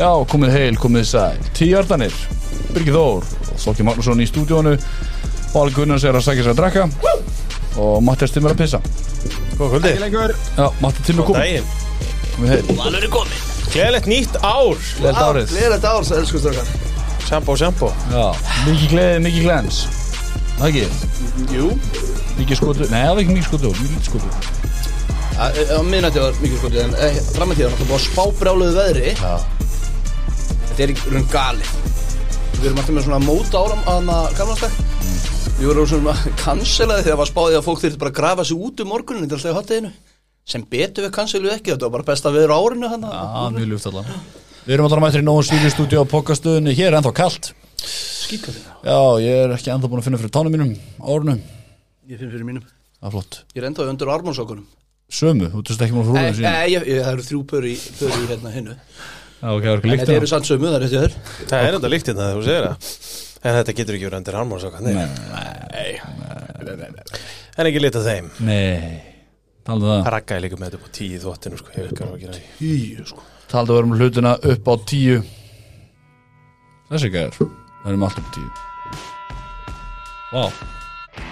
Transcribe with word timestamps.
Já, 0.00 0.08
komið 0.32 0.54
heil, 0.54 0.76
komið 0.80 1.02
sæl. 1.10 1.40
Tíjardanir, 1.58 2.14
Birgir 2.72 2.94
Þór 2.96 3.26
Þótti 3.60 3.84
Magnússon 3.84 4.22
í 4.24 4.28
stúdíónu. 4.30 4.72
Val 5.52 5.68
Gunnars 5.76 6.06
er 6.08 6.16
að 6.16 6.24
sækja 6.24 6.46
sér 6.46 6.54
að 6.54 6.62
drekka. 6.62 6.86
Og 7.80 7.98
Matti 8.06 8.24
er 8.24 8.30
stimmur 8.32 8.54
að 8.54 8.62
pissa. 8.62 8.80
Góð 9.58 9.74
kvöldi. 9.74 9.92
Já, 10.56 10.64
Matti 10.80 11.04
Timmur 11.04 11.28
kom 11.28 11.36
Dægin 11.36 11.66
Komið 12.32 12.52
heil, 12.54 12.70
Valur 12.78 13.04
er 13.04 13.12
komin 13.12 13.42
Gleðilegt 13.74 14.08
nýtt 14.08 14.38
ár. 14.40 14.80
Leilt 15.04 15.20
árið. 15.20 15.52
Gleðilegt 15.52 15.84
ár, 15.90 16.06
svo 16.08 16.22
elsku 16.22 16.40
strókar 16.40 16.72
Shampoo, 17.28 17.58
shampoo. 17.60 17.92
Já, 18.10 18.24
mikið 18.64 18.94
gleði, 18.94 19.20
mikið 19.26 19.44
glens. 19.44 19.82
Það 20.56 20.70
ekki, 20.70 20.86
Jú. 21.52 21.68
Mikið 22.40 22.58
skotu 22.62 22.88
Nei, 22.88 23.02
það 23.04 23.12
var 23.12 23.22
ekki 23.26 23.36
mikið 23.36 23.48
skotu, 23.50 23.74
mikið 23.84 24.08
skotu. 24.08 24.32
Á 25.40 25.80
miðnætti 25.84 26.20
var 26.24 26.40
mikið 26.40 26.58
skotið 26.60 26.82
En 26.86 26.96
eh, 27.04 27.20
fram 27.36 27.52
að 27.52 27.60
tíðan, 27.60 27.76
það 27.78 27.92
búið 27.92 27.98
að 28.00 28.06
spá 28.08 28.24
brjáluðu 28.40 28.74
veðri. 28.80 29.12
Já, 29.20 29.59
Þetta 30.80 30.86
er 30.86 30.92
í 30.96 31.12
raun 31.12 31.26
gali 31.28 31.66
Við 32.56 32.66
erum 32.70 32.78
alltaf 32.80 32.94
með 32.96 33.02
svona 33.04 33.18
móta 33.20 33.60
áram 33.60 33.80
Þannig 33.84 34.14
að 34.16 34.36
galvastæk 34.38 34.76
Við 35.60 35.66
vorum 35.68 35.88
svona 35.90 36.14
cancelaði 36.40 37.02
þegar 37.04 37.18
var 37.20 37.28
spáðið 37.28 37.56
að 37.58 37.66
fólk 37.66 37.82
þyrfti 37.82 38.00
bara 38.00 38.12
að 38.14 38.16
grafa 38.20 38.46
sig 38.48 38.62
út 38.64 38.80
um 38.80 38.88
morgunin 38.88 39.26
Þetta 39.26 39.34
er 39.34 39.40
alltaf 39.42 39.52
í 39.52 39.58
hotteginu 39.58 39.90
Sem 40.54 40.64
betur 40.72 41.04
við 41.04 41.12
canceluðu 41.18 41.52
ekki 41.58 41.74
Þetta 41.74 41.84
var 41.90 41.92
bara 41.98 42.06
besta 42.08 42.32
veður 42.32 42.54
á 42.56 42.58
árinu 42.64 42.90
hann 42.94 43.04
Já, 43.04 43.20
mjög 43.58 43.68
ljúft 43.74 43.90
allan. 43.90 44.08
Við 44.64 44.72
erum 44.78 44.88
alltaf 44.88 45.02
mættir 45.04 45.20
í 45.20 45.26
nógu 45.28 45.44
svíli 45.50 45.72
stúdíu 45.74 46.00
á 46.00 46.04
pokastöðunni 46.14 46.74
Hér 46.80 46.88
er 46.94 46.98
ennþá 47.02 47.12
kallt 47.20 47.50
Skítkallið 47.84 48.64
Já, 48.88 48.96
ég 49.26 49.44
er 49.44 49.54
ekki 49.58 49.74
ennþá 49.76 49.92
búin 49.92 50.00
að 50.00 50.08
finna 50.08 50.22
fyrir 50.24 50.32
tánum 50.38 50.56
mínum 50.56 50.72
Árunum, 51.04 51.44
Ég 52.08 52.16
finn 52.24 52.32
fyrir 52.32 52.48
mínum. 52.48 52.64
Það 52.96 53.10
er 53.10 53.14
flott. 53.18 53.38
Ég 53.52 53.60
er 53.62 53.68
enda 53.68 53.84
undir 53.92 54.14
armónsókunum 54.16 54.64
Sömu, 55.12 55.48
þú 55.52 55.60
veist 55.66 55.80
ekki 55.84 55.92
að 55.92 56.00
Nei, 56.00 56.08
frúða 56.08 56.34
sín 56.38 56.44
nei, 56.48 56.66
ég- 56.72 56.84
ég- 56.88 57.00
það 57.04 57.12
eru 57.18 57.24
þrjú 57.28 57.40
pör 57.52 57.64
í, 57.68 57.72
pör 58.00 58.12
í 58.16 58.26
hérna 58.30 58.52
hinnu 58.54 58.76
Já, 59.40 59.48
ok, 59.56 59.64
það 59.64 59.76
ekki 59.78 59.90
En 59.90 60.00
þetta 60.02 60.16
eru 60.18 60.28
sann 60.28 60.44
sömu, 60.44 60.68
það 60.68 60.76
er 60.76 60.86
eftir 60.86 61.00
þér. 61.04 61.14
Það 61.50 61.66
er 61.66 61.76
enda 61.78 61.90
líkt 61.90 62.10
hérna 62.10 62.26
þegar 62.26 62.40
þú 62.40 62.44
segir 62.48 62.66
það. 62.66 62.76
En 63.40 63.54
þetta 63.56 63.74
getur 63.78 63.96
ekki 63.96 64.08
verið 64.08 64.18
undir 64.20 64.36
armór 64.36 64.60
svo 64.60 64.70
Nei, 64.84 65.94
En 67.56 67.68
ekki 67.70 67.80
litað 67.80 68.08
þeim. 68.08 68.26
Nei, 68.44 69.00
raggaði 69.66 70.44
líka 70.44 70.58
með 70.60 70.66
þetta 70.70 70.80
upp 70.80 70.88
á 70.88 70.96
tíu 70.96 71.20
þvottinu 71.22 71.60
sko 71.60 71.72
Ég 71.76 71.86
veit 71.86 71.96
hvað 71.98 72.10
að 72.10 72.20
gera 72.24 72.36
því 72.36 72.44
Tíu, 72.58 73.06
sko. 73.08 73.24
Vera 73.50 73.86
með 73.88 74.04
hlutina 74.04 74.34
upp 74.52 74.68
á 74.70 74.74
tíu. 74.92 75.16
Þessi 76.90 77.10
gæður 77.14 77.40
Það 77.40 77.88
erum 77.92 78.06
alltaf 78.06 78.20
upp 78.20 78.28
á 78.28 78.36
tíu. 78.36 78.50
Vá. 80.30 80.44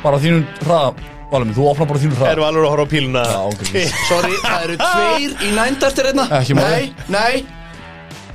Bara 0.03 0.21
þínum 0.23 0.45
hraða 0.65 1.15
Valmi, 1.29 1.53
þú 1.53 1.67
opnar 1.69 1.89
bara 1.91 2.01
þínum 2.01 2.17
hraða. 2.17 2.31
Erum 2.33 2.47
alveg 2.47 2.65
að 2.65 2.71
horfa 2.73 2.85
á 2.89 2.93
píluna? 2.95 3.23
Sorry, 4.09 4.39
það 4.41 4.63
eru 4.65 4.77
tveir 4.81 5.35
í 5.45 5.51
nændartir 5.59 6.09
hérna. 6.09 6.25
Ekki 6.39 6.57
máli. 6.57 6.89
Nei, 6.89 7.11
nei, 7.13 7.58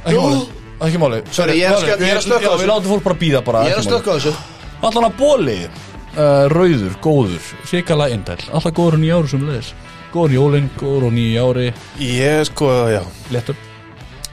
Ekki 0.03 0.19
máli 0.19 0.39
Ekki 0.83 0.99
máli 0.99 1.21
Sorry, 1.31 1.57
ég 1.59 1.69
er 1.69 1.77
að 1.77 2.05
er 2.07 2.21
slökkva 2.25 2.43
á 2.43 2.43
Já, 2.43 2.51
þessu. 2.53 2.61
við 2.63 2.69
látum 2.71 2.91
fólk 2.93 3.03
bara 3.07 3.19
býða 3.23 3.41
bara 3.47 3.63
ég 3.67 3.75
er 3.75 3.81
að 3.81 3.87
stökka 3.87 4.11
á 4.11 4.15
þessu. 4.17 4.33
Allan 4.83 5.07
að 5.07 5.17
bóli 5.21 5.57
uh, 5.63 6.45
Rauður, 6.51 6.95
góður. 7.03 7.51
Sikala 7.69 8.09
indæl 8.11 8.39
Alltaf 8.51 8.73
góður 8.75 8.97
á 8.97 9.03
nýja 9.03 9.19
ári 9.21 9.31
sem 9.33 9.45
leðis 9.47 9.69
Góður 10.13 10.35
jólinn, 10.35 10.67
góður 10.77 11.07
á 11.07 11.11
nýja 11.15 11.45
ári. 11.49 11.67
Ég 11.97 12.43
sko, 12.51 12.67
já. 12.93 13.01
Lettur 13.33 13.55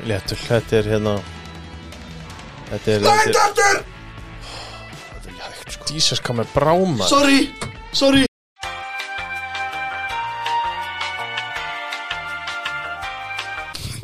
Léttul, 0.09 0.37
þetta 0.49 0.81
er 0.81 0.91
hérna 0.95 1.15
Þetta 2.71 2.97
er 2.97 3.07
Þetta 3.07 3.15
Nændartir 3.21 3.71
er 3.77 3.85
ekki 5.31 5.47
hægt 5.47 5.77
sko. 5.77 5.95
Jesus, 5.95 6.21
hvað 6.25 6.43
með 6.43 6.53
bráma? 6.57 7.09
Sorry, 7.11 7.41
sorry 7.97 8.30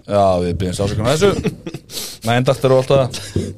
Já, 0.06 0.22
við 0.38 0.52
byrjumst 0.60 0.82
ásökunum 0.84 1.08
á 1.10 1.14
þessu. 1.18 1.52
Nændart 2.26 2.64
eru 2.66 2.76
alltaf 2.78 3.16
uh, 3.34 3.56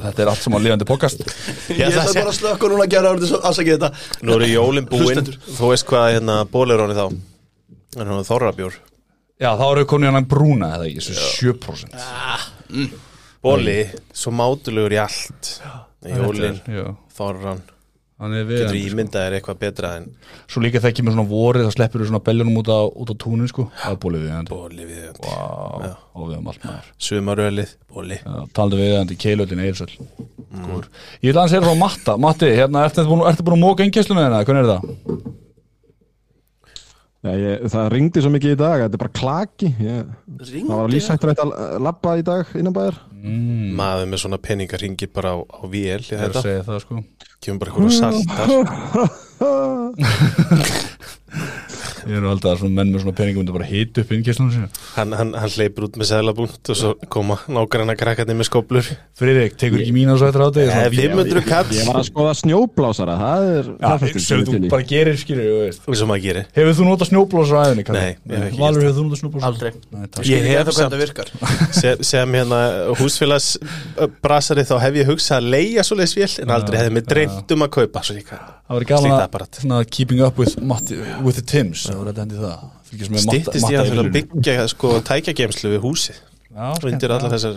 Þetta 0.00 0.24
er 0.24 0.30
allt 0.32 0.42
sem 0.42 0.56
á 0.56 0.58
lífandi 0.58 0.86
podcast. 0.88 1.22
Ég 1.70 1.86
ætla 1.86 2.06
bara 2.16 2.32
að 2.32 2.38
slökka 2.40 2.70
núna 2.72 2.86
að 2.86 2.94
gera 2.96 3.12
orðið 3.14 3.30
svo 3.30 3.40
afsakið 3.46 3.76
þetta. 3.76 3.90
Nú 4.26 4.36
eru 4.38 4.48
jólin 4.50 4.88
búin. 4.90 5.04
Hlustendur. 5.06 5.38
Þú 5.58 5.70
veist 5.70 5.86
hvað 5.90 6.06
hérna 6.16 6.38
ból 6.50 6.66
er 6.74 6.82
honni 6.82 6.98
þá? 6.98 7.04
En 8.00 8.10
hún 8.10 8.22
er 8.22 8.26
þorrabjór. 8.26 8.78
Já, 9.40 9.50
þá 9.56 9.66
eru 9.70 9.86
konið 9.88 10.16
hann 10.18 10.28
brúna 10.28 10.74
eða 10.76 10.88
ekki, 10.90 11.04
þessu 11.06 11.54
7% 11.54 12.98
Bóli, 13.40 13.78
svo 14.12 14.34
mátulegur 14.36 14.92
í 14.92 14.98
allt. 15.00 15.54
Jólin, 16.04 16.58
Já, 16.68 16.90
þorran 17.16 17.62
Getur 18.20 18.76
ímyndað 18.76 19.26
er 19.26 19.34
eitthvað 19.38 19.60
betra 19.62 19.94
en 19.96 20.10
Svo 20.44 20.60
líka 20.60 20.82
þegar 20.82 20.96
kemur 20.98 21.14
svona 21.14 21.30
vorið 21.30 21.68
þá 21.68 21.76
sleppur 21.76 22.02
við 22.02 22.10
svona 22.10 22.22
beljunum 22.26 22.58
út 22.60 22.68
á, 22.68 22.80
út 22.84 23.12
á 23.12 23.16
túnin 23.16 23.48
sko. 23.48 23.64
Það 23.80 23.94
er 23.94 24.00
bólið 24.04 24.24
við 24.26 24.34
hann 24.34 24.50
Bóli 24.50 24.88
við 24.90 25.06
Vá, 25.24 25.38
og 26.12 26.26
við 26.28 26.34
höfum 26.36 26.50
allt 26.52 26.66
maður. 26.68 26.90
Sumarölið, 27.08 27.74
bóli 27.88 28.18
Já, 28.20 28.34
Talandi 28.56 28.80
við 28.82 28.96
hann 28.98 29.10
til 29.10 29.20
keilöldin 29.24 29.64
Eirsöld 29.64 29.94
mm. 29.96 30.74
Ég 31.24 31.30
vil 31.30 31.36
aðeins 31.38 31.54
segja 31.54 31.64
frá 31.64 31.80
Matta. 31.80 32.18
Matti, 32.20 32.50
hérna, 32.60 32.84
ertu 32.90 33.06
búin, 33.08 33.24
ertu 33.30 33.46
búin 33.46 33.56
að 33.56 33.64
móka 33.64 33.86
engjæsluna 33.86 34.26
þeirna, 34.26 34.42
hvernig 34.50 34.66
er 34.66 34.74
það? 34.74 35.38
Já, 37.20 37.32
ég, 37.36 37.64
það 37.68 37.88
ringdi 37.92 38.22
svo 38.24 38.30
mikið 38.32 38.54
í 38.54 38.56
dag, 38.56 38.80
þetta 38.80 38.96
er 38.96 39.02
bara 39.02 39.12
klaki. 39.18 39.68
Ég, 39.84 40.12
Það 40.40 40.70
var 40.70 40.92
lífsættur 40.94 41.32
að 41.34 41.50
labba 41.84 42.14
í 42.16 42.22
dag 42.24 42.54
innan 42.56 42.76
bæðar 42.76 42.96
Maður 43.76 44.06
með 44.08 44.22
svona 44.22 44.38
peningar 44.40 44.80
ringir 44.80 45.10
bara 45.12 45.34
á, 45.36 45.38
á 45.44 45.60
vél 45.68 46.00
Ég 46.00 46.14
er 46.16 46.22
að 46.22 46.22
þetta 46.30 46.44
segja 46.46 46.62
það 46.64 46.78
sko. 46.86 47.02
Kemur 47.44 47.60
bara 47.60 47.70
eitthvað 47.74 47.92
saltar 48.00 48.48
Ég 52.06 52.16
er 52.18 52.24
nú 52.24 52.30
alltaf 52.32 52.60
svona 52.60 52.76
menn 52.80 52.92
með 52.94 53.04
svona 53.04 53.16
peningum 53.20 53.42
myndi 53.44 53.54
bara 53.56 53.68
hita 53.68 54.04
upp 54.04 54.12
engjæsluna 54.16 54.54
sína. 54.54 54.68
Hann, 54.96 55.14
hann, 55.18 55.32
hann 55.42 55.54
hleypur 55.54 55.88
út 55.88 55.98
með 56.00 56.10
seðlabúnt 56.10 56.72
og 56.72 56.78
svo 56.80 56.92
koma 57.12 57.38
nágranna 57.50 57.96
krakkarnir 57.98 58.38
með 58.40 58.48
skóplur 58.50 58.90
Friðrik, 59.20 59.56
tekur 59.60 59.82
ekki 59.84 59.94
mín 59.96 60.12
á 60.12 60.14
svo 60.16 60.30
eftir 60.30 60.44
á 60.44 60.48
Nei, 60.50 60.88
500 60.96 61.44
kall 61.48 61.74
Ég 61.76 61.88
var 61.90 62.00
að 62.00 62.06
skoða 62.08 62.34
snjóblásara, 62.40 63.16
það 63.20 63.48
er 63.50 63.70
Já, 63.70 63.90
sem 64.24 64.40
ég 64.40 64.48
þú 64.50 64.60
bara 64.72 64.88
gerir, 64.90 65.20
skilur 65.20 65.48
þú 65.50 65.58
veist. 65.64 65.88
Svo 66.00 66.08
maður 66.10 66.24
gerir. 66.26 66.48
Hefur 66.56 66.78
þú 66.80 66.88
notað 66.88 67.14
æðinni? 67.70 67.84
Kalli? 67.86 68.00
Nei, 68.00 68.16
ég 68.30 68.36
hef 68.36 68.46
ekki 68.50 68.60
Valur, 68.60 68.86
hefur 68.86 68.96
þú 68.98 69.04
notað 69.06 69.20
snjóblósar? 69.22 69.48
Aldrei. 69.50 69.72
Nei, 69.90 70.06
takk. 70.06 70.26
Ég 70.30 70.40
Ég 70.40 70.56
hef 70.56 70.70
samt- 70.70 70.78
hvernig 70.78 70.94
það 70.94 71.02
virkar. 71.04 71.32
Sem, 71.80 72.02
sem 72.10 72.38
hérna 72.38 72.60
húsfélagsbrasari 73.00 74.64
þá 74.68 74.74
hef 74.84 74.98
ég 75.00 75.10
hugsað 75.10 75.40
að 75.40 75.50
leia 75.54 75.84
svoleiðis 75.86 76.16
vél 76.18 76.30
en 76.44 76.54
aldrei 76.56 76.80
hefði 76.80 76.96
mig 76.96 77.06
dreymt 77.10 77.54
um 77.56 77.66
að 77.66 77.72
kaupa 77.78 78.04
svo 78.06 78.16
líka 78.16 78.40
Það 78.70 78.76
var 78.78 78.84
gaman 78.86 79.72
að 79.74 79.88
keeping 79.90 80.20
up 80.22 80.36
with, 80.38 80.54
Matti, 80.62 80.94
with 81.26 81.34
the 81.34 81.42
Tims 81.42 81.88
Það 81.90 81.98
var 81.98 82.10
þetta 82.10 82.24
hendi 82.24 82.38
það. 82.38 82.58
Stittist 83.24 83.72
ég 83.72 83.80
að 83.80 83.88
fyrir 83.90 84.04
að 84.04 84.12
byggja 84.14 84.66
sko 84.70 84.90
tækjageimslu 85.08 85.72
við 85.72 85.80
og 86.54 86.86
undir 86.86 87.14
allar 87.14 87.32
þessar 87.34 87.56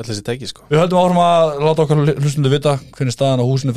allar 0.00 0.08
þessi 0.08 0.24
tæki 0.26 0.48
sko. 0.50 0.64
Við 0.70 0.80
höldum 0.80 1.00
áfram 1.00 1.20
að 1.24 1.62
láta 1.64 1.84
okkar 1.84 2.02
hlustundu 2.22 2.50
vita 2.52 2.72
hvernig 2.96 3.14
staðan 3.14 3.42
á 3.42 3.48
húsinu 3.48 3.74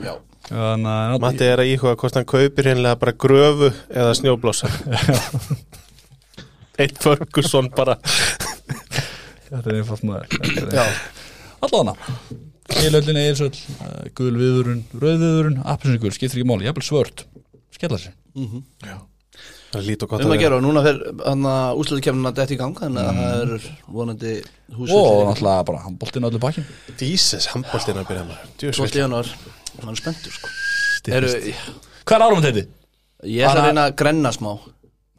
Já. 0.00 0.14
Þannig 0.48 0.92
að 0.92 1.16
Matti 1.24 1.48
er 1.48 1.62
að 1.62 1.72
íhuga 1.74 1.98
hvort 2.00 2.16
hann 2.18 2.30
kaupir 2.32 2.64
hérna 2.70 2.94
bara 2.98 3.14
gröfu 3.24 3.68
eða 3.92 4.14
snjóblósa 4.18 4.66
Eitt 6.82 6.96
Ferguson 7.04 7.66
bara. 7.76 7.94
Þetta 9.50 9.68
er 9.68 9.76
einfalt 9.82 10.04
maður. 10.08 10.26
Allana 11.62 11.94
Keilöldin, 12.72 13.18
Eilsöld, 13.20 13.56
uh, 13.82 14.06
gul 14.16 14.32
viðurinn, 14.38 14.80
rauð 14.96 15.18
viðurinn, 15.20 15.58
appinsingul, 15.68 16.12
skiptir 16.14 16.40
ekki 16.40 16.48
máli, 16.48 16.64
jafnvel 16.64 16.86
svört. 16.86 17.18
Skella 17.74 17.98
sér 18.00 18.14
Það 19.72 19.78
er 19.80 19.86
lít 19.86 20.02
og 20.04 20.10
gott 20.12 20.22
Um 20.22 20.28
að 20.28 20.36
að 20.36 20.42
gera 20.42 20.56
og 20.58 20.64
núna 20.66 20.82
fer 20.84 20.98
að 21.24 21.46
að 22.28 22.34
detti 22.36 22.56
í 22.56 22.60
gang 22.60 22.74
Þannig 22.76 23.06
að 23.08 23.20
það 23.20 23.44
er 23.44 23.68
vonandi 23.96 24.34
Og 24.42 24.76
húsvöldir 24.82 25.24
náttúrulega 25.30 25.64
bara 25.70 25.80
handboltinn 25.86 26.28
öllu 26.28 26.42
bakinn 26.42 26.66
Díses, 27.00 27.48
handbóltinn 27.54 28.02
að 28.02 28.10
byrja 28.10 28.26
maður. 28.28 28.52
Djöfull 28.60 28.76
Svo 28.76 28.84
vel. 28.84 28.92
stíðanar, 28.92 29.32
hann 29.78 29.94
er 29.94 30.00
spenntur 30.02 30.36
sko. 30.36 30.52
Eru, 31.08 31.32
Hvað 32.04 32.16
er 32.18 32.26
árum 32.26 32.44
þetta? 32.44 32.66
Ég 33.22 33.48
ætla 33.48 33.62
að 33.62 33.68
reyna 33.70 33.88
að 33.88 33.96
grenna 34.02 34.32
smá. 34.34 34.52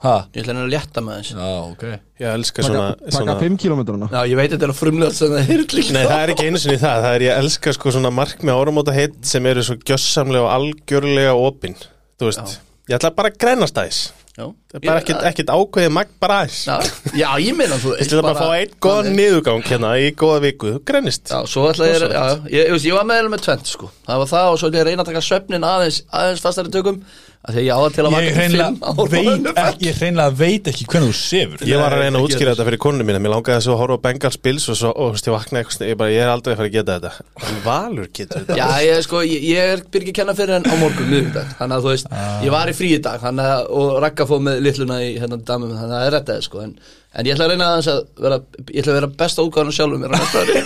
Ha? 0.04 0.16
Ég 0.36 0.44
ætla 0.44 0.52
að 0.52 0.58
reyna 0.58 0.66
að 0.68 0.74
létta 0.74 1.02
með 1.04 1.20
þess 1.20 1.36
Já, 1.38 1.52
ok. 1.64 1.84
Ég 2.20 2.34
elska 2.38 2.66
svona, 2.68 2.88
svona 3.16 3.36
5 3.40 3.54
kilometruna 3.64 4.10
Já, 4.12 4.20
ég 4.28 4.36
veit 4.36 4.52
þetta 4.52 4.68
er 4.68 4.74
að 4.74 4.80
frumlega 4.82 5.30
er 5.40 5.64
Nei, 5.96 6.02
það 6.04 6.18
er 6.18 6.34
ekki 6.34 6.48
einu 6.50 6.60
sinni 6.60 6.82
það, 6.82 6.98
það 7.06 7.16
er 7.16 7.24
ég 7.24 7.40
elska 7.40 7.74
sko 7.78 7.94
svona 7.96 8.12
markmið 8.12 8.60
áramóta 8.60 8.96
heitt 8.98 9.16
sem 9.30 9.48
eru 9.48 9.64
svo 9.64 9.78
gjössamlega 9.80 10.44
og 10.44 10.52
algjörlega 10.58 11.38
opinn 11.40 11.78
Þú 12.20 12.28
veist, 12.28 12.58
ég 12.90 12.98
ætla 13.00 13.14
bara 13.16 13.32
að 13.32 13.40
grænast 13.44 13.80
aðeins. 13.80 14.02
Það 14.34 14.80
er 14.80 14.82
bara 14.88 15.02
ekkert, 15.04 15.26
ekkert 15.30 15.52
ákveðið 15.54 15.92
magn 15.94 16.14
bara 16.24 16.40
aðeins. 16.42 16.62
Já, 16.66 16.78
já, 17.22 17.28
ég 17.44 17.58
meina 17.58 17.76
þú 17.78 17.92
Ég 17.94 18.08
ætla 18.08 18.24
bara 18.26 18.34
að 18.34 18.42
fá 18.42 18.56
einn 18.58 18.72
góðan 18.82 19.18
niðurgang 19.20 19.68
hérna 19.68 19.92
í 20.02 20.08
góða 20.18 20.40
viku, 20.48 20.72
þú 20.74 20.82
grænist. 20.90 21.30
Já, 21.30 21.38
svo 21.52 21.68
ætla 21.70 21.92
ég, 21.92 22.08
já, 22.10 22.24
ég, 22.50 22.72
ég, 22.74 22.88
ég 22.90 22.98
var 22.98 23.06
með 23.12 23.30
með 23.30 23.46
tvent 23.46 23.70
sko. 23.70 23.92
Það 24.08 24.24
var 24.24 24.32
það 24.34 24.50
og 24.50 24.58
svo 24.58 24.72
ætla 24.72 24.80
ég 24.82 24.86
að 24.86 24.90
reyna 24.90 25.06
að 25.06 25.12
taka 25.12 25.24
svefnin 25.28 25.68
aðeins, 25.70 26.02
aðeins 26.10 26.44
fastari 26.48 26.74
tökum 26.74 27.00
að 27.44 27.58
Því 27.58 27.64
ég 27.66 27.76
á 27.76 27.80
það 27.84 27.96
til 27.96 28.04
að 28.04 28.14
vakna 28.14 29.08
veit, 29.12 29.80
ég 29.84 29.98
hreinlega 30.00 30.36
veit 30.40 30.68
ekki 30.72 30.86
hvernig 30.88 31.10
þú 31.12 31.16
sefur. 31.20 31.64
Ég 31.68 31.82
var 31.82 31.92
að 31.92 32.04
reyna 32.06 32.22
að 32.22 32.28
útskýra 32.30 32.54
þetta 32.54 32.68
fyrir 32.70 32.82
konunum 32.86 33.10
mína. 33.10 33.20
Mér 33.20 33.34
langaði 33.34 33.66
svo 33.66 33.74
að 33.76 33.82
horfa 33.82 33.98
á 34.00 34.04
Bengals 34.06 34.40
Bills 34.48 34.68
og 34.72 34.78
svo, 34.80 34.92
og 34.94 35.10
þú 35.12 35.18
veist, 35.18 35.28
ég 35.28 35.36
vaknaði 35.36 35.64
eitthvað 35.66 35.92
ég, 35.92 36.00
bara, 36.00 36.14
ég 36.14 36.24
er 36.24 36.32
aldrei 36.32 36.54
að 36.54 36.62
fara 36.62 36.72
að 36.72 36.78
geta 36.78 36.96
þetta. 36.96 37.28
En 37.50 37.60
Valur 37.66 38.10
getur 38.16 38.46
þetta. 38.46 38.58
Já, 38.62 38.68
ég, 38.88 39.04
sko, 39.04 39.26
ég, 39.28 39.46
ég 39.50 39.74
er 39.74 39.84
byrgi 39.92 40.14
að 40.14 40.18
kenna 40.22 40.38
fyrir 40.40 40.56
henn 40.56 40.72
á 40.72 40.76
morgun 40.80 41.12
miðvíkdag 41.12 41.54
Þannig 41.60 41.76
að 41.76 41.84
þú 41.84 41.92
veist, 41.92 42.12
ég 42.48 42.56
var 42.56 42.72
í 42.72 42.78
frí 42.80 42.96
í 42.96 43.04
dag 43.04 43.24
þannig 43.28 43.54
að, 43.58 43.68
og 43.76 43.94
Ragga 44.08 44.30
fóð 44.32 44.46
með 44.48 44.64
litluna 44.64 45.04
í 45.04 45.14
hérna 45.20 45.42
damum 45.44 45.76
þannig 45.76 45.84
að 45.84 45.94
það 46.00 46.08
er 46.08 46.18
þetta 46.22 46.40
sko, 46.48 46.64
en 46.64 46.78
En 47.14 47.28
ég 47.28 47.36
ætla 47.36 47.46
að 47.46 47.52
reyna 47.52 47.66
aðeins 47.70 47.88
að 47.92 47.98
vera 48.26 48.38
Ég 48.74 48.80
ætla 48.82 48.92
að 48.94 48.96
vera 48.98 49.10
besta 49.20 49.44
útgáðan 49.46 49.76
sjálfum 49.76 50.00
mér 50.02 50.10
á 50.10 50.12
næsta 50.18 50.38
ári. 50.42 50.54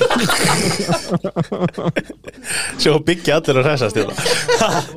Sjó 2.82 2.92
byggja 3.04 3.36
allir 3.42 3.58
að 3.60 3.66
ræsast 3.68 3.96
hérna. 4.00 4.16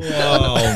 Já, 0.04 0.30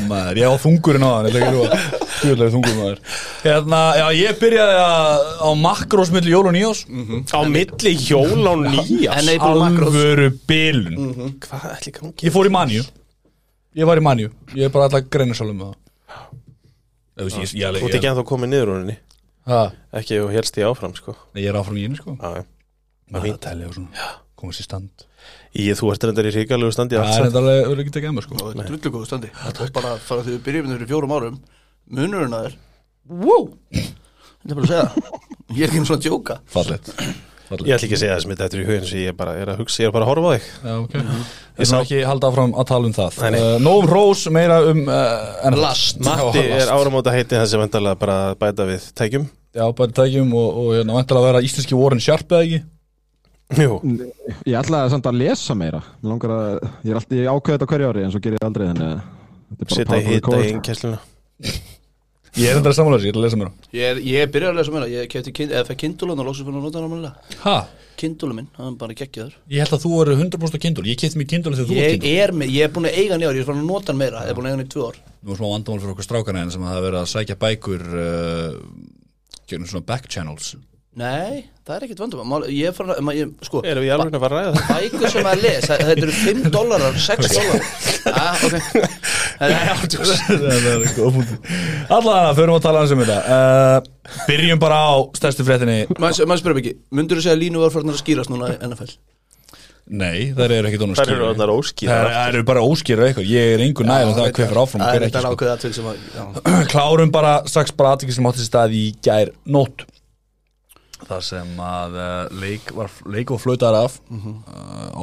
maður, 0.08 0.34
ég 0.40 0.46
á 0.50 0.52
þungurinn 0.64 1.06
á 1.06 1.08
hann 1.12 1.24
Þetta 1.28 1.38
er 1.38 1.44
ekki 1.44 1.54
rúa 1.54 1.68
Stjórlega 2.16 2.50
þungur 2.56 2.74
maður 2.80 2.98
Hérna, 3.44 3.80
já, 4.00 4.06
ég 4.18 4.32
byrjaði 4.42 4.76
að 4.82 5.22
á 5.46 5.48
makrós 5.62 6.10
milli 6.16 6.30
jól 6.34 6.46
og 6.50 6.54
nýjós 6.58 6.80
Á 7.30 7.40
milli 7.54 7.92
jól 8.08 8.42
á 8.42 8.54
Enable 9.20 9.54
macros 9.62 9.94
Alvöru 9.94 10.28
bilun. 10.50 11.38
Hvað 11.46 11.70
ætli 11.76 11.90
gangi? 12.00 12.18
Ég 12.26 12.34
fór 12.34 12.50
í 12.50 12.52
manju 12.54 12.82
Ég 13.78 13.86
var 13.86 13.94
í 14.02 14.04
manju 14.10 14.26
Ég 14.58 14.66
er 14.66 14.74
bara 14.74 14.90
alltaf 14.90 14.98
að 15.04 15.10
greina 15.14 15.34
sjálfum 15.38 15.58
með 15.62 15.70
það 15.70 15.78
Þú 17.14 17.30
ég, 17.30 17.46
ég, 17.54 17.62
ert 17.70 17.78
ég, 17.78 17.94
ekki 17.94 18.08
ennþá 18.10 18.26
komið 18.26 18.50
niður 18.50 18.70
úr 18.74 18.82
henni 18.82 18.98
ha, 19.50 19.62
Ekki 20.00 20.20
og 20.24 20.30
helst 20.34 20.56
ég 20.60 20.68
áfram 20.68 20.94
sko. 20.98 21.14
Nei, 21.34 21.42
ég 21.44 21.50
er 21.52 21.58
áfram 21.60 21.78
í 21.80 21.84
einu 21.88 21.98
sko. 21.98 22.14
Já. 22.20 22.44
Maður 23.12 23.28
er 23.30 23.34
að 23.36 23.42
telja 23.48 23.68
og 23.70 23.74
svona. 23.76 24.06
Komast 24.40 24.62
í 24.62 24.66
stand. 24.66 25.04
Ég, 25.54 25.76
þú 25.78 25.90
ert 25.92 26.04
reyndar 26.08 26.26
í 26.28 26.32
ríkalegu 26.34 26.72
standi 26.74 26.96
Það 26.98 27.04
allt 27.04 27.12
er 27.12 27.18
samt. 27.20 27.28
þetta 27.28 27.42
alveg 27.42 27.82
ekki 27.84 27.92
að 27.92 27.96
sko. 28.24 28.34
Og 28.40 28.48
þetta 28.50 28.64
er 28.64 28.70
drullu 28.72 28.92
góðu 28.96 29.08
standi. 29.10 29.30
Og 29.34 29.74
bara 29.76 29.92
fara 30.04 30.24
því 30.26 30.34
við 30.34 30.42
byrjum 30.48 30.72
fyrir 30.74 30.90
fjórum 30.90 31.14
árum 31.18 31.36
Munurinn 31.94 32.34
að 32.36 32.48
þér. 32.48 32.56
Wow 33.24 33.44
Þetta 33.74 34.50
er 34.50 34.58
bara 34.58 34.64
að 34.64 34.72
segja 34.72 34.88
það. 34.88 35.22
Ég 35.54 35.62
er 35.62 35.68
ekki 35.70 35.78
einu 35.80 35.88
svona 35.88 36.00
að 36.00 36.06
djóka 36.08 36.36
Fallegt 37.54 37.70
Ég 37.70 37.76
ætla 37.78 37.86
ekki 37.88 37.96
að 37.96 38.02
segja 38.02 38.14
það 38.16 38.22
sem 38.24 38.32
þetta 38.34 38.46
er 38.58 38.60
í 38.60 38.66
hugin 38.68 38.86
sem 38.90 39.00
ég 39.04 39.16
bara 39.18 39.34
er 39.40 39.52
að 39.54 39.60
hugsa, 39.62 39.80
ég 39.82 39.88
er 39.90 39.94
bara 39.94 40.06
að 40.06 40.10
horfa 40.12 40.26
á 40.26 40.32
þig. 40.34 40.48
Já, 40.64 40.74
ok. 40.82 40.94
Ég 41.54 41.62
Ég 41.64 41.70
sá 41.70 41.74
ekki 41.78 42.00
halda 42.08 42.30
áfram 42.32 42.54
að 42.58 42.68
tala 42.72 42.88
um 42.90 42.94
það. 42.96 43.18
Nei, 43.22 43.30
nei. 43.34 43.40
uh, 43.40 43.56
Nóum 43.62 43.88
rós 43.90 44.24
meira 44.34 44.58
um 44.72 44.80
uh, 44.84 45.00
NFL. 45.48 45.62
Last. 45.64 46.02
Matti 46.04 46.42
Já, 46.44 46.54
er 46.60 46.72
áramóta 46.74 47.14
heiti 47.14 47.38
það 47.38 47.48
sem 47.52 47.62
vendarlega 47.64 48.00
bara 48.04 48.16
að 48.32 48.38
bæta 48.42 48.66
við 48.68 48.86
tækjum. 48.98 49.26
Já, 49.54 49.64
bara 49.78 49.96
tækjum 50.00 50.32
og, 50.34 50.60
og 50.64 50.70
hérna 50.74 50.96
vantilega 50.98 51.22
að 51.22 51.28
vera 51.30 51.44
íslenski 51.46 51.78
Warren 51.78 52.02
Sharp 52.02 52.34
eða 52.34 52.48
ekki? 52.48 52.62
Jú, 53.60 53.74
Ég 54.48 54.56
ætlaði 54.58 54.90
samt 54.96 55.06
að 55.06 55.18
lesa 55.20 55.54
meira. 55.54 55.82
Mér 56.02 56.10
langar 56.14 56.32
að, 56.34 56.54
ég 56.82 56.90
er 56.94 56.98
alltaf, 56.98 57.18
ég 57.20 57.28
ákveði 57.30 57.58
þetta 57.58 57.68
hverju 57.70 57.90
ári 57.92 58.04
en 58.06 58.14
svo 58.14 58.22
ger 58.24 58.34
ég 58.38 58.46
aldrei 58.48 58.66
þannig 58.72 58.88
að 58.88 58.96
þetta 59.54 59.54
er 59.54 59.68
bara 59.68 59.76
setja 59.78 59.98
í 60.00 60.04
the 60.04 60.14
hita 60.16 60.40
í 60.40 60.52
innkessluna 60.56 61.00
Ég 62.34 62.50
er 62.50 62.58
þetta 62.58 62.72
samanlega, 62.74 63.06
ég 63.06 63.12
er 63.14 63.18
að 63.20 63.24
lesa 63.28 63.38
mér 63.38 63.50
Ég 63.78 63.84
er, 63.92 63.98
ég 64.02 64.24
er 64.24 64.30
byrjað 64.34 64.50
að 64.52 64.58
lesa 64.58 64.74
mér 64.74 64.86
Ég 64.90 65.08
kefti 65.12 65.32
kind, 65.36 65.52
eða 65.54 65.68
fekk 65.68 65.80
kindulun 65.84 66.18
og 66.22 66.26
lóksum 66.28 66.48
fyrir 66.48 66.58
að 66.58 66.64
nota 66.66 66.80
hann 66.80 66.88
ámælilega 66.90 67.40
Ha? 67.44 67.56
Kindulun 67.94 68.34
minn, 68.40 68.48
hann 68.58 68.72
er 68.72 68.78
bara 68.80 68.96
geggjaður. 68.98 69.36
Ég 69.54 69.62
held 69.62 69.76
að 69.76 69.84
þú 69.84 69.92
eru 70.02 70.16
100% 70.18 70.62
kindul 70.64 70.86
Ég 70.90 70.98
kefti 70.98 71.20
mig 71.20 71.28
kindul 71.30 71.54
þegar 71.54 71.68
þú 71.70 71.76
er 71.78 71.84
Ég 71.84 71.94
kindul 71.94 72.16
er 72.24 72.34
með, 72.40 72.50
ég 72.56 72.66
er 72.66 72.74
búin 72.74 72.88
að 72.90 72.98
eiga 72.98 73.14
hann 73.14 73.22
í 73.22 73.28
ár 73.30 73.38
Ég 73.38 73.44
er 73.44 73.48
fann 73.52 73.62
að 73.62 73.68
nota 73.70 73.92
hann 73.94 74.00
meira, 74.02 74.24
ég 74.26 74.34
er 74.34 74.38
búin 74.40 74.48
að 74.48 74.50
eiga 74.50 74.58
hann 74.58 74.66
í 74.66 74.72
tvö 74.74 74.88
ár. 74.90 74.98
Nú 75.22 75.30
er 75.30 75.38
smá 75.38 75.46
vandamál 75.54 75.80
fyrir 75.84 75.94
okkur 75.94 76.08
strákana 76.10 76.42
en 76.42 76.50
sem 76.56 76.66
hafa 76.66 76.82
verið 76.88 77.00
að 77.04 77.10
sækja 77.14 77.38
bækur 77.46 77.86
uh, 78.02 78.60
Gjörnum 79.46 79.70
svona 79.70 79.86
back 79.94 80.10
channels. 80.10 80.56
Nei, 80.94 81.40
það 81.66 81.74
er 81.74 81.84
ekkit 81.88 82.00
vandum 82.04 82.34
Ég 82.54 82.68
er 82.70 82.74
fann 82.76 82.92
að, 82.94 83.08
ég, 83.18 83.30
sko 83.42 83.62
Erum 83.66 83.82
við 83.82 83.94
alveg 83.96 84.14
að 84.14 84.22
fara 84.22 84.36
að 84.36 84.44
ræða 84.44 84.60
það? 84.60 84.76
Bækur 84.84 85.10
sem 85.10 85.26
að 85.30 85.40
les, 85.42 85.64
það- 85.66 85.82
þetta 85.88 86.04
eru 86.06 86.14
5 86.18 86.44
dólarar 86.54 87.00
6 87.02 87.32
dólarar 87.34 87.64
ah, 88.14 88.44
ok 88.46 88.54
Allavega, 91.88 92.34
förum 92.36 92.54
að 92.58 92.62
tala 92.66 92.82
hans 92.84 92.92
um 92.94 93.02
þetta. 93.02 93.18
Uh, 93.24 93.78
Byrjum 94.28 94.60
bara 94.62 94.78
á 94.78 94.92
stærstu 95.18 95.46
fréttinni. 95.46 95.80
Maður 95.98 96.38
spyrir 96.40 96.60
ekki, 96.62 96.74
myndur 96.94 97.18
þú 97.20 97.26
segja 97.26 97.36
að 97.38 97.42
línu 97.46 97.64
var 97.64 97.74
farnar 97.74 97.96
að 97.96 98.02
skýrast 98.04 98.30
núna 98.32 98.52
í 98.52 98.56
NFL? 98.68 98.94
Nei, 99.84 100.32
það 100.32 100.52
eru 100.56 100.68
ekkit 100.70 100.82
ónum 100.86 100.96
Það 100.96 101.10
eru 101.44 101.56
óskýrar. 101.58 102.06
Það 102.08 102.28
eru 102.30 102.44
bara 102.48 102.60
óskýrar 102.64 103.08
eitthvað. 103.10 103.26
Ég 103.28 103.50
er 103.52 103.64
engur 103.66 103.84
næður 103.88 104.12
um 104.12 104.14
það 104.16 104.28
hver 104.30 104.48
fyrir 104.48 104.60
áfram 104.62 104.80
og 104.80 104.86
Það 104.86 104.94
er 104.94 105.04
ekki 105.04 105.12
þetta 105.12 105.24
sko. 105.24 105.34
ákveða 105.34 105.56
til 105.60 105.72
sem 105.76 105.88
að. 105.90 105.96
Klárum 106.72 107.10
bara 107.12 107.32
strax 107.50 107.74
bara 107.76 107.90
aðtikið 107.92 108.16
sem 108.16 108.28
átti 108.30 108.40
sér 108.40 108.48
stað 108.48 108.76
í 108.78 108.84
gær 109.04 109.32
nótt. 109.44 109.84
Þar 111.04 111.22
sem 111.26 111.50
að 111.60 111.98
uh, 112.00 112.06
leik, 112.40 112.72
var, 112.72 112.96
leik 113.12 113.34
var 113.34 113.42
flautaðar 113.44 113.90
af. 113.90 113.98
Mm 114.08 114.38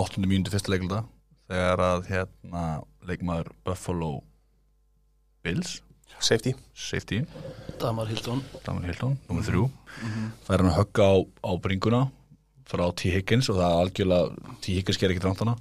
8. 0.02 0.24
mínúti 0.26 0.50
fyrsta 0.56 0.74
leikluta. 0.74 1.04
Þegar 1.52 1.86
að 1.92 2.10
hérna 2.10 2.66
leikmaður 3.08 3.52
Buffalo 3.66 4.12
Bills. 5.46 5.80
Safety. 6.22 6.54
Safety, 6.78 7.24
Damar 7.82 8.06
Hilton. 8.12 8.44
Damon 8.66 8.86
Hilton, 8.86 9.16
nummer 9.30 9.46
þrjú. 9.46 9.68
Það 10.46 10.54
er 10.54 10.62
hann 10.62 10.72
að 10.72 10.78
högga 10.78 11.08
á, 11.10 11.16
á 11.50 11.52
bringuna 11.64 12.02
frá 12.70 12.84
T. 12.96 13.10
Higgins 13.16 13.50
og 13.50 13.58
það 13.58 13.68
er 13.68 13.86
algjörlega 13.86 14.58
T. 14.62 14.76
Higgins 14.78 15.00
ger 15.02 15.14
ekki 15.14 15.24
drántana 15.24 15.56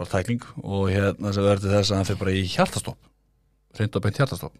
bara 0.00 0.08
tækling 0.08 0.44
og 0.64 0.88
hérna 0.88 1.32
sem 1.34 1.44
verður 1.44 1.74
þess 1.74 1.92
að 1.92 1.98
hann 1.98 2.08
fyrir 2.08 2.20
bara 2.22 2.34
í 2.36 2.44
hjartastopp. 2.48 2.98
Reynda 3.76 4.02
beint 4.04 4.20
hjartastopp. 4.20 4.54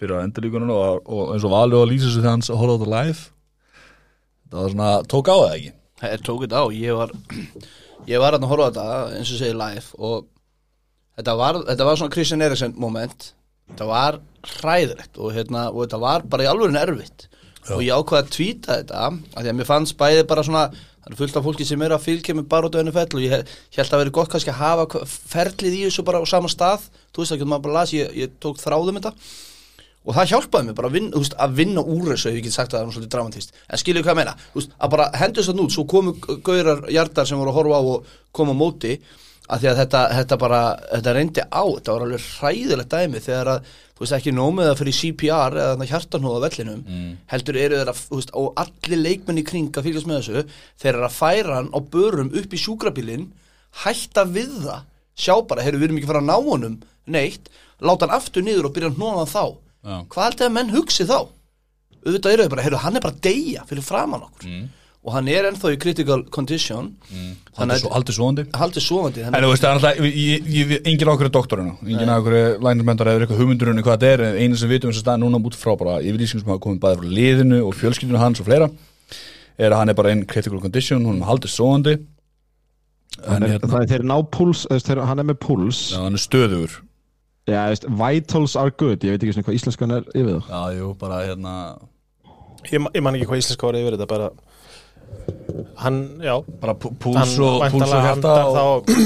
Byrjar 0.00 0.22
að 0.22 0.26
endurlíkunum 0.28 0.72
og, 0.72 1.02
og 1.04 1.34
eins 1.34 1.44
og 1.44 1.52
valið 1.52 1.82
að 1.82 1.90
lýsa 1.90 2.06
þessu 2.06 2.22
þegar 2.22 2.36
hans 2.36 2.50
horfði 2.52 2.72
á 2.72 2.78
þetta 2.80 2.92
live. 2.94 3.24
Það 4.50 4.62
var 4.64 4.74
svona, 4.74 4.90
tók 5.12 5.28
á 5.28 5.36
það 5.36 5.54
ekki? 5.56 5.72
Það 6.00 6.14
er 6.14 6.24
tókið 6.28 6.56
á, 6.56 6.62
ég 6.80 7.00
var 7.00 7.12
ég 8.12 8.22
var 8.24 8.36
að 8.36 8.48
horfa 8.50 8.68
á 8.68 8.70
þetta 8.70 9.18
eins 9.18 9.34
og 9.34 9.42
segi 9.42 9.58
live 9.60 10.00
og 10.00 10.30
þetta 11.20 11.36
var, 11.38 11.60
þetta 11.70 11.86
var 11.88 12.00
svona 12.00 12.14
Christian 12.16 12.42
Eriksen 12.46 12.74
moment. 12.80 13.30
Þetta 13.70 13.86
var 13.86 14.20
hræðilegt 14.58 15.18
og, 15.20 15.34
hérna, 15.36 15.68
og 15.70 15.84
þetta 15.84 16.00
var 16.02 16.24
bara 16.32 16.46
í 16.46 16.50
alvörin 16.50 16.80
erfitt. 16.80 17.28
Og 17.70 17.82
ég 17.84 17.92
ákvaði 17.94 18.24
að 18.24 18.30
tvíta 18.34 18.78
þetta 18.80 19.02
af 19.06 19.18
því 19.44 19.50
að 19.52 19.58
mér 19.60 19.68
fannst 19.68 19.98
bæði 20.00 20.24
bara 20.30 20.42
svona 20.46 20.62
það 20.72 21.12
er 21.12 21.18
fullt 21.20 21.36
af 21.38 21.44
fólki 21.46 21.64
sem 21.68 21.82
er 21.84 21.92
að 21.94 22.02
fylgja 22.06 22.34
með 22.36 22.48
barótu 22.50 22.80
NFL 22.82 23.14
og 23.18 23.22
ég 23.24 23.32
he- 23.36 23.44
held 23.76 23.92
að 23.94 24.00
veri 24.02 24.12
gott 24.16 24.30
kannski 24.32 24.50
að 24.52 24.58
hafa 24.60 25.04
ferlið 25.06 25.76
í 25.78 25.84
þessu 25.86 26.04
bara 26.08 26.20
á 26.20 26.24
sama 26.28 26.50
stað. 26.50 26.88
Þú 27.14 27.22
veist 27.22 27.36
ekki 27.36 27.46
að 27.46 27.52
maður 27.52 27.64
bara 27.68 27.76
las, 27.78 27.94
ég, 27.94 28.10
ég 28.16 28.34
tók 28.42 28.58
þráðum 28.60 28.98
þetta. 28.98 29.12
Og 30.08 30.16
það 30.16 30.30
hjálpaði 30.32 30.66
mér 30.70 30.76
bara 30.80 30.88
að 30.90 30.94
vinna, 30.96 31.10
veist, 31.20 31.34
að 31.44 31.56
vinna 31.60 31.82
úr 31.84 32.06
þessu 32.14 32.30
ef 32.30 32.36
ég 32.40 32.44
get 32.48 32.54
sagt 32.56 32.72
að 32.74 32.78
það 32.80 32.86
er 32.88 32.94
svolítið 32.96 33.12
dramatist 33.14 33.50
en 33.68 33.80
skilju 33.82 34.02
hvað 34.06 34.14
ég 34.14 34.18
meina, 34.22 34.32
veist, 34.56 34.70
að 34.80 34.92
bara 34.96 35.08
hendur 35.20 35.44
þess 35.44 35.52
að 35.52 35.58
nút 35.60 35.74
svo 35.74 35.84
komu 35.92 36.14
gaurar 36.46 36.80
hjartar 36.88 37.28
sem 37.28 37.36
voru 37.40 37.52
að 37.52 37.58
horfa 37.60 37.76
á 37.76 37.82
og 37.84 38.14
koma 38.32 38.54
á 38.56 38.60
móti 38.62 38.94
að 39.50 39.62
því 39.62 39.68
að 39.70 39.78
þetta, 39.80 40.00
þetta 40.16 40.36
bara, 40.40 40.60
þetta 40.94 41.14
reyndi 41.16 41.44
á 41.50 41.62
þetta 41.66 41.94
var 41.96 42.04
alveg 42.06 42.26
hræðilegt 42.38 42.94
dæmi 42.94 43.22
þegar 43.24 43.50
að 43.54 43.70
þú 43.70 44.04
veist 44.04 44.16
ekki 44.16 44.32
nómið 44.36 44.68
að 44.70 44.78
fyrir 44.80 44.96
CPR 44.96 45.56
eða 45.60 45.72
þarna 45.72 45.88
hjartanóða 45.90 46.42
vellinum 46.46 46.84
heldur 47.32 47.58
eru 47.60 47.80
þeir 47.80 47.90
að, 47.92 48.02
þú 48.06 48.20
veist, 48.20 48.30
og 48.40 48.62
allir 48.64 49.02
leikmenn 49.04 49.40
í 49.42 49.46
kring 49.50 49.74
að 49.76 49.88
fylgjast 49.88 50.08
með 50.08 50.20
þessu 50.20 50.44
þeir 50.80 50.94
eru 50.94 51.08
að 51.08 51.18
færa 51.18 51.58
hann 51.58 51.72
á 51.74 51.78
börum 51.96 52.30
upp 52.40 52.54
í 52.54 52.62
sjúkrabílinn 52.64 53.26
hætta 53.84 54.24
við 54.24 54.54
það 54.64 54.86
sjá 55.20 55.34
bara, 55.46 55.64
heyrðu, 55.66 55.80
við 55.82 55.88
erum 55.88 55.98
ekki 56.00 56.08
að 56.08 56.12
fara 56.14 56.22
að 56.22 56.30
ná 56.30 56.36
honum 56.48 56.78
neitt, 57.10 57.50
láta 57.82 58.06
hann 58.06 58.16
aftur 58.16 58.44
niður 58.46 58.70
og 58.70 58.74
byrja 58.76 58.92
hann 58.94 59.28
þá. 59.28 59.44
Já. 59.80 59.96
hvað 60.12 60.26
heldur 60.26 60.46
að 60.46 60.56
menn 60.56 60.74
hugsi 60.74 61.06
þá? 61.08 61.18
Auðvitað 62.00 62.34
eru 62.34 62.44
þau 62.44 62.52
bara, 62.54 62.64
heyrðu, 62.66 62.80
hann 62.84 62.96
er 62.96 63.04
bara 63.04 63.20
deyja 63.24 63.62
Mm. 65.00 65.06
og 65.08 65.12
hann 65.16 65.28
er 65.32 65.46
ennþá 65.48 65.70
í 65.72 65.78
critical 65.80 66.22
condition. 66.28 66.90
Haldið 67.08 67.56
þannig 67.56 67.78
svo- 67.80 67.88
að 67.90 67.94
haldið 67.96 68.14
svoandi 68.18 68.42
haldið 68.52 68.84
sofandi 68.84 69.22
En 69.24 69.32
þú 69.32 69.48
veist, 69.50 69.62
það 69.64 69.70
er 69.70 69.78
á 71.08 71.12
okkur 71.14 71.24
er 71.28 71.32
doktorinn 71.32 71.70
enginn 71.88 72.12
á 72.12 72.16
okkur 72.20 72.34
er 72.36 72.58
læknismentar 72.60 73.06
eða 73.08 73.24
eitthvað 73.24 73.40
hugmyndurinn 73.40 73.80
hvað 73.82 73.96
þetta 73.96 74.10
er, 74.12 74.20
einu 74.44 74.56
sem 74.60 74.68
við 74.68 74.74
vitum 74.76 74.90
þess 74.92 75.00
að 75.00 75.06
staða 75.06 75.22
núna 75.24 75.40
út 75.40 75.56
frá 75.56 75.72
bara 75.80 75.94
yfirlýsingum 76.04 76.44
sem 76.44 76.52
hafa 76.52 76.64
komið 76.66 76.80
bæði 76.84 77.00
frá 77.00 77.08
liðinu 77.16 77.60
og 77.66 77.74
fjölskyldinu 77.80 78.18
hans 78.20 78.40
og 78.40 78.46
fleira 78.46 78.68
er 79.58 79.70
að 79.72 79.76
hann 79.80 79.88
er 79.88 79.94
bara 79.94 80.10
in 80.12 80.26
critical 80.26 80.60
condition, 80.60 81.04
hún 81.04 81.22
er 81.22 81.28
haldið 81.32 81.54
svoandi 81.56 81.96
Hann 83.26 83.42
en 83.42 83.42
er, 83.42 83.58
hérna, 83.58 83.68
það 83.72 83.82
er 83.82 83.90
þeir 83.90 84.04
ná 84.06 84.16
þeir, 84.86 85.00
hann 85.04 85.18
er 85.18 85.24
með 85.24 85.38
púls. 85.42 85.80
Já, 85.92 85.98
hann 86.04 86.14
er 86.14 86.22
stöðugur. 86.22 86.76
Já, 87.50 87.66
veist, 87.72 87.84
vitals 87.88 88.54
are 88.56 88.70
good. 88.70 89.00
Ég 89.04 89.16
veit 89.16 89.24
ekki 89.24 89.34
svona 89.34 89.48
hvað 89.48 89.58
íslenskan 89.58 89.92
er 89.96 90.04
yfir 90.14 90.38
það. 90.38 90.46
Já, 90.48 90.78
jú, 90.78 90.92
bara 91.00 91.18
hérna 91.26 91.54
Ég, 92.70 92.86
ég 92.94 93.02
Hann, 95.80 96.00
já. 96.24 96.34
Bara 96.60 96.74
púls 96.78 97.36
og, 97.40 97.62
púls 97.72 97.94
og 97.94 98.04
hjarta 98.08 98.34
og, 98.46 98.58
þá, 98.90 98.98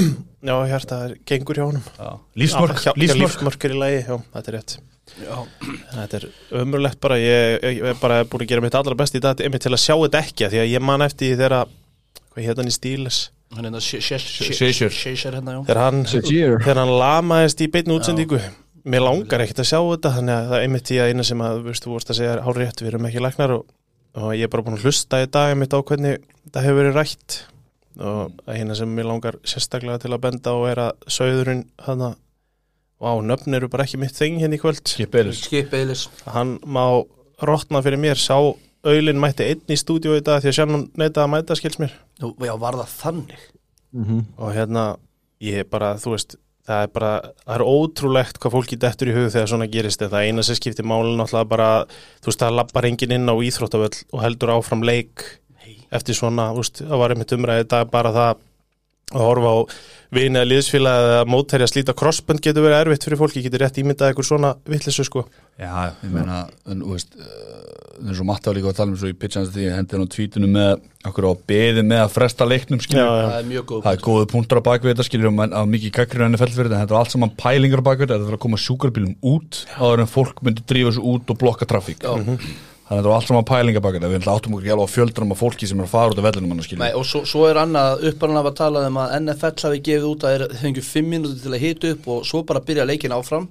Já, 0.44 0.54
hjarta 0.68 0.96
er 1.06 1.14
gengur 1.24 1.56
hjá 1.56 1.64
honum. 1.64 1.84
Já, 1.96 2.10
lífsmörk, 2.36 2.82
Já, 2.84 2.92
lífsmörk. 3.00 3.22
lífsmörk 3.22 3.64
er 3.64 3.72
í 3.72 3.78
lagi, 3.80 4.00
já, 4.04 4.16
þetta 4.34 4.50
er 4.52 4.56
rétt. 4.58 4.74
Já, 5.20 5.36
Þetta 5.94 6.18
er 6.18 6.24
ömurlegt 6.62 6.98
bara 7.00 7.16
Ég, 7.20 7.58
ég, 7.62 7.78
ég 7.78 7.90
er 7.92 7.98
bara 8.00 8.22
búin 8.28 8.44
að 8.44 8.50
gera 8.50 8.64
mitt 8.64 8.76
allra 8.76 8.96
best 8.98 9.16
í 9.16 9.20
dag 9.22 9.40
einmitt 9.44 9.62
til 9.64 9.72
að 9.72 9.82
sjá 9.84 9.94
þetta 9.94 10.22
ekki, 10.24 10.46
af 10.46 10.54
því 10.54 10.60
að 10.62 10.70
ég 10.72 10.84
man 10.84 11.04
eftir 11.04 11.30
því 11.30 11.38
þegar 11.42 11.56
hvað 12.34 12.48
hétt 12.48 12.60
hann 12.62 12.70
í 12.72 12.74
stíles 12.74 13.18
hann 13.54 13.68
er 13.68 13.74
já. 15.54 15.60
Þegar 15.68 15.80
hann, 15.84 16.02
Shazier. 16.10 16.58
þegar 16.64 16.80
hann 16.82 16.94
lamaðist 16.98 17.62
í 17.62 17.70
beinni 17.70 17.94
útsendingu. 17.94 18.40
Mér 18.84 19.04
langar 19.06 19.44
ekkert 19.44 19.62
að 19.62 19.68
sjá 19.70 19.78
þetta 19.80 20.12
þannig 20.18 20.34
að 20.34 20.48
það 20.50 20.56
er 20.58 20.64
einmitt 20.66 20.90
í 20.92 20.98
að 21.00 21.12
eina 21.12 21.24
sem 21.28 21.44
að 21.44 21.54
þú 21.54 21.68
veist, 21.68 21.84
þú 21.86 21.92
vorst 21.94 22.10
að 22.10 22.18
segja 22.18 22.34
hár 22.44 22.58
rétt, 22.60 22.82
við 22.82 22.90
erum 22.90 23.06
ekki 23.08 23.22
læknar 23.24 23.54
og, 23.54 23.62
og 24.14 24.34
ég 24.36 24.46
er 24.46 24.52
bara 24.52 24.64
búin 24.66 24.78
að 24.78 24.86
hlusta 24.86 25.22
í 25.24 25.30
dag 25.30 25.52
einmitt 25.52 25.74
á 25.74 25.80
hvernig 25.80 26.20
það 26.50 26.66
hefur 26.66 26.80
verið 26.80 26.98
rætt. 26.98 27.38
Og 27.94 28.34
að 28.48 28.58
eina 28.58 28.74
sem 28.78 28.90
mér 28.90 29.06
langar 29.06 29.38
sérstaklega 29.46 30.02
til 30.02 30.12
að 30.14 30.22
benda 30.26 30.54
á 30.54 30.58
er 30.70 30.82
að 30.88 31.08
sögðurinn 31.16 31.66
hann 31.86 32.06
að 32.10 32.20
Vá, 33.04 33.10
nöfn 33.20 33.52
eru 33.58 33.66
bara 33.68 33.84
ekki 33.84 33.98
mitt 34.00 34.14
þing 34.16 34.38
hérna 34.40 34.56
í 34.56 34.60
kvöld. 34.62 34.86
Skip 34.88 35.16
Eilis 35.18 36.06
hann 36.30 36.54
má 36.62 37.02
rotna 37.42 37.82
fyrir 37.84 38.00
mér. 38.00 38.16
Sá 38.16 38.38
Öylin 38.86 39.18
mætti 39.20 39.44
einn 39.48 39.72
í 39.72 39.76
stúdíu 39.76 40.14
í 40.16 40.22
dag 40.24 40.40
því 40.40 40.50
að 40.52 40.56
Shannon 40.58 40.84
neitaði 41.00 41.24
að 41.24 41.32
mæta 41.32 41.56
skils 41.58 41.80
mér. 41.82 41.92
Já, 42.22 42.54
var 42.60 42.78
það 42.78 42.94
þannig? 43.00 43.42
Mhm. 43.94 44.24
og 44.38 44.54
hérna 44.54 44.96
ég 45.40 45.68
bara, 45.70 45.94
þú 45.94 46.14
veist 46.16 46.36
það 46.64 46.86
er 46.86 46.90
bara, 46.94 47.12
það 47.44 47.54
er 47.56 47.66
ótrúlegt 47.68 48.40
hvað 48.40 48.54
fólki 48.56 48.78
dettur 48.80 49.10
í 49.10 49.16
hug 49.16 49.30
þegar 49.34 49.50
svona 49.52 49.70
gerist. 49.70 50.04
Það 50.04 50.28
eina 50.28 50.44
sem 50.46 50.58
skiptir 50.58 50.88
málun 50.88 51.18
náttúrulega 51.20 51.50
bara 51.50 51.70
þú 52.24 52.30
veist, 52.30 52.42
það 52.42 52.58
lappar 52.58 52.88
enginn 52.88 53.16
inn 53.18 53.28
á 53.28 53.34
íþróttavöll 53.36 53.98
og 54.12 54.24
heldur 54.24 54.54
áfram 54.56 54.84
leik 54.86 55.26
eftir 55.94 56.16
svona, 56.16 56.50
þú 56.54 56.64
veist, 56.64 56.82
það 56.82 57.02
var 57.02 57.14
einmitt 57.14 57.36
umræðið 57.36 57.70
dag 57.74 57.92
bara 57.92 58.14
það 58.14 58.42
að 59.12 59.26
horfa 59.28 59.52
á 59.52 59.58
vini 60.14 60.38
eða 60.38 60.48
liðsfélag 60.48 61.08
eða 61.08 61.24
mótherja 61.28 61.68
slíta 61.70 61.94
crossbund 61.96 62.42
getur 62.44 62.64
verið 62.64 62.80
erfitt 62.84 63.06
fyrir 63.08 63.20
fólki, 63.20 63.42
getur 63.44 63.64
rétt 63.64 63.80
ímyndað 63.82 64.12
eitthvað 64.12 64.28
svona 64.30 64.54
vittlisu 64.70 65.06
sko. 65.06 65.24
Já, 65.60 65.90
ég 66.02 66.14
meina, 66.14 66.44
en, 66.70 66.82
þú 66.82 66.96
veist 66.96 67.18
það 67.94 68.10
er 68.10 68.18
svo 68.18 68.26
matta 68.26 68.50
á 68.50 68.54
líka 68.56 68.70
að 68.70 68.78
tala 68.80 68.92
um 68.94 68.98
svo 68.98 69.10
í 69.10 69.16
pitchans 69.18 69.52
því 69.54 69.68
að 69.68 69.76
hendi 69.78 69.94
hann 69.94 70.06
á 70.06 70.14
tvítinu 70.14 70.50
með 70.50 70.72
okkur 71.06 71.28
á 71.30 71.32
beði 71.50 71.84
með 71.86 72.02
að 72.02 72.12
fresta 72.14 72.48
leiknum 72.48 72.82
já. 72.82 73.04
það 73.04 73.36
er 73.36 73.48
mjög 73.50 73.66
góð 73.70 73.82
það 73.84 73.96
er 73.96 74.04
góðu 74.08 74.28
punktur 74.32 74.60
á 74.60 74.66
bakvið 74.66 74.92
þetta 74.92 75.06
skilur 75.06 75.30
um 75.30 75.42
að 75.44 75.70
mikið 75.74 75.94
gaggrinu 76.00 76.26
enni 76.26 76.40
fellfyrir 76.40 76.72
þetta. 76.72 76.82
Þetta 76.84 76.96
er 76.96 77.00
allt 77.00 77.14
saman 77.14 77.34
pælingar 77.38 77.84
á 77.84 77.88
bakvið 77.90 78.10
þetta. 78.10 78.30
Er 78.32 78.38
að 78.38 78.44
koma 78.44 78.60
sjúkarbílum 78.64 79.16
út 79.34 79.62
áður 79.78 80.04
en 80.04 80.10
fólk 80.10 80.42
myndi 80.42 80.66
drífa 80.66 80.90
þessu 80.90 81.06
út 81.14 81.34
og 81.34 81.42
blokka 81.44 81.70
trafík 81.70 82.06
þannig 82.84 82.98
að 82.98 82.98
þetta 82.98 83.10
er 83.10 83.16
allt 83.16 83.28
saman 83.30 83.46
pælingar 83.48 83.84
bakvið 83.84 84.02
við 84.04 84.18
ætlum 84.18 84.34
áttum 84.34 84.56
okkur 84.56 84.68
hjálpa 84.68 84.84
á 84.84 84.94
fjöldunum 84.94 85.34
af 85.34 85.40
fólki 85.40 85.68
sem 85.68 85.78
er 85.80 85.86
að 85.86 85.92
fara 85.94 86.12
út 86.12 86.18
af 86.20 86.26
vellinum 86.26 86.50
hann 86.52 86.64
skilur. 86.66 86.82
Nei, 86.84 86.90
og 86.98 87.06
svo, 87.08 87.22
svo 87.28 87.46
er 87.48 87.60
annað 87.62 88.04
upparann 88.10 88.40
að 88.40 88.50
tala 88.58 88.82
um 88.88 88.98
að 89.00 89.14
NFL 89.22 89.68
hafi 89.68 89.80
gefið 89.88 90.08
út 90.10 90.26
að 90.28 90.34
þeir 90.34 90.58
fengið 90.60 90.90
fimm 90.90 91.08
mínúti 91.14 91.40
til 91.40 91.54
að 91.54 91.64
hita 91.64 91.94
upp 91.94 92.10
og 92.12 92.26
svo 92.28 92.42
bara 92.44 92.64
byrja 92.68 92.84
leikin 92.90 93.16
áfram. 93.16 93.48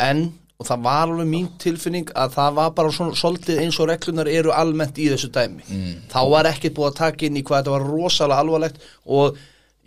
En, 0.00 0.24
og 0.56 0.68
það 0.70 0.84
var 0.88 1.04
alveg 1.04 1.28
mín 1.28 1.48
tilfinning 1.60 2.12
að 2.16 2.36
það 2.38 2.58
var 2.62 2.74
bara 2.80 2.96
svona 2.96 3.20
svolítið 3.20 3.60
eins 3.60 3.80
og 3.82 3.90
reglunar 3.92 4.32
eru 4.32 4.56
almennt 4.56 4.96
í 4.96 5.10
þessu 5.12 5.28
dæmi. 5.36 5.64
Þá 6.08 6.20
var 6.32 6.48
ekkert 6.48 6.78
búið 6.78 6.92
að 6.94 7.00
taka 7.02 7.28
inn 7.28 7.36
í 7.36 7.44
hvað 7.44 7.60
þetta 7.60 7.76
var 7.76 7.88
rosalega 7.92 8.44
alvarlegt 8.46 8.86
og 9.04 9.36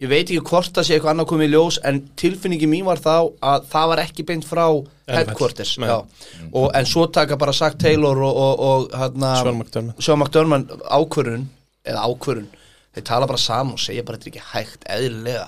ég 0.01 0.11
veit 0.11 0.25
ekki 0.25 0.41
hvort 0.49 0.75
það 0.75 0.87
sé 0.87 0.95
eitthvað 0.97 1.13
annað 1.13 1.29
komið 1.31 1.47
í 1.47 1.53
ljós 1.53 1.77
en 1.87 2.01
tilfinningi 2.19 2.67
mín 2.67 2.85
var 2.87 2.99
þá 2.99 3.13
að 3.39 3.67
það 3.71 3.89
var 3.91 4.01
ekki 4.03 4.25
beint 4.27 4.47
frá 4.47 4.65
headquarters 5.07 5.75
og, 5.85 6.67
en 6.75 6.89
svo 6.89 7.05
taka 7.13 7.37
bara 7.39 7.53
Zack 7.55 7.79
Taylor 7.79 8.19
og, 8.25 8.39
og, 8.45 8.63
og 8.67 8.97
hérna, 8.99 9.31
Sean 9.39 10.19
McDermott. 10.19 10.75
Ákvörun 10.91 11.47
eða 11.87 12.05
ákvörun 12.09 12.47
þeir 12.95 13.05
tala 13.07 13.27
bara 13.29 13.39
saman 13.41 13.75
og 13.75 13.83
segja 13.83 14.03
bara 14.07 14.19
þetta 14.19 14.29
er 14.29 14.33
ekki 14.33 14.49
hægt 14.51 14.87
eðlilega. 14.97 15.47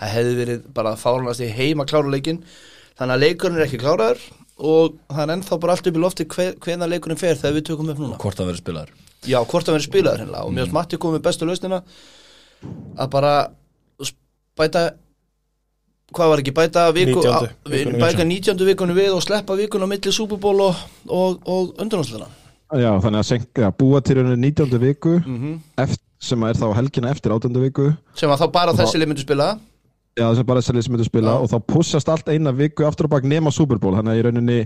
Það 0.00 0.14
hefði 0.16 0.36
verið 0.42 0.66
bara 0.76 0.96
fárunast 1.00 1.44
í 1.44 1.52
heima 1.52 1.88
klára 1.88 2.12
leikin 2.12 2.42
þannig 2.96 3.16
að 3.16 3.24
leikurinn 3.24 3.60
er 3.60 3.66
ekki 3.66 3.80
kláraður 3.80 4.22
og 4.56 4.94
það 5.10 5.22
er 5.26 5.34
ennþá 5.34 5.58
bara 5.60 5.74
allt 5.76 5.88
upp 5.90 5.98
í 5.98 6.00
lofti 6.00 6.24
hver, 6.32 6.54
hvenær 6.64 6.88
leikurinn 6.92 7.20
fer 7.20 7.36
þegar 7.36 7.58
við 7.58 7.66
tökum 7.68 7.92
upp 7.92 8.00
núna. 8.00 8.20
Hvort 8.20 8.40
það 8.40 8.48
verður 8.50 8.62
spilaður. 8.62 8.94
Já, 9.26 9.36
hvort 9.44 9.68
það 9.68 9.76
verið 9.76 9.88
spilaður 9.88 10.22
hennilega 10.24 10.48
og 10.48 10.54
mér 10.54 10.64
finnst 10.64 10.76
Matti 10.76 11.00
komið 11.00 11.18
með 11.18 11.26
bestu 11.26 11.48
lausnina 11.48 11.82
að 12.96 13.10
bara 13.12 13.32
bæta 14.58 14.82
hvað 16.16 16.30
var 16.32 16.40
ekki, 16.42 16.52
bæta 16.54 16.84
viku, 16.94 17.20
19. 17.20 17.34
á- 17.34 17.70
vi- 17.70 17.76
vikunni 17.84 18.00
bæta 18.00 18.22
við. 18.22 18.26
19. 18.32 18.66
vikunni 18.70 18.94
við 18.96 19.14
og 19.16 19.22
sleppa 19.24 19.56
vikun 19.58 19.82
á 19.84 19.88
milli 19.90 20.12
Super 20.12 20.36
Bowl 20.38 20.60
og, 20.60 20.74
og, 21.08 21.40
og 21.46 21.74
undanúsluna 21.82 22.28
Já, 22.74 22.90
þannig 22.98 23.20
að 23.22 23.28
senka, 23.28 23.70
búa 23.78 24.00
til 24.02 24.16
rauninni 24.18 24.50
19. 24.50 24.78
viku 24.82 25.18
mm 25.22 25.60
eft, 25.78 26.00
sem 26.18 26.42
er 26.42 26.54
þá 26.58 26.74
helgina 26.74 27.10
eftir 27.14 27.30
18. 27.34 27.60
viku 27.62 27.90
sem 28.14 28.30
að 28.30 28.40
þá 28.44 28.52
bara 28.52 28.72
þessi 28.72 28.98
lið 29.02 29.08
myndu 29.12 29.22
spila 29.26 29.48
Já, 30.16 30.30
sem 30.34 30.46
bara 30.48 30.60
þessari 30.62 30.82
sem 30.82 30.92
myndu 30.94 31.04
spila 31.04 31.34
Já. 31.36 31.40
og 31.44 31.50
þá 31.52 31.58
pussast 31.74 32.08
allt 32.08 32.28
eina 32.32 32.52
viku 32.56 32.86
aftur 32.88 33.04
og 33.04 33.10
bak 33.10 33.24
nema 33.28 33.52
Super 33.52 33.76
Bowl 33.78 33.94
þannig 33.98 34.14
að 34.14 34.18
í 34.18 34.24
rauninni 34.24 34.60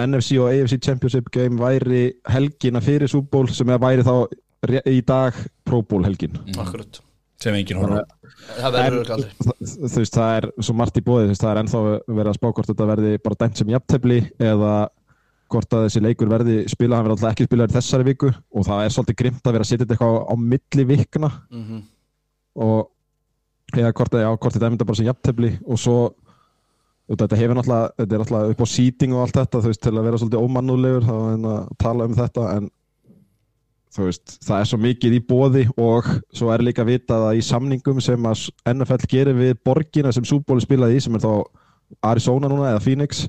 NFC 0.00 0.38
og 0.40 0.48
AFC 0.48 0.78
Championship 0.80 1.26
game 1.30 1.58
væri 1.60 2.14
helgina 2.32 2.80
fyrir 2.80 3.06
Super 3.12 3.28
Bowl 3.30 3.48
sem 3.52 3.68
er 3.68 3.78
væri 3.82 4.02
þá 4.06 4.14
í 4.88 5.02
dag 5.04 5.34
Pro 5.66 5.82
Bowl 5.82 6.06
helgin 6.06 6.38
akkurat, 6.56 7.02
sem 7.42 7.54
enginn 7.58 7.80
horfður 7.82 8.02
á. 8.02 8.06
það 8.60 8.76
verður 8.78 9.00
ekki 9.02 9.14
aldrei. 9.16 9.32
þú 9.90 10.00
veist, 10.00 10.14
það 10.18 10.36
er 10.38 10.46
svo 10.64 10.74
margt 10.78 11.00
í 11.00 11.04
bóði, 11.04 11.24
þú 11.26 11.32
veist, 11.34 11.42
það 11.44 11.50
er 11.54 11.60
ennþá 11.62 11.80
verið 12.06 12.30
að 12.30 12.36
spá 12.38 12.46
hvort 12.52 12.70
þetta 12.70 12.86
verði 12.92 13.14
bara 13.24 13.38
dæmt 13.44 13.56
sem 13.60 13.72
jafntefli 13.74 14.18
eða 14.38 14.72
hvort 15.54 15.74
að 15.76 15.84
þessi 15.86 16.00
leikur 16.02 16.30
verði 16.32 16.56
spila, 16.72 16.96
hann 16.96 17.04
verði 17.08 17.16
alltaf 17.18 17.34
ekki 17.34 17.46
spilaður 17.48 17.72
í 17.74 17.76
þessari 17.78 18.06
viku 18.08 18.30
og 18.32 18.64
það 18.66 18.84
er 18.86 18.94
svolítið 18.94 19.18
grimt 19.20 19.44
að 19.50 19.52
vera 19.58 19.66
að 19.66 19.70
setja 19.70 19.84
þetta 19.84 19.94
eitthvað 19.94 20.20
á, 20.24 20.34
milli 20.52 20.84
vikna. 20.94 21.32
Mm 21.52 21.82
og 22.54 22.90
eða 23.74 23.88
hvort, 23.98 24.12
að- 24.14 24.20
já, 24.22 24.28
hvort 24.38 24.54
þetta 24.54 24.66
er 24.66 24.70
mynda 24.70 24.84
bara 24.86 24.94
sem 25.00 25.06
jafntefli 25.08 25.48
og 25.66 25.78
svo 25.82 25.96
þetta 27.10 27.36
hefur 27.36 27.56
náttúrulega, 27.58 27.88
þetta 27.98 28.14
er 28.14 28.20
náttúrulega 28.22 28.50
upp 28.54 28.62
á 28.62 28.66
seating 28.70 29.12
og 29.16 29.22
allt 29.24 29.34
þetta, 29.40 29.60
þú 29.64 29.70
veist, 29.72 29.80
til 29.82 29.92
að 29.98 30.04
vera 30.06 30.20
svolítið 30.22 30.44
ómannúlegur 30.46 31.04
þá 31.08 31.14
er 31.18 31.48
að 31.50 31.72
tala 31.82 32.06
um 32.06 32.14
þetta 32.14 32.44
en 32.56 32.68
þú 32.70 33.83
veist, 33.96 34.36
það 34.42 34.58
er 34.58 34.68
svo 34.70 34.78
mikið 34.82 35.16
í 35.16 35.22
bóði 35.28 35.64
og 35.78 36.08
svo 36.34 36.50
er 36.54 36.64
líka 36.66 36.86
vitað 36.86 37.28
að 37.28 37.38
í 37.38 37.44
samningum 37.46 38.00
sem 38.02 38.26
að 38.26 38.48
NFL 38.72 39.10
gerir 39.10 39.38
við 39.38 39.54
borgina 39.64 40.12
sem 40.14 40.26
Súbóli 40.26 40.64
spilaði 40.64 40.98
í 40.98 41.04
sem 41.04 41.14
er 41.14 41.22
þá 41.22 41.32
Arizona 42.10 42.50
núna 42.50 42.72
eða 42.72 42.82
Phoenix 42.82 43.26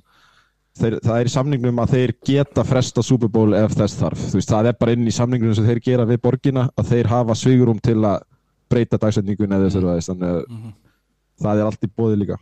þeir, 0.79 0.97
það 1.03 1.19
er 1.19 1.29
í 1.29 1.33
samningnum 1.33 1.83
að 1.83 1.93
þeir 1.95 2.15
geta 2.29 2.65
fresta 2.67 3.03
Bowl 3.27 3.53
ef 3.57 3.75
þess 3.75 3.99
þarf. 3.99 4.23
Þú 4.31 4.39
veist, 4.39 4.49
það 4.49 4.71
er 4.71 4.79
bara 4.79 4.95
inn 4.95 5.07
í 5.07 5.15
samningnum 5.15 5.55
sem 5.55 5.67
þeir 5.67 5.83
gera 5.83 6.07
við 6.09 6.21
borgina 6.23 6.69
að 6.75 6.91
þeir 6.93 7.11
hafa 7.11 7.37
svigurum 7.39 7.79
til 7.79 7.99
að 8.03 8.25
breyta 8.71 8.97
dagsetningun 8.97 9.55
eða 9.55 9.69
þess 9.69 9.79
að 9.79 10.03
þannig 10.09 10.29
að 10.29 10.43
það 11.45 11.61
er 11.61 11.69
allt 11.69 11.85
í 11.85 11.91
bóði 11.95 12.21
líka. 12.23 12.39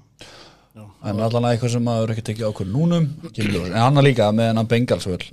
En 1.03 1.19
allan 1.19 1.45
að 1.45 1.55
eitthvað 1.55 1.73
sem 1.75 1.83
maður 1.83 2.13
ekki 2.13 2.27
tekið 2.29 2.49
ákvörð 2.49 2.73
núnum 2.73 3.09
en 3.35 3.73
hann 3.75 4.05
líka 4.05 4.29
með 4.31 4.53
hennan 4.53 4.69
Bengalsvöld 4.71 5.25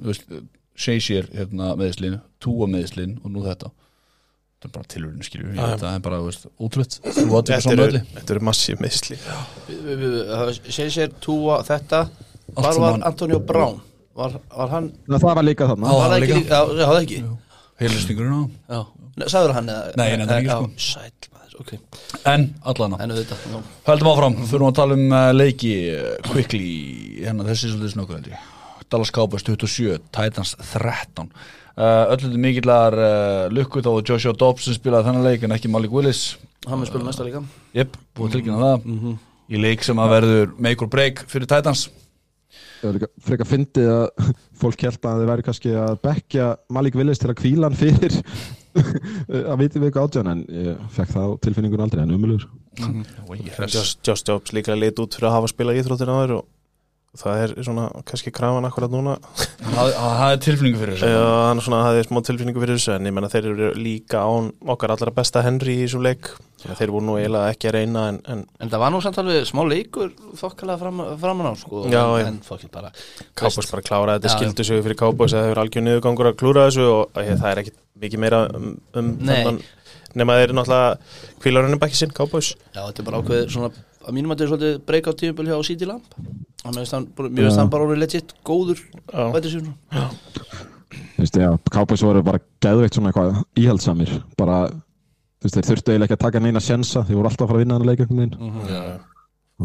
Shazier 0.79 1.29
hérna, 1.35 1.75
meðislin 1.79 2.21
Túa 2.41 2.69
meðislin 2.71 3.19
og 3.25 3.35
nú 3.35 3.45
þetta. 3.45 3.73
Þetta 4.61 4.69
er 4.69 4.73
bara 4.77 4.91
tilurinn 4.93 5.25
skilju 5.25 5.53
það 5.57 5.85
er 5.91 6.01
bara, 6.05 6.23
bara 6.23 7.43
Þetta 7.51 7.75
eru, 7.77 8.01
þetta 8.17 8.35
massíf 8.45 8.81
meðsli 8.81 9.17
segir 10.69 10.91
sér 10.97 11.15
túa 11.21 11.63
þetta. 11.65 12.07
Allt 12.57 12.67
var 12.67 12.81
var 12.83 13.07
Antonio 13.09 13.39
Brown? 13.41 13.79
Var, 14.17 14.35
var 14.53 14.73
hann, 14.75 14.91
það 15.07 15.39
var 15.39 15.47
líka 15.47 15.69
þarna. 15.71 15.95
Var 15.95 16.13
það 16.13 16.17
ekki 16.19 16.41
líka? 16.41 16.65
það 16.81 16.99
ekki? 17.05 17.21
Heilistingurinn 17.81 18.37
á 18.37 18.43
já, 18.77 18.81
Nei, 19.17 19.27
sagður 19.33 19.57
hann 19.57 19.71
eða 19.73 19.93
Nei, 19.97 20.09
nei, 20.21 20.27
það 20.27 20.35
er 20.35 20.43
ekki, 20.43 20.53
sko. 20.53 20.69
sæll 20.85 21.31
maður, 21.33 21.55
ok, 21.63 21.71
en 22.33 22.47
allan 22.73 22.97
að 22.97 23.05
en 23.05 23.15
auðvitað 23.15 23.45
já. 23.49 23.61
höldum 23.89 24.11
áfram, 24.13 24.37
fyrir 24.51 24.65
að 24.67 24.75
tala 24.81 24.99
um 24.99 25.15
uh, 25.17 25.27
leiki 25.33 25.73
uh, 25.95 26.11
quickly, 26.29 26.73
hérna 27.23 27.47
þessi 27.49 27.71
er 27.71 27.75
svolítið 27.75 27.95
snöggur 27.95 28.19
held 28.19 28.33
ég 28.35 28.49
Dallas 28.91 29.13
Cowboys 29.15 29.45
27, 29.47 29.99
Titans 30.15 30.57
13 30.73 31.31
uh, 31.81 32.13
öllu 32.13 32.27
þetta 32.27 32.43
mikillar 32.45 32.97
uh, 32.99 33.47
lukku 33.53 33.83
þá 33.85 33.91
Joshua 34.03 34.37
Dobbs 34.37 34.69
sem 34.69 34.77
spilaði 34.77 35.11
þennan 35.11 35.27
leik 35.27 35.47
en 35.47 35.57
ekki 35.57 35.73
Malik 35.73 35.95
Willis. 35.95 36.37
Hann 36.69 36.83
mun 36.83 36.91
spila 36.91 37.07
næsta 37.07 37.27
líka. 37.27 37.43
Jep, 37.77 37.97
búið 38.17 38.39
tilkynna 38.39 38.61
það. 38.61 39.19
Í 39.51 39.59
leik 39.59 39.83
sem 39.87 39.99
að 39.99 40.15
verður 40.15 40.55
make 40.63 40.85
or 40.85 40.91
break 40.93 41.25
fyrir 41.31 41.49
Titans. 41.51 41.89
Það 42.81 42.87
var 42.89 42.97
líka 42.97 43.11
frekar 43.27 43.49
fyndið 43.49 43.91
að 43.93 44.31
fólk 44.61 44.87
held 44.87 45.05
að 45.07 45.21
þið 45.21 45.31
væri 45.31 45.45
kannski 45.47 45.75
að 45.77 46.01
bekja 46.05 46.49
Malik 46.73 46.97
Willis 46.99 47.21
til 47.21 47.31
að 47.31 47.39
kvíla 47.43 47.69
hann 47.69 47.79
fyrir 47.79 48.17
að 49.51 49.61
viti 49.61 49.81
við 49.81 49.89
eitthvað 49.89 50.07
átján 50.07 50.31
en 50.31 50.43
ég 50.55 50.83
fekk 50.95 51.13
það 51.15 51.27
á 51.27 51.31
tilfinningun 51.45 51.83
aldrei 51.85 52.03
en 52.05 52.15
umulur 52.15 52.47
Josh, 53.67 53.97
Josh 54.07 54.23
Jobs 54.27 54.55
líka 54.55 54.77
lit 54.79 55.01
út 55.03 55.17
fyrir 55.17 55.29
að 55.31 55.37
hafa 55.39 55.51
spilað 55.51 55.81
íþróttir 55.81 56.13
áður 56.13 56.35
og 56.39 56.47
það 57.19 57.41
er 57.43 57.53
svona 57.67 57.87
kannski 58.07 58.31
krafan 58.35 58.67
akkurat 58.69 58.93
núna. 58.93 59.17
Það 59.61 59.91
það 59.97 60.35
er 60.35 60.43
tilfinningu 60.45 60.81
fyrir 60.81 60.95
þessu. 60.95 61.09
Já, 61.11 61.25
hann 61.49 61.59
er 61.61 61.67
svona 61.67 61.81
hafði 61.89 62.05
smá 62.07 62.21
tilfinningu 62.29 62.63
fyrir 62.63 62.79
þessu 62.79 62.93
en 62.95 63.09
ég 63.09 63.17
menna 63.17 63.31
þeir 63.33 63.49
eru 63.51 63.71
líka 63.79 64.23
án 64.23 64.53
okkar 64.75 64.95
allra 64.95 65.15
besta 65.17 65.43
Henry 65.43 65.75
í 65.81 65.83
þessum 65.89 66.05
leik. 66.07 66.31
Þannig 66.61 66.75
að 66.77 66.81
þeir 66.83 66.93
voru 66.95 67.07
nú 67.09 67.17
eiginlega 67.17 67.55
ekki 67.55 67.71
að 67.71 67.77
reyna 67.79 68.07
en, 68.13 68.21
en 68.31 68.45
en 68.61 68.71
það 68.71 68.83
var 68.85 68.95
nú 68.95 69.01
samt 69.03 69.19
alveg 69.23 69.47
smá 69.49 69.63
leikur 69.65 70.11
þokkalega 70.37 70.83
fram, 70.83 71.03
framan 71.23 71.49
á 71.49 71.55
sko 71.57 71.85
Já, 71.89 72.03
en, 72.05 72.21
já. 72.21 72.27
en 72.29 72.41
fokkið 72.45 72.73
bara 72.75 72.91
bara 73.41 73.85
kláraði 73.87 74.21
þetta 74.21 74.35
skildu 74.35 74.67
sig 74.69 74.83
fyrir 74.85 75.01
Cowboys 75.01 75.33
að 75.33 75.41
það 75.41 75.49
hefur 75.49 75.63
algjör 75.65 75.87
niðurgangur 75.87 76.29
að 76.31 76.37
klúra 76.43 76.67
þessu 76.69 76.85
og 76.91 77.23
ég, 77.25 77.41
það 77.41 77.55
er 77.55 77.63
ekki 77.63 77.75
mikið 78.05 78.23
meira 78.27 78.43
um, 78.53 78.75
um 78.93 79.09
Nei. 79.17 79.33
þennan 79.39 79.63
nema 80.21 80.37
þeir 80.37 80.49
eru 80.51 80.59
náttúrulega 80.59 81.41
kvílarunum 81.41 81.81
bækki 81.81 82.01
sinn 82.03 82.13
Cowboys. 82.17 82.53
Já, 82.75 82.83
þetta 82.83 83.01
er 83.03 83.09
bara 83.09 83.23
ákveð 83.23 83.49
svona 83.55 83.73
að 84.07 84.17
mínum 84.17 84.33
að 84.33 84.37
þetta 84.39 84.47
er 84.47 84.51
svolítið 84.53 84.79
breyka 84.89 85.13
á 85.13 85.19
tímubil 85.21 85.49
hjá 85.51 85.59
City 85.69 85.89
Lamp. 85.89 86.15
Mér 86.65 86.79
finnst 86.85 87.59
hann 87.61 87.73
bara 87.73 87.87
orðið 87.87 88.03
legit 88.05 88.35
góður 88.47 88.81
sér 89.53 89.67
Þú 90.91 91.23
veist, 91.23 91.37
já, 91.37 91.51
Cowboys 91.71 92.03
voru 92.03 92.23
bara 92.25 92.41
geðveikt 92.65 92.97
svona 92.97 93.11
eitthvað 93.11 93.43
íhaldsamir 93.61 94.13
bara, 94.41 94.57
þú 95.41 95.47
veist, 95.47 95.57
þeir 95.59 95.67
þurftu 95.69 95.93
eiginlega 95.93 96.09
ekki 96.09 96.17
að 96.17 96.25
taka 96.25 96.41
neina 96.41 96.63
sjensa, 96.65 97.03
þeir 97.05 97.19
voru 97.19 97.31
alltaf 97.31 97.45
að 97.45 97.51
fara 97.51 97.59
að 97.59 97.65
vinna 97.65 97.77
hann 97.77 97.85
að 97.85 97.91
leika 97.91 98.07
einhvern 98.07 98.23
veginn. 98.23 99.01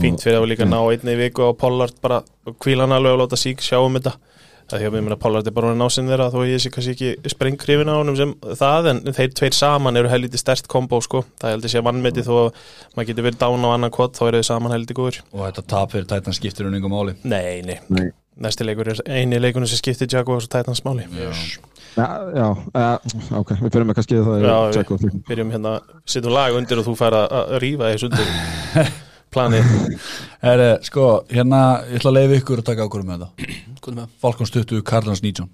Fínt 0.03 0.25
fyrir 0.25 0.41
að 0.41 0.49
líka 0.51 0.67
ná 0.67 0.77
einni 0.83 1.15
viku 1.15 1.47
á 1.47 1.51
Pollard 1.55 1.95
bara 2.03 2.19
kvíla 2.59 2.83
hann 2.83 2.97
alveg 2.97 3.15
og 3.15 3.21
láta 3.23 3.39
sík 3.39 3.63
sjá 3.63 3.79
um 3.79 3.95
þetta 3.95 4.17
það 4.65 4.79
því 4.81 4.87
að 4.89 4.93
mér 4.95 5.03
meina 5.05 5.17
Pollard 5.21 5.47
er 5.49 5.53
bara 5.55 5.69
hann 5.71 5.83
ásinn 5.85 6.07
þeirra 6.09 6.27
þó 6.33 6.39
ég 6.49 6.61
sé 6.63 6.71
kannski 6.73 6.93
ekki 6.95 7.31
sprengkrifin 7.33 7.91
á 7.91 7.95
honum 7.99 8.15
sem 8.17 8.31
það 8.57 8.89
en 8.91 9.01
þeir 9.13 9.33
tveir 9.37 9.53
saman 9.57 9.99
eru 10.01 10.09
helviti 10.09 10.41
stert 10.41 10.67
kombo 10.71 10.99
sko, 11.05 11.21
það 11.41 11.53
heldur 11.55 11.73
sé 11.75 11.83
vannmeti 11.85 12.23
þó 12.25 12.33
að 12.47 12.61
maður 12.97 13.09
getur 13.11 13.27
verið 13.29 13.39
dán 13.45 13.67
á 13.67 13.69
annan 13.75 13.93
kvot 13.93 14.17
þá 14.17 14.23
eru 14.31 14.41
þið 14.41 14.47
saman 14.49 14.73
heldur 14.75 14.97
góður 15.01 15.21
og 15.31 15.45
þetta 15.47 15.65
tap 15.75 15.93
fyrir 15.93 16.09
Titans 16.09 16.41
skiptir 16.41 16.65
hún 16.65 16.79
yngur 16.79 16.89
máli. 16.95 17.13
Nei, 17.23 17.61
nei, 17.61 17.77
Nei. 17.93 18.09
næsti 18.41 18.65
leikur 18.65 18.89
er 18.95 19.03
eini 19.05 19.37
leikunum 19.39 19.69
sem 19.69 19.77
skiptir 19.83 20.09
Jaguars 20.11 20.49
og 20.49 20.53
Titans 20.57 20.81
máli. 20.87 21.05
Já, 21.95 22.07
já, 22.35 22.47
uh, 22.75 23.37
ok, 23.39 23.53
við 23.61 23.69
fyrir 23.71 23.85
með 23.87 23.95
kannski 24.01 24.17
það 24.19 24.41
Já, 24.41 24.49
er 24.49 24.65
við- 24.73 24.77
Jaguars 24.81 25.03
líka. 25.05 25.19
byrjum 25.29 25.51
hérna, 25.53 25.75
setjum 26.11 26.33
lag 26.35 26.57
undir 26.57 26.81
og 26.81 26.89
þú 26.89 26.95
fær 26.99 27.15
að- 27.21 27.35
að 27.37 27.53
rífa 27.63 27.91
þess 27.93 28.07
undir 28.09 28.33
planið. 29.35 29.75
Herri, 30.45 30.71
sko, 30.87 31.09
hérna, 31.31 31.61
ég 31.91 31.99
ætla 31.99 32.11
að 32.13 32.17
leiða 32.21 32.39
ykkur 32.41 32.63
að 32.63 32.69
taka 32.71 32.87
ákvörðum 32.87 33.13
með 33.13 33.27
er 33.91 33.99
með? 33.99 34.17
Falcons 34.23 34.53
20, 34.55 34.81
Cardinals 34.87 35.21
19 35.25 35.49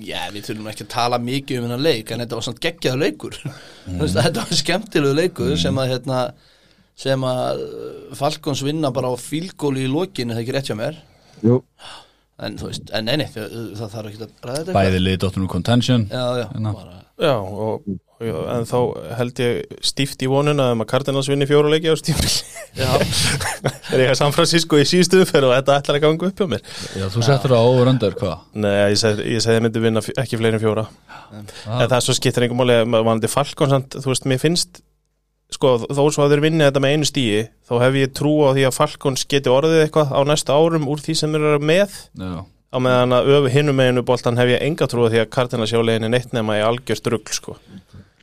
Já, 0.00 0.22
við 0.32 0.46
þurfum 0.46 0.68
ekki 0.70 0.86
að 0.86 0.92
tala 0.94 1.18
mikið 1.20 1.58
um 1.58 1.66
hennar 1.66 1.82
leik 1.84 2.08
en 2.14 2.22
þetta 2.22 2.36
var 2.38 2.44
samt 2.46 2.60
geggjaður 2.64 3.02
leikur. 3.02 3.34
Þú 3.84 3.98
veist, 4.00 4.16
þetta 4.16 4.44
var 4.46 4.60
skemmtilegu 4.62 5.18
leikur 5.18 5.52
sem 5.60 5.80
að 5.82 5.90
hérna, 5.92 6.20
sem 7.02 7.26
að 7.28 7.60
uh, 7.66 7.90
Falcons 8.16 8.62
vinna 8.64 8.92
bara 8.94 9.12
á 9.12 9.16
fílgóli 9.20 9.84
í 9.84 9.90
lokinu, 9.92 10.32
það 10.32 10.40
er 10.40 10.46
ekki 10.46 10.56
rétt 10.56 10.72
hjá 10.72 10.78
mér? 10.80 10.96
Jú, 11.44 11.58
en 12.46 12.56
þú 12.56 12.70
veist, 12.70 12.88
en 12.96 13.08
neini, 13.10 13.28
það, 13.34 13.58
það 13.82 13.94
þarf 13.98 14.10
ekki 14.14 14.24
að 14.24 14.32
ræða 14.48 14.62
þetta 14.62 14.76
Bæði 14.78 15.02
lið 15.04 15.20
Dottunum 15.26 15.52
Contention. 15.52 16.08
Já, 16.08 16.24
já, 16.40 16.46
Hérna. 16.54 16.74
bara 16.80 17.01
Já, 17.22 17.36
og, 17.38 17.84
og, 18.18 18.38
en 18.50 18.66
þá 18.66 18.78
held 19.20 19.42
ég 19.42 19.76
stíft 19.86 20.22
í 20.24 20.30
vonuna 20.30 20.72
um 20.74 20.84
að 20.84 20.90
Cardinals 20.90 21.30
vinni 21.30 21.46
fjóra 21.46 21.70
leiki 21.70 21.92
á 21.92 21.96
stífil 21.98 22.30
Já, 22.78 22.90
er 23.92 24.04
ég 24.04 24.12
að 24.12 24.18
San 24.18 24.34
Francisco 24.34 24.80
í 24.80 24.86
síðustu 24.88 25.22
umferð 25.22 25.50
og 25.50 25.56
þetta 25.58 25.78
ætlar 25.78 25.98
að 26.00 26.06
ganga 26.06 26.30
upp 26.30 26.42
hjá 26.42 26.50
mér? 26.50 26.62
Já, 26.98 27.06
þú 27.12 27.26
settur 27.26 27.54
það 27.54 27.72
over 27.72 27.92
under, 27.92 28.16
hvað? 28.18 28.46
Nei, 28.64 28.72
ég 28.92 29.02
segi 29.02 29.56
að 29.56 29.66
myndi 29.66 29.84
vinna 29.84 30.04
ekki 30.24 30.40
fleiri 30.40 30.58
en 30.58 30.62
fjóra. 30.62 30.86
En 31.36 31.50
það 31.84 31.98
er 31.98 32.06
svo 32.06 32.16
skiptir 32.16 32.46
einhver 32.46 32.58
máli 32.62 32.80
að 32.80 32.96
vanandi 32.96 33.30
Falcon 33.30 33.74
samt, 33.74 33.98
þú 34.00 34.14
veist, 34.14 34.26
mér 34.30 34.40
finnst 34.42 34.82
sko, 35.52 35.74
þó 35.84 36.02
svo 36.08 36.24
að 36.24 36.34
þeir 36.34 36.44
vinni 36.46 36.64
þetta 36.66 36.82
með 36.82 36.96
einu 36.96 37.08
stíi 37.08 37.44
þá 37.68 37.74
hef 37.84 37.98
ég 38.00 38.14
trú 38.16 38.32
á 38.48 38.56
því 38.56 38.66
að 38.68 38.76
Falcons 38.78 39.26
geti 39.28 39.52
orðið 39.52 39.84
eitthvað 39.84 40.14
á 40.16 40.20
næsta 40.28 40.56
árum 40.56 40.88
úr 40.92 41.02
því 41.02 41.16
sem 41.18 41.34
þeir 41.34 41.48
eru 41.52 41.68
með. 41.72 41.96
Já, 42.18 42.32
á 42.72 42.76
meðan 42.80 43.16
að 43.18 43.30
öfu 43.36 43.52
hinum 43.52 43.78
meginu 43.78 44.04
boltan 44.08 44.40
hef 44.40 44.54
ég 44.54 44.64
enga 44.66 44.88
trú 44.90 45.06
á 45.06 45.12
því 45.12 45.22
að 45.22 45.30
Cardinals 45.36 45.72
sjólegin 45.72 46.08
er 46.08 46.12
neitt 46.14 46.32
nema 46.32 46.58
í 46.58 46.64
algjörst 46.64 47.08
rugl 47.12 47.36
sko. 47.36 47.56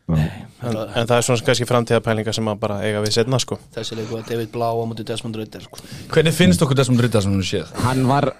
en, 0.10 0.25
en 0.65 1.06
það 1.06 1.15
er 1.15 1.25
svona 1.27 1.46
kannski 1.46 1.70
framtíðapælingar 1.70 2.36
sem 2.36 2.50
að 2.50 2.62
bara 2.63 2.82
eiga 2.82 3.03
við 3.06 3.20
setna 3.20 3.39
sko. 3.41 3.60
þessi 3.75 4.00
leiku 4.00 4.18
var 4.18 4.25
David 4.27 4.51
Blau 4.53 4.82
á 4.82 4.84
mútið 4.89 5.12
Desmond 5.12 5.38
Ritter 5.38 5.65
sko. 5.68 5.82
Hvernig 6.10 6.38
finnst 6.38 6.65
okkur 6.65 6.82
þessum 6.82 6.98
dritta 6.98 7.22
sem 7.22 7.38
við 7.38 7.50
séð? 7.53 7.74
hann 7.86 8.06
var 8.10 8.34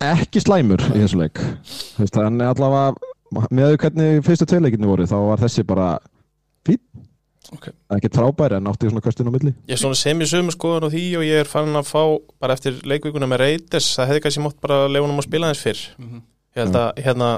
ekki 0.00 0.40
slæmur 0.40 0.80
í 0.94 1.02
þessu 1.02 1.20
leik 1.20 1.40
er 2.00 2.46
allavega 2.48 2.94
með 3.52 3.76
hvernig 3.82 4.24
fyrstu 4.26 4.48
tveileikinu 4.48 4.88
voru 4.88 5.06
þá 5.08 5.18
var 5.28 5.42
þessi 5.44 5.64
bara 5.68 5.90
fín 6.66 6.80
Ok. 7.50 7.70
ekkert 7.96 8.18
frábær 8.18 8.56
en 8.58 8.68
átti 8.70 8.90
svona 8.90 9.02
köstin 9.04 9.26
á 9.26 9.32
milli. 9.34 9.54
Ég 9.66 9.74
er 9.74 9.80
svona 9.80 9.98
sem 9.98 10.20
í 10.20 10.28
sömu 10.28 10.52
skoðan 10.54 10.86
á 10.86 10.92
því 10.92 11.04
og 11.18 11.24
ég 11.26 11.40
er 11.40 11.48
farin 11.50 11.78
að 11.80 11.88
fá 11.88 12.02
bara 12.38 12.54
eftir 12.54 12.76
leikvíkuna 12.84 13.26
með 13.30 13.42
Raiders 13.44 13.88
það 13.96 14.10
hefði 14.12 14.24
kannski 14.26 14.44
mótt 14.44 14.60
bara 14.60 14.82
leifunum 14.92 15.22
að 15.22 15.26
spila 15.30 15.48
eins 15.50 15.62
fyrr. 15.64 15.80
Ég 15.98 16.60
held 16.60 16.76
að 16.76 17.00
hérna, 17.06 17.30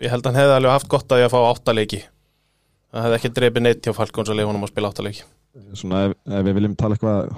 ég 0.00 0.10
held 0.14 0.24
að 0.24 0.30
hann 0.32 0.40
hefði 0.40 0.56
alveg 0.56 0.74
haft 0.78 0.88
gott 0.88 1.12
að 1.12 1.22
ég 1.22 1.28
að 1.28 1.36
fá 1.36 1.40
átta 1.50 1.76
leiki 1.76 2.00
það 2.90 3.04
hefði 3.06 3.18
ekki 3.20 3.34
dreipið 3.36 3.64
neitt 3.66 3.86
hjá 3.86 3.94
Falcons 3.94 4.32
að 4.32 4.40
leifunum 4.40 4.66
að 4.66 4.72
spila 4.72 4.90
átta 4.90 5.04
leiki 5.06 5.26
svona 5.74 6.04
ef, 6.06 6.12
ef 6.30 6.44
við 6.46 6.56
viljum 6.58 6.76
tala 6.78 6.96
eitthvað 6.96 7.32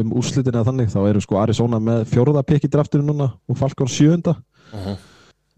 um 0.00 0.12
úrslitin 0.18 0.54
eða 0.54 0.68
þannig 0.68 0.92
þá 0.92 1.00
eru 1.08 1.22
sko 1.24 1.38
Arizona 1.40 1.80
með 1.82 2.04
fjóruða 2.12 2.44
pikk 2.46 2.68
í 2.68 2.70
draftinu 2.70 3.06
núna 3.08 3.30
og 3.50 3.58
Falcon 3.58 3.90
sjöunda. 3.90 4.36
Mhm. 4.74 4.94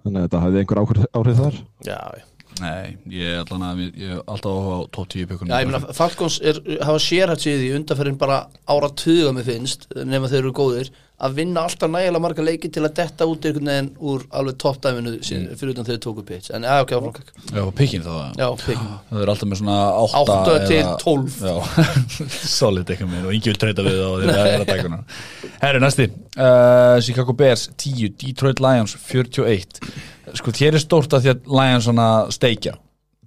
þannig 0.06 0.20
að 0.22 0.26
þetta 0.26 0.40
hafði 0.44 0.60
einhver 0.62 0.80
áhrif, 0.82 1.06
áhrif 1.18 1.38
þar. 1.40 1.56
Já, 1.84 1.98
já. 2.16 2.24
Nei, 2.62 2.96
ég 3.12 3.32
er 3.34 3.40
alltaf 3.42 4.46
á 4.48 4.88
top 4.94 5.10
10 5.12 5.28
pökkunum 5.30 5.52
Já, 5.52 5.60
ég 5.60 5.70
meina, 5.70 5.96
Falcons 5.96 6.38
er, 6.40 6.60
hafa 6.80 7.00
sérhætt 7.02 7.42
því 7.44 7.72
undanferðin 7.76 8.20
bara 8.20 8.46
ára 8.64 8.88
tuga 8.96 9.34
með 9.36 9.50
finnst 9.50 9.90
nema 10.06 10.30
þeir 10.30 10.44
eru 10.44 10.54
góðir 10.56 10.94
að 11.16 11.36
vinna 11.38 11.62
alltaf 11.64 11.88
nægilega 11.88 12.20
marga 12.20 12.44
leiki 12.44 12.68
til 12.72 12.82
að 12.84 12.96
detta 12.98 13.26
út 13.28 13.46
einhvern 13.48 13.70
veginn 13.70 13.88
úr 14.04 14.24
alveg 14.36 14.58
toppdæminu 14.60 15.14
mm. 15.16 15.46
fyrir 15.56 15.72
utan 15.72 15.86
þeir 15.88 16.00
tóku 16.04 16.24
pitch. 16.28 16.50
En 16.56 16.66
já, 16.68 16.74
ok, 16.84 16.92
áfram. 16.98 17.30
Já, 17.56 17.62
pikkin 17.78 18.04
þá 18.04 18.10
Já, 18.36 18.48
pick. 18.60 18.82
Það 19.08 19.22
er 19.22 19.32
alltaf 19.32 19.50
með 19.50 19.60
svona 19.62 19.76
8 20.02 20.20
Átta 20.20 20.58
til 20.68 20.90
12. 21.04 21.38
Já, 21.40 21.54
solid 22.58 22.92
eitthvað 22.92 23.14
með 23.14 23.30
og 23.30 23.48
vil 23.48 23.62
treyta 23.62 23.86
við 23.86 24.02
og 24.04 24.18
þeir 24.20 24.34
eru 24.34 24.66
að 24.66 24.68
taka 24.74 24.90
hana. 24.90 25.00
Herru, 25.62 25.80
næsti. 25.86 26.10
Uh, 26.36 26.98
Chicago 27.06 27.36
Bears 27.36 27.70
10, 27.72 28.12
Detroit 28.20 28.60
Lions 28.60 28.92
41 29.08 29.80
Sko, 30.34 30.50
hér 30.58 30.74
er 30.74 30.82
stórt 30.82 31.12
að 31.14 31.22
því 31.26 31.30
að 31.34 31.50
Lions 31.60 31.86
svona 31.86 32.06
steikja 32.34 32.74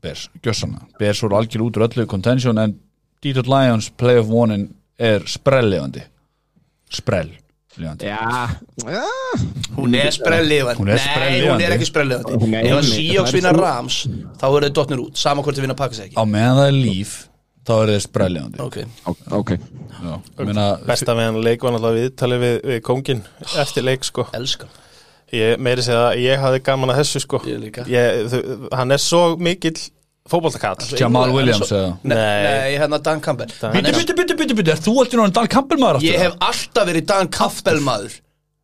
Bears, 0.02 0.30
gjössana. 0.44 0.86
Bears 1.00 1.20
voru 1.24 1.36
algjör 1.40 1.66
út 1.68 1.78
úr 1.80 1.86
öllu 1.88 2.06
contention 2.08 2.58
en 2.62 2.76
Detroit 3.24 3.48
Lions 3.52 3.90
play 4.00 4.20
of 4.20 4.30
one 4.32 4.68
er 5.00 5.24
sprellifandi. 5.28 6.04
Sprell. 6.92 7.32
Já, 7.80 7.94
já. 8.04 9.04
Hún 9.78 9.94
er 9.96 10.12
sprellifandi. 10.12 10.80
Hún 10.82 10.90
er 10.90 10.96
Nei, 10.96 11.04
hún 11.04 11.14
sprelllifandi. 11.14 11.64
er 11.68 11.76
ekki 11.78 11.88
sprellifandi. 11.88 12.40
Hún 12.42 12.56
Ef 12.60 12.78
að 12.80 12.88
Seahawks 12.90 13.36
vinna 13.36 13.54
Rams 13.56 14.00
þá 14.40 14.46
eru 14.50 14.66
þeir 14.66 14.76
dotnir 14.80 15.04
út 15.04 15.20
sama 15.20 15.44
hvort 15.46 15.56
þeir 15.60 15.68
vinna 15.68 15.78
Pakkas 15.80 16.02
ekki. 16.08 16.16
Á 16.20 16.24
meðan 16.28 16.60
það 16.60 16.68
er 16.72 16.78
líf 16.80 17.14
þá 17.68 17.74
er 17.78 17.94
þeir 17.94 18.04
sprellifandi. 18.08 18.60
Ok, 18.66 18.78
ok. 19.40 19.56
Já, 20.00 20.12
ég 20.40 20.46
meina, 20.50 20.68
besta 20.88 21.16
með 21.16 21.30
hann 21.30 21.42
leik 21.46 21.64
var 21.64 21.76
náttúrulega 21.76 22.04
viðtalið 22.08 22.46
við, 22.46 22.60
við 22.74 22.84
kóngin 22.90 23.24
eftir 23.64 23.88
leik 23.88 24.08
sko. 24.08 24.28
Elska 24.36 24.68
ég 25.36 25.62
meiri 25.62 25.86
segja 25.86 26.10
að 26.10 26.22
ég 26.24 26.44
hafði 26.44 26.62
gaman 26.66 26.94
að 26.94 27.02
þessu 27.04 27.24
sko. 27.26 27.42
Ég 27.48 27.60
líka. 27.64 27.86
ég, 27.90 28.30
þau, 28.32 28.70
hann 28.80 28.96
er 28.96 29.02
svo 29.04 29.24
mikill 29.38 29.78
fótboltakall. 30.30 30.78
Jamal 31.00 31.34
Williams 31.34 31.72
eða? 31.74 31.92
Nei, 32.04 32.16
Nei. 32.16 32.78
hérna 32.78 33.02
Dan 33.02 33.22
Campbell. 33.26 33.50
Er- 33.50 33.82
byttu, 33.82 34.14
byttu, 34.14 34.38
byttu, 34.38 34.58
byttu, 34.58 34.72
er 34.72 34.82
þú 34.82 34.96
alltaf 35.02 35.14
náttúrulega 35.20 35.38
Dan 35.42 35.54
Campbell 35.56 35.80
maður 35.82 36.00
aftur? 36.02 36.10
Ég 36.10 36.26
hef 36.26 36.36
alltaf 36.50 36.90
verið 36.90 37.06
Dan 37.10 37.32
Campbell 37.34 37.80
maður. 37.86 38.18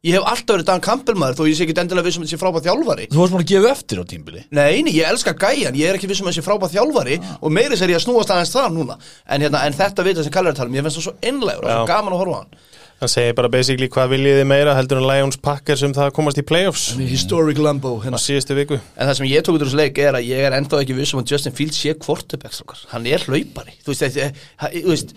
Ég 0.06 0.14
hef 0.14 0.26
alltaf 0.30 0.54
verið 0.54 0.68
Dan 0.70 0.84
Campbell 0.86 1.18
maður 1.18 1.40
þó 1.40 1.48
ég 1.50 1.56
sé 1.58 1.66
ekki 1.66 1.74
endilega 1.82 2.06
vissum 2.06 2.22
að 2.22 2.28
þetta 2.30 2.38
sé 2.38 2.42
frábæð 2.44 2.68
þjálfari. 2.68 3.08
Þú 3.10 3.22
varst 3.24 3.34
maður 3.34 3.46
að 3.46 3.52
gefa 3.52 3.72
eftir 3.74 3.98
á 3.98 4.04
tímbili 4.06 4.44
Nei, 4.54 4.82
nei, 4.86 4.92
ég 4.94 5.08
elska 5.10 5.34
gæjan, 5.34 5.80
ég 5.80 5.90
er 5.90 5.98
ekki 5.98 6.10
vissum 6.12 6.28
að 6.30 6.36
þetta 6.36 6.44
sé 6.44 6.46
frábæð 6.46 6.76
þjálfari 6.76 7.18
og 7.42 7.56
meiri 7.58 7.80
sér 7.80 7.90
ég 7.90 7.98
að 7.98 8.06
snúast 8.06 8.30
aðeins 8.36 8.54
það 8.54 8.70
núna. 8.76 9.00
En, 9.26 9.42
hérna, 9.42 9.64
en 9.66 9.74
þetta 9.74 10.06
vita 10.06 10.22
sem 10.22 10.36
kallar 10.36 10.54
að 10.54 10.60
tala 10.62 10.70
um, 10.70 10.78
ég 10.78 10.86
finnst 10.86 11.00
það 11.02 11.08
svo 11.08 11.16
innlegur 11.26 11.66
og 11.66 11.74
svo 11.74 11.90
gaman 11.90 12.14
að 12.14 12.22
horfa 12.22 12.38
á 12.38 12.42
hann 12.44 12.54
hann 13.02 13.12
segir 13.12 13.36
bara 13.38 13.50
basically 13.52 13.90
hvað 13.92 14.14
viljið 14.16 14.40
þið 14.40 14.48
meira 14.50 14.76
heldur 14.78 15.02
en 15.02 15.08
Lions 15.10 15.38
Packers 15.44 15.84
um 15.86 15.94
það 15.94 16.08
að 16.10 16.14
komast 16.18 16.40
í 16.42 16.46
playoffs? 16.48 16.86
Historic 16.98 17.60
Lambo 17.62 17.96
á 18.00 18.04
hérna. 18.08 18.22
síðustu 18.22 18.56
viku. 18.58 18.80
En 18.96 19.10
það 19.10 19.18
sem 19.20 19.30
ég 19.32 19.44
tók 19.46 19.58
út 19.58 19.66
úr 19.66 19.70
þessu 19.72 19.82
leik 19.82 20.00
er 20.02 20.18
að 20.20 20.30
ég 20.32 20.46
er 20.48 20.56
ennþá 20.60 20.82
ekki 20.86 20.96
vissum 20.98 21.20
að 21.22 21.34
Justin 21.36 21.56
Fields 21.58 21.82
sé 21.84 21.94
quarterback 22.00 22.56
strákar. 22.56 22.86
Hann 22.94 23.06
er 23.12 23.26
hlaupari. 23.28 23.76
Þú 23.86 23.94
veist, 23.94 24.22
þú 24.62 24.90
veist 24.94 25.16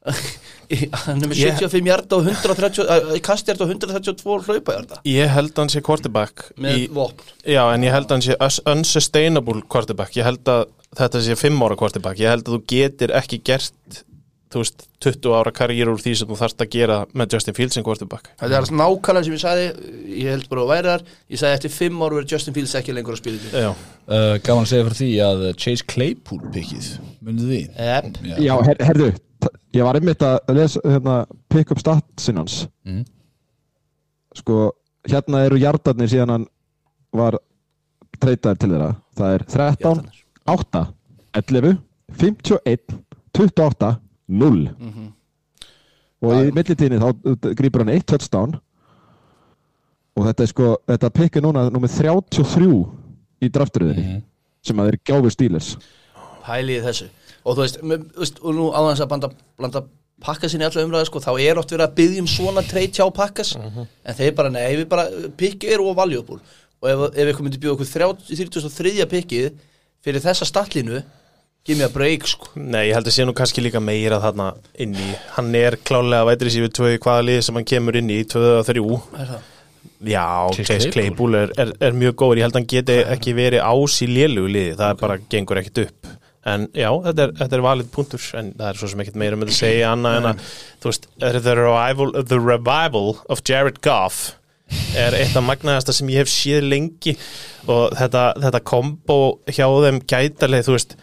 Hann 1.04 1.18
er 1.20 1.28
með 1.28 1.40
Ég- 1.42 1.56
75 1.58 1.88
hjarta 1.90 2.16
og 2.16 2.28
130 2.30 2.84
uh, 2.86 3.16
kastjarta 3.26 3.66
og 3.66 3.72
132 3.74 4.36
hlaupahjarta 4.46 5.00
ég 5.10 5.28
held 5.34 5.56
hann 5.58 5.68
sé 5.72 5.82
quarterback 5.84 6.44
með 6.56 6.76
í, 6.78 6.84
vopn. 6.94 7.26
Já 7.44 7.64
en 7.74 7.84
ég 7.84 7.92
held 7.92 8.12
hann 8.14 8.22
sé 8.24 8.36
us- 8.38 8.60
unsustainable 8.70 9.64
quarterback. 9.68 10.14
Ég 10.16 10.24
held 10.28 10.46
að 10.48 10.68
þetta 10.96 11.22
sé 11.26 11.36
5 11.36 11.66
ára 11.66 11.76
quarterback. 11.80 12.22
Ég 12.22 12.30
held 12.32 12.46
að 12.46 12.54
þú 12.56 12.62
getur 12.70 13.12
ekki 13.18 13.40
gert 13.50 14.00
þú 14.50 14.62
veist 14.64 14.84
20 15.04 15.34
ára 15.38 15.52
karriér 15.54 15.92
úr 15.92 16.00
því 16.02 16.12
sem 16.18 16.28
þú 16.30 16.36
þarft 16.40 16.64
að 16.64 16.70
gera 16.74 16.96
með 17.14 17.36
Justin 17.36 17.56
Fields 17.56 17.76
sem 17.78 17.84
quarterback. 17.86 18.32
Þetta 18.40 18.58
er 18.58 18.72
nákvæmlega 18.80 19.26
sem 19.26 19.36
ég 19.36 19.42
sagði 19.44 19.66
Ég 20.10 20.34
held 20.34 20.48
bara 20.50 20.64
að 20.64 20.72
væri 20.72 20.90
þar. 20.90 21.04
Ég 21.30 21.40
sagði 21.40 21.58
eftir 21.58 21.74
5 21.76 22.00
ára 22.02 22.16
verður 22.16 22.34
Justin 22.34 22.56
Fields 22.56 22.74
ekki 22.80 22.96
lengur 22.96 23.14
að 23.14 23.22
spila 23.22 23.42
því 23.44 23.62
já, 23.64 23.70
uh, 23.70 24.34
Gaman 24.46 24.66
að 24.66 24.72
segja 24.72 24.86
fyrir 24.88 24.98
því 25.00 25.10
að 25.28 25.44
Chase 25.64 25.86
Claypool 25.94 26.40
pikkið. 26.56 26.90
Munið 27.26 27.52
því? 27.52 27.60
Epp 27.86 28.20
Já, 28.42 28.54
her, 28.66 28.82
herðu, 28.90 29.08
ég 29.76 29.86
var 29.86 30.00
einmitt 30.00 30.26
að 30.26 30.54
lesa 30.58 30.82
hérna, 30.84 31.16
pick 31.52 31.70
up 31.70 31.82
statsin 31.82 32.42
hans. 32.42 32.64
Mm. 32.88 33.04
Sko, 34.40 34.58
hérna 35.08 35.44
eru 35.46 35.60
hjartarnir 35.62 36.10
síðan 36.10 36.34
hann 36.34 36.50
var 37.16 37.38
treytaður 38.20 38.60
til 38.60 38.72
þeirra. 38.74 38.92
Það 39.20 39.36
er 39.36 39.46
13, 39.54 40.04
8, 40.50 40.84
11, 41.38 41.80
51, 42.20 43.00
28, 43.38 43.90
0 44.30 45.12
Og 46.20 46.34
í 46.36 46.50
millitíðinni 46.52 46.98
þá 47.00 47.06
uh, 47.10 47.36
grípur 47.56 47.80
hann 47.80 47.94
eitt 47.94 48.04
touchdown. 48.10 48.58
Og 50.18 50.26
þetta 50.26 50.44
er 50.44 50.50
sko, 50.50 50.66
þetta 50.90 51.10
pick 51.16 51.38
er 51.38 51.44
núna 51.46 51.62
númer 51.72 51.88
33 51.88 52.66
í 53.40 53.48
drafturöðinni 53.48 54.18
sem 54.66 54.80
að 54.82 54.90
þeir 54.90 54.98
gáfi 55.08 55.30
stílers 55.32 55.70
Pælið 56.44 56.84
þessu. 56.88 57.06
Og 57.46 57.56
þú 57.56 57.62
veist, 57.62 57.78
með, 57.86 58.02
þú 58.12 58.24
veist 58.24 58.40
Og 58.42 58.56
nú 58.58 58.66
áðans 58.76 59.00
að 59.00 59.08
blanda, 59.12 59.30
blanda 59.56 59.82
pakka 60.20 60.50
sinni 60.50 60.66
alla 60.66 60.84
umræðu 60.84 61.08
sko, 61.08 61.22
Þá 61.24 61.30
er 61.40 61.60
oft 61.62 61.72
verið 61.72 61.86
að 61.86 61.94
byggja 62.02 62.24
um 62.24 62.28
svona 62.28 62.64
treyt 62.68 63.00
hjá 63.00 63.06
pakkas 63.16 63.54
En 63.56 64.18
þeir 64.18 64.34
bara, 64.36 64.52
nei, 64.52 64.66
við 64.82 64.88
bara 64.90 65.06
Pikki 65.40 65.70
eru 65.72 65.88
og 65.88 65.96
valjúbúl 66.02 66.40
Og 66.80 66.90
ef, 66.90 67.06
ef 67.14 67.30
við 67.30 67.34
komum 67.38 67.54
til 67.54 67.60
að 67.60 67.64
bjóða 67.64 67.78
okkur 67.78 67.90
33. 68.34 69.08
pikkið 69.14 69.48
Fyrir 70.04 70.24
þessa 70.24 70.48
stallinu 70.48 71.00
Give 71.70 71.78
me 71.78 71.86
a 71.86 71.92
break 71.94 72.24
sko. 72.26 72.48
Nei, 72.58 72.88
ég 72.88 72.96
held 72.96 73.06
að 73.06 73.14
sé 73.14 73.22
nú 73.22 73.32
kannski 73.38 73.62
líka 73.62 73.78
meira 73.78 74.16
þarna 74.18 74.48
inn 74.82 74.96
í, 74.98 75.10
hann 75.36 75.52
er 75.54 75.76
klálega 75.86 76.26
vætri 76.26 76.50
sér 76.50 76.64
við 76.64 76.72
tvö 76.80 76.88
hvaða 77.04 77.26
lið 77.28 77.36
sem 77.46 77.58
hann 77.60 77.66
kemur 77.70 77.98
inn 78.00 78.08
í, 78.10 78.16
tvö 78.26 78.48
og 78.56 78.64
þrjú. 78.66 78.96
Er 79.14 79.28
það? 79.28 79.44
Já, 80.10 80.24
Chase 80.56 80.88
Claypool. 80.90 81.36
Er, 81.38 81.52
er, 81.62 81.70
er 81.86 81.94
mjög 81.94 82.16
góður, 82.18 82.40
ég 82.40 82.48
held 82.48 82.56
að 82.56 82.58
hann 82.58 82.66
geti 82.72 82.96
ekki 83.14 83.34
verið 83.38 83.62
ás 83.62 83.98
í 84.02 84.08
lélugu 84.10 84.50
liði, 84.50 84.72
það 84.80 84.94
er 84.94 84.98
bara 85.04 85.16
gengur 85.30 85.60
ekkit 85.60 85.80
upp. 85.84 86.10
En 86.50 86.64
já, 86.74 86.88
þetta 87.04 87.22
er, 87.22 87.36
þetta 87.38 87.56
er 87.60 87.62
valið 87.68 87.92
punktur 87.94 88.26
en 88.40 88.50
það 88.56 88.66
er 88.72 88.80
svo 88.80 88.90
sem 88.90 89.04
ekkit 89.04 89.20
meira 89.22 89.38
með 89.38 89.52
að 89.52 89.58
segja 89.60 89.92
annað 89.94 90.18
en 90.18 90.28
að, 90.32 90.42
þú 90.82 90.90
veist, 90.90 91.06
the 91.20 91.54
revival, 91.60 92.10
the 92.32 92.40
revival 92.40 93.12
of 93.30 93.44
Jared 93.46 93.78
Goff 93.86 94.32
er 94.98 95.14
eitt 95.18 95.38
af 95.38 95.46
magnaðasta 95.46 95.94
sem 95.94 96.10
ég 96.10 96.24
hef 96.24 96.32
séð 96.34 96.66
lengi. 96.66 97.14
Og 97.70 97.94
þetta, 97.94 98.24
þetta 98.42 98.62
kombo 98.72 99.20
hjá 99.46 99.68
þeim 99.86 100.02
gætaleg, 100.10 100.66
þú 100.66 100.74
veist 100.74 100.98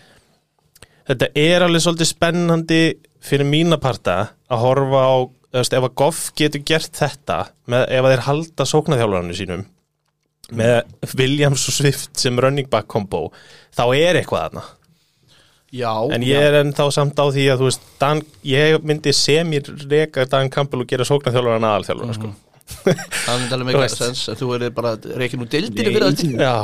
þetta 1.08 1.30
er 1.40 1.66
alveg 1.66 1.84
svolítið 1.86 2.10
spennandi 2.12 2.82
fyrir 3.28 3.48
mína 3.50 3.80
parta 3.82 4.18
að 4.52 4.62
horfa 4.64 5.02
á, 5.08 5.16
ef 5.64 5.74
að 5.80 5.94
Goff 6.00 6.30
getur 6.38 6.64
gert 6.68 6.94
þetta, 7.00 7.42
með, 7.68 7.86
ef 7.98 8.06
að 8.08 8.14
þeir 8.14 8.26
halda 8.28 8.68
sóknarþjálfarnu 8.72 9.38
sínum 9.38 9.66
með 10.58 10.78
Williams 11.20 11.66
og 11.68 11.76
Swift 11.76 12.14
sem 12.22 12.38
running 12.40 12.70
back 12.72 12.88
combo, 12.88 13.26
þá 13.76 13.84
er 13.98 14.20
eitthvað 14.22 14.46
þarna. 14.46 14.62
Já, 15.76 15.92
en 16.16 16.24
ég 16.24 16.40
er 16.40 16.62
ennþá 16.62 16.86
samt 16.96 17.18
á 17.20 17.28
því 17.28 17.50
að 17.52 17.64
veist, 17.66 17.82
Dan, 18.00 18.22
ég 18.48 18.78
myndi 18.88 19.12
semir 19.12 19.68
reka 19.92 20.24
Dan 20.32 20.48
Campbell 20.54 20.86
og 20.86 20.88
gera 20.88 21.04
sóknarþjálfarna 21.10 21.74
aðalþjálfarna, 21.74 22.16
sko. 22.16 22.30
Það 22.88 23.42
myndi 23.42 23.58
alveg 23.58 23.68
Þú 23.68 23.68
mega 23.74 23.82
veist. 23.84 24.00
sens 24.00 24.22
en 24.32 24.40
þú 24.40 24.54
er 24.56 24.66
bara 24.76 24.94
reikinn 25.20 25.44
úr 25.44 25.52
dildinu 25.52 25.92
fyrir 25.92 26.08
þetta 26.08 26.48
Já, 26.48 26.56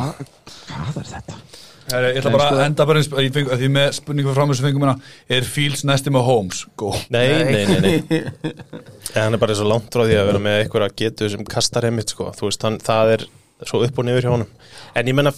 Hvað 0.71 1.01
er 1.03 1.11
þetta? 1.11 1.37
Heri, 1.91 2.13
Ég 2.13 2.21
ætla 2.21 2.31
bara 2.33 2.47
að 2.53 2.63
enda 2.65 2.85
bara 2.87 3.01
eins, 3.01 3.09
að 3.11 3.59
því 3.59 3.69
með 3.75 3.89
spurningu 3.97 4.31
frá 4.31 4.39
framhjus 4.39 4.63
fengum 4.63 4.85
hérna 4.85 4.95
Er 5.37 5.47
Fields 5.47 5.83
næsti 5.87 6.13
með 6.13 6.25
Holmes? 6.29 6.63
Go 6.79 6.93
nei, 7.13 7.25
nei, 7.43 7.63
nei, 7.69 7.77
nei. 7.83 8.53
Hann 9.17 9.35
er 9.35 9.41
bara 9.41 9.57
svo 9.57 9.67
langt 9.67 9.91
frá 9.93 10.05
því 10.07 10.17
að 10.21 10.29
vera 10.31 10.43
með 10.47 10.59
eitthvað 10.61 10.97
getu 11.03 11.29
sem 11.33 11.45
kastar 11.47 11.87
heimitt 11.89 12.15
sko. 12.15 12.31
þú 12.37 12.47
veist, 12.49 12.63
hann, 12.63 12.79
það 12.83 13.13
er 13.17 13.27
svo 13.67 13.83
upp 13.85 13.99
og 13.99 14.07
niður 14.07 14.27
hjá 14.27 14.33
honum 14.33 14.53
en 14.95 15.11
ég 15.11 15.17
menna 15.17 15.33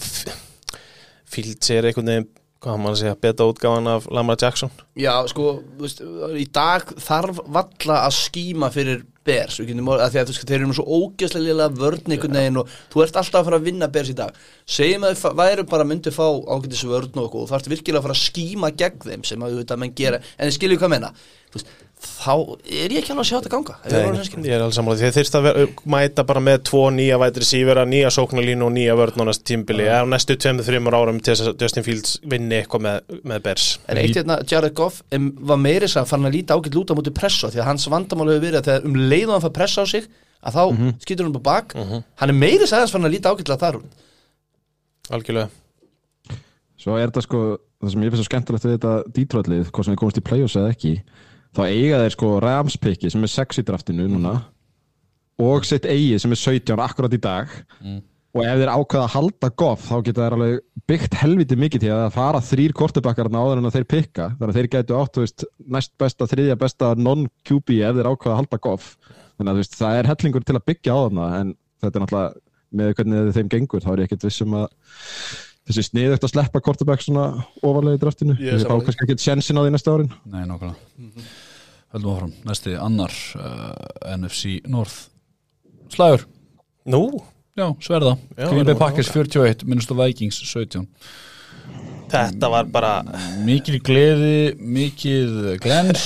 Fields 1.26 1.70
er 1.74 1.90
einhvern 1.90 2.12
veginn 2.12 2.30
hvað 2.66 2.86
að 2.90 2.96
segja, 3.02 3.18
beta 3.20 3.46
útgáfan 3.46 3.90
af 3.90 4.06
Lamar 4.10 4.38
Jackson 4.40 4.72
Já, 4.98 5.12
sko, 5.30 5.58
veist, 5.80 6.00
í 6.38 6.46
dag 6.54 6.88
þarf 7.02 7.42
valla 7.44 8.00
að 8.06 8.16
skíma 8.16 8.70
fyrir 8.74 9.04
Veist, 9.26 10.44
þeir 10.46 10.60
eru 10.60 10.76
svo 10.76 10.84
ógeðslega 10.86 11.46
liðlega 11.48 11.80
vörn 11.80 12.60
og 12.62 12.74
þú 12.92 13.02
ert 13.02 13.18
alltaf 13.20 13.40
að 13.40 13.48
fara 13.48 13.58
að 13.60 13.66
vinna 13.66 13.88
Bears 13.92 14.12
í 14.12 14.16
dag. 14.18 14.36
Segjum 14.66 15.06
að 15.06 15.16
þeir 15.16 15.40
væru 15.40 15.66
bara 15.70 15.88
myndi 15.88 16.12
fá 16.14 16.26
ágætis 16.26 16.84
vörn 16.86 17.22
og 17.22 17.34
þú 17.34 17.46
ert 17.58 17.70
virkilega 17.72 18.02
að 18.02 18.06
fara 18.06 18.16
að 18.16 18.22
skíma 18.22 18.70
gegn 18.78 19.02
þeim 19.02 19.26
sem 19.26 19.42
að 19.42 19.56
þú 19.56 19.62
veit 19.62 19.74
að 19.74 19.82
menn 19.82 19.96
gera. 19.98 20.22
En 20.38 20.48
þið 20.48 20.58
skiljum 20.60 20.80
hvað 20.82 20.90
að 20.90 20.94
menna 20.96 21.12
Þú 21.46 21.60
veist, 21.60 21.74
þá 21.96 22.32
er 22.68 22.92
ég 22.92 23.00
ekki 23.00 23.12
alveg 23.14 23.22
að 23.22 23.28
sjá 23.28 23.36
þetta 23.38 23.50
ganga 23.52 23.74
ef 23.80 23.94
ég 24.44 24.52
er 24.52 24.62
alveg 24.62 24.74
sammála. 24.76 24.98
Því 25.00 25.06
að 25.08 25.16
þeir 25.16 25.28
að 25.38 25.46
vera, 25.46 25.62
mæta 25.94 26.24
bara 26.28 26.42
með 26.44 26.58
tvo 26.68 26.82
nýja 26.92 27.18
vætri 27.22 27.48
sífera, 27.48 27.84
nýja 27.88 28.10
sóknarlínu 28.12 28.66
og 28.66 28.72
nýja 28.74 28.96
næstu 29.16 29.46
tímbili, 29.48 29.86
mm. 29.86 29.96
á 29.96 30.10
næstu 30.12 30.36
2-3 30.36 30.92
árum 30.92 31.20
til 31.20 31.32
þess 31.32 31.48
að 31.48 31.64
Justin 31.64 31.86
Fields 31.86 32.18
vinni 32.28 32.58
eitthvað 32.60 32.84
með, 32.86 33.16
með 33.32 33.42
Bears. 33.48 33.68
En 33.88 34.00
eitt 34.02 34.18
hérna, 34.18 34.38
Jared 34.44 34.76
Goff 34.76 35.00
em, 35.10 35.30
var 35.48 35.60
meiri 35.62 35.88
þess 35.88 36.02
að 36.02 36.12
fann 36.12 36.28
að 36.28 36.36
líta 36.36 36.56
ágætt 36.56 36.76
lúta 36.76 36.96
mútið 36.98 37.16
pressa 37.16 37.50
því 37.52 37.62
að 37.62 37.70
hans 37.70 37.88
vandamál 37.92 38.28
hefur 38.30 38.44
verið 38.44 38.60
að 38.60 38.70
þegar 38.70 38.88
um 38.90 38.98
leið 39.00 39.28
og 39.28 39.34
hann 39.36 39.46
fær 39.46 39.56
pressa 39.56 39.84
á 39.84 39.86
sig 39.88 40.08
að 40.46 40.58
þá 40.58 40.64
mm 40.66 40.96
skýtur 41.06 41.24
hann 41.26 41.32
upp 41.32 41.40
á 41.40 41.48
bak. 41.48 41.76
Hann 42.20 42.32
er 42.32 42.36
meiri 42.36 42.60
þess 42.64 42.76
að 42.76 42.84
hans 42.84 42.92
fann 42.92 43.08
að 43.08 43.16
líta 43.16 43.32
algjörlega. 45.08 45.48
Svo 46.76 46.96
er 47.00 47.08
þetta 47.08 47.22
sko, 47.24 47.38
það 47.80 47.92
sem 47.92 48.02
ég 48.04 48.12
finnst 48.12 48.22
svo 48.22 48.28
skemmtilegt 48.28 48.66
við 48.66 48.74
þetta 48.76 48.92
Detroit-lið, 49.16 49.70
hvort 49.70 49.86
sem 49.86 49.94
við 49.94 50.00
komast 50.02 50.20
í 50.20 50.24
play-offs 50.26 50.58
eða 50.60 50.72
ekki 50.74 50.92
þá 51.56 51.62
eiga 51.70 52.02
þeir 52.02 52.14
sko 52.14 52.34
Rams-piki 52.44 53.10
sem 53.12 53.24
er 53.24 53.32
6 53.32 53.62
í 53.62 53.64
draftinu 53.66 54.06
núna 54.10 54.34
og 55.42 55.66
sitt 55.68 55.84
eigi 55.88 56.18
sem 56.20 56.32
er 56.32 56.40
17 56.40 56.80
akkurat 56.80 57.12
í 57.12 57.20
dag. 57.20 57.50
Og 58.36 58.42
ef 58.44 58.58
þeir 58.60 58.68
ákveða 58.68 59.04
að 59.06 59.12
halda 59.14 59.48
goff 59.56 59.86
þá 59.88 59.94
geta 60.04 60.24
þeir 60.26 60.34
alveg 60.36 60.56
byggt 60.90 61.14
helviti 61.22 61.56
mikið 61.56 61.84
til 61.86 61.92
að 61.94 62.10
fara 62.12 62.40
þrýr 62.44 62.74
kortebakkarna 62.76 63.40
áður 63.40 63.62
en 63.62 63.68
að 63.70 63.78
þeir 63.78 63.86
pikka. 63.92 64.26
Þannig 64.36 64.52
að 64.52 64.58
þeir 64.58 64.68
gætu 64.74 64.98
átt 64.98 65.20
veist, 65.22 65.44
næst 65.76 65.92
besta, 66.00 66.28
þriðja 66.28 66.58
besta 66.60 66.90
non-QB 67.00 67.78
ef 67.80 67.96
þeir 67.96 68.10
ákveða 68.10 68.34
að 68.34 68.40
halda 68.42 68.60
goff. 68.68 68.90
Þannig 69.38 69.52
að 69.54 69.62
veist, 69.62 69.78
það 69.80 70.00
er 70.02 70.10
hellingur 70.12 70.44
til 70.44 70.56
að 70.58 70.66
byggja 70.68 70.96
á 70.96 70.98
þarna 71.06 71.30
en 71.40 71.54
þetta 71.80 71.96
er 71.96 72.04
náttúrulega 72.04 72.44
með 72.76 72.94
hvernig 72.98 73.32
þeim 73.38 73.50
gengur 73.56 73.84
þá 73.84 73.90
er 73.94 74.02
ég 74.02 74.08
ekkert 74.10 74.26
vissum 74.28 74.56
að 74.58 74.66
þessi 75.66 75.84
sniðugt 75.88 76.26
að 76.26 76.32
sleppa 76.34 76.62
kortebakk 76.62 77.02
svona 77.02 77.26
ofarlega 77.62 77.96
í 77.96 78.02
draftinu 78.02 78.36
Ég 81.96 82.02
Höldum 82.02 82.12
áfram, 82.12 82.32
næsti 82.44 82.74
annar 82.76 83.12
uh, 83.40 84.16
NFC 84.16 84.58
North. 84.68 85.06
Slagur, 85.88 86.26
Nú, 86.84 87.22
já, 87.56 87.70
sverða. 87.80 88.18
Green 88.36 88.66
Bay 88.68 88.76
Packers 88.76 89.08
41, 89.08 89.64
minnstu 89.64 89.96
Vikings 89.96 90.42
17 90.44 90.84
þetta 92.12 92.50
var 92.52 92.68
bara 92.70 92.92
Mikil 93.46 93.80
gleði, 93.84 94.54
mikið 94.60 95.56
glens. 95.64 96.04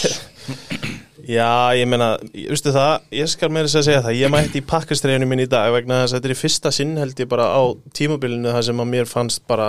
Já, 1.30 1.76
ég 1.76 1.86
meina, 1.86 2.14
veistu 2.32 2.72
það, 2.74 3.04
ég 3.14 3.28
skal 3.30 3.50
meira 3.52 3.68
þess 3.68 3.78
að 3.82 3.84
segja 3.86 4.04
það, 4.06 4.16
ég 4.18 4.32
mætti 4.32 4.58
í 4.62 4.64
pakkastreinu 4.66 5.28
minn 5.28 5.42
í 5.44 5.50
dag 5.50 5.68
vegna 5.74 6.00
þess 6.00 6.14
að 6.14 6.16
þetta 6.16 6.30
er 6.30 6.32
í 6.32 6.38
fyrsta 6.40 6.72
sinn 6.74 6.96
held 6.98 7.20
ég 7.22 7.28
bara 7.30 7.50
á 7.54 7.62
tímabilinu 7.94 8.54
það 8.54 8.64
sem 8.66 8.82
að 8.82 8.88
mér 8.94 9.10
fannst 9.10 9.44
bara 9.50 9.68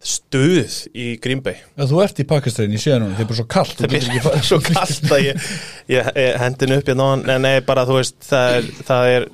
stuð 0.00 0.76
í 0.96 1.10
Green 1.20 1.42
Bay. 1.44 1.58
Já, 1.76 1.84
þú 1.90 2.00
ert 2.04 2.22
í 2.22 2.24
Pakistan, 2.28 2.72
ég 2.72 2.80
sé 2.80 2.94
það 2.94 3.20
er 3.20 3.28
bara 3.28 3.36
svo 3.36 3.46
kallt 3.52 3.82
Það 3.82 4.32
er 4.32 4.46
svo 4.48 4.58
kallt 4.64 5.12
að 5.12 5.26
ég, 5.26 5.50
ég, 5.92 6.10
ég 6.16 6.40
hendin 6.40 6.74
upp 6.78 6.88
hérna 6.88 7.10
en 7.20 7.44
nei, 7.44 7.60
bara 7.66 7.84
þú 7.88 7.98
veist, 7.98 8.16
það 8.24 8.56
er, 8.56 8.70
það 8.88 9.10
er, 9.10 9.26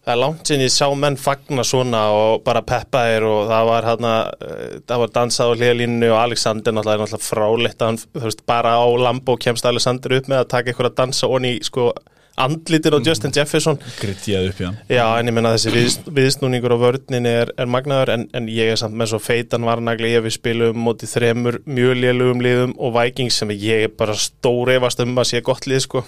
það 0.00 0.12
er 0.16 0.20
langt 0.24 0.50
sinni 0.50 0.66
sá 0.74 0.88
menn 0.98 1.18
fagna 1.20 1.64
svona 1.66 2.02
og 2.16 2.42
bara 2.46 2.64
peppa 2.66 3.04
þér 3.12 3.28
og 3.30 3.40
það 3.52 3.70
var 3.70 3.88
hérna, 3.92 4.14
það 4.90 5.04
var 5.04 5.14
dansað 5.20 5.54
á 5.54 5.56
hliðalínu 5.60 6.10
og 6.10 6.18
Alexander 6.24 6.74
náttúrulega 6.74 7.06
náttúrulega 7.06 7.28
fráleitt 7.28 7.84
að 7.84 7.92
hann, 7.92 8.02
veist, 8.26 8.46
bara 8.50 8.74
á 8.74 8.86
Lambo 9.06 9.38
kemst 9.38 9.70
Alexander 9.70 10.18
upp 10.18 10.32
með 10.32 10.42
að 10.42 10.50
taka 10.56 10.72
eitthvað 10.72 10.90
að 10.90 10.98
dansa 11.04 11.30
onni 11.30 11.54
í, 11.60 11.62
sko, 11.70 11.92
andlitin 12.44 12.96
á 12.96 13.00
Justin 13.06 13.34
Jefferson. 13.36 13.78
Gritjaði 14.00 14.50
upp 14.52 14.60
í 14.60 14.66
hann. 14.66 14.78
Já, 14.90 15.04
en 15.20 15.30
ég 15.30 15.36
menna 15.36 15.52
þessi 15.54 15.72
við, 15.74 15.96
viðsnúningur 16.16 16.74
á 16.74 16.78
vörnin 16.80 17.28
er, 17.28 17.52
er 17.60 17.70
magnaður 17.70 18.14
en, 18.14 18.26
en 18.36 18.48
ég 18.52 18.72
er 18.72 18.80
samt 18.80 18.96
með 18.98 19.12
svo 19.12 19.20
feitan 19.22 19.66
varnagli 19.68 20.12
ef 20.18 20.26
við 20.26 20.36
spilum 20.36 20.80
mótið 20.86 21.14
þremur 21.14 21.60
mjög 21.68 22.00
lélugum 22.00 22.44
liðum 22.44 22.74
og 22.78 22.94
Vikings 22.96 23.40
sem 23.42 23.52
ég 23.54 23.86
er 23.88 23.94
bara 23.96 24.16
stór 24.18 24.72
efast 24.76 25.02
um 25.04 25.16
að 25.20 25.30
sé 25.32 25.42
gott 25.46 25.68
lið 25.70 25.84
sko. 25.86 26.04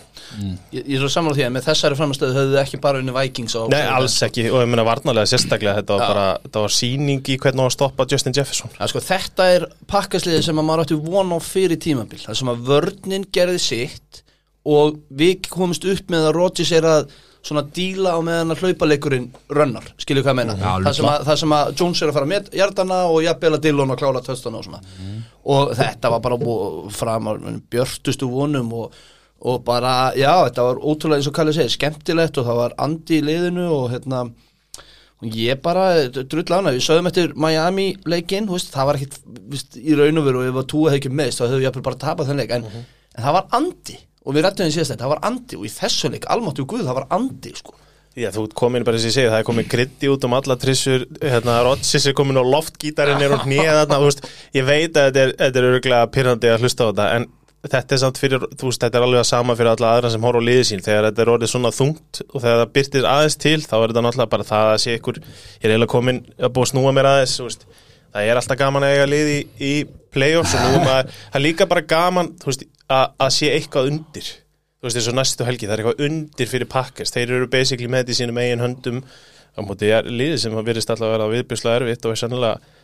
Ég, 0.72 0.82
ég 0.82 0.96
er 0.96 1.04
svo 1.04 1.12
saman 1.12 1.34
á 1.34 1.36
því 1.36 1.46
að 1.46 1.54
með 1.58 1.68
þessari 1.68 1.98
framstöðu 2.00 2.36
höfðu 2.38 2.54
þið 2.56 2.62
ekki 2.64 2.82
bara 2.82 3.02
unni 3.02 3.16
Vikings 3.16 3.56
á 3.58 3.62
Nei, 3.72 3.82
alls 3.92 4.18
ekki. 4.26 4.48
Og 4.52 4.64
ég 4.64 4.72
menna 4.72 4.86
varnarlega 4.86 5.30
sérstaklega 5.30 5.78
þetta 5.80 5.98
var 5.98 6.04
Já. 6.04 6.10
bara, 6.12 6.26
þetta 6.46 6.64
var 6.66 6.76
síning 6.78 7.22
í 7.22 7.38
hvernig 7.42 7.66
að 7.66 7.74
stoppa 7.76 8.08
Justin 8.10 8.36
Jefferson. 8.36 8.72
Ja, 8.78 8.88
sko, 8.90 9.02
þetta 9.04 9.48
er 9.56 9.68
pakkasliði 9.90 10.42
sem 10.46 10.60
að 10.60 10.68
maður 10.68 10.86
átti 10.86 11.00
von 11.04 11.34
á 11.34 11.38
fyrir 11.44 11.80
tímabil. 11.82 12.20
Það 12.24 12.40
sem 12.40 12.52
að 12.52 12.66
vörnin 12.70 13.28
gerði 13.34 13.62
sitt 13.62 14.21
og 14.68 14.98
við 15.10 15.48
komumst 15.50 15.84
upp 15.88 16.10
með 16.12 16.28
að 16.28 16.34
Rodgers 16.38 16.72
er 16.76 16.86
að 16.86 17.12
svona 17.42 17.64
díla 17.74 18.14
á 18.14 18.20
meðan 18.22 18.54
að 18.54 18.62
hlaupaleikurinn 18.62 19.24
rönnar, 19.50 19.88
skilju 19.98 20.22
hvað 20.22 20.36
ég 20.36 20.38
meina? 20.38 20.54
Já, 20.60 20.76
það, 20.84 20.92
sem 20.98 21.08
að, 21.10 21.24
það 21.26 21.40
sem 21.40 21.54
að 21.56 21.72
Jones 21.80 22.02
er 22.02 22.12
að 22.12 22.18
fara 22.18 22.30
með 22.30 22.52
hjartana 22.54 22.98
og 23.10 23.18
jafnvel 23.24 23.56
að 23.56 23.64
Dillon 23.64 23.94
að 23.94 23.98
klála 24.02 24.22
töstana 24.22 24.60
og 24.60 24.68
svona. 24.68 24.82
Og 25.50 25.72
þetta 25.74 26.12
var 26.12 26.22
bara 26.22 26.38
fram 26.94 27.26
á 27.26 27.32
björtustu 27.72 28.28
vonum 28.30 28.70
og, 28.78 29.00
og 29.42 29.58
bara, 29.66 29.96
já, 30.14 30.30
þetta 30.46 30.68
var 30.68 30.78
ótrúlega 30.78 31.18
eins 31.18 31.30
og 31.32 31.36
Kalli 31.40 31.56
segir, 31.56 31.74
skemmtilegt 31.74 32.38
og 32.38 32.46
það 32.46 32.62
var 32.62 32.78
andi 32.86 33.18
í 33.18 33.26
liðinu 33.26 33.66
og 33.74 33.90
hérna 33.96 34.22
og 35.22 35.36
ég 35.38 35.58
bara 35.62 35.88
drull 36.10 36.46
ána, 36.50 36.72
við 36.74 36.86
sögum 36.86 37.10
eftir 37.10 37.34
Miami 37.38 37.92
leikinn, 38.10 38.46
þú 38.46 38.56
veist, 38.56 38.72
það 38.74 38.88
var 38.88 38.98
ekkit 38.98 39.18
veist, 39.50 39.76
í 39.78 39.98
raun 39.98 40.18
og 40.18 40.26
veru 40.26 40.40
og 40.42 40.48
ef 40.48 40.62
að 40.62 40.70
túa 40.72 40.90
hefði 40.90 41.02
ekki 41.02 41.12
meðist 41.14 41.42
þá 41.42 41.44
hefðu 41.48 41.66
ég 41.66 41.82
bara 41.82 42.00
tapað 42.06 42.30
þenn 42.30 42.42
leik. 42.42 42.54
En, 42.56 42.66
en 43.14 43.26
það 43.26 43.36
var 43.38 43.54
andi 43.58 43.98
og 44.22 44.36
við 44.36 44.46
rættum 44.46 44.68
því 44.68 44.74
síðast 44.76 44.94
þetta, 44.94 45.04
það 45.04 45.14
var 45.14 45.24
andi 45.30 45.58
og 45.58 45.66
í 45.66 45.72
þessu 45.72 46.12
leik, 46.12 46.28
almáttu 46.30 46.66
guð, 46.68 46.84
það 46.86 46.98
var 47.00 47.08
andi 47.18 47.54
sko. 47.58 47.76
Já, 48.12 48.28
þú 48.28 48.42
komin 48.52 48.84
bara 48.84 48.98
að 49.00 49.06
ég 49.08 49.14
segi, 49.14 49.28
það 49.32 49.38
er 49.40 49.46
komin 49.48 49.68
krytti 49.72 50.08
út 50.12 50.24
um 50.28 50.34
alla 50.36 50.56
trissur, 50.60 51.06
hérna, 51.22 51.62
Rodgers 51.64 52.08
er 52.10 52.16
komin 52.16 52.36
á 52.36 52.44
loftgítarinn 52.44 53.24
er 53.24 53.32
og 53.38 53.46
hnýja 53.46 53.78
þarna, 53.78 54.00
þú 54.02 54.10
veist, 54.10 54.26
ég 54.52 54.66
veit 54.68 54.98
að 55.00 55.06
þetta 55.06 55.22
er, 55.22 55.32
þetta 55.38 55.60
er 55.62 55.68
örgulega 55.70 56.10
pyrrandi 56.12 56.50
að 56.52 56.66
hlusta 56.66 56.84
á 56.84 56.88
þetta, 56.90 57.06
en 57.16 57.24
þetta 57.72 57.96
er 57.96 58.02
samt 58.02 58.20
fyrir, 58.20 58.44
þú 58.60 58.68
veist, 58.68 58.84
þetta 58.84 59.00
er 59.00 59.06
alveg 59.06 59.22
að 59.22 59.28
sama 59.30 59.56
fyrir 59.56 59.72
alla 59.72 59.94
aðra 59.96 60.10
sem 60.12 60.26
horfa 60.28 60.44
á 60.44 60.48
liðið 60.50 60.68
sín, 60.68 60.84
þegar 60.84 61.08
þetta 61.08 61.24
er 61.24 61.32
orðið 61.36 61.52
svona 61.54 61.72
þungt 61.72 62.20
og 62.26 62.36
þegar 62.36 62.60
það 62.60 62.74
byrtir 62.76 63.08
aðeins 63.14 63.38
til, 63.46 63.56
þá 63.64 63.74
er 63.78 63.86
þetta 63.86 64.04
náttúrulega 64.04 64.32
bara 64.34 64.48
það 64.50 64.72
að 64.74 64.80
sé 64.84 64.98
ykkur, 64.98 65.22
ég 65.22 65.64
er 65.64 65.72
eiginlega 65.72 65.94
komin 65.94 66.20
að 66.36 66.52
búið 66.52 66.68
að 66.68 66.72
snúa 66.74 66.94
mér 66.98 67.10
aðeins, 67.14 67.38
þú 67.38 67.48
veist, 67.48 67.64
það 68.12 68.28
er 68.28 68.40
alltaf 68.40 68.60
gaman 68.60 68.86
að 68.86 68.94
eiga 68.96 69.08
lið 69.10 69.32
í, 69.32 69.40
í 69.58 69.72
play-offs 70.14 70.54
og 70.58 70.64
nú 70.66 70.82
maður, 70.86 71.10
það 71.24 71.40
er 71.40 71.44
líka 71.46 71.68
bara 71.70 71.84
gaman, 71.94 72.32
þú 72.42 72.50
veist, 72.50 72.64
að, 72.88 73.04
að 73.26 73.34
sé 73.38 73.52
eitthvað 73.56 73.90
undir. 73.92 74.30
Þú 74.82 74.88
veist 74.88 74.98
eins 74.98 75.10
og 75.12 75.18
næstu 75.18 75.46
helgi, 75.46 75.68
það 75.68 75.74
er 75.74 75.82
eitthvað 75.84 76.04
undir 76.08 76.50
fyrir 76.50 76.70
pakkast, 76.70 77.16
þeir 77.16 77.36
eru 77.38 77.48
basically 77.50 77.90
með 77.90 78.04
þetta 78.04 78.14
í 78.14 78.20
sínum 78.20 78.42
eigin 78.42 78.64
höndum. 78.64 79.02
Á 79.52 79.60
móti 79.64 79.90
liðið 79.90 80.38
sem 80.40 80.54
virðist 80.64 80.90
alltaf 80.92 81.08
að 81.10 81.16
vera 81.16 81.32
viðbjörslega 81.32 81.80
erfitt 81.82 82.06
og 82.08 82.14
er 82.14 82.20
sannilega 82.22 82.78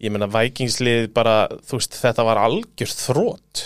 ég 0.00 0.12
meina 0.14 0.26
vækingslið 0.32 1.10
bara 1.14 1.34
þú 1.68 1.78
veist, 1.78 1.98
þetta 2.00 2.24
var 2.26 2.40
algjörð 2.40 2.96
þrótt 3.04 3.62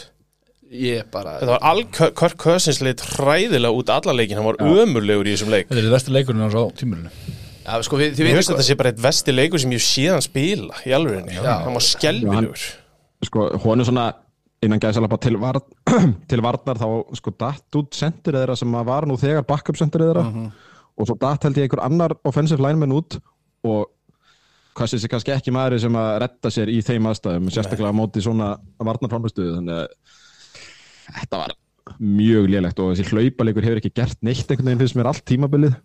ég 0.75 1.07
bara 1.15 1.39
þetta 1.39 1.55
var 1.55 1.67
algjör, 1.71 2.13
Kirk 2.19 2.37
Cousins 2.43 2.81
lið 2.83 3.05
hræðilega 3.15 3.79
út 3.79 3.93
alla 3.95 4.15
leikin, 4.17 4.41
hann 4.41 4.49
var 4.49 4.59
ömurlegur 4.59 5.29
í 5.29 5.37
þessum 5.37 5.53
leik. 5.55 5.69
Þetta 5.69 5.81
er 5.81 5.87
þið 5.87 5.95
vestu 5.95 6.15
leikurinn 6.15 6.45
á 6.45 6.51
tímurinu 6.81 7.13
ja, 7.65 7.81
sko, 7.87 7.99
við, 8.01 8.21
ég 8.23 8.37
veist 8.37 8.53
að 8.53 8.59
þetta 8.59 8.69
sé 8.69 8.79
bara 8.81 8.93
eitt 8.93 9.03
vesti 9.05 9.35
leikur 9.35 9.63
sem 9.63 9.75
ég 9.75 9.85
séðan 9.85 10.25
spila 10.25 10.83
í 10.85 10.95
alvörinni, 10.97 11.39
hann 11.41 11.75
var 11.75 11.85
skelvilegur 11.85 12.69
sko, 13.25 13.49
hún 13.65 13.81
er 13.81 13.89
svona 13.89 14.11
innan 14.65 14.81
gæðsalapa 14.83 15.19
til, 15.21 15.37
var, 15.41 15.59
til 16.31 16.45
varnar 16.45 16.81
þá 16.81 17.17
sko 17.19 17.33
datt 17.37 17.79
út 17.81 17.97
sendir 17.97 18.39
þeirra 18.39 18.57
sem 18.59 18.79
var 18.89 19.07
nú 19.09 19.17
þegar 19.21 19.47
backup 19.49 19.79
sendir 19.81 20.07
þeirra. 20.07 20.25
Og 20.95 21.09
svo 21.09 21.17
datt 21.21 21.45
held 21.45 21.59
ég 21.59 21.67
einhver 21.67 21.83
annar 21.85 22.15
offensive 22.27 22.63
lineman 22.63 22.95
út 22.95 23.19
og 23.67 23.91
Cousins 24.75 25.05
er 25.07 25.11
kannski 25.11 25.35
ekki 25.35 25.53
maður 25.55 25.81
sem 25.85 25.97
að 25.99 26.13
retta 26.25 26.51
sér 26.51 26.71
í 26.71 26.81
þeim 26.83 27.07
aðstæðum, 27.11 27.51
sérstaklega 27.55 27.95
á 27.95 27.99
móti 27.99 28.23
svona 28.25 28.55
varnarframstöðu, 28.83 29.59
þannig 29.61 29.77
að 29.83 31.19
þetta 31.21 31.41
var 31.43 31.55
mjög 32.01 32.49
lélegt 32.51 32.81
og 32.83 32.95
þessi 32.95 33.13
hlaupalegur 33.13 33.67
hefur 33.69 33.81
ekki 33.83 33.93
gert 33.95 34.19
neitt 34.27 34.49
einhvern 34.49 34.71
veginn 34.71 34.83
finnst 34.83 34.99
mér 34.99 35.11
allt 35.11 35.27
tímabilið 35.29 35.77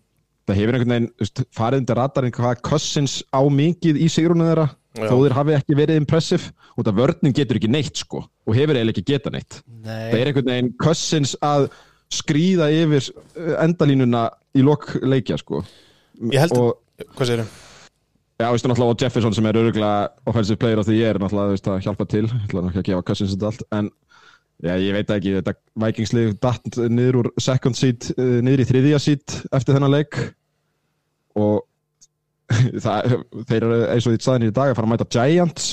það 0.48 0.60
hefur 0.60 0.76
einhvern 0.76 0.94
veginn 0.94 1.08
þú 1.10 1.24
veist, 1.24 1.42
farið 1.56 1.82
undir 1.82 1.98
radarinn 2.00 2.34
hvað 2.36 2.62
Cousins 2.66 3.16
á 3.30 3.40
mikið 3.44 4.00
í 4.00 4.08
sigrunum 4.12 4.48
þeirra 4.50 4.66
Já. 4.98 5.06
þó 5.06 5.16
þeir 5.22 5.36
hafi 5.38 5.54
ekki 5.58 5.78
verið 5.78 6.00
impressive 6.00 6.50
og 6.74 6.86
það 6.88 6.98
vörnin 7.02 7.36
getur 7.36 7.60
ekki 7.60 7.70
neitt 7.70 8.02
sko 8.02 8.24
og 8.24 8.56
hefur 8.56 8.74
eiginlega 8.78 8.96
ekki 8.96 9.06
geta 9.12 9.30
neitt. 9.30 9.60
Það 9.62 9.86
Nei, 9.86 10.20
er 10.20 10.30
einhvern 10.32 10.50
veginn 10.50 10.72
Cousins 10.82 11.36
að 11.46 11.68
skrýða 12.10 12.70
yfir 12.74 13.10
uh, 13.12 13.54
endalínuna 13.62 14.24
í 14.58 14.64
lok 14.66 14.88
leikja 15.06 15.38
sko. 15.38 15.62
Ég 16.32 16.42
held- 16.42 16.56
og 16.58 16.78
Hvað 17.16 17.30
segir 17.30 17.44
Já, 18.40 18.48
veistu 18.48 18.68
náttúrulega 18.70 18.94
og 18.96 19.02
Jefferson 19.04 19.34
sem 19.36 19.46
er 19.50 19.56
öruglega 19.60 20.08
offensive 20.28 20.56
player 20.60 20.80
of 20.80 20.86
the 20.88 20.96
year 20.96 21.18
náttúrulega, 21.20 21.52
þú 21.52 21.56
veist, 21.56 21.66
að 21.68 21.82
hjálpa 21.84 22.06
til 22.08 22.22
ég 22.24 22.30
ætla 22.32 22.62
náttúrulega 22.64 22.70
ekki 22.70 22.80
að 22.80 22.88
gefa 22.88 23.06
Cousins 23.10 23.34
þetta 23.34 23.50
allt 23.50 23.64
en 23.76 23.90
já, 24.64 24.74
ég 24.80 24.94
veit 24.96 25.12
ekki, 25.16 25.34
þetta 25.38 25.56
Vikingslið 25.84 26.30
datt 26.42 26.78
niður 26.92 27.20
úr 27.22 27.30
second 27.40 27.78
seat 27.78 28.10
uh, 28.16 28.38
niður 28.44 28.64
í 28.64 28.68
þriðja 28.70 29.02
seat 29.02 29.36
eftir 29.50 29.76
þennan 29.76 29.94
leik. 29.96 30.18
Og 31.40 31.62
það, 32.84 33.14
þeir 33.48 33.60
eru 33.60 33.78
eins 33.92 34.08
og 34.08 34.16
því 34.16 34.24
saðin 34.26 34.48
í 34.50 34.54
dag 34.54 34.72
að 34.72 34.80
fara 34.80 34.90
að 34.90 34.94
mæta 34.94 35.10
Giants. 35.16 35.72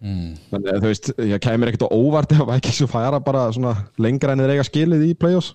Mm. 0.00 0.30
þannig 0.48 0.70
að 0.72 0.78
þú 0.80 0.88
veist, 0.88 1.08
ég 1.28 1.42
kemur 1.44 1.68
ekkert 1.68 1.82
á 1.84 1.92
óvart 1.92 2.30
ef 2.32 2.46
Vikings 2.48 2.78
fara 2.88 3.18
bara 3.20 3.42
svona 3.52 3.74
lengra 4.00 4.32
en 4.32 4.40
þeir 4.40 4.54
eiga 4.54 4.64
skilið 4.64 5.02
í 5.04 5.16
playoffs 5.20 5.50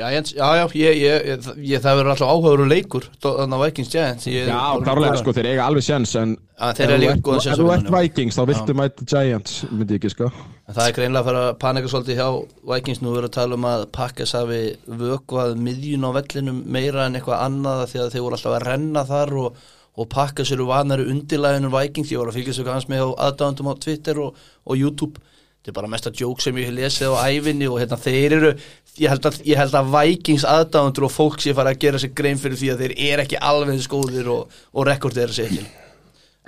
Giants, 0.00 0.32
já, 0.36 0.46
já, 0.56 0.62
ég, 0.80 1.00
ég, 1.04 1.48
ég, 1.70 1.80
það 1.84 1.98
verður 2.00 2.12
alltaf 2.14 2.30
áhugaður 2.32 2.62
um 2.64 2.70
leikur 2.72 3.06
Þannig 3.20 3.56
að 3.56 3.64
Vikings 3.66 3.90
Giants 3.92 4.28
ég, 4.30 4.46
Já, 4.48 4.60
klárlega, 4.84 5.18
sko, 5.20 5.34
þeir 5.36 5.48
eiga 5.52 5.66
alveg 5.68 5.84
sjens 5.86 6.14
en 6.20 6.32
þeir 6.60 6.86
eru 6.94 7.00
líka 7.02 7.14
ert- 7.16 7.28
séns 7.44 7.50
ef 7.54 7.60
þú 7.60 7.68
ert. 7.74 7.90
Vikings, 7.94 8.36
þá 8.38 8.42
viltu 8.50 8.76
mæta 8.80 9.06
Giants 9.12 9.58
myndi 9.70 9.96
ég 9.96 10.00
ekki, 10.00 10.12
sko. 10.14 10.30
En 10.70 10.76
það 10.76 10.86
er 10.90 10.96
greinlega 10.98 11.22
að 11.24 11.28
fara 11.30 11.42
að 11.50 11.58
panika 11.64 11.90
svolítið 11.92 12.20
hjá 12.20 12.28
Vikings 12.74 13.00
nú 13.04 13.14
verður 13.14 13.28
að 13.30 13.36
tala 13.36 13.56
um 13.60 13.68
að 13.70 13.84
Pakkas 13.96 14.34
hafi 14.38 14.60
vökvað 15.00 15.54
miðjun 15.66 16.04
á 16.06 16.10
vellinum 16.18 16.60
meira 16.76 17.06
en 17.08 17.18
eitthvað 17.18 17.44
annað 17.46 17.84
að 17.86 18.12
þeir 18.14 18.24
voru 18.26 18.38
alltaf 18.38 18.56
að 18.58 18.66
renna 18.68 19.04
þar 19.08 19.34
og, 19.44 19.64
og 20.00 20.08
Pakkas 20.12 20.52
eru 20.54 20.68
vanari 20.68 21.08
undirlæðinu 21.10 21.72
Vikings, 21.74 22.12
ég 22.14 22.20
var 22.22 22.30
að 22.30 22.38
fylgjast 22.40 22.60
svo 22.60 22.68
gans 22.68 22.88
með 22.92 23.08
aðdáðandum 23.16 23.72
á 23.72 23.74
Twitter 23.82 24.20
og, 24.22 24.38
og 24.64 24.78
YouTube 24.80 25.20
þetta 25.60 25.72
er 25.72 25.76
bara 25.76 25.90
mesta 25.92 26.12
joke 26.16 26.40
sem 26.40 26.56
ég 26.56 26.70
hef 26.70 26.76
lesið 26.76 27.12
á 27.12 27.28
ævinni 27.28 27.68
og 27.68 27.76
hérna 27.82 28.00
þeir 28.00 28.36
eru 28.38 28.54
ég 29.00 29.12
held 29.12 29.28
að, 29.28 29.36
ég 29.44 29.60
held 29.60 29.76
að 29.76 29.92
Vikings 29.92 30.46
aðdáðandur 30.48 31.06
og 31.06 31.12
fólk 31.12 31.44
sé 31.44 31.54
fara 31.56 31.74
að 31.74 31.84
gera 31.84 32.00
sig 32.00 32.16
grein 32.16 32.40
fyrir 32.40 32.56
því 32.56 32.72
að 32.72 32.82
þeir 32.84 32.96
eru 33.10 33.26
ekki 33.26 33.44
alveg 33.50 33.86
góðir 33.92 34.32
og, 34.32 34.58
og 34.72 34.88
rekord 34.88 35.20
er 35.20 35.28
að 35.30 35.40
segja 35.42 35.68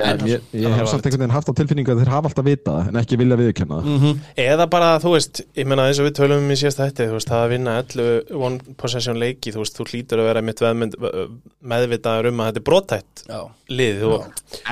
En 0.01 0.23
ég, 0.25 0.41
ég 0.57 0.73
hef 0.73 0.89
samt 0.89 1.05
einhvern 1.05 1.21
veginn 1.21 1.35
haft 1.35 1.51
á 1.53 1.55
tilfinningu 1.59 1.93
að 1.93 1.99
þeir 2.01 2.11
hafa 2.15 2.31
alltaf 2.31 2.47
vitað 2.47 2.77
það, 2.79 2.87
en 2.89 2.97
ekki 3.03 3.17
vilja 3.21 3.37
viðurkenna 3.37 3.77
það. 3.85 4.23
Eða 4.41 4.67
bara, 4.73 4.87
þú 5.03 5.11
veist, 5.13 5.43
ég 5.59 5.67
meina 5.69 5.85
eins 5.91 6.01
og 6.01 6.07
við 6.09 6.15
tölum 6.17 6.41
um 6.41 6.49
í 6.49 6.57
síðasta 6.57 6.87
hætti, 6.89 7.09
þú 7.11 7.17
veist, 7.19 7.29
það 7.29 7.43
að 7.45 7.53
vinna 7.53 7.75
11 7.83 8.33
one 8.49 8.75
possession 8.81 9.21
leiki, 9.21 9.53
þú 9.53 9.61
veist, 9.61 9.77
þú 9.77 9.85
hlýtur 9.91 10.23
að 10.23 10.29
vera 10.31 10.43
mitt 10.49 10.63
veðmynd, 10.65 10.97
meðvitaður 11.75 12.31
um 12.31 12.41
að 12.41 12.49
þetta 12.49 12.63
er 12.63 12.67
brotætt 12.71 13.23
Já, 13.29 13.41
lið 13.69 14.01
og, 14.09 14.21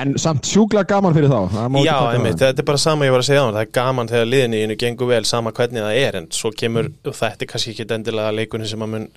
En 0.01 0.09
samt 0.21 0.49
sjúklega 0.49 0.89
gaman 0.89 1.13
fyrir 1.13 1.29
þá. 1.29 1.41
Já, 1.85 1.97
einmitt, 2.15 2.41
þetta 2.41 2.61
er 2.65 2.69
bara 2.71 2.81
sama 2.81 3.05
ég 3.05 3.13
var 3.13 3.21
að 3.21 3.29
segja 3.29 3.45
á 3.45 3.47
það, 3.47 3.55
það 3.59 3.65
er 3.67 3.73
gaman 3.77 4.09
þegar 4.09 4.27
liðinni 4.33 4.63
innu 4.65 4.77
gengur 4.81 5.11
vel 5.13 5.25
sama 5.29 5.53
hvernig 5.53 5.85
það 5.85 6.01
er, 6.01 6.13
en 6.17 6.27
svo 6.33 6.49
kemur 6.57 6.89
og 6.89 7.13
þetta 7.21 7.45
er 7.45 7.51
kannski 7.53 7.75
ekki 7.75 7.85
endilega 7.93 8.33
leikunni 8.33 8.65
sem 8.73 8.81
að 8.81 8.89
mun 8.97 9.07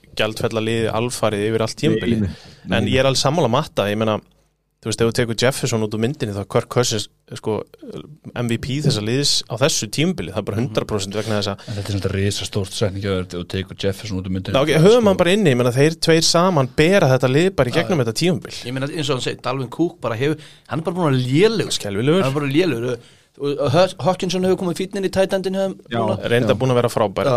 þú 4.85 4.90
veist, 4.90 5.01
ef 5.01 5.09
þú 5.09 5.14
tekur 5.16 5.38
Jefferson 5.40 5.85
út 5.87 5.94
úr 5.97 6.03
myndinni 6.03 6.35
þá 6.37 6.42
Kirk 6.53 6.68
Cousins, 6.75 7.07
sko, 7.38 7.55
MVP 8.37 8.83
þessa 8.85 9.01
liðis 9.05 9.33
á 9.49 9.57
þessu 9.62 9.88
tímbili, 9.97 10.35
það 10.35 10.42
er 10.42 10.47
bara 10.51 10.61
100% 10.61 11.16
vegna 11.16 11.38
þess 11.40 11.53
að 11.55 11.64
En 11.64 11.79
þetta 11.79 11.94
er 11.94 11.97
svona 11.97 12.12
risa 12.12 12.49
stórt 12.49 12.77
setning 12.77 13.09
og 13.09 13.27
þú 13.33 13.42
tekur 13.55 13.81
Jefferson 13.81 14.20
út 14.20 14.29
myndinu 14.29 14.59
Já, 14.59 14.61
ok, 14.61 14.75
höfum 14.85 15.09
hann 15.09 15.20
bara 15.25 15.35
inni, 15.38 15.55
ég 15.55 15.61
meina 15.62 15.73
þeir 15.73 15.97
tveir 16.05 16.29
saman 16.29 16.68
bera 16.77 17.09
þetta 17.14 17.33
lið 17.33 17.51
bara 17.57 17.73
í 17.73 17.77
gegnum 17.79 18.05
þetta 18.05 18.16
tímabil. 18.20 18.55
Ég 18.68 18.77
meina 18.77 18.90
eins 18.92 19.09
og 19.09 19.16
hann 19.16 19.25
segir, 19.25 19.40
Dalvin 19.49 19.73
Cook 19.73 19.97
bara 20.05 20.20
hefur, 20.20 20.37
hann 20.68 20.85
er 20.85 20.88
bara 20.90 21.01
búin 21.01 21.16
að 21.16 21.25
lélugur 21.33 21.81
hann 21.88 22.29
er 22.29 22.37
bara 22.37 22.53
lélugur 22.53 22.99
Hawkinson 23.35 24.47
hefur 24.47 24.61
komið 24.61 24.79
fítnin 24.79 25.09
í 25.09 25.11
tætandin 25.11 25.57
Já. 25.59 26.03
reynda 26.31 26.55
búin 26.55 26.70
að 26.70 26.79
vera 26.83 26.90
frábær, 26.92 27.31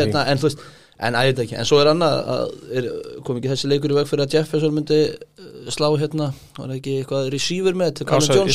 hérna, 0.00 0.24
en 0.26 0.40
þú 0.42 0.48
veist 0.48 0.64
en 0.96 1.18
ég 1.20 1.30
veit 1.30 1.42
ekki, 1.44 1.58
en 1.60 1.68
svo 1.68 1.78
er 1.82 1.90
annað 1.92 2.16
að 2.32 2.74
er, 2.80 2.88
kom 3.26 3.38
ekki 3.38 3.52
þessi 3.52 3.70
leikur 3.70 3.92
í 3.92 3.98
veg 3.98 4.08
fyrir 4.10 4.24
að 4.24 4.36
Jefferson 4.38 4.74
myndi 4.74 4.98
uh, 5.12 5.68
slá 5.74 5.86
hérna, 6.00 6.30
var 6.56 6.72
ekki 6.78 6.98
eitthvað 7.02 7.30
receiver 7.34 7.76
með 7.78 8.00
til 8.00 8.08
Á 8.08 8.10
Callum 8.16 8.50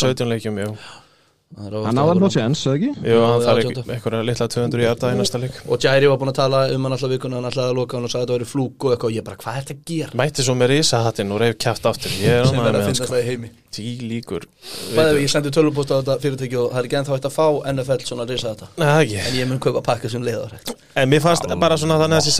sau- 1.52 1.60
í 1.60 1.60
Johnson 1.60 1.60
17 1.60 1.60
leikjum, 1.60 1.60
jú 1.60 1.60
Það 1.62 1.68
er 1.68 1.74
á- 1.76 1.86
Hann 1.86 1.96
náði 1.96 2.12
alveg 2.12 2.32
séns, 2.32 2.62
eða 2.66 2.76
ekki? 2.78 2.92
Jú, 3.12 3.18
hann 3.28 3.42
þarf 3.42 3.58
eitthvað 3.92 4.26
litla 4.26 4.48
200 4.48 4.82
hjarta 4.86 5.12
í 5.12 5.18
næsta 5.20 5.38
leik. 5.42 5.56
Og 5.68 5.80
Jairi 5.80 6.08
var 6.08 6.18
búin 6.18 6.32
að 6.32 6.38
tala 6.40 6.60
um 6.74 6.84
hann 6.84 6.94
alltaf 6.96 7.10
vikuna 7.12 7.36
hann 7.36 7.46
alltaf 7.46 7.66
að 7.68 7.76
loka 7.76 7.98
hann 7.98 8.06
og 8.06 8.10
sagði 8.12 8.22
að 8.22 8.28
þetta 8.28 8.38
væri 8.40 8.48
flúk 8.52 8.78
og 8.86 8.92
eitthvað. 8.92 9.10
Og 9.12 9.12
ég 9.12 9.24
bara, 9.24 9.36
hvað 9.36 9.58
er 9.58 9.62
þetta 9.62 9.76
að 9.76 9.84
gera? 9.86 10.12
Mætti 10.22 10.42
svo 10.48 10.56
með 10.56 10.68
risahattinn 10.72 11.32
og 11.32 11.40
reyf 11.42 11.56
kæft 11.58 11.86
aftur. 11.86 12.10
Ég 12.22 12.32
er 12.32 12.44
að 12.44 12.52
með 12.56 12.64
hann 12.72 12.88
finna 12.88 12.96
sko. 12.96 13.12
það 13.12 13.22
í 13.22 13.50
Tí 13.72 14.00
líkur 14.04 14.44
ég 15.22 15.30
sendi 15.32 15.48
tölvupóst 15.50 15.92
á 15.96 16.04
þetta 16.04 16.20
fyrirtæki 16.20 16.58
og 16.60 16.72
það 16.74 16.80
er 16.80 16.84
ekki 16.90 16.98
ennþá 17.00 17.14
hægt 17.16 17.28
að 17.30 17.32
fá 17.32 17.48
NFL 17.72 18.04
svona 18.04 18.24
að 18.26 18.30
reysa 18.34 18.52
þetta 18.52 18.68
Nei, 18.78 18.88
það 18.88 19.02
ekki. 19.06 19.18
En 19.28 19.34
ég 19.40 19.48
mun 19.48 19.60
kaupa 19.60 19.82
pakka 19.82 20.10
sem 20.12 20.22
leiðar 20.22 20.52
En 20.96 21.08
mér 21.10 21.22
fannst 21.22 21.48
bara 21.58 21.78
svona 21.78 21.96
þannig 21.96 22.20
að 22.20 22.26
þessi 22.28 22.36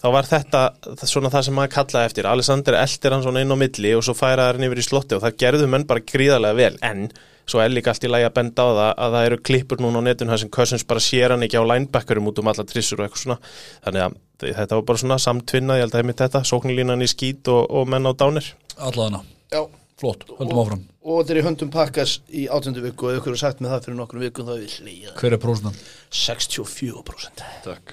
viku 0.00 0.04
þá 0.04 0.08
var 0.14 0.28
þetta 0.28 1.08
svona 1.08 1.30
það 1.30 1.44
sem 1.46 1.54
maður 1.56 1.74
kallaði 1.74 2.08
eftir. 2.10 2.28
Alexander 2.30 2.78
eldir 2.80 3.12
hann 3.14 3.24
svona 3.24 3.42
inn 3.44 3.52
á 3.52 3.56
milli 3.60 3.96
og 3.96 4.04
svo 4.04 4.14
færa 4.16 4.50
hann 4.50 4.64
yfir 4.64 4.80
í 4.80 4.86
slotti 4.86 5.16
og 5.16 5.24
það 5.24 5.36
gerðu 5.42 5.68
menn 5.68 5.86
bara 5.86 6.00
gríðarlega 6.00 6.56
vel. 6.56 6.78
En 6.82 7.10
svo 7.50 7.60
er 7.60 7.72
líka 7.72 7.90
allt 7.92 8.04
í 8.06 8.10
lagi 8.10 8.28
að 8.28 8.36
benda 8.38 8.62
á 8.64 8.70
það 8.70 8.92
að 8.94 9.16
það 9.16 9.26
eru 9.28 9.40
klippur 9.48 9.82
núna 9.82 10.00
á 10.00 10.06
netun 10.06 10.30
þar 10.30 10.42
sem 10.42 10.52
Cousins 10.54 10.86
bara 10.86 11.02
sér 11.02 11.34
hann 11.34 11.44
ekki 11.44 11.60
á 11.60 11.64
linebackerum 11.66 12.30
út 12.30 12.40
um 12.40 12.50
alla 12.52 12.64
trissur 12.64 13.00
og 13.00 13.08
eitthvað 13.08 13.24
svona. 13.24 13.38
Þannig 13.84 14.06
að 14.06 14.54
þetta 14.60 14.78
var 14.78 14.86
bara 14.88 15.02
svona 15.02 15.18
samtvinna 15.20 15.76
ég 15.76 15.84
held 15.84 15.96
að 15.96 16.04
heimitt 16.04 16.22
þetta, 16.22 16.44
sóknilínan 16.46 17.04
í 17.04 17.10
skít 17.10 17.50
og, 17.52 17.66
og 17.68 17.90
menn 17.90 18.08
á 18.08 18.12
dánir. 18.14 18.54
Allaðana, 18.78 19.24
já. 19.52 19.66
Flott, 20.00 20.22
höldum 20.38 20.56
áfram. 20.62 20.84
og 21.04 21.18
þetta 21.18 21.34
er 21.34 21.38
í 21.38 21.44
höndum 21.44 21.70
pakkas 21.74 22.12
í 22.32 22.46
átjöndu 22.48 22.80
viku 22.86 23.04
og 23.04 23.12
ef 23.12 23.18
ykkur 23.20 23.34
er 23.36 23.40
sagt 23.42 23.60
með 23.60 23.74
það 23.74 23.82
fyrir 23.84 23.98
nokkrum 23.98 24.22
vikum 24.24 24.46
þá 24.48 24.52
er 24.54 24.62
við 24.62 24.76
hlýða 24.78 25.12
Hver 25.18 25.36
er 25.36 25.42
prósunan? 25.42 25.76
64% 26.08 27.42
Takk 27.66 27.92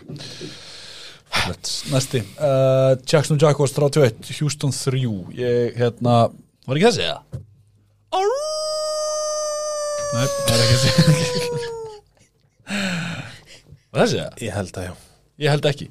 Næsti. 1.92 2.22
Uh, 2.40 2.98
Jackson 3.08 3.38
Jaguars 3.42 3.72
31 3.72 4.32
Houston 4.40 4.72
3 4.76 5.02
Ég, 5.38 5.78
hérna, 5.80 6.16
var 6.68 6.80
ekki 6.80 6.88
þessi 6.90 7.06
eða? 7.08 7.22
Nei, 10.08 10.24
það 10.24 10.54
er 10.56 10.62
ekki 10.64 10.78
þessi. 10.82 10.92
Var 13.88 14.02
þessi 14.04 14.18
eða? 14.22 14.32
ég 14.44 14.52
held 14.56 14.78
að 14.80 14.84
já. 14.90 14.94
Ég 15.44 15.54
held 15.54 15.66
ekki. 15.70 15.88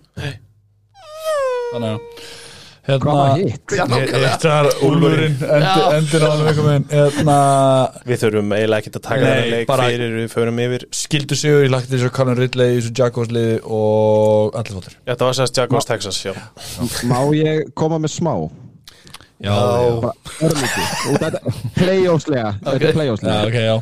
Þannig 1.72 1.90
að 1.90 2.00
Hérna, 2.86 3.02
Hvað 3.02 3.16
var 3.18 3.38
hitt? 3.40 3.72
Hitt 3.74 4.44
var 4.46 4.66
Úlfurinn. 4.86 5.32
Endi, 5.42 5.80
Endir 5.96 6.22
á 6.22 6.30
Hérna 6.92 7.38
við 8.06 8.20
þurfum 8.22 8.52
eiginlega 8.54 8.78
ekki 8.84 8.92
að 8.92 9.02
taka 9.08 9.20
Nei, 9.24 9.30
þennan 9.32 9.50
leik 9.56 9.66
bara- 9.70 9.88
fyrir 9.90 10.12
við 10.20 10.28
förum 10.36 10.60
yfir. 10.62 10.84
Skildu 10.94 11.34
sigur, 11.40 11.64
ég 11.66 11.72
lagt 11.74 11.90
þessu 11.90 12.10
Colin 12.14 12.38
Ridley 12.38 12.76
í 12.76 12.78
þessu 12.78 12.92
Jaguars 13.00 13.32
liði 13.34 13.56
og 13.64 14.54
allir 14.60 14.76
fóttir 14.78 14.94
þetta 15.10 15.24
var 15.30 15.34
sérst 15.40 15.58
Jaguars 15.58 15.88
Texas, 15.90 16.20
já. 16.22 16.32
Má 17.10 17.18
ég 17.34 17.74
koma 17.74 17.98
með 17.98 18.14
smá? 18.14 18.34
Já, 19.42 19.52
Playoffslega. 21.76 22.54
Þetta 22.62 22.74
er 22.76 22.86
já, 22.86 22.92
playoffslega. 22.96 23.40
ok, 23.46 23.56
já. 23.66 23.76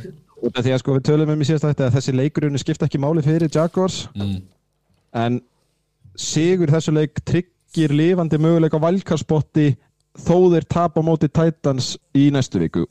Út 0.44 0.58
af 0.58 0.64
því 0.66 0.72
að 0.74 0.80
sko 0.82 0.94
við 0.98 1.04
tölum 1.08 1.30
um 1.32 1.40
í 1.40 1.46
síðast 1.48 1.68
að 1.80 1.94
þessi 1.94 2.12
leikurinn 2.16 2.58
skipta 2.60 2.88
ekki 2.88 3.00
máli 3.00 3.22
fyrir 3.24 3.48
Jaguars. 3.52 4.06
Mm. 4.16 4.40
en 5.14 5.36
sigur 6.18 6.66
þessu 6.74 6.92
leik 6.94 7.20
tryggir 7.74 7.94
lifandi 7.96 8.38
möguleik 8.38 8.74
á 8.78 8.78
valkarspotti 8.78 9.74
þó 10.14 10.36
þeir 10.52 10.66
tap 10.70 10.94
á 10.94 11.02
móti 11.02 11.26
Titans 11.26 11.96
í 12.14 12.28
næstu 12.30 12.60
viku. 12.62 12.84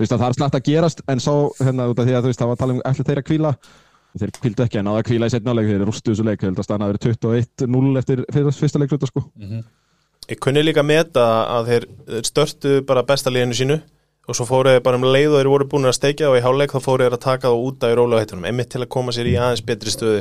Veist 0.00 0.12
að 0.12 0.22
það 0.22 0.28
er 0.28 0.36
slagt 0.38 0.56
að 0.56 0.66
gerast 0.70 1.02
en 1.06 1.20
sá 1.20 1.32
hérna 1.60 1.90
út 1.92 2.00
af 2.00 2.08
því 2.08 2.16
að 2.16 2.24
þú 2.24 2.30
veist 2.32 2.40
það 2.40 2.48
var 2.48 2.56
að 2.56 2.62
tala 2.62 2.76
um 2.76 2.82
ætli 2.88 3.06
þeir 3.08 3.20
að 3.20 3.26
kvíla 3.28 3.52
þeir 4.18 4.32
kvíldu 4.38 4.64
ekki 4.64 4.80
en 4.80 4.88
náða 4.88 5.02
að 5.02 5.06
kvíla 5.08 5.28
í 5.28 5.32
setna 5.32 5.54
leik 5.56 5.68
þeir 5.68 5.84
rústu 5.88 6.12
þessu 6.12 6.24
leik, 6.26 6.40
þeir 6.40 6.50
held 6.50 6.62
að 6.62 6.66
stanna 6.66 6.88
að 6.88 6.92
vera 6.92 7.02
21-0 7.06 8.00
eftir 8.00 8.24
fyrsta 8.32 8.80
leikluta 8.80 9.08
sko. 9.08 9.24
Ég 10.32 10.40
kunni 10.40 10.64
líka 10.64 10.84
meta 10.84 11.26
að 11.58 11.70
þeir 11.70 11.86
störtu 12.28 12.74
bara 12.88 13.04
besta 13.04 13.32
liðinu 13.32 13.56
sínu 13.56 13.78
og 14.22 14.36
svo 14.38 14.44
fóru 14.46 14.70
þeir 14.70 14.82
bara 14.86 14.98
um 15.00 15.04
leið 15.06 15.32
og 15.32 15.40
þeir 15.40 15.48
voru 15.50 15.66
búin 15.72 15.88
að 15.90 15.96
steikja 15.96 16.28
og 16.30 16.36
í 16.38 16.42
háleik 16.44 16.70
þá 16.74 16.78
fóru 16.84 17.02
þeir 17.06 17.16
að 17.16 17.22
taka 17.24 17.50
það 17.50 17.64
út 17.66 17.86
af 17.86 17.90
í 17.92 17.96
rólega 17.98 18.22
heitunum, 18.22 18.46
einmitt 18.46 18.70
til 18.70 18.82
að 18.84 18.90
koma 18.94 19.14
sér 19.16 19.30
í 19.30 19.34
aðeins 19.34 19.64
betri 19.66 19.90
stöðu. 19.94 20.20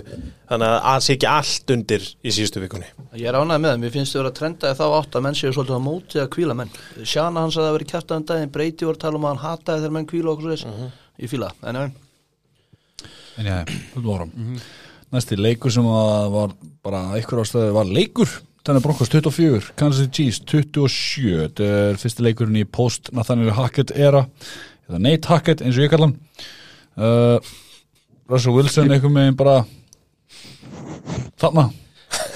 Þannig 0.49 0.67
að 0.71 0.77
það 0.87 1.05
sé 1.05 1.15
ekki 1.17 1.29
allt 1.29 1.73
undir 1.75 2.07
í 2.09 2.33
síðustu 2.33 2.63
vikunni. 2.63 2.89
Ég 3.13 3.29
er 3.29 3.37
ánægð 3.37 3.61
með 3.61 3.69
það, 3.71 3.81
mér 3.85 3.95
finnst 3.95 4.15
þau 4.15 4.19
vera 4.23 4.31
að 4.33 4.37
trenda 4.41 4.73
þá 4.81 4.85
átt 4.97 5.17
að 5.19 5.25
menn 5.27 5.37
séu 5.37 5.53
svolítið 5.53 5.77
á 5.77 5.87
móti 5.87 6.21
að 6.23 6.29
kvíla 6.33 6.57
menn. 6.57 6.73
Sjana 7.05 7.45
hans 7.45 7.59
að 7.61 7.67
það 7.67 7.75
veri 7.77 7.89
kjartað 7.93 8.21
um 8.23 8.27
daginn 8.31 8.53
Breyti 8.57 8.89
voru 8.89 8.97
að 8.97 9.03
tala 9.05 9.21
um 9.21 9.27
að 9.29 9.35
hann 9.35 9.43
hataði 9.45 9.83
þegar 9.85 9.95
menn 9.99 10.09
kvíla 10.09 10.33
okkur 10.33 10.55
þess 10.55 10.91
Ég 11.21 11.29
fíla, 11.29 11.51
það. 11.61 11.67
en 11.69 11.81
en. 11.85 11.91
En 13.37 13.45
já, 13.51 13.57
áfram 14.01 14.31
næsti 15.11 15.35
leikur 15.39 15.73
sem 15.73 15.87
að 15.91 16.29
var 16.31 16.53
bara 16.85 17.01
einhver 17.17 17.41
ástöðu 17.43 17.73
var 17.75 17.89
leikur 17.89 18.31
þannig 18.67 18.85
Broncos 18.85 19.09
24, 19.09 19.73
Kansas 19.79 20.05
City 20.05 20.27
Chiefs 20.27 20.41
27, 20.45 21.37
þetta 21.45 21.69
er 21.79 21.99
fyrsti 22.01 22.25
leikurinn 22.25 22.61
í 22.61 22.67
post 22.69 23.09
Nathaniel 23.15 23.55
Hackett 23.57 23.93
era 23.95 24.25
eða 24.87 25.01
Nate 25.01 25.31
Hackett 25.31 25.63
eins 25.65 25.79
og 25.79 25.85
ég 25.85 25.93
kalla 25.93 26.09
hann. 26.09 26.17
Uh, 26.99 27.53
Russell 28.31 28.55
Wilson 28.55 28.91
einhver 28.91 29.11
megin 29.11 29.37
bara 29.39 29.63
þarna. 31.41 31.69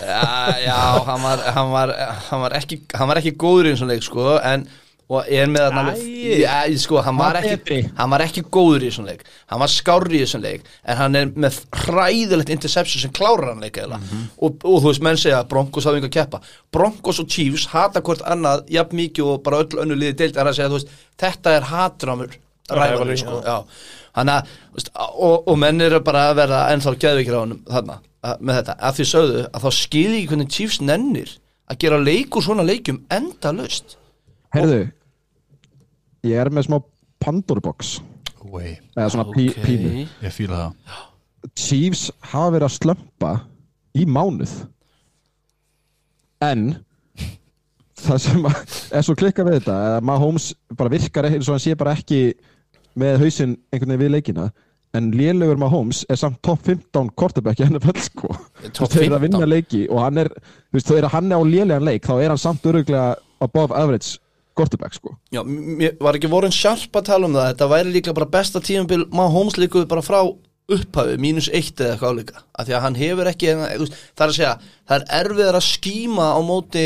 Já, 0.06 0.56
já 0.64 0.80
hann, 1.06 1.22
var, 1.22 1.44
hann, 1.56 1.70
var, 1.74 1.94
hann, 2.30 2.42
var 2.42 2.56
ekki, 2.58 2.82
hann 2.96 3.10
var 3.12 3.20
ekki 3.22 3.36
góður 3.40 3.70
í 3.70 3.74
eins 3.74 3.84
og 3.86 3.92
leik 3.92 4.06
sko 4.06 4.36
en 4.40 4.66
og 5.06 5.28
er 5.30 5.50
með 5.52 5.68
að 5.68 6.00
já, 6.41 6.54
sko, 6.82 6.98
hann, 7.06 7.18
var 7.20 7.38
ekki, 7.38 7.82
hann 7.94 8.10
var 8.10 8.24
ekki 8.26 8.41
góður 8.50 8.88
í 8.88 8.88
þessum 8.89 9.06
leik. 9.06 9.26
Hann 9.52 9.62
var 9.62 9.70
skárri 9.70 10.18
í 10.18 10.22
þessum 10.24 10.41
leik. 10.41 10.63
En 10.82 10.98
hann 10.98 11.18
er 11.20 11.34
með 11.46 11.60
hræðilegt 11.84 12.54
interception 12.56 13.04
sem 13.04 13.12
klárar 13.13 13.52
hann 13.52 13.62
leik 13.62 13.78
eða 13.84 14.00
og, 14.02 14.56
og 14.65 14.80
þú 14.80 14.88
veist 14.88 15.04
menn 15.06 15.20
segja 15.22 15.44
að 15.44 15.52
Broncos 15.52 15.86
yngur 15.91 16.10
að 16.10 16.15
keppa. 16.15 16.39
Broncos 16.74 17.22
og 17.22 17.30
Chiefs 17.30 17.68
hata 17.74 18.02
hvort 18.06 18.24
annað 18.26 18.65
jafn 18.74 18.98
mikið 18.98 19.30
og 19.30 19.44
bara 19.46 19.60
öll 19.62 19.84
önnu 19.84 19.98
liði 20.00 20.18
deild. 20.24 20.39
Er 20.41 20.50
að 20.50 20.58
segja 20.58 20.72
veist 20.74 20.96
þetta 21.22 21.54
er 21.60 21.70
hatramur 21.70 22.34
ræðalur 22.72 23.20
sko, 23.22 23.41
já. 23.46 23.60
Að, 24.15 24.50
þú 24.72 24.80
veist, 24.80 24.89
og, 24.96 25.36
og 25.52 25.60
menn 25.62 25.86
eru 25.86 26.00
bara 26.02 26.30
að 26.32 26.39
verða 26.39 26.63
ennþá 26.74 26.96
geðvikir 27.04 27.38
á 27.38 27.44
honum 27.44 27.62
þarna, 27.68 28.00
með 28.39 28.58
þetta, 28.62 28.76
að 28.80 28.98
því 28.98 29.08
sögðu 29.12 29.44
að 29.52 29.68
þá 29.68 29.82
skilji 29.84 30.18
ekki 30.22 30.32
hvernig 30.32 30.56
Chiefs 30.56 30.82
nennir 30.82 31.36
að 31.70 31.80
gera 31.84 32.02
leikur 32.02 32.46
svona 32.46 32.65
leikjum 32.65 33.04
enda 33.13 33.52
löst 33.54 33.98
Herðu, 34.56 34.80
ég 36.26 36.39
er 36.41 36.50
með 36.54 36.68
smá 36.70 36.78
Pandoru-box 37.26 38.00
Way. 38.52 38.78
eða 38.96 39.10
svona 39.13 39.28
pí, 39.34 39.48
pínu. 39.65 40.06
Ég 40.24 40.34
fíla 40.36 40.60
það. 40.62 41.02
Chiefs 41.56 42.08
hafa 42.32 42.52
verið 42.56 42.68
að 42.70 42.76
slömpa 42.80 43.32
í 43.96 44.06
mánuð. 44.10 44.54
En 46.46 46.65
það 48.06 48.20
sem 48.22 48.44
að- 48.46 48.91
er 48.98 49.02
svo 49.06 49.15
klikkað 49.18 49.50
við 49.50 49.60
þetta 49.60 49.76
að 49.98 50.02
Mahomes 50.10 50.50
bara 50.78 50.89
virkar 50.94 51.26
eins 51.30 51.48
og 51.50 51.56
hann 51.56 51.63
sé 51.63 51.76
bara 51.78 51.96
ekki 51.96 52.34
með 52.98 53.20
hausinn 53.24 53.58
einhvern 53.74 53.96
veginn 53.96 54.04
við 54.06 54.12
leikina 54.15 54.52
en 54.96 55.12
lélugur 55.12 55.58
Mahomes 55.60 56.06
er 56.10 56.15
samt 56.15 56.41
top 56.44 56.62
15 56.63 57.10
quarterback 57.15 57.60
í 57.60 57.65
NFL 57.68 57.98
sko. 58.00 58.30
Top 58.74 58.89
þeir 58.94 59.08
eru 59.10 59.15
að 59.18 59.22
15? 59.22 59.22
vinna 59.26 59.46
leiki 59.50 59.82
og 59.89 60.00
hann 60.06 60.18
er 60.18 60.30
þú 60.30 60.78
veist, 60.78 60.88
þegar 60.91 61.10
hann 61.12 61.32
er 61.32 61.38
á 61.39 61.44
lélegan 61.44 61.84
leik 61.88 62.04
þá 62.08 62.13
er 62.24 62.30
hann 62.30 62.38
samt 62.38 62.62
öruglega 62.63 63.15
above 63.41 63.72
average 63.76 64.18
quarterback 64.56 64.96
sko. 64.98 65.15
Já, 65.36 65.41
mér 65.46 65.98
var 66.04 66.18
ekki 66.18 66.32
vorin 66.32 66.54
sjarp 66.56 66.96
að 66.96 67.08
tala 67.12 67.30
um 67.30 67.36
það? 67.36 67.50
Þetta 67.52 67.72
væri 67.74 67.96
líka 67.96 68.15
bara 68.18 68.32
besta 68.38 68.62
tímabil 68.63 69.06
maður 69.12 69.36
Holmes 69.36 69.58
líkuð 69.60 69.88
bara 69.91 70.06
frá 70.06 70.20
upphafi 70.76 71.18
mínus 71.22 71.50
eitt 71.54 71.78
eða 71.78 71.94
eitthvað 71.94 72.13
álíka 72.15 72.39
af 72.58 72.65
því 72.65 72.74
að 72.74 72.86
hann 72.86 72.96
hefur 72.98 73.28
ekki, 73.30 73.52
það 73.54 74.24
er 74.24 74.32
að 74.32 74.38
segja 74.38 74.54
það 74.89 74.96
er 74.96 75.04
erfiðar 75.20 75.58
að 75.60 75.68
skíma 75.68 76.30
á 76.34 76.39
móti 76.41 76.86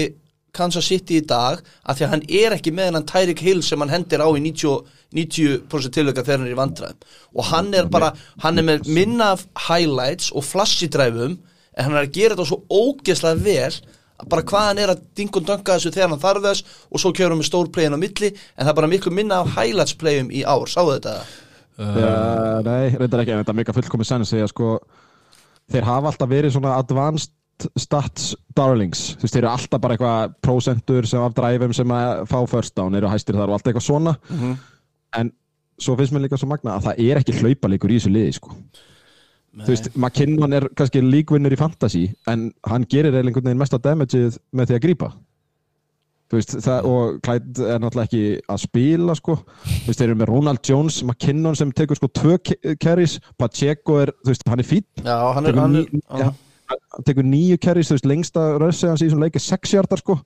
Kansas 0.56 0.90
City 0.90 1.20
í 1.20 1.26
dag 1.30 1.62
af 1.62 1.98
því 1.98 2.06
að 2.06 2.14
hann 2.14 2.26
er 2.42 2.56
ekki 2.58 2.74
með 2.76 2.90
hennan 2.90 3.08
Tyreek 3.08 3.44
Hill 3.46 3.62
sem 3.66 3.80
hann 3.84 3.94
hendir 3.94 4.24
á 4.24 4.28
í 4.28 4.42
90, 4.44 4.90
90% 5.16 5.96
tilöka 5.96 6.26
þegar 6.26 6.42
hann 6.42 6.50
er 6.50 6.56
í 6.56 6.60
vandræðum. 6.60 7.06
Og 7.38 7.48
hann 7.52 7.70
er 7.78 7.90
bara, 7.92 8.12
hann 8.44 8.60
er 8.60 8.68
með 8.68 8.90
minna 8.90 9.30
highlights 9.68 10.34
og 10.34 10.46
flashy 10.48 10.90
dræfum 10.92 11.38
en 11.38 11.86
hann 11.86 11.96
er 11.96 12.08
að 12.08 12.16
gera 12.18 12.36
þetta 12.36 12.50
svo 12.50 12.64
ógeðslega 12.68 13.44
vel 13.46 13.80
bara 14.28 14.44
hvað 14.44 14.66
hann 14.68 14.82
er 14.84 14.94
að 14.94 15.04
dingun 15.16 15.48
dönga 15.48 15.76
þessu 15.78 15.94
þegar 15.96 16.14
hann 16.14 16.22
þarf 16.22 16.46
þess 16.48 16.80
og 16.90 17.02
svo 17.02 17.12
kjörum 17.16 17.40
við 17.40 17.50
stór 17.50 17.70
playin 17.72 17.96
á 17.96 18.00
milli 18.02 18.32
en 18.34 18.64
það 18.66 18.72
er 18.72 18.78
bara 18.82 18.92
miklu 18.92 19.14
minna 19.16 19.42
af 19.44 19.54
highlights 19.56 19.96
playum 20.00 20.32
í 20.32 20.44
ár, 20.44 20.68
sáðu 20.68 20.98
þetta? 20.98 21.16
Uh, 21.80 22.60
nei, 22.66 22.90
reyndar 23.00 23.24
ekki, 23.24 23.36
en 23.36 23.44
þetta 23.44 23.54
er 23.54 23.60
mega 23.62 23.76
fullkomið 23.78 24.10
því 24.28 24.42
að 24.44 24.52
sko 24.52 24.72
þeir 25.72 25.88
hafa 25.88 26.12
alltaf 26.12 26.32
verið 26.32 26.56
svona 26.56 26.76
advanced 26.82 27.36
stats 27.80 28.34
darlings. 28.56 29.14
Þú 29.20 29.26
veist, 29.26 29.36
þeir 29.36 29.44
eru 29.44 29.52
alltaf 29.52 29.82
bara 29.84 29.96
eitthvað 29.96 30.36
prosentur 30.44 31.08
sem 31.08 31.24
af 31.24 31.36
dræfum 31.36 31.74
sem 31.76 31.92
að 31.92 32.22
fá 32.32 32.38
first 32.48 32.76
down 32.76 32.96
eru 32.96 33.12
hæstir 33.12 33.36
þar 33.36 33.52
og 33.52 33.58
allt 33.58 33.68
eitthvað 33.68 33.88
svona. 33.88 34.16
En 35.20 35.32
svo 35.80 35.96
finnst 36.00 36.16
mér 36.16 36.26
líka 36.28 36.40
svo 36.40 36.48
magna 36.52 36.78
að 36.78 36.88
það 36.90 37.02
er 37.08 37.20
ekki 37.20 37.36
hlaupalíkur 37.40 37.92
í 37.92 38.00
þessu 38.00 38.12
liði 38.12 38.36
sko 38.36 38.56
þú 39.58 39.72
veist, 39.74 39.90
McKinnon 39.96 40.54
er 40.56 40.68
kannski 40.78 41.02
líkvinnur 41.04 41.56
í 41.56 41.60
fantasy 41.60 42.06
en 42.30 42.50
hann 42.70 42.86
gerir 42.90 43.14
eiginlega 43.14 43.32
einhvern 43.32 43.50
veginn 43.50 43.62
mesta 43.64 43.80
damageið 43.82 44.38
með 44.56 44.70
því 44.70 44.78
að 44.78 44.84
grípa. 44.86 45.10
Þú 46.30 46.38
veist, 46.38 46.52
það, 46.62 46.86
og 46.86 47.16
Clyde 47.26 47.70
er 47.74 47.80
náttúrulega 47.82 48.06
ekki 48.06 48.50
að 48.54 48.60
spila 48.62 49.16
sko, 49.18 49.36
þú 49.66 49.88
veist, 49.88 50.02
þeir 50.02 50.12
eru 50.12 50.18
með 50.20 50.30
Ronald 50.30 50.70
Jones 50.70 51.00
McKinnon 51.02 51.58
sem 51.58 51.72
tekur 51.74 51.98
sko 51.98 52.12
tvö 52.20 52.36
carries, 52.78 53.18
Pacheco 53.42 53.98
er, 54.04 54.14
þú 54.22 54.36
veist, 54.36 54.46
hann 54.52 54.62
er 54.62 54.70
fít 54.70 55.02
Já, 55.02 55.16
hann 55.34 55.50
er, 55.50 55.58
hann 55.58 55.74
ní, 55.74 56.04
er 56.14 56.22
ja, 56.22 56.30
hann 56.70 57.08
tekur 57.08 57.26
nýju 57.26 57.58
carries, 57.66 57.90
þú 57.90 57.98
veist, 57.98 58.10
lengsta 58.14 58.46
rössi 58.62 58.92
hans 58.92 59.02
í 59.02 59.08
þessum 59.10 59.26
leik 59.26 59.42
er 59.42 59.46
sex 59.48 59.74
hjartar 59.74 60.04
sko. 60.04 60.20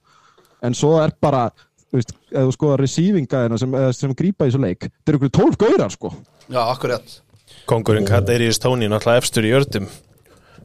En 0.64 0.76
svo 0.76 0.98
er 1.00 1.16
bara, 1.24 1.46
þú 1.88 2.02
veist, 2.02 2.12
ef 2.34 2.50
þú 2.50 2.58
skoða 2.58 2.82
receivinga 2.84 3.46
sem, 3.64 3.80
eða 3.80 3.96
sem 3.96 4.18
grípa 4.20 4.44
í 4.44 4.52
þessu 4.52 4.64
leik 4.66 4.90
þeir 4.92 5.16
eru 5.16 5.22
ykkur 5.22 5.36
tólf 5.40 5.62
gaurar 5.64 5.96
sko. 5.96 6.12
Já, 6.50 6.66
akkurat 6.66 7.22
Kongurinn 7.70 8.08
Kaderius 8.08 8.60
Tóni 8.62 8.90
náttúrulega 8.92 9.22
efstur 9.24 9.46
í 9.48 9.54
ördum 9.56 9.88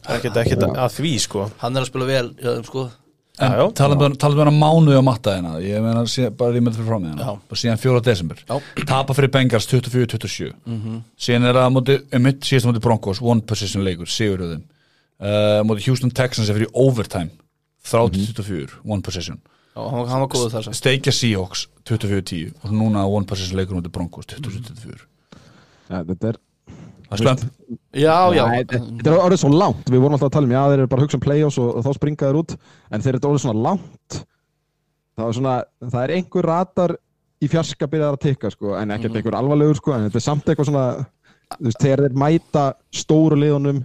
ekkert 0.09 0.39
ekkert 0.41 0.65
að 0.69 0.95
því 0.97 1.13
sko. 1.23 1.45
Hann 1.61 1.77
er 1.77 1.85
að 1.85 1.91
spila 1.91 2.09
vel, 2.09 2.27
já, 2.41 2.55
sko. 2.67 2.89
En 3.39 3.53
Já, 3.53 3.59
já. 3.61 3.67
talandi 3.79 4.03
um 4.03 4.15
um 4.35 4.39
hana 4.43 4.51
mánuði 4.51 4.99
á 4.99 5.03
matta 5.07 5.31
hérna 5.37 5.61
Ég 5.63 5.79
meina 5.83 6.03
sé- 6.11 6.31
bara 6.35 6.51
rímið 6.57 6.75
fyrir 6.75 6.89
frá 6.89 6.99
mig 6.99 7.11
hérna. 7.13 7.23
Já. 7.23 7.41
Bara 7.49 7.61
síðan 7.61 7.79
4. 7.79 8.01
desember. 8.03 8.37
Já. 8.49 8.61
Tapa 8.85 9.15
fyrir 9.15 9.31
Bengals 9.31 9.67
24-27 9.71 10.55
Síðan 11.17 11.47
er 11.47 11.55
það 11.55 11.71
móti, 11.71 11.99
um 12.15 12.23
mitt 12.23 12.41
síðast 12.43 12.67
móti 12.67 12.81
Broncos 12.83 13.21
One 13.23 13.41
position 13.43 13.85
leikur, 13.85 14.07
siguröðum 14.11 14.65
uh, 15.21 15.63
Móti 15.63 15.87
Houston 15.87 16.11
Texans 16.11 16.49
er 16.51 16.59
fyrir 16.59 16.73
overtime 16.75 17.31
30-24, 17.87 18.83
one 18.85 19.03
position. 19.03 19.39
Já, 19.77 19.87
hann, 19.87 20.09
hann 20.11 20.21
var 20.25 20.29
góður 20.29 20.51
þar 20.57 20.65
sem 20.67 20.75
Steikja 20.75 21.13
Seahawks 21.15 21.69
24-10 21.87 22.57
Og 22.65 22.73
núna 22.75 23.07
one 23.07 23.25
position 23.25 23.57
leikur 23.61 23.79
móti 23.79 23.93
Broncos 23.93 24.27
24-24 24.35 24.99
ja, 25.89 26.03
þetta 26.03 26.33
er 26.35 26.41
Spennt 27.17 27.45
Já, 27.97 28.17
já, 28.37 28.45
þetta 28.69 29.11
er 29.11 29.19
orðið 29.25 29.41
svo 29.41 29.49
langt, 29.55 29.89
við 29.89 30.01
vorum 30.03 30.15
alltaf 30.19 30.29
að 30.29 30.35
tala 30.37 30.47
um 30.47 30.53
já, 30.53 30.63
þeir 30.69 30.79
eru 30.83 30.89
bara 30.93 31.01
að 31.01 31.07
hugsa 31.07 31.17
um 31.19 31.25
play-offs 31.25 31.59
og, 31.59 31.69
og 31.79 31.85
þá 31.87 31.95
springa 31.97 32.27
þeir 32.29 32.39
út. 32.43 32.53
En 32.93 33.01
þeir 33.05 33.15
eru 33.17 33.29
orðið 33.31 33.43
svona 33.47 33.63
langt. 33.65 34.19
Það 35.19 35.25
er 35.29 35.37
svona, 35.39 35.55
það 35.89 36.03
er 36.05 36.13
einhver 36.19 36.47
ratar 36.47 36.95
í 37.43 37.49
fjarska 37.51 37.89
byrjar 37.91 38.17
að 38.19 38.23
tikka 38.27 38.51
sko, 38.53 38.75
en 38.77 38.91
ekkert 38.95 39.11
Mhm. 39.15 39.17
einhver 39.23 39.39
alvarlegur 39.41 39.77
sko, 39.81 39.93
en 39.97 40.05
þetta 40.11 40.17
er 40.21 40.27
samt 40.29 40.45
eitthvað 40.53 40.69
svona 40.69 40.87
þú 41.57 41.65
veist, 41.69 41.81
þegar 41.81 42.03
þeir 42.05 42.17
mæta 42.23 42.65
stóru 42.93 43.37
liðunum 43.41 43.81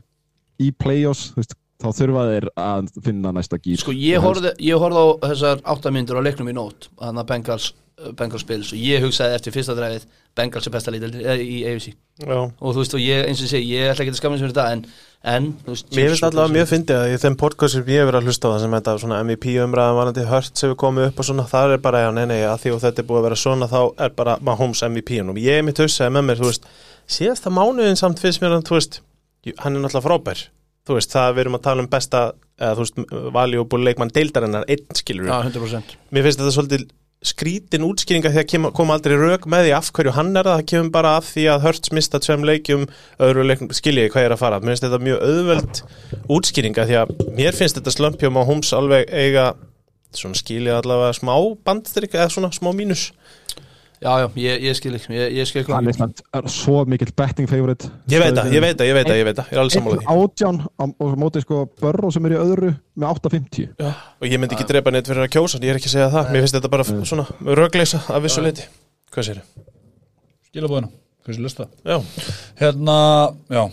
í 0.60 0.72
play-offs 0.76 1.32
þú 1.32 1.40
veist, 1.42 1.56
þá 1.84 1.88
þurfa 2.00 2.24
þeir 2.30 2.48
að 2.60 2.90
finna 3.04 3.32
næsta 3.32 3.58
gýr 3.62 3.78
Sko 3.80 3.92
ég 3.96 4.20
horfði, 4.24 4.52
ég 4.60 4.78
horfði 4.84 5.00
á 5.00 5.08
þessar 5.30 5.62
áttamyndur 5.64 6.20
á 6.20 6.26
leiknum 6.28 6.50
í 6.52 6.54
nót 6.56 6.90
Þannig 7.00 7.24
að 7.24 7.28
Bengals, 7.32 7.74
Bengals 8.20 8.42
spils 8.46 8.74
Og 8.74 8.80
ég 8.80 9.02
hugsaði 9.04 9.36
eftir 9.40 9.54
fyrsta 9.56 9.76
dræfið 9.80 10.06
Bengals 10.38 10.68
er 10.68 10.74
besta 10.74 10.92
lítil 10.94 11.12
í 11.44 11.64
AFC. 11.70 11.94
Og 12.26 12.74
þú 12.74 12.78
veist, 12.80 12.94
og 12.98 13.02
ég, 13.02 13.26
eins 13.30 13.42
og 13.42 13.50
segi, 13.50 13.74
ég 13.74 13.92
ætla 13.92 14.06
ekki 14.06 14.14
að 14.14 14.20
skamma 14.20 14.40
sem 14.40 14.50
þetta 14.50 14.66
En, 14.74 14.82
en, 15.30 15.50
veist 15.66 15.94
Mér 15.94 16.12
finnst 16.12 16.26
allavega 16.28 16.54
mjög 16.54 16.70
fyndið 16.72 17.00
að 17.00 17.14
í 17.14 17.20
þeim 17.24 17.38
podcast 17.42 17.78
sem 17.78 17.90
ég 17.90 18.02
hef 18.02 18.10
verið 18.10 18.20
að 18.20 18.30
hlusta 18.30 18.50
á 18.50 18.52
það 18.54 18.64
sem 18.64 18.76
þetta 18.78 18.96
svona 19.04 19.20
MVP 19.26 19.56
umræðan 19.64 20.00
varandi 20.00 20.26
hört 20.30 20.62
sem 20.62 20.74
við 20.74 20.80
komum 20.84 21.08
upp 21.08 21.22
og 21.22 21.28
svona 21.30 21.46
það 21.50 21.76
er 21.76 21.84
bara, 21.86 22.04
já, 22.06 22.10
nei, 22.18 22.26
nei, 22.30 22.40
að 22.50 22.60
því 22.64 22.74
og 22.76 22.82
þetta 22.84 23.02
er 23.04 23.08
búið 23.10 23.22
að 23.22 23.28
vera 23.28 23.40
svona 23.44 23.70
þá 23.72 23.80
er 24.06 24.18
bara 24.18 24.36
Mahomes 24.46 24.84
MVP-un 24.90 25.34
og 25.34 25.42
ég 25.42 25.62
er 25.62 25.66
mitt 25.66 25.82
hugsaði 25.82 26.16
með 26.18 26.28
mér, 26.30 26.42
þú 26.42 26.50
veist 26.52 26.70
síðasta 27.18 27.54
mánuðin 27.54 28.00
samt 28.00 28.22
finnst 28.22 28.44
mér 28.44 28.58
að, 28.58 28.66
þú 28.70 28.78
veist 28.78 29.00
hann 29.60 29.76
er 29.78 29.84
náttúrulega 29.84 30.08
frábær. 30.08 30.46
Þú 30.84 30.98
veist, 30.98 31.14
það 31.16 31.30
við 31.32 31.46
erum 31.46 31.56
að 31.56 31.64
tala 31.64 31.84
um 31.84 31.90
besta 31.92 32.22
eða 32.60 32.76
þú 32.76 32.84
veist, 32.84 33.00
valjúbúl 33.38 33.82
leikmann 33.88 34.12
deildarinnar 34.14 34.68
einn 34.68 34.98
skilur 34.98 35.30
Já, 35.30 35.38
100% 35.48 35.96
mér 36.14 36.26
finnst 36.28 36.42
þetta 36.42 36.56
svolítið 36.56 36.86
skrítin 37.28 37.86
útskýringa 37.88 38.32
því 38.34 38.42
að 38.42 38.48
kem, 38.52 38.70
kom 38.76 38.94
aldrei 38.94 39.16
rauk 39.20 39.48
með 39.50 39.68
því 39.68 39.74
af 39.78 39.92
hverju 39.96 40.16
hann 40.18 40.32
er 40.36 40.48
það, 40.48 40.60
það 40.60 40.70
kemur 40.72 40.94
bara 40.96 41.16
af 41.20 41.28
því 41.32 41.46
að 41.54 41.68
Hurts 41.68 41.94
mista 41.96 42.22
tveim 42.24 42.48
leikjum, 42.48 42.88
öðru 43.24 43.46
leikum 43.48 43.74
skiljiði 43.76 44.14
hvað 44.14 44.26
ég 44.26 44.30
er 44.30 44.36
að 44.36 44.42
fara, 44.44 44.62
mér 44.64 44.74
finnst 44.74 44.88
þetta 44.88 45.04
mjög 45.08 45.28
auðveld 45.30 45.84
útskýringa 46.38 46.88
því 46.90 46.98
að 47.02 47.14
mér 47.40 47.60
finnst 47.60 47.80
þetta 47.80 47.96
slömpjum 47.96 48.40
á 48.40 48.44
Húms 48.50 48.74
alveg 48.76 49.08
eiga 49.12 49.54
svona 50.18 50.38
skiljið 50.38 50.78
allavega 50.78 51.16
smá 51.18 51.34
bandstrik 51.66 52.14
eða 52.18 52.30
svona 52.34 52.52
smá 52.54 52.70
mínus 52.76 53.10
Já, 54.04 54.12
já, 54.20 54.26
ég, 54.36 54.64
ég 54.68 54.76
skil 54.76 54.94
ekki 54.98 55.14
Ég, 55.16 55.30
ég 55.38 55.48
skil 55.48 55.62
ekki. 55.62 55.72
Er 55.80 55.96
samt- 55.96 56.22
er 56.36 56.48
svo 56.52 56.82
mikill 56.92 57.14
betting 57.16 57.48
favorite. 57.48 57.88
Ég 58.12 58.20
veit 58.20 58.36
það, 58.36 58.50
ég 58.52 58.60
veit 58.66 58.76
það, 58.76 58.88
ég 58.90 58.96
veit 58.98 59.08
það, 59.08 59.18
ég 59.22 59.28
veit 59.30 59.38
það, 59.38 59.46
ég 59.48 59.54
er 59.56 59.62
alveg 59.62 59.76
sammálaði 59.78 60.06
átján 60.12 60.58
á, 60.68 60.84
og 61.00 61.14
mótið 61.22 61.46
sko 61.46 61.60
Börro 61.80 62.12
sem 62.12 62.26
er 62.28 62.36
í 62.36 62.40
öðru 62.42 62.72
með 63.00 63.08
8.50 63.16 63.70
og 63.80 64.28
ég 64.28 64.42
myndi 64.44 64.58
ekki 64.58 64.68
drepa 64.68 64.92
neitt 64.92 65.08
fyrir 65.08 65.24
að 65.24 65.32
kjósa 65.38 65.62
ég 65.64 65.72
er 65.72 65.80
ekki 65.80 65.88
að 65.88 65.96
segja 65.96 66.10
það, 66.12 66.32
mér 66.34 66.44
finnst 66.44 66.58
þetta 66.60 66.72
bara 66.74 66.84
svona 66.84 67.26
rögleisa 67.62 68.02
af 68.12 68.24
vissu 68.28 68.44
leiti, 68.44 68.68
hvað 69.14 69.24
sér 69.30 69.40
Skilabóðina, 70.52 70.90
hversu 71.24 71.42
lusta 71.48 71.70
Já, 71.88 71.98
Hérna, 72.60 72.98
já. 73.48 73.64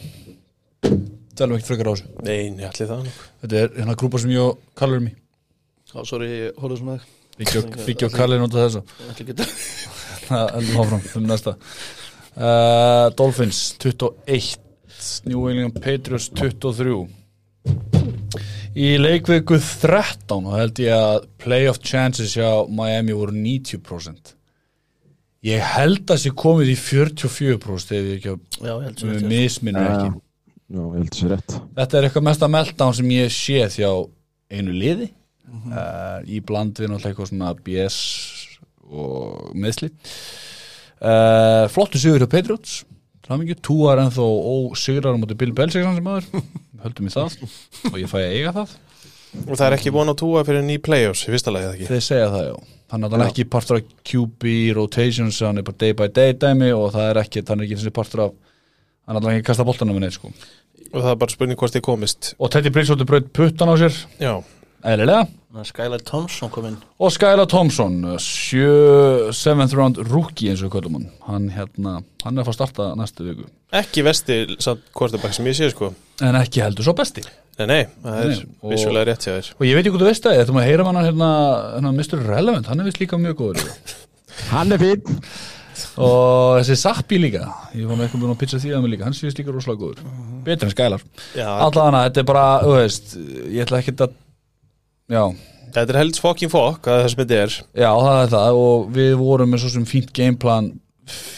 Tælum 1.35 1.57
ekki 1.57 1.67
frekar 1.73 1.91
á 1.91 1.93
þessu. 1.97 2.07
Nei, 2.23 2.55
ég 2.55 2.69
ætli 2.71 2.87
það 2.87 3.09
Þetta 3.43 3.57
er 3.65 3.69
hérna 3.81 3.99
grúpa 3.99 4.21
sem 4.21 4.31
ég 4.31 4.45
og 4.45 4.59
Karl 4.79 4.95
erum 4.95 5.09
í. 5.11 5.15
Já, 5.91 6.05
sorry, 6.07 6.29
ég 6.47 6.55
að 10.31 10.51
Það 10.51 10.57
heldum 10.57 10.81
áfram, 10.85 11.07
um 11.21 11.29
næsta. 11.31 11.57
Uh, 12.31 13.07
Dolphins 13.19 13.63
21 13.83 14.59
New 15.27 15.47
England 15.51 15.81
Patriots 15.83 16.29
23 16.39 17.09
Í 18.81 18.91
leikviku 19.03 19.59
13 19.59 20.47
og 20.47 20.55
held 20.55 20.79
ég 20.79 20.95
að 20.95 21.25
playoff 21.43 21.81
chances 21.83 22.37
hjá 22.39 22.47
Miami 22.71 23.17
voru 23.19 23.35
90% 23.35 24.37
Ég 25.47 25.63
held 25.65 26.11
að 26.13 26.21
sé 26.21 26.33
komið 26.37 26.75
í 26.75 26.77
44% 26.77 27.95
ef 27.97 28.09
ég 28.11 28.19
ekki 28.19 28.33
að 28.35 28.83
þetta. 28.85 29.29
misminnur 29.31 29.87
ekki. 29.89 30.11
Já, 30.71 30.81
ég 30.81 30.99
held 30.99 31.15
þessi 31.15 31.31
rétt. 31.31 31.55
Þetta 31.79 31.97
er 31.97 32.07
eitthvað 32.07 32.27
mesta 32.27 32.49
meltdown 32.53 32.97
sem 32.99 33.15
ég 33.15 33.33
sé 33.33 33.63
hjá 33.79 33.89
einu 34.53 34.75
liði. 34.77 35.09
Mhm. 35.51 35.73
uh, 35.73 36.21
í 36.31 36.39
bland 36.47 36.77
við 36.79 36.93
náttúrulega 36.93 37.11
eitthvað 37.11 37.31
svona 37.33 37.55
BS 37.67 37.97
og 38.91 39.55
meðsli 39.57 39.91
uh, 41.01 41.67
Flottu 41.73 42.01
sigur 42.01 42.23
hjá 42.23 42.31
Patriots. 42.31 42.81
Framingju, 43.27 43.57
túar 43.63 44.01
ennþá 44.03 44.25
ósigrar 44.27 45.15
á 45.15 45.21
móti 45.21 45.37
Bill 45.39 45.55
Belichick 45.55 45.87
sem 45.87 46.03
maður 46.03 46.27
höldum 46.83 47.11
í 47.11 47.15
það. 47.15 47.37
Og 47.93 47.99
ég 48.01 48.11
fæ 48.11 48.19
að 48.19 48.35
eiga 48.35 48.55
það. 48.57 48.77
Og 49.47 49.55
það 49.55 49.67
er 49.69 49.77
ekki 49.77 49.93
von 49.95 50.11
á 50.11 50.15
túa 50.19 50.43
fyrir 50.47 50.65
ný 50.67 50.81
play-offs 50.83 51.23
í 51.29 51.31
fyrsta 51.31 51.53
lagi 51.55 51.87
Þeir 51.87 52.03
segja 52.03 52.31
það 52.33 52.47
já. 52.49 52.55
Hann 52.91 53.07
er 53.07 53.23
ekki 53.29 53.45
partur 53.47 53.79
af 53.79 53.91
QB 54.03 54.55
rotations 54.75 55.39
hann 55.47 55.61
er 55.61 55.67
bara 55.67 55.79
day 55.79 55.95
by 55.95 56.09
day 56.11 56.33
dæmi 56.35 56.73
og 56.75 56.89
það 56.97 57.11
er 57.13 57.21
ekki, 57.23 57.45
hann 57.47 57.63
er 57.63 57.69
ekki 57.69 57.93
partur 57.95 58.25
af 58.25 58.33
hann 59.07 59.21
er 59.21 59.37
ekki 59.37 59.47
kasta 59.47 59.67
boltanum 59.69 59.95
með 59.95 60.09
neitt 60.09 60.17
sko. 60.19 60.33
Og 60.91 60.97
það 60.99 61.13
er 61.13 61.21
bara 61.21 61.35
spurning 61.37 61.61
hvort 61.61 61.77
þið 61.77 61.85
komist. 61.87 62.33
Og 62.43 62.51
Teddy 62.51 62.73
Bridgewater 62.75 63.07
braut 63.07 63.31
puttan 63.37 63.71
á 63.71 63.75
sér. 63.79 64.01
Já, 64.19 64.33
eðlilega. 64.87 65.27
Að 65.51 65.67
Skylar 65.67 66.03
Thompson 66.07 66.51
kom 66.55 66.67
inn 66.69 66.77
og 67.03 67.11
Skylar 67.11 67.49
Thompson 67.51 67.97
sjö, 68.23 69.33
seventh 69.35 69.75
round 69.75 69.99
rookie 70.07 70.53
eins 70.53 70.63
og 70.63 70.71
köllum 70.77 71.01
hann. 71.01 71.09
Hann, 71.27 71.49
hérna, 71.57 71.97
hann 72.23 72.39
er 72.39 72.45
að 72.45 72.51
fá 72.51 72.53
að 72.55 72.59
starta 72.61 72.87
næstu 72.99 73.27
viku. 73.27 73.49
Ekki 73.81 74.05
vesti 74.07 74.41
samt 74.63 74.87
quarterback 74.95 75.35
sem 75.35 75.49
ég 75.51 75.59
sé 75.59 75.71
sko. 75.73 75.91
En 76.23 76.39
ekki 76.39 76.63
heldur 76.63 76.87
svo 76.87 76.95
besti. 76.99 77.25
Nei, 77.61 77.67
nei, 77.67 77.81
það 78.05 78.21
er 78.23 78.45
vissulega 78.71 79.09
rétt 79.11 79.27
hjá 79.27 79.33
þér. 79.35 79.49
Og 79.59 79.67
ég 79.67 79.77
veit 79.77 79.83
ekki 79.85 79.95
hvað 79.97 80.05
þú 80.05 80.09
veist 80.09 80.27
það, 80.27 80.37
þetta 80.39 80.55
maður 80.57 80.71
heyra 80.71 80.87
hann 80.87 81.01
hérna, 81.03 81.31
hérna 81.75 81.93
Mr. 81.93 82.23
Relevant, 82.25 82.71
hann 82.71 82.81
er 82.81 82.89
vist 82.89 83.01
líka 83.03 83.19
mjög 83.21 83.41
góður 83.43 83.97
Hann 84.55 84.73
er 84.73 84.81
fín 84.81 85.19
og 86.01 86.61
þessi 86.61 86.77
Sappi 86.79 87.19
líka 87.21 87.43
ég 87.77 87.89
var 87.89 87.99
með 87.99 88.07
eitthvað 88.07 88.23
búin 88.23 88.33
að 88.33 88.41
pizza 88.41 88.61
því 88.63 88.73
að 88.77 88.83
mig 88.85 88.93
líka 88.95 89.07
hann 89.07 89.17
sé 89.17 89.27
vist 89.27 89.41
líka 89.41 89.53
rosalega 89.53 89.83
góður, 89.83 90.03
betur 90.47 90.69
en 90.69 90.75
Skylar. 90.75 91.05
Já, 91.37 91.47
allavega 91.51 92.03
þetta 92.07 92.23
er 92.23 92.29
bara, 92.31 92.45
þú 92.65 92.75
veist 92.77 93.15
ég 93.19 93.65
ætla 93.65 93.81
ekki 93.83 93.97
að 93.97 94.17
já, 95.11 95.25
þetta 95.75 95.87
er 95.95 96.01
helds 96.01 96.23
fokkin 96.23 96.53
fokk 96.53 96.89
að 96.91 97.03
það 97.03 97.11
sem 97.13 97.23
þetta 97.23 97.41
er. 97.45 97.59
Já, 97.83 97.91
það 97.91 98.23
er 98.23 98.33
það 98.37 98.63
og 98.65 98.89
við 98.97 99.13
vorum 99.21 99.53
með 99.53 99.65
svo 99.65 99.75
sem 99.75 99.87
fínt 99.89 100.13
gameplan 100.17 100.73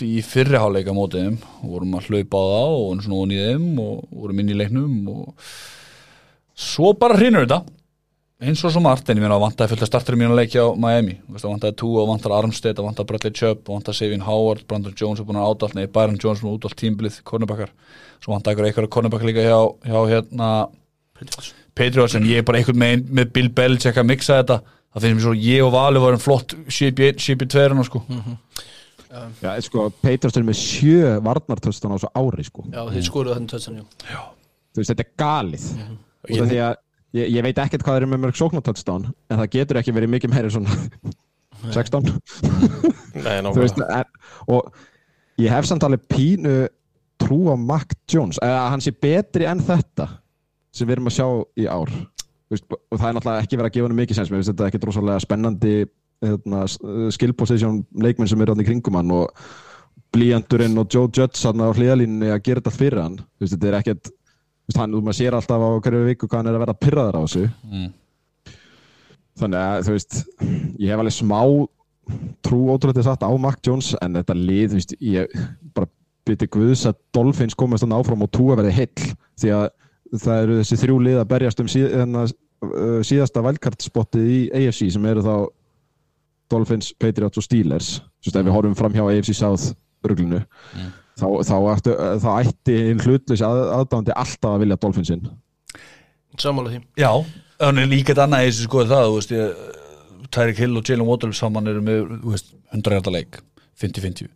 í 0.04 0.16
fyrri 0.26 0.60
háleika 0.60 0.94
mótið 0.96 1.28
þeim. 1.28 1.38
Og 1.62 1.76
vorum 1.76 1.94
að 1.98 2.10
hlaupa 2.10 2.40
á 2.40 2.44
það 2.52 2.80
og 2.80 3.06
svona 3.06 3.36
í 3.36 3.44
þeim 3.46 3.68
og 3.82 4.02
vorum 4.22 4.42
inn 4.42 4.52
í 4.52 4.58
leiknum 4.58 4.98
og 5.12 5.54
svo 6.58 6.92
bara 6.98 7.16
hrinur 7.18 7.46
þetta. 7.46 7.62
Eins 8.42 8.58
og 8.66 8.72
svo 8.74 8.80
margt, 8.82 9.06
en 9.06 9.20
ég 9.20 9.22
meina 9.22 9.36
að 9.36 9.44
vantaði 9.44 9.70
fullt 9.70 9.84
að 9.84 9.88
startari 9.92 10.18
mínu 10.18 10.34
leiki 10.34 10.58
á 10.58 10.74
Miami, 10.74 11.12
að 11.30 11.44
vantaði 11.46 11.76
Tua, 11.78 12.00
að 12.02 12.08
vantaði 12.10 12.34
Armstead, 12.40 12.80
að 12.80 12.88
vantaði 12.88 13.08
Bradley 13.12 13.34
Chubb, 13.38 13.60
að 13.62 13.76
vantaði 13.76 13.98
Savin 14.00 14.24
Howard, 14.26 14.64
Brandon 14.66 14.96
Jones 14.98 15.22
er 15.22 15.28
búin 15.28 15.38
að 15.38 15.52
ádalt, 15.52 15.76
nei, 15.78 15.86
Byron 15.86 16.18
Jones 16.18 16.42
er 16.42 16.48
búin 16.48 16.56
að 16.56 16.58
útalt 16.58 16.80
tímbilið, 16.82 17.20
cornerbackar, 17.30 17.70
svo 18.18 18.34
vantaði 18.34 18.56
ykkur 18.56 18.68
eitthvað 18.72 18.90
cornerbackar 18.96 19.30
líka 19.30 19.46
hjá, 19.46 19.60
hjá 19.86 20.00
hérna 20.10 20.50
Patriots 21.78 22.14
en 22.18 22.26
ég 22.28 22.42
er 22.42 22.46
bara 22.46 22.60
einhvern 22.60 22.78
megin 22.82 23.04
með 23.16 23.32
Bill 23.36 23.50
Belichick 23.56 23.98
að 24.00 24.08
mixa 24.10 24.38
þetta 24.40 24.58
það 24.92 25.06
finnst 25.06 25.16
mér 25.16 25.24
svo, 25.24 25.34
ég 25.40 25.64
og 25.64 25.72
Valur 25.72 26.04
varum 26.04 26.20
flott 26.20 26.54
shipi 26.68 27.08
1, 27.08 27.22
shipi 27.24 27.48
2 27.48 27.62
hérna 27.64 27.86
sko. 27.88 28.02
Já, 29.42 29.50
sko, 29.64 29.88
Patriots 30.04 30.38
er 30.40 30.44
með 30.46 30.60
sjö 30.60 31.16
varnartöstan 31.24 31.92
á 31.92 31.96
svo 32.00 32.10
ári, 32.16 32.44
sko. 32.48 32.64
Já, 32.72 32.84
þið 32.92 33.08
skoruðu 33.08 33.36
þannig 33.36 33.52
tötsan, 33.52 33.80
já. 34.08 34.22
Þú 34.72 34.80
veist, 34.80 34.92
þetta 34.92 35.04
er 35.04 35.10
galið. 35.20 35.66
Mhm. 35.76 35.98
Út 36.22 36.40
af 36.44 36.48
því 36.52 36.60
að 36.62 36.76
ég, 37.18 37.32
ég 37.34 37.44
veit 37.44 37.60
ekkert 37.64 37.84
hvað 37.86 37.98
er 37.98 38.08
með 38.12 38.22
mörg 38.24 38.38
sóknartöstan 38.38 39.08
en 39.10 39.40
það 39.42 39.50
getur 39.56 39.80
ekki 39.80 39.94
verið 39.96 40.12
mikið 40.14 40.32
meiri 40.32 40.52
svona 40.54 40.76
16 41.72 42.08
Nei, 43.22 43.36
Þú 43.54 43.58
veist, 43.58 43.82
en, 43.82 44.04
og 44.48 44.70
ég 45.42 45.52
hef 45.52 45.68
samt 45.68 45.84
alveg 45.86 46.06
pínu 46.10 46.56
trú 47.22 47.40
á 47.52 47.56
Mac 47.58 47.92
Jones 48.10 48.40
eða 48.42 48.62
að 48.64 48.70
hann 48.74 48.84
sé 48.84 48.94
betri 48.94 49.48
en 49.50 49.62
þetta 49.66 50.08
sem 50.72 50.88
við 50.88 50.96
erum 50.96 51.10
að 51.10 51.16
sjá 51.18 51.26
í 51.60 51.66
ár. 51.68 51.92
Þú 51.92 52.56
veist, 52.56 52.68
og 52.72 53.00
það 53.00 53.08
er 53.08 53.16
náttúrulega 53.16 53.44
ekki 53.44 53.58
verið 53.58 53.70
að 53.70 53.76
gefa 53.76 53.88
hann 53.88 53.98
mikið 53.98 54.18
sens 54.18 54.30
mér 54.30 54.40
finnst 54.40 54.52
þetta 54.52 54.68
ekki 54.68 54.80
drosalega 54.82 55.24
spennandi 55.24 55.74
hérna, 56.22 56.64
skill 57.12 57.34
position 57.36 57.82
leikmenn 57.98 58.30
sem 58.30 58.42
eru 58.44 58.54
hann 58.54 58.62
í 58.62 58.66
kringum 58.66 58.98
hann 58.98 59.14
og 59.16 59.44
blíjandurinn 60.12 60.76
og 60.80 60.92
Joe 60.92 61.08
Judge 61.08 61.40
hann 61.48 61.64
á 61.64 61.68
hliðalínunni 61.72 62.32
að 62.32 62.44
gera 62.48 62.62
þetta 62.62 62.74
fyrir 62.76 63.02
hann. 63.02 63.18
Þú 63.20 63.46
veist, 63.46 63.56
þetta 63.56 63.70
er 63.70 63.78
ekkert 63.80 64.12
þú 64.12 64.70
veist, 64.70 64.80
hann, 64.82 64.96
maður 64.98 65.18
sér 65.18 65.38
alltaf 65.38 65.64
á 65.64 65.70
hverju 65.86 66.06
viku 66.10 66.28
hvað 66.28 66.42
hann 66.42 66.50
er 66.52 66.58
að 66.58 66.64
vera 66.66 66.78
pyrraður 66.84 67.18
á 67.18 67.22
þessu. 67.24 67.44
Mm. 67.70 67.90
þannig 69.40 69.62
að 69.64 69.86
þú 69.86 69.94
veist 69.96 70.18
ég 70.82 70.90
hef 70.92 71.00
alveg 71.00 71.14
smá 71.16 71.38
trú 72.44 72.58
ótrúlega 72.68 73.04
satt 73.06 73.24
á 73.24 73.30
Mac 73.40 73.60
Jones 73.64 73.92
en 74.02 74.18
þetta 74.18 74.36
lið, 74.36 74.66
þú 74.72 74.78
veist, 74.80 74.94
ég 75.00 75.36
bara 75.72 75.88
byrti 76.26 76.48
Guðs 76.52 76.84
að 76.90 76.98
Dolphins 77.14 77.56
komast 77.58 77.84
þannig 77.84 78.02
áfram 78.02 78.24
og 78.26 78.30
túa 78.34 78.56
verði 78.58 78.74
heill. 78.76 79.06
Því 79.40 79.54
að 79.56 79.64
það 80.12 80.44
eru 80.44 80.56
þessi 80.60 80.80
þrjú 80.82 80.96
lið 81.06 81.20
að 81.22 81.28
berjast 81.32 81.62
um 81.62 81.68
síð, 81.72 81.88
hérna, 81.92 82.24
uh, 82.26 82.98
síðasta 83.06 83.44
wildcard-spottið 83.44 84.32
í 84.32 84.40
AFC 84.60 84.88
sem 84.94 85.06
eru 85.12 85.24
þá 85.24 85.34
Dolphins, 86.52 86.90
Patriots 87.00 87.40
og 87.40 87.46
Steelers. 87.46 87.94
Þú 88.20 88.28
veist, 88.28 88.40
ef 88.40 88.48
við 88.48 88.56
horfum 88.56 88.76
fram 88.76 88.96
hjá 88.96 89.06
AFC 89.06 89.32
South 89.36 89.72
ruglunu 90.04 90.42
þá, 91.18 91.26
þá, 91.46 91.54
ættu, 91.72 91.94
þá 92.22 92.30
ætti 92.40 92.76
einn 92.88 93.00
hlutleysi 93.04 93.46
að, 93.46 93.62
aðdándi 93.78 94.16
alltaf 94.16 94.56
að 94.56 94.64
vilja 94.64 94.78
Dolphinsinn. 94.82 95.30
Sammála 96.40 96.72
því. 96.72 96.82
Já, 97.00 97.10
þannig 97.60 97.90
líka 97.92 98.12
þetta 98.12 98.26
annað 98.26 98.44
í 98.44 98.50
þessu 98.50 98.68
sko 98.68 98.84
það, 98.88 99.08
þú 99.08 99.16
veist 99.18 99.34
ég 99.36 99.64
Tyreek 100.32 100.62
Hill 100.62 100.78
og 100.80 100.88
Jalen 100.88 101.08
Waddle 101.08 101.36
saman 101.36 101.68
eru 101.68 101.82
með, 101.84 102.14
þú 102.22 102.32
veist, 102.32 102.54
100 102.72 102.96
hjarta 102.96 103.12
leik 103.12 103.40
50-50 103.82 104.30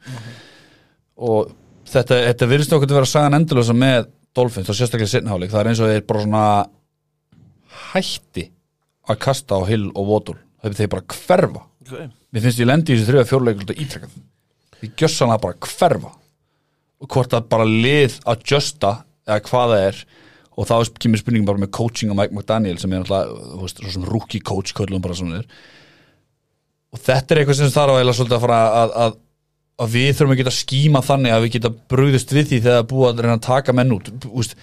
og 1.26 1.54
þetta, 1.88 2.18
þetta 2.28 2.48
virðist 2.50 2.74
okkur 2.76 2.92
að 2.92 2.98
vera 3.00 3.10
sagan 3.10 3.38
endurlösa 3.38 3.76
með 3.76 4.10
Dolphins 4.36 4.70
og 4.72 4.78
sérstaklega 4.78 5.12
sittnháleik, 5.12 5.52
það 5.52 5.62
er 5.62 5.70
eins 5.70 5.82
og 5.82 5.90
þeir 5.92 6.06
bara 6.08 6.24
svona 6.24 6.44
hætti 7.92 8.46
að 9.06 9.20
kasta 9.22 9.58
á 9.58 9.62
Hill 9.68 9.88
og 9.94 10.12
það 10.60 10.70
er 10.70 10.78
þeir 10.80 10.92
bara 10.92 11.16
hverfa. 11.16 11.64
Okay. 11.86 12.08
Mér 12.34 12.44
finnst 12.44 12.60
ég 12.60 12.68
lendi 12.68 12.92
í 12.92 12.98
þessu 12.98 13.12
þrjóða 13.12 13.30
fjórleik 13.30 13.60
ítrekkað 13.76 14.16
Ég 14.84 14.92
gjössan 14.98 15.32
að 15.32 15.42
bara 15.46 15.68
hverfa. 15.70 16.12
Og 17.00 17.08
hvort 17.12 17.34
að 17.36 17.48
bara 17.52 17.66
lið 17.68 18.18
að 18.28 18.44
justa 18.50 18.92
eða 19.26 19.42
hvað 19.46 19.72
það 19.72 19.84
er 19.86 20.00
og 20.56 20.68
þá 20.68 20.74
kemur 21.02 21.20
spurningin 21.20 21.48
bara 21.48 21.60
með 21.60 21.72
coaching 21.76 22.12
á 22.12 22.16
Mike 22.16 22.32
McDaniel 22.32 22.78
sem 22.80 22.92
er 22.96 23.04
veist, 23.04 23.80
svo 23.82 23.92
sem 23.92 24.06
rookie 24.08 24.40
coach 24.40 24.72
köllum 24.76 25.02
bara 25.04 25.16
svona 25.18 25.42
er. 25.42 25.48
Og 26.96 27.02
þetta 27.02 27.34
er 27.34 27.42
eitthvað 27.42 27.58
sem 27.60 27.72
þarf 27.74 27.96
að 27.96 28.54
að, 28.56 28.94
að, 29.04 29.18
að 29.76 29.96
við 29.96 30.10
þurfum 30.16 30.34
að 30.34 30.40
geta 30.40 30.54
skíma 30.56 31.02
þannig 31.04 31.34
að 31.34 31.42
við 31.44 31.54
geta 31.56 31.72
brugðist 31.92 32.32
við 32.32 32.46
því 32.50 32.60
þegar 32.60 32.76
það 32.76 32.82
er 32.82 32.90
búið 32.92 33.08
að 33.08 33.22
reyna 33.24 33.36
að 33.36 33.46
taka 33.46 33.74
menn 33.76 33.96
út. 33.96 34.12
Þú 34.22 34.32
veist, 34.38 34.54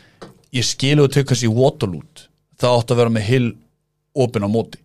ég 0.57 0.68
skilu 0.68 1.05
að 1.05 1.16
tökast 1.20 1.45
í 1.45 1.51
Waterloo 1.53 2.01
það 2.64 2.78
átt 2.80 2.93
að 2.93 3.01
vera 3.01 3.14
með 3.14 3.28
hill 3.30 3.49
opin 4.26 4.47
á 4.47 4.49
móti. 4.49 4.80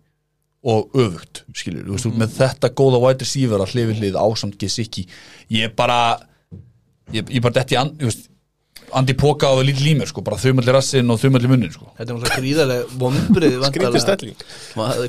Og 0.69 0.89
öfugt, 0.99 1.45
skilur, 1.55 1.85
þú 1.87 1.93
veist, 1.95 2.09
mm. 2.09 2.17
með 2.19 2.33
þetta 2.35 2.69
góða 2.75 2.99
white 2.99 3.23
receiver 3.23 3.61
að 3.63 3.77
hlifið 3.77 4.01
hlið 4.01 4.17
ásamt 4.19 4.57
Gesicki, 4.59 5.05
ég 5.55 5.71
bara 5.77 6.17
ég, 7.15 7.23
ég 7.31 7.39
bara 7.45 7.55
detti 7.61 7.77
and, 7.79 7.95
þú 8.01 8.09
veist, 8.09 8.25
Andi 8.99 9.13
Póka 9.15 9.53
og 9.53 9.61
lítið 9.63 9.85
límur, 9.85 10.09
sko, 10.09 10.23
bara 10.25 10.39
þaumalli 10.41 10.73
rassin 10.73 11.13
og 11.13 11.19
þaumalli 11.21 11.51
munnin, 11.51 11.71
sko. 11.71 11.87
Þetta 11.95 12.11
er 12.11 12.17
náttúrulega 12.17 12.41
gríðarlega 12.41 12.99
vombrið 13.03 13.55
Skrítið 13.69 14.03
stelling. 14.03 14.43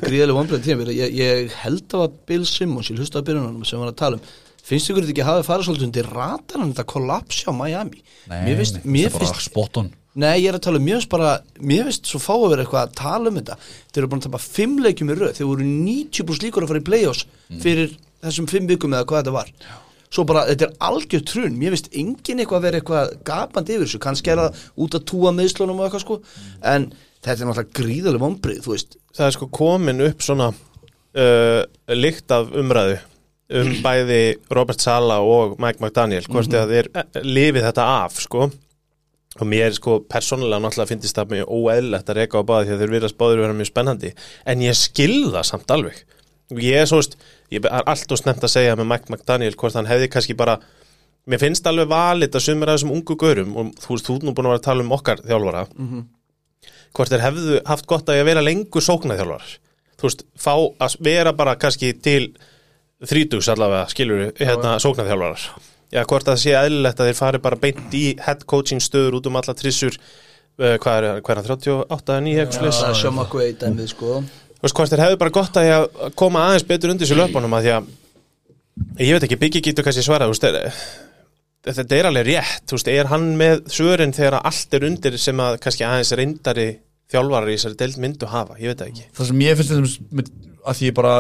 Gríðarlega 0.05 0.37
vombrið 0.37 0.65
tíma 0.69 0.87
ég, 0.95 1.17
ég 1.19 1.59
held 1.65 1.97
að 1.99 2.15
Bill 2.31 2.47
Simmons, 2.47 2.93
ég 2.93 3.01
hlusta 3.01 3.19
að 3.19 3.31
byrjunum 3.33 3.67
sem 3.67 3.83
var 3.83 3.91
að 3.91 3.99
tala 4.05 4.21
um 4.21 4.31
Finnst 4.67 4.91
ykkur 4.91 5.05
þetta 5.05 5.15
ekki 5.15 5.25
að 5.25 5.31
hafa 5.31 5.47
farið 5.47 5.69
svolítið 5.69 5.87
undir 5.89 6.11
rataran 6.15 6.71
þetta 6.73 6.87
kollapsi 6.93 7.49
á 7.49 7.53
Miami? 7.57 8.03
Mér 8.31 8.61
finnst, 8.61 8.81
mér 8.85 9.09
þetta 9.09 9.11
er 9.11 9.17
bara 9.17 9.33
finnst 9.33 9.51
spot 9.51 9.81
on. 9.81 9.91
Nei, 10.21 10.41
ég 10.43 10.49
er 10.51 10.59
að 10.59 10.65
tala 10.67 10.81
um, 10.81 10.87
mér 10.87 10.99
finnst 10.99 11.11
bara 11.13 11.35
Mér 11.63 11.85
finnst 11.87 12.09
svo 12.11 12.19
fá 12.23 12.33
að 12.35 12.49
vera 12.53 12.65
eitthvað 12.65 12.87
að 12.87 12.97
tala 12.99 13.31
um 13.31 13.39
þetta. 13.41 13.59
Þeir 13.91 14.03
eru 14.03 14.11
búin 14.11 14.23
að 14.23 14.27
tapa 14.29 14.43
fimm 14.43 14.81
leikjum 14.85 15.13
í 15.13 15.19
röð. 15.19 15.37
Þeir 15.39 15.51
voru 15.51 15.69
90 15.69 16.27
pluss 16.29 16.43
líkur 16.45 16.67
að 16.67 16.73
fara 16.73 16.83
í 16.83 16.89
play-offs 16.89 17.27
Fyrir 17.63 17.95
þessum 18.25 18.51
fimm 18.51 18.67
vikum 18.71 18.97
eða 18.97 19.09
hvað 19.11 19.23
þetta 19.23 19.37
var. 19.37 19.53
Svo 20.11 20.25
bara, 20.27 20.43
þetta 20.49 20.67
er 20.67 20.73
algjör 20.89 21.23
trun. 21.31 21.59
Mér 21.59 21.77
finnst 21.77 21.93
engin 21.95 22.43
eitthvað 22.43 22.59
að 22.59 22.67
vera 22.67 22.81
eitthvað 22.81 23.13
gapandi 23.29 23.77
yfir 23.77 23.87
þessu. 23.87 24.03
Kannski 24.03 24.33
er 24.33 24.43
það 24.43 24.65
út 24.83 24.97
að 24.99 25.07
túa 25.13 25.31
meðslunum 25.37 25.79
og 25.79 25.87
eitthvað 25.87 26.03
sko. 26.05 26.19
En 26.67 26.89
þetta 27.23 27.37
er 27.37 27.51
náttúrulega 27.51 27.79
gríðarlega 27.79 28.25
vombrið, 28.25 28.65
þú 28.67 28.75
veist. 28.75 28.99
Það 29.15 29.29
er 29.29 29.37
sko 29.37 29.49
komin 29.55 30.03
upp 30.09 30.27
svona 30.27 30.51
uh, 30.51 31.63
lykt 31.95 32.35
af 32.35 32.51
umræðu 32.51 32.99
um 33.51 33.71
bæði 33.87 34.23
Robert 34.55 34.83
Sala 34.83 35.21
og 35.25 35.57
Mike 35.63 35.83
McDaniel 35.83 36.27
hvort 36.29 36.49
mm 36.49 36.55
-hmm. 36.55 36.69
þeir 36.73 36.91
eh, 36.95 37.23
lifið 37.23 37.67
þetta 37.69 37.87
af 38.05 38.21
sko. 38.21 38.51
Og 39.41 39.47
mér 39.47 39.73
sko 39.73 40.01
persónulega 40.11 40.59
náttúrulega 40.59 40.89
finnst 40.89 41.17
það 41.17 41.31
mjög 41.31 41.47
óeðlegt 41.49 42.11
að 42.11 42.17
reyka 42.17 42.41
á 42.43 42.43
báði 42.43 42.67
því 42.67 42.73
að 42.75 42.81
þeir 42.81 42.91
virðast 42.91 43.19
báður 43.19 43.41
vera 43.41 43.53
mjög 43.53 43.67
spennandi. 43.67 44.15
En 44.45 44.61
ég 44.61 44.75
skil 44.75 45.31
það 45.31 45.45
samt 45.47 45.71
alveg. 45.71 46.05
Ég 46.51 46.83
er 46.83 46.87
svo 46.87 46.99
veist, 46.99 47.17
ég 47.51 47.65
er 47.65 47.83
allt 47.87 48.13
og 48.13 48.19
snemt 48.19 48.43
að 48.45 48.51
segja 48.51 48.77
með 48.77 48.91
Mike 48.91 49.07
McDaniel 49.09 49.55
hvort 49.55 49.75
hann 49.75 49.87
hefði 49.87 50.09
kannski 50.09 50.35
bara 50.35 50.59
mér 51.29 51.41
finnst 51.43 51.67
alveg 51.69 51.89
valit 51.91 52.35
að 52.35 52.45
sumir 52.45 52.71
af 52.71 52.79
þessum 52.79 52.95
ungu 52.97 53.17
görum 53.21 53.57
og 53.57 53.73
þú 53.81 53.95
veist, 53.95 54.07
þú 54.07 54.17
ert 54.17 54.27
nú 54.27 54.35
búin 54.35 54.49
að 54.49 54.55
vera 54.55 54.61
að 54.61 54.69
tala 54.69 54.85
um 54.85 54.95
okkar 54.97 55.23
þjálfara 55.27 55.65
hvort 56.97 57.13
þeir 57.13 57.25
hefðu 57.27 57.59
haft 57.67 57.87
gott 57.87 58.09
að 58.11 58.25
vera 58.27 58.45
lengur 58.45 58.85
sóknarþjálfar 58.85 59.51
þú 60.01 60.09
veist, 60.09 60.25
fá 60.35 60.55
að 60.57 60.97
vera 61.07 61.35
bara 61.37 61.59
kannski 61.61 61.93
til 61.93 62.33
þrítugs 63.09 63.49
allavega, 63.53 63.87
skilur 63.93 64.25
við, 64.25 64.33
hérna 64.45 64.75
sóknarþjálfarar. 64.83 65.45
Já, 65.91 66.03
hvort 66.07 66.29
það 66.29 66.41
sé 66.43 66.53
eðlilegt 66.55 67.01
að 67.01 67.09
þeir 67.11 67.19
fari 67.19 67.41
bara 67.43 67.59
beint 67.59 67.95
í 67.99 68.05
head 68.23 68.45
coaching 68.51 68.83
stöður 68.85 69.19
út 69.19 69.29
um 69.31 69.39
alla 69.41 69.55
trissur 69.59 69.97
uh, 69.97 70.77
hvað 70.83 70.99
er, 70.99 71.09
hvað 71.25 71.33
er 71.33 71.41
hann, 71.41 71.49
38 71.49 72.15
eða 72.15 72.25
9 72.27 72.43
eitthvað 72.45 72.77
Það 72.77 72.91
er? 72.91 72.99
Sean 73.01 73.17
McVay 73.17 73.55
dæmið 73.59 73.91
sko. 73.95 74.21
Þú 74.61 74.67
veist, 74.67 74.77
hvort 74.77 74.93
þeir 74.93 75.03
hefðu 75.07 75.21
bara 75.23 75.35
gott 75.35 75.59
að 75.59 75.71
að 75.75 76.15
koma 76.21 76.45
aðeins 76.47 76.67
betur 76.69 76.93
undir 76.93 77.09
þessu 77.09 77.19
löpunum 77.19 77.57
að 77.57 77.67
því 77.67 77.73
að 77.79 77.89
ég 79.01 79.17
veit 79.17 79.27
ekki, 79.27 79.41
Biggi 79.41 79.65
getur 79.65 79.87
kannski 79.87 80.05
svarað 80.05 80.31
þú 80.31 80.37
veist, 80.37 80.93
þetta 81.71 81.97
er 81.97 82.09
alveg 82.11 82.29
rétt 82.29 82.69
þú 82.69 82.79
veist, 82.79 82.93
er 82.93 83.11
hann 83.11 83.27
með 83.41 83.65
svörin 83.73 84.15
þegar 84.17 84.39
allt 84.45 84.77
er 84.77 84.87
undir 84.91 85.19
sem 85.21 85.43
að 85.43 85.59
kannski 85.65 85.89
aðeins 85.89 86.13
reyndari 86.21 86.69
þjálfarar 87.11 87.51
í 87.51 87.57
þessari 87.57 87.81
deild 87.81 87.99
myndu 88.05 88.29
hafa, 88.31 88.61
ég 88.61 88.71
veit 88.71 88.85
ekki. 88.87 89.09
Það 89.17 89.31
sem 89.33 89.43
ég 89.43 89.59
finnst 89.59 90.31
að 90.61 90.77
því 90.79 90.93
bara 90.95 91.15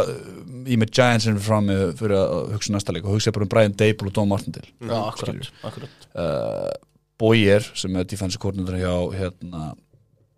er 0.66 0.80
með 0.80 0.92
Giantsin 0.96 1.40
fram 1.42 1.68
með 1.70 1.94
fyrir 2.00 2.16
að 2.18 2.54
hugsa 2.54 2.74
næsta 2.74 2.94
leik 2.94 3.06
og 3.06 3.16
hugsa 3.16 3.32
bara 3.34 3.46
um 3.46 3.52
Brian 3.52 3.76
Dable 3.76 4.10
og 4.10 4.16
Don 4.16 4.30
Martindale 4.30 4.70
Já, 4.80 4.96
akkurat, 5.00 5.50
akkurat. 5.68 6.08
Uh, 6.14 6.70
Boyer 7.20 7.64
sem 7.76 7.96
er 8.00 8.08
defensive 8.08 8.40
coordinator 8.42 8.78
hjá 8.80 8.94
hérna, 9.18 9.72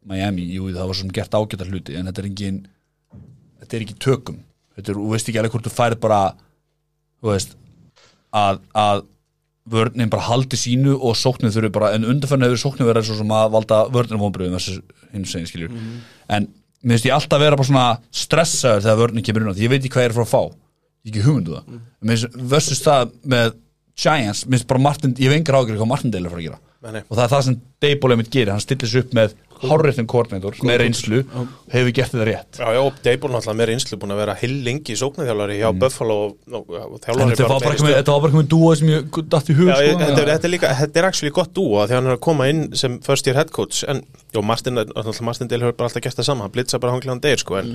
Miami, 0.08 0.48
jú 0.56 0.70
það 0.72 0.90
var 0.90 0.98
svona 0.98 1.16
gert 1.18 1.36
ágæta 1.38 1.68
hluti 1.68 1.98
en 1.98 2.10
þetta 2.10 2.24
er 2.24 2.30
engin 2.30 2.62
þetta 3.62 3.76
er 3.76 3.84
ekki 3.86 3.94
í 3.94 4.02
tökum. 4.02 4.40
Þetta 4.76 4.90
er, 4.90 4.98
þú 4.98 5.12
veist 5.12 5.28
ekki 5.30 5.40
alveg 5.40 5.54
hvort 5.54 5.68
þú 5.68 5.74
færð 5.76 6.00
bara 6.02 6.20
þú 7.22 7.30
veist 7.30 7.56
að, 8.34 8.62
að 8.74 9.04
vörnin 9.72 10.10
bara 10.10 10.26
haldi 10.26 10.58
sínu 10.58 10.96
og 10.96 11.14
sóknir 11.18 11.52
þurfi 11.54 11.70
bara, 11.74 11.92
en 11.94 12.06
undanfærni 12.08 12.48
hefur 12.48 12.64
sóknir 12.64 12.88
verið 12.88 13.06
svo 13.06 13.20
sem 13.20 13.34
að 13.36 13.52
valda 13.54 13.84
vörnir 13.94 14.18
vonbröðum 14.18 14.58
þessu 14.58 14.80
hinn 15.12 15.28
segin 15.28 15.46
skiljur 15.50 15.76
en 16.32 16.48
mér 16.82 16.96
finnst 16.96 17.08
ég 17.08 17.16
alltaf 17.16 17.42
vera 17.42 17.58
bara 17.58 17.68
svona 17.68 17.86
stressaður 18.22 18.84
þegar 18.86 19.00
vörnin 19.02 19.26
kemur 19.26 19.44
inn 19.44 19.52
á 19.52 19.54
því. 19.54 19.64
Ég 19.66 19.72
veit 19.72 19.80
ekki 19.80 19.94
hvað 19.94 20.06
ég 20.06 20.10
er 20.10 20.16
fara 20.18 20.28
að 20.28 20.32
fá. 20.34 20.58
Ekki 21.06 21.24
hugmyndu 21.26 21.56
það. 21.56 21.68
Mm. 21.68 21.86
mér 22.02 22.20
finnst 22.22 22.42
versus 22.52 22.82
það 22.82 23.14
með 23.34 23.56
Giants, 24.02 24.44
mér 24.46 24.58
finnst 24.58 24.70
bara 24.70 24.82
Martin 24.82 25.16
ég 25.18 25.28
hef 25.28 25.38
engar 25.38 25.58
ágjörð 25.60 25.82
hvað 25.82 25.90
Martin 25.92 26.12
Dale 26.14 26.28
er 26.28 26.34
fara 26.34 26.42
að 26.42 26.48
gera. 26.48 26.60
Nei. 26.82 27.02
og 27.06 27.14
það 27.14 27.24
er 27.24 27.30
það 27.30 27.42
sem 27.46 27.56
Dable 27.84 28.14
einmitt 28.16 28.32
gerir, 28.34 28.50
hann 28.50 28.62
stillir 28.62 28.90
sig 28.90 29.04
upp 29.04 29.12
með 29.14 29.34
hárréttin 29.70 30.08
koordinator 30.10 30.56
með 30.66 30.78
reynslu 30.82 31.20
hefur 31.72 31.92
gert 31.94 32.12
þetta 32.14 32.26
rétt. 32.28 32.58
Já, 32.58 32.66
já, 32.74 32.80
Dable 33.04 33.30
náttúrulega 33.32 33.58
með 33.60 33.68
reynslu 33.70 33.98
búin 34.02 34.14
að 34.14 34.20
vera 34.22 34.34
hill 34.40 34.56
lengi 34.66 34.96
sóknarþjálfari 34.98 35.58
hjá 35.60 35.68
Buffalo 35.78 36.16
en 36.48 36.64
þjálfari 37.04 37.36
þetta 37.36 37.48
var 37.52 37.62
bara 37.66 37.74
ekki 37.76 38.42
með- 38.42 38.50
dúa 38.52 38.74
sem 38.78 38.90
ég 38.92 39.20
datt 39.32 39.52
í 39.52 39.56
hug 39.58 39.70
sko, 39.70 39.86
þetta, 39.92 40.18
er, 40.24 40.32
þetta 40.32 40.50
líka, 40.50 40.72
þetta 40.82 41.04
actually 41.08 41.32
gott 41.34 41.54
dúa 41.56 41.86
því 41.86 41.98
hann 41.98 42.10
er 42.10 42.16
að 42.16 42.22
koma 42.26 42.48
inn 42.52 42.64
sem 42.78 42.98
first 43.06 43.26
year 43.26 43.38
head 43.38 43.52
coach 43.54 43.84
en, 43.88 44.02
jó, 44.34 44.42
Martin, 44.42 44.82
Martin 45.22 45.50
Dale 45.50 45.68
hefur 45.68 45.78
bara 45.78 45.90
alltaf 45.90 46.04
gert 46.04 46.18
það 46.18 46.28
sama, 46.32 46.46
hann 46.46 46.54
blitza 46.54 46.82
bara 46.82 46.96
hanglaðan 46.96 47.22
degir 47.22 47.42
sko, 47.44 47.58
en, 47.62 47.74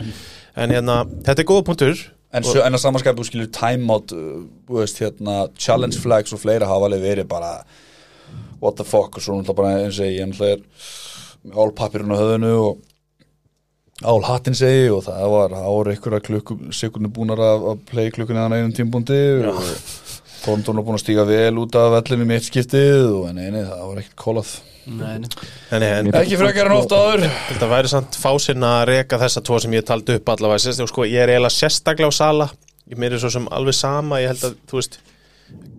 en 0.55 0.75
hérna, 0.75 1.01
þetta 1.23 1.43
er 1.43 1.49
góða 1.49 1.65
punktur. 1.71 2.05
En, 2.35 2.43
en 2.43 2.75
að 2.75 2.81
samanskæpu 2.83 3.23
skilur 3.23 3.47
timeout 3.55 4.11
uh, 4.11 4.41
veist, 4.67 4.99
hérna, 4.99 5.45
challenge 5.55 6.01
flags 6.03 6.35
og 6.35 6.41
fleira 6.43 6.67
hafa 6.67 6.89
alveg 6.89 7.05
verið 7.05 7.29
bara 7.31 7.53
what 8.59 8.75
the 8.75 8.83
fuck 8.83 9.15
og 9.15 9.23
svo 9.23 9.38
náttúrulega 9.38 9.55
bara 9.61 9.85
eins 9.85 9.99
og 10.01 10.09
ég 10.09 10.41
er 10.43 10.67
álpapirinn 11.53 12.13
á 12.13 12.17
höfðinu 12.19 12.53
og 12.63 12.83
álhattin 14.05 14.57
segi 14.57 14.89
og 14.93 15.03
það 15.07 15.31
var 15.33 15.55
ára 15.57 15.95
ykkur 15.95 16.17
að 16.17 16.25
klukku 16.27 16.57
sekundu 16.75 17.09
búnar 17.13 17.41
að, 17.41 17.69
að 17.71 17.83
play 17.89 18.13
klukkunni 18.13 18.43
að 18.43 18.57
einum 18.59 18.75
tímbúndi 18.77 19.21
og 19.49 19.61
Thornton 20.43 20.77
var 20.77 20.85
búin 20.85 20.97
að 20.99 21.03
stíga 21.03 21.25
vel 21.27 21.57
út 21.59 21.75
af 21.75 21.93
vellinu 21.95 22.27
í 22.27 22.29
mitt 22.29 22.45
skiptið 22.45 23.07
og 23.09 23.23
en 23.31 23.39
eini 23.41 23.63
það 23.65 23.81
var 23.83 24.01
ekkert 24.03 24.19
kólað. 24.21 24.51
Nei, 24.87 25.17
nei. 25.19 25.27
En, 25.75 25.83
en, 25.83 26.09
ekki 26.15 26.37
frekar 26.39 26.69
en 26.69 26.77
ofta 26.77 26.99
áður. 27.01 27.25
Þetta 27.49 27.69
væri 27.73 27.91
samt 27.91 28.15
fásinn 28.21 28.63
að 28.63 28.83
reka 28.93 29.19
þessa 29.19 29.43
tvo 29.43 29.59
sem 29.59 29.75
ég 29.75 29.83
taldi 29.87 30.15
upp 30.15 30.31
allavega. 30.31 30.63
Sérst, 30.63 30.85
sko, 30.93 31.03
ég 31.09 31.25
er 31.25 31.33
eiginlega 31.33 31.55
sérstaklega 31.57 32.13
á 32.13 32.15
sala. 32.15 32.47
Ég 32.87 33.03
er 33.03 33.17
svo 33.19 33.33
sem 33.33 33.49
alveg 33.51 33.75
sama. 33.75 34.21
Ég 34.23 34.31
held 34.31 34.45
að, 34.47 34.55
þú 34.69 34.79
veist 34.79 34.99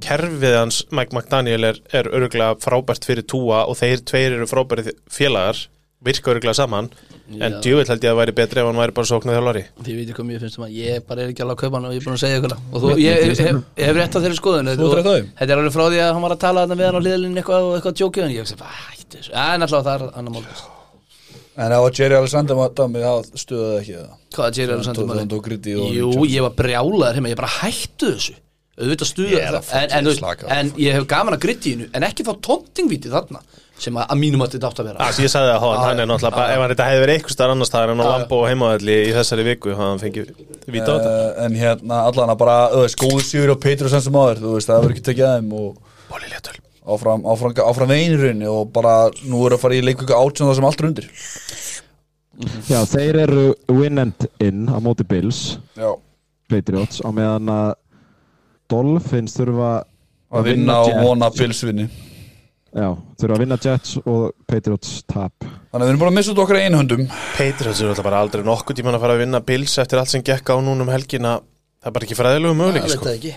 kerfið 0.05 0.55
hans 0.57 0.83
Mike 0.95 1.17
McDaniel 1.17 1.71
er, 1.73 1.81
er 1.93 2.09
öruglega 2.15 2.55
frábært 2.63 3.07
fyrir 3.09 3.27
túa 3.29 3.65
og 3.69 3.77
þeir 3.81 4.05
tveir 4.09 4.39
eru 4.39 4.47
frábæri 4.51 4.95
félagar 5.13 5.67
virka 6.05 6.31
öruglega 6.31 6.55
saman. 6.55 6.89
En 7.29 7.59
Já. 7.59 7.61
djúvill 7.61 7.89
held 7.91 8.05
ég 8.07 8.13
að 8.15 8.19
væri 8.23 8.33
betri 8.39 8.63
ef 8.63 8.69
hann 8.71 8.79
væri 8.79 8.95
bara 8.97 9.09
sóknað 9.11 9.35
þjálfari 9.37 9.63
Þið 9.85 9.97
veitir 9.99 10.17
hvað 10.17 10.29
mér 10.29 10.39
finnst 10.45 10.57
um 10.57 10.65
að 10.65 10.77
ég 10.79 11.03
bara 11.05 11.25
er 11.25 11.33
ekki 11.35 11.43
alveg 11.45 11.59
að 11.59 11.61
kaupa 11.61 11.77
hann 11.77 11.89
og 11.89 11.93
ég 11.93 12.01
er 12.01 12.07
búin 12.07 12.17
að 12.17 12.23
segja 12.23 12.39
ykkur 12.39 12.55
það. 12.55 12.63
Og 12.73 12.85
þú, 12.85 12.93
ég 13.03 13.19
hef, 13.19 13.43
hef, 13.45 13.59
hef 13.83 13.99
rétt 13.99 14.17
á 14.17 14.21
þeirri 14.23 14.39
skoðun 14.39 14.71
á. 14.71 14.73
Þetta 14.79 15.45
er 15.45 15.59
alveg 15.59 15.75
frá 15.77 15.85
því 15.85 16.01
að 16.07 16.13
hann 16.15 16.25
var 16.25 16.37
að 16.39 16.43
tala 16.47 16.65
þarna 16.65 16.79
við 16.81 16.89
hann 16.89 16.97
á 16.97 17.03
hliðalinn 17.05 17.43
eitthvað 17.43 17.69
og 17.69 17.77
eitthvað 17.77 17.99
tjókið 18.01 18.25
en 18.25 18.33
ég 18.33 18.41
hef 18.41 18.55
þessu. 18.55 19.35
En 19.45 19.67
alltaf 19.69 19.85
það 19.85 19.95
er 19.99 20.19
annar 20.23 20.33
mál. 20.39 20.43
En 21.59 21.73
það 21.75 21.85
var 21.85 21.97
Jerry 21.99 22.17
Alexander 22.23 22.59
dæmi, 22.79 23.01
það 23.05 23.31
stuðaði 23.43 23.79
ekki 23.83 23.97
það. 23.99 24.11
Hvað 24.39 24.49
er 24.49 24.59
Jerry 24.63 24.77
Alexander 24.79 25.03
og- 25.83 25.97
Jú, 25.99 26.11
ég 26.31 26.45
var 26.47 26.55
brjálaður 26.57 27.19
heima, 27.19 27.29
ég 27.35 27.37
bara 27.37 27.57
hættu 27.59 28.15
þessu 28.15 28.37
auðvitað 28.79 29.11
stuða 29.11 29.33
Ég 29.35 29.47
er 29.49 29.57
að 29.59 29.73
en, 29.79 29.95
en, 29.99 30.11
slaka 30.17 30.47
á. 30.47 30.49
en 30.59 30.73
ég 30.81 30.99
hef 30.99 31.09
gaman 31.11 31.37
að 31.37 31.45
griddiðinu 31.47 31.89
en 31.93 32.07
ekki 32.09 32.27
fá 32.27 32.33
tóntingvíti 32.49 33.13
þarna 33.13 33.43
sem 33.79 33.95
að, 33.99 34.07
að 34.11 34.19
mínum 34.19 34.43
að 34.43 34.55
þetta 34.57 34.71
átt 34.71 34.81
að 34.83 34.89
vera. 34.91 35.09
Það 35.09 35.21
ég 35.23 35.33
sagði 35.33 35.51
að 35.55 35.61
hann, 35.65 35.75
Já, 35.77 35.83
hann 35.87 36.03
er 36.03 36.09
náttúrulega 36.11 36.39
bara, 36.39 36.55
ef 36.55 36.63
hann 36.63 36.73
þetta 36.73 36.87
hefði 36.89 37.03
verið 37.05 37.19
eitthvað 37.19 37.35
starf 37.37 37.55
annars 37.55 37.71
staðar 37.71 37.93
en 37.93 37.99
á 37.99 38.03
Já, 38.03 38.09
já. 38.09 38.15
Lambo 38.17 38.39
og 38.39 38.49
heimaðalli 38.51 38.97
í 38.99 39.13
þessari 39.15 39.45
viku 39.47 39.77
hann 39.79 40.03
fengið 40.03 40.33
víta 40.67 40.89
á 40.89 40.95
þetta. 40.97 41.13
Uh, 41.13 41.43
en 41.45 41.59
hérna 41.63 42.01
allan 42.09 42.33
að 42.35 42.41
bara, 42.43 42.57
góðu 43.05 43.21
sigur 43.23 43.55
og 43.55 43.61
Petrus 43.63 43.95
sem 43.95 44.19
áður, 44.19 44.43
þú 44.43 44.57
veist, 44.57 44.73
það 44.73 44.83
verður 44.83 44.97
ekki 44.97 45.07
tekið 45.13 45.29
aðeim 45.29 45.55
og 45.63 45.85
Bóli 46.09 46.33
léttul 46.33 46.59
áfram, 46.89 47.25
áfram, 47.29 47.55
áfram 47.69 47.93
veinirunni 47.93 48.49
og 48.49 48.71
bara 48.73 48.95
nú 49.29 49.45
er 49.47 49.57
að 49.57 49.63
fara 49.65 49.77
í 49.77 49.85
leiku 49.85 50.09
átjón 50.09 50.49
það 50.49 50.59
sem 50.59 50.69
allt 50.69 50.83
er 50.83 50.89
undir. 50.89 51.09
Já, 52.71 52.79
þeir 52.87 53.19
eru 53.25 53.45
win 53.75 54.01
and 54.05 54.29
in 54.45 54.69
á 54.71 54.79
móti 54.83 55.05
Bills, 55.09 55.59
já, 55.77 55.91
Patriots 56.49 57.03
á 57.05 57.09
meðan 57.13 57.51
að 57.53 57.73
Dolphins 58.69 59.37
þurfa 59.39 59.73
að 60.29 60.51
vinna 60.53 60.79
og 60.85 61.03
vona 61.03 61.31
pilsvinni 61.33 61.89
Já, 62.77 62.91
þurfa 63.17 63.37
að 63.37 63.41
vinna 63.43 63.57
Jets 63.65 63.95
og 64.03 64.25
Patriots 64.49 64.99
tap. 65.09 65.33
Þannig 65.41 65.73
að 65.73 65.87
við 65.87 65.93
erum 65.93 66.03
bara 66.03 66.13
að 66.13 66.17
missa 66.19 66.33
út 66.35 66.41
okkar 66.43 66.59
einu 66.61 66.81
höndum. 66.83 67.07
Patriots 67.39 67.81
eru 67.81 67.95
alltaf 67.95 68.05
bara 68.05 68.19
aldrei 68.21 68.43
nokkuð 68.45 68.79
tíman 68.79 68.99
að 68.99 69.05
fara 69.07 69.17
að 69.17 69.23
vinna 69.25 69.41
Bills 69.49 69.77
eftir 69.81 70.01
allt 70.03 70.13
sem 70.13 70.25
gekk 70.27 70.53
á 70.53 70.57
núna 70.61 70.85
um 70.85 70.93
helgina. 70.93 71.39
Það 71.81 71.89
er 71.89 71.97
bara 71.97 72.09
ekki 72.09 72.19
fræðilegu 72.19 72.59
veit 72.77 72.91
sko. 72.93 73.07
það 73.07 73.17
ekki. 73.17 73.33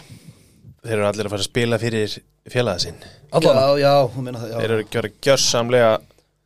Þeir 0.82 0.96
eru 0.98 1.08
allir 1.08 1.30
að 1.30 1.34
fara 1.34 1.46
að 1.46 1.48
spila 1.48 1.80
fyrir 1.80 2.18
félaga 2.52 2.84
sinn. 2.84 3.00
Já, 3.32 3.56
já, 3.80 3.94
það 4.12 4.46
þeir 4.52 4.68
eru 4.68 4.80
að 4.82 4.96
gjöra 4.98 5.14
gjörsamlega 5.30 5.92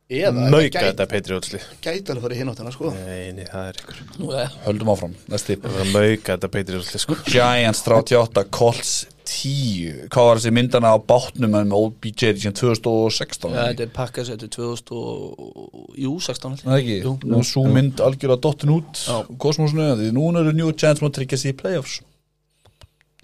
Eða, 0.06 0.30
mauka 0.52 0.82
þetta 0.84 1.04
Patriotsli 1.10 1.58
Gæti 1.82 2.12
alveg 2.12 2.22
farið 2.22 2.38
hinn 2.38 2.50
áttuna 2.52 2.70
sko. 2.70 2.92
Nei, 2.94 3.32
nei, 3.34 3.42
það 3.48 3.70
er 3.72 3.78
ykkur. 3.80 3.96
Nú, 4.20 4.28
ja. 4.36 4.44
höldum 4.62 4.92
áfram, 4.92 5.16
er 5.26 5.56
að 5.66 5.90
mauka 5.90 6.36
þetta 6.36 6.50
Patriotsli 6.54 7.00
sko. 7.02 7.16
Giants 7.26 7.82
38, 7.82 8.44
Colts 8.54 8.92
10 9.26 10.06
hvað 10.14 10.28
var 10.28 10.38
þessi 10.38 10.52
myndana 10.54 10.92
á 10.94 10.98
bátnum 11.02 11.50
með 11.56 11.74
OBJ 11.74 12.36
síðan 12.38 12.54
2016 12.54 13.50
Já, 13.56 13.62
þetta 13.72 13.86
er 13.88 13.92
pakkað 13.96 14.30
þetta 14.30 14.46
er 14.46 14.54
2000 14.54 14.94
og 14.94 15.90
Jú, 15.98 16.14
16 16.22 16.54
held 16.54 16.62
ég. 16.62 16.68
Það 16.68 16.78
ekki, 16.78 16.98
Jú. 17.02 17.16
nú 17.26 17.42
er 17.42 17.50
svo 17.50 17.66
mynd 17.66 18.06
algjörlega 18.06 18.44
dottin 18.46 18.76
út 18.76 19.04
kosmosinu, 19.42 19.90
því 19.98 20.12
núna 20.14 20.46
eru 20.46 20.54
New 20.54 20.70
Giants 20.70 21.02
að 21.02 21.16
tryggja 21.18 21.42
sig 21.42 21.56
í 21.56 21.58
playoffs. 21.58 21.98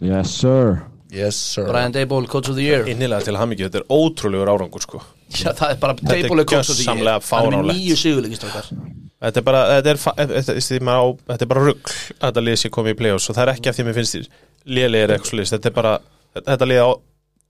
Yes 0.02 0.34
sir. 0.42 0.80
Yes 1.12 1.38
sir. 1.38 1.68
Brian 1.68 1.94
Dayball, 1.94 2.26
Coach 2.26 2.50
of 2.50 2.58
the 2.58 2.66
Year. 2.66 2.88
Innilega 2.90 3.28
til 3.28 3.38
hamingju, 3.38 3.68
þetta 3.68 3.84
er 3.84 3.90
ótrúlegur 3.92 4.50
árangur 4.50 4.82
sko 4.82 5.04
Já, 5.32 5.52
það 5.58 5.70
er 5.74 5.78
bara 5.82 5.94
Þetta 5.98 6.12
er 6.16 6.22
Dayball 6.22 6.42
er 6.42 6.46
er 7.16 7.20
með 7.20 7.26
fáránlegt. 7.28 7.78
nýju 7.78 7.96
sigurleikistakar 8.02 8.70
Þetta 9.22 9.38
er 9.38 9.44
bara, 9.46 9.60
þetta 9.76 9.90
er, 9.92 9.98
þetta, 10.02 10.26
þetta, 10.32 10.54
þetta, 10.58 10.94
á, 10.98 11.02
þetta 11.30 11.44
er 11.46 11.50
bara 11.52 11.62
rugg 11.68 11.92
að 11.92 12.24
þetta 12.26 12.42
lið 12.42 12.56
sé 12.62 12.70
komið 12.74 12.94
í 12.94 12.98
play-offs 12.98 13.28
og 13.30 13.36
það 13.38 13.44
er 13.46 13.52
ekki 13.54 13.70
af 13.70 13.76
því 13.78 13.84
mér 13.86 13.96
finnst 14.00 14.16
þér 14.16 14.26
lélega 14.76 15.06
er 15.06 15.12
eitthvað 15.14 15.30
slist, 15.30 15.54
þetta 15.54 15.70
er 15.70 15.76
bara 15.76 15.92
þetta 16.42 16.68
lið 16.72 16.80
á, 16.82 16.90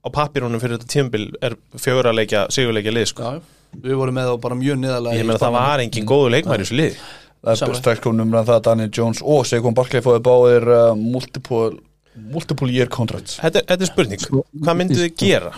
á 0.05 0.07
pappirunum 0.13 0.61
fyrir 0.61 0.77
þetta 0.77 0.91
tímabil 0.93 1.25
er 1.49 1.55
fjögur 1.81 2.09
að 2.11 2.17
leikja, 2.19 2.43
sigurleikja 2.53 2.93
lið 2.93 3.07
sko. 3.09 3.25
Já, 3.25 3.41
við 3.87 3.97
vorum 3.97 4.17
með 4.19 4.29
þá 4.29 4.35
bara 4.45 4.59
mjög 4.59 4.79
niðarlega 4.83 5.17
ég 5.17 5.25
meina 5.31 5.41
það 5.41 5.55
var 5.57 5.83
engin 5.87 6.07
góðu 6.13 6.31
leikmæri 6.35 6.61
í 6.61 6.67
þessu 6.67 6.77
lið 6.77 7.01
Það 7.43 7.51
er 7.51 7.59
komum 8.05 8.21
umræðan 8.23 8.47
það 8.47 8.55
að 8.59 8.65
Daniel 8.69 8.91
Jones 8.95 9.19
og 9.33 9.47
Saquon 9.49 9.73
Barkley 9.75 9.99
fóði 10.05 10.21
báðir 10.23 10.67
uh, 10.71 10.93
multiple, 10.95 11.73
multiple 12.31 12.69
year 12.71 12.87
contracts. 12.87 13.35
Þetta, 13.41 13.59
er- 13.59 13.65
þetta 13.73 13.83
er 13.83 13.89
spurning, 13.89 14.21
hvað 14.63 14.77
myndu 14.79 14.99
þið 15.01 15.17
gera 15.19 15.49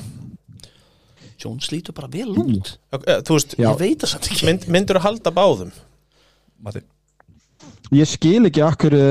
Jones 1.42 1.70
lítur 1.74 1.96
bara 1.98 2.10
vel 2.12 2.32
út. 2.40 2.76
Eh, 2.96 3.22
þú 3.28 3.38
veist, 3.38 3.56
Já. 3.60 3.70
Ég 3.70 3.80
veit 3.82 4.04
það 4.04 4.12
samt 4.14 4.30
ekki. 4.32 4.46
Mynd, 4.50 4.68
myndur 4.72 5.00
að 5.00 5.08
halda 5.10 5.34
báðum? 5.36 5.72
Matti? 6.64 6.82
Ég 7.96 8.10
skil 8.10 8.46
ekki 8.50 8.64
af 8.66 8.78
hverju 8.82 9.02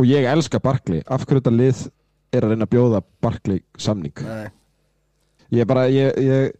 og 0.00 0.08
ég 0.08 0.26
elska 0.30 0.60
Barkley 0.62 1.02
af 1.06 1.26
hverju 1.26 1.42
þetta 1.42 1.52
lið 1.54 1.84
er 2.34 2.46
að 2.46 2.54
reyna 2.54 2.66
að 2.66 2.72
bjóða 2.74 3.02
Barkley 3.22 3.62
samning? 3.78 4.24
Nei. 4.24 4.48
Ég 5.60 5.66
bara, 5.66 5.88
ég, 5.90 6.14
ég 6.22 6.52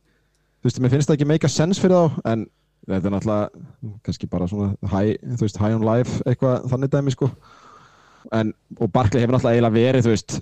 þú 0.61 0.69
veist, 0.69 0.81
mér 0.83 0.93
finnst 0.95 1.11
það 1.11 1.19
ekki 1.19 1.31
make 1.31 1.47
a 1.47 1.53
sense 1.53 1.81
fyrir 1.83 1.97
þá 1.97 2.21
en 2.33 2.45
þetta 2.91 3.09
er 3.09 3.15
náttúrulega 3.15 3.95
kannski 4.07 4.29
bara 4.31 4.49
svona 4.51 4.73
high, 4.93 5.17
þú 5.37 5.47
veist, 5.47 5.61
high 5.61 5.77
on 5.77 5.87
life 5.87 6.23
eitthvað 6.27 6.69
þannig 6.73 6.93
dæmi 6.93 7.15
sko. 7.15 7.31
En, 8.37 8.53
og 8.77 8.91
Barkley 8.93 9.23
hefur 9.23 9.37
náttúrulega 9.37 9.57
eiginlega 9.57 9.79
verið 9.79 10.07
þú 10.07 10.15
veist, 10.15 10.39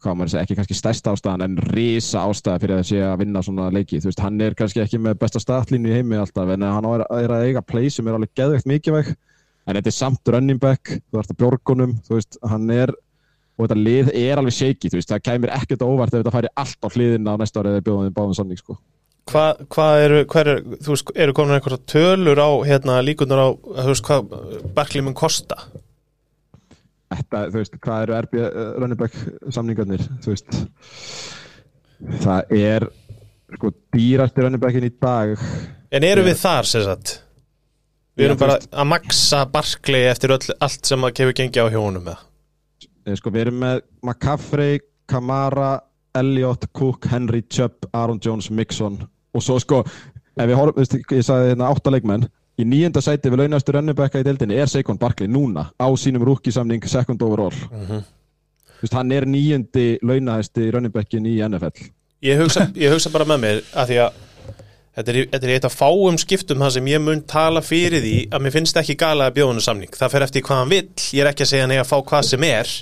hvað 0.00 0.16
maður 0.16 0.32
segja, 0.32 0.44
ekki 0.46 0.56
kannski 0.58 0.76
stærsta 0.78 1.12
ástæðan 1.14 1.44
en 1.46 1.58
risa 1.74 2.22
ástæða 2.24 2.62
fyrir 2.62 2.78
að 2.78 2.86
sé 2.88 3.00
að 3.04 3.18
vinna 3.22 3.42
svona 3.44 3.68
leiki, 3.74 4.00
þú 4.00 4.10
veist, 4.10 4.22
hann 4.24 4.40
er 4.44 4.56
kannski 4.58 4.82
ekki 4.84 5.00
með 5.02 5.18
besta 5.20 5.42
statlínu 5.42 5.90
í 5.90 5.98
heimi 5.98 6.18
alltaf, 6.20 6.48
en 6.54 6.64
hann 6.64 6.88
er, 6.94 7.04
er 7.20 7.34
að 7.36 7.46
eiga 7.48 7.62
play 7.64 7.92
sem 7.92 8.08
er 8.08 8.16
alveg 8.16 8.32
geðveikt 8.38 8.70
mikilvæg 8.70 9.12
en 9.12 9.76
þetta 9.76 9.92
er 9.92 9.96
samt 9.96 10.32
running 10.32 10.60
back, 10.62 10.96
þú 11.10 11.20
að 11.20 11.36
björgunum 11.42 11.92
þú 12.06 12.16
veist, 12.16 12.40
hann 12.48 12.70
er 12.74 12.94
og 13.60 13.66
þetta 13.66 13.80
lið 13.80 14.12
er 14.16 14.40
alveg 14.40 14.56
shaky, 14.56 14.88
þú 14.88 15.00
veist, 15.00 15.10
það 15.12 15.26
kæmir 15.26 15.52
ekkert 15.58 15.84
óvart 15.84 16.14
ef 16.14 16.22
þetta 16.22 16.32
færi 16.36 16.52
allt 16.62 16.80
á 16.80 16.88
hliðina 16.94 17.36
á 17.36 17.40
næsta 17.40 17.60
árið 17.60 17.76
eða 17.76 17.86
bjóðum 17.90 18.16
báðum 18.16 18.38
sannig, 18.38 18.62
sko. 18.62 18.78
Hvað 19.30 19.60
hva 19.74 19.88
eru, 20.00 20.22
hver 20.32 20.48
er, 20.54 20.62
þú 20.80 20.94
veist, 20.94 21.12
eru 21.26 21.36
komin 21.36 21.58
einhverja 21.58 21.84
tölur 21.92 22.40
á, 22.40 22.50
hérna, 22.66 22.96
líkunar 23.04 23.44
á, 23.44 23.48
þú 23.52 23.90
veist, 23.92 24.08
hvað? 24.08 24.24
Þetta, 27.10 27.40
þú 27.50 27.58
veist, 27.58 27.78
hvað 27.82 28.02
eru 28.04 28.16
RB 28.20 28.34
running 28.78 28.98
back 29.00 29.16
samningarnir, 29.50 30.04
þú 30.22 30.30
veist, 30.34 30.60
það 32.22 32.54
er, 32.60 32.86
sko, 33.56 33.72
dýrasti 33.96 34.44
running 34.44 34.62
backin 34.62 34.86
í 34.86 34.92
dag. 35.02 35.34
En 35.90 36.06
eru 36.06 36.22
við 36.28 36.38
þar, 36.38 36.68
sem 36.70 36.84
sagt? 36.86 37.16
Við 38.18 38.28
erum 38.28 38.38
bara 38.40 38.58
að 38.60 38.88
maksa 38.90 39.44
Barkley 39.50 40.06
eftir 40.10 40.34
öll, 40.36 40.42
allt 40.62 40.86
sem 40.86 41.06
að 41.06 41.14
kefur 41.18 41.36
gengi 41.40 41.62
á 41.62 41.66
hjónum 41.72 42.04
með. 42.10 42.22
Eh, 43.06 43.16
Sko, 43.18 43.32
við 43.34 43.46
erum 43.46 43.60
með 43.62 43.80
McCaffrey, 44.04 44.80
Kamara, 45.10 45.80
Elliot, 46.14 46.68
Cook, 46.76 47.06
Henry, 47.10 47.42
Chubb, 47.50 47.86
Aaron 47.94 48.20
Jones, 48.22 48.50
Mixon 48.54 49.00
og 49.34 49.42
svo 49.46 49.58
sko, 49.62 49.82
ef 50.36 50.46
við 50.50 50.58
horfum, 50.58 50.86
ég 51.14 51.24
sagði 51.26 51.52
hérna 51.52 51.70
átta 51.70 51.92
leikmenn, 51.94 52.26
í 52.58 52.66
nýjönda 52.66 53.02
sæti 53.04 53.30
við 53.32 53.44
launastu 53.44 53.74
rönnubekka 53.76 54.20
í 54.20 54.26
deildinni 54.26 54.58
er 54.60 54.70
Saquon 54.70 54.98
Barkley 55.00 55.30
núna 55.30 55.68
á 55.76 55.86
sínum 55.96 56.24
rúkisamning 56.26 56.84
second 56.88 57.22
overall. 57.22 57.54
Þú 57.54 58.86
veist, 58.86 58.96
hann 58.96 59.12
er 59.12 59.26
nýjöndi 59.28 60.00
launahæsti 60.02 60.70
rönnubekkin 60.72 61.28
í 61.28 61.38
NFL. 61.44 61.90
Ég 62.24 62.40
hugsa, 62.40 62.66
ég 62.76 62.92
hugsa 62.92 63.12
bara 63.12 63.28
með 63.28 63.42
mér 63.44 63.62
að 63.76 63.90
því 63.92 63.98
að 64.04 64.18
þetta 64.96 65.12
er, 65.12 65.18
þetta 65.32 65.46
er 65.46 65.54
eitt 65.54 65.66
af 65.68 65.76
fáum 65.76 66.18
skiptum 66.20 66.64
það 66.64 66.74
sem 66.76 66.90
ég 66.90 67.02
mun 67.04 67.22
tala 67.28 67.62
fyrir 67.64 68.02
því 68.04 68.16
að 68.28 68.44
mér 68.44 68.54
finnst 68.56 68.80
ekki 68.80 68.96
gala 69.00 69.30
að 69.30 69.38
bjóðunu 69.38 69.64
samning. 69.64 69.92
Það 69.96 70.14
fer 70.14 70.26
eftir 70.26 70.44
hvað 70.46 70.62
hann 70.62 70.72
vill, 70.72 70.88
ég 71.16 71.24
er 71.24 71.30
ekki 71.32 71.46
að 71.46 71.52
segja 71.52 71.66
hann 71.66 71.74
eigi 71.76 71.84
að 71.84 71.92
fá 71.92 71.98
hvað 72.10 72.26
sem 72.32 72.48
er 72.50 72.72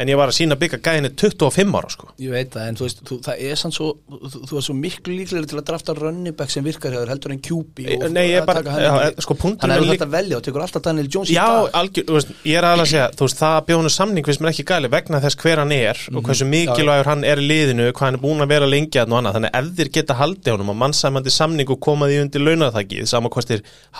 en 0.00 0.08
ég 0.10 0.16
var 0.18 0.30
að 0.32 0.36
sína 0.38 0.56
byggja 0.60 0.78
gæðinu 0.86 1.10
25 1.20 1.74
ára 1.78 1.90
sko. 1.92 2.08
Ég 2.18 2.32
veit 2.32 2.50
það, 2.54 2.68
en 2.70 2.78
þú 2.80 2.84
veist, 2.86 3.02
þú, 3.08 3.18
það 3.26 3.42
er 3.50 3.58
sann 3.60 3.74
svo 3.76 3.88
þú, 4.08 4.40
þú 4.50 4.58
er 4.60 4.64
svo 4.66 4.74
miklu 4.80 5.16
líklegri 5.18 5.50
til 5.50 5.58
að 5.60 5.66
drafta 5.70 5.94
running 5.98 6.36
back 6.38 6.50
sem 6.54 6.64
virkar 6.64 6.94
hjá 6.94 7.00
þér 7.02 7.12
heldur 7.14 7.34
en 7.34 7.42
QB 7.44 7.84
og 8.00 8.06
Nei, 8.14 8.24
ég 8.30 8.36
er 8.38 8.42
að 8.42 8.46
bara- 8.50 8.62
já, 8.80 8.92
ekki. 9.10 9.24
sko, 9.26 9.34
er 9.34 9.46
er 9.50 9.74
alveg 9.76 9.84
líka- 9.86 9.94
þetta 9.96 10.08
að 10.08 10.14
velja 10.16 10.36
og 10.36 10.42
tekur 10.48 10.64
alltaf 10.64 10.82
Daniel 10.82 11.08
Jones 11.12 11.30
Já, 11.30 11.46
algjör, 11.80 12.04
þú 12.08 12.14
veist, 12.18 12.28
ég 12.44 12.56
er 12.58 12.64
alveg 12.70 12.86
að 12.86 12.90
segja 12.94 13.10
þú 13.16 13.26
veist, 13.28 13.38
það 13.40 13.54
að 13.60 13.66
bjóðunu 13.70 13.90
samning 13.90 14.24
finnst 14.26 14.40
mér 14.40 14.50
ekki 14.54 14.64
gæli 14.70 14.88
vegna 14.90 15.20
þess 15.20 15.36
hver 15.44 15.58
hann 15.64 15.72
er 15.72 15.96
og 16.14 16.22
hversu 16.24 16.46
mikilvægur 16.48 17.04
hann 17.10 17.24
er 17.24 17.36
í 17.36 17.46
liðinu, 17.50 17.90
hvað 17.92 18.06
hann 18.08 18.14
er 18.14 18.24
búin 18.24 18.40
að 18.40 18.48
vera 18.48 18.66
lengi 18.66 18.96
að 19.00 19.10
og 19.10 19.18
annað, 19.20 19.34
þannig 19.36 19.52
ef 19.60 19.64
þér 19.80 19.92
geta 19.92 20.14
haldið 20.14 20.52
honum 20.56 20.70
og 20.70 20.76
mannsæmandi 20.80 21.30
samning 21.30 21.68
og 21.70 21.80
komaði 21.80 22.20
undir 22.22 22.40
launarþakki 22.40 23.06
sama 23.06 23.28
hvort 23.28 23.50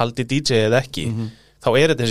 haldi 0.01 0.25
DJ 0.25 0.67
eða 0.71 0.81
ekki 0.83 1.07
þá 1.61 1.69
er 1.77 1.93
þetta 1.95 2.07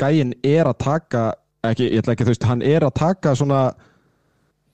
gæinn 0.00 0.34
er 0.44 0.66
að 0.68 0.76
taka 0.82 1.22
ekki, 1.70 1.86
ég 1.94 2.02
ætla 2.02 2.12
ekki, 2.16 2.26
þú 2.26 2.32
veist, 2.34 2.48
hann 2.50 2.62
er 2.66 2.84
að 2.84 2.92
taka 2.98 3.34
svona 3.38 3.60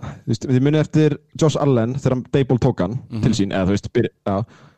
þú 0.01 0.33
veist, 0.33 0.47
við 0.51 0.65
munið 0.67 0.81
eftir 0.83 1.17
Josh 1.41 1.57
Allen 1.61 1.95
þegar 2.01 2.17
hann 2.17 2.25
Dable 2.33 2.59
tók 2.65 2.81
hann 2.85 2.97
til 3.23 3.33
sín, 3.39 3.53
eða 3.55 3.69
þú 3.71 3.77
veist, 3.77 3.93
byr, 3.93 4.09
já, 4.27 4.37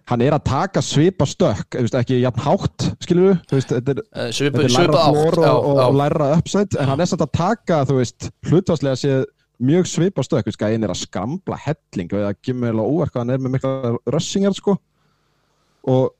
hann 0.08 0.22
er 0.24 0.36
að 0.36 0.44
taka 0.48 0.82
svipa 0.84 1.26
stökk, 1.28 1.76
þú 1.76 1.84
veist, 1.84 1.96
ekki 2.00 2.20
jafn 2.22 2.44
hátt, 2.46 2.86
skilur 3.04 3.26
við, 3.28 3.40
þú 3.50 3.58
veist, 3.58 3.72
þetta 3.74 3.94
er 3.94 4.02
Eh, 4.24 4.30
Svipa 4.34 4.66
átt 5.04 5.40
og, 5.40 5.40
og, 5.44 5.80
og 5.84 5.98
læra 5.98 6.30
upside 6.36 6.78
en 6.80 6.92
hann 6.92 7.02
er 7.04 7.10
samt 7.10 7.24
að 7.26 7.34
taka, 7.36 7.82
þú 7.88 7.98
veist, 8.00 8.30
hlutvarslega 8.48 9.00
séð 9.00 9.26
mjög 9.68 9.90
svipa 9.90 10.24
stökk, 10.24 10.46
þú 10.46 10.52
veist, 10.52 10.62
gæinn 10.62 10.86
er 10.86 10.94
að 10.94 11.02
skambla 11.02 11.58
helling 11.64 12.14
og 12.14 12.24
það 12.24 12.38
kemur 12.46 12.70
vel 12.70 12.80
á 12.80 12.86
óvart 12.86 13.12
hvað 13.12 13.24
hann 13.24 13.34
er 13.34 13.42
með 13.42 13.56
mikla 13.56 13.92
rössingar, 14.14 14.56
sko. 14.56 14.78
Og, 15.88 16.14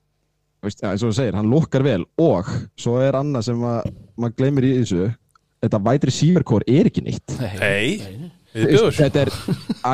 þú 0.59 0.69
veist, 0.69 0.83
ja, 0.83 0.93
eins 0.93 1.07
og 1.07 1.13
þú 1.13 1.19
segir, 1.21 1.39
hann 1.39 1.53
lukkar 1.53 1.87
vel. 1.87 2.03
Og 2.21 2.51
svo 2.81 2.99
er 3.01 3.17
annað 3.17 3.49
sem 3.49 3.65
að 3.65 3.89
maður 4.19 4.37
gleymir 4.43 4.67
í 4.69 4.75
þessu 4.81 5.09
þetta 5.63 5.81
vætri 5.89 6.15
síverkór 6.15 6.67
er 6.71 6.89
ekki 6.91 7.05
nýtt 7.07 7.35
Nei, 7.59 7.99
við 8.55 8.85
þetta 8.99 9.25
er 9.25 9.33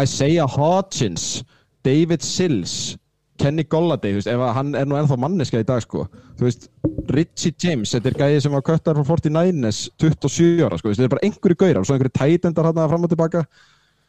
Isaiah 0.03 0.51
Hodgins 0.51 1.43
David 1.85 2.25
Sills 2.25 2.95
Kenny 3.41 3.65
Golladay, 3.67 4.15
ef 4.21 4.29
að 4.31 4.53
hann 4.55 4.75
er 4.79 4.87
nú 4.87 4.97
ennþá 4.99 5.17
manneska 5.19 5.59
í 5.59 5.67
dag, 5.67 5.83
sko, 5.83 6.05
þú 6.39 6.47
veist 6.47 6.69
Richie 7.11 7.55
James, 7.61 7.91
þetta 7.95 8.11
er 8.13 8.19
gæði 8.21 8.43
sem 8.45 8.55
var 8.55 8.63
köttar 8.67 8.99
frá 8.99 9.09
49ers 9.09 9.81
27 10.01 10.63
ára, 10.63 10.79
sko, 10.79 10.93
þetta 10.93 11.09
er 11.09 11.13
bara 11.17 11.27
einhverju 11.27 11.59
gaurar 11.65 11.81
og 11.83 11.89
svo 11.89 11.97
einhverju 11.97 12.15
tætendar 12.21 12.69
hann 12.71 12.81
fram 12.93 13.09
og 13.09 13.13
tilbaka. 13.13 13.43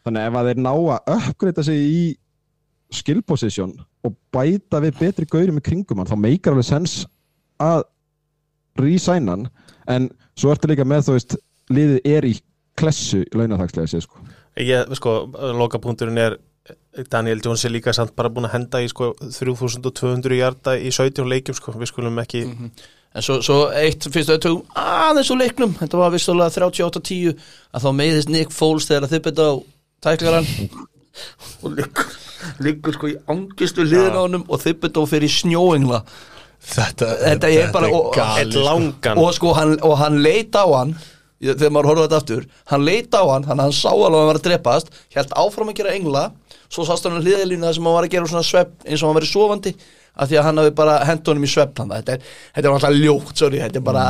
Þannig 0.05 0.29
ef 0.29 0.37
að 0.37 0.51
þeir 0.51 0.61
ná 0.61 0.71
að 0.75 1.11
uppgreita 1.15 1.65
sig 1.65 1.81
í 1.81 2.03
skill 2.93 3.23
position 3.25 3.73
og 4.05 4.13
bæta 4.33 4.79
við 4.83 4.99
betri 5.01 5.29
gaurum 5.29 5.57
í 5.57 5.65
kringum 5.65 6.03
hann, 6.03 6.11
þá 6.11 6.21
meikar 6.21 6.53
alveg 6.53 6.69
sens 6.69 6.97
að 7.57 7.87
re-signa 8.77 9.33
hann, 9.33 9.47
en 9.89 10.09
svo 10.37 10.53
ertu 10.53 10.69
líka 10.69 10.85
með, 10.85 11.07
þú 11.07 11.17
veist, 11.17 11.39
liðið 11.73 12.11
er 12.13 12.29
í 12.29 12.35
klessu 12.77 13.23
launaþakslega 13.33 13.89
sér, 13.89 14.05
sko. 14.05 14.21
Ég, 14.61 14.93
sko, 14.99 15.23
lokapunkturinn 15.57 16.21
er 16.21 16.37
Daniel 17.11 17.41
Jones 17.43 17.65
er 17.67 17.73
líka 17.73 17.93
samt 17.93 18.15
bara 18.15 18.29
búin 18.31 18.45
að 18.47 18.53
henda 18.55 18.79
í 18.83 18.87
sko 18.91 19.13
3200 19.19 20.37
hjarta 20.39 20.75
í 20.79 20.91
17 20.95 21.27
leikjum 21.27 21.57
sko, 21.57 21.73
við 21.79 21.91
skulum 21.91 22.19
ekki 22.23 22.43
En 23.15 23.23
svo, 23.23 23.37
svo 23.39 23.57
eitt 23.71 24.03
fyrst 24.11 24.27
að 24.33 24.41
tökum 24.43 24.63
aðeins 24.75 25.29
úr 25.31 25.37
leiknum. 25.39 25.71
Þetta 25.79 25.99
var 26.01 26.09
vissulega 26.11 26.51
38-10 26.51 27.37
að 27.71 27.85
þá 27.85 27.89
meiðist 27.95 28.31
Nick 28.33 28.51
Foles 28.51 28.89
þegar 28.89 29.07
þið 29.13 29.21
byrja 29.29 29.45
á 29.47 29.53
tæklaran 30.03 30.49
og 31.63 31.69
liggur, 31.77 32.09
liggur 32.59 32.97
sko 32.97 33.07
í 33.13 33.15
angistu 33.31 33.85
hliðin 33.87 34.17
á 34.19 34.21
honum 34.25 34.43
og 34.51 34.59
þið 34.65 34.75
byrja 34.83 34.99
á 35.07 35.11
fyrir 35.13 35.31
snjóingla 35.31 36.01
Þetta, 36.65 37.07
Þetta 37.21 37.49
er 37.53 37.71
bara- 37.71 37.89
og- 37.93 38.15
eitt 38.39 38.55
langan. 38.57 39.19
Og 39.21 39.31
sko 39.37 39.51
hann, 39.53 39.75
og 39.85 39.95
hann 39.99 40.19
leit 40.23 40.55
á 40.57 40.65
hann 40.65 40.95
þegar 41.41 41.73
maður 41.75 41.89
horfði 41.91 42.05
þetta 42.05 42.19
aftur 42.21 42.45
hann 42.71 42.85
leit 42.87 43.15
á 43.17 43.23
hann, 43.27 43.43
hann, 43.49 43.59
hann 43.65 43.75
sá 43.75 43.89
alveg 43.91 44.13
að 44.15 44.21
hann 44.21 44.29
var 44.31 44.39
að 44.39 44.45
drepast 44.47 44.91
held 45.17 45.35
áfram 45.43 45.71
að 45.73 45.77
gera 45.81 45.95
engla 45.97 46.23
svo 46.71 46.85
sást 46.87 47.05
hann 47.07 47.19
á 47.19 47.23
hliðalínu 47.25 47.65
það 47.67 47.75
sem 47.77 47.87
hann 47.89 47.97
var 47.99 48.07
að 48.07 48.13
gera 48.15 48.31
svona 48.31 48.47
svepp 48.47 48.87
eins 48.87 49.03
og 49.03 49.09
hann 49.11 49.17
verið 49.19 49.31
sofandi 49.33 49.73
af 50.15 50.29
því 50.31 50.37
að 50.39 50.45
hann 50.47 50.61
hafi 50.63 50.71
bara 50.79 50.93
hent 51.09 51.27
honum 51.27 51.43
í 51.43 51.51
svepp 51.51 51.75
þetta 51.81 52.13
er, 52.15 52.23
þetta 52.55 52.69
er 52.69 52.71
alltaf 52.77 52.95
ljótt, 52.95 53.33
sorry 53.35 53.59
þetta 53.59 53.81
er 53.81 53.83
bara, 53.83 54.05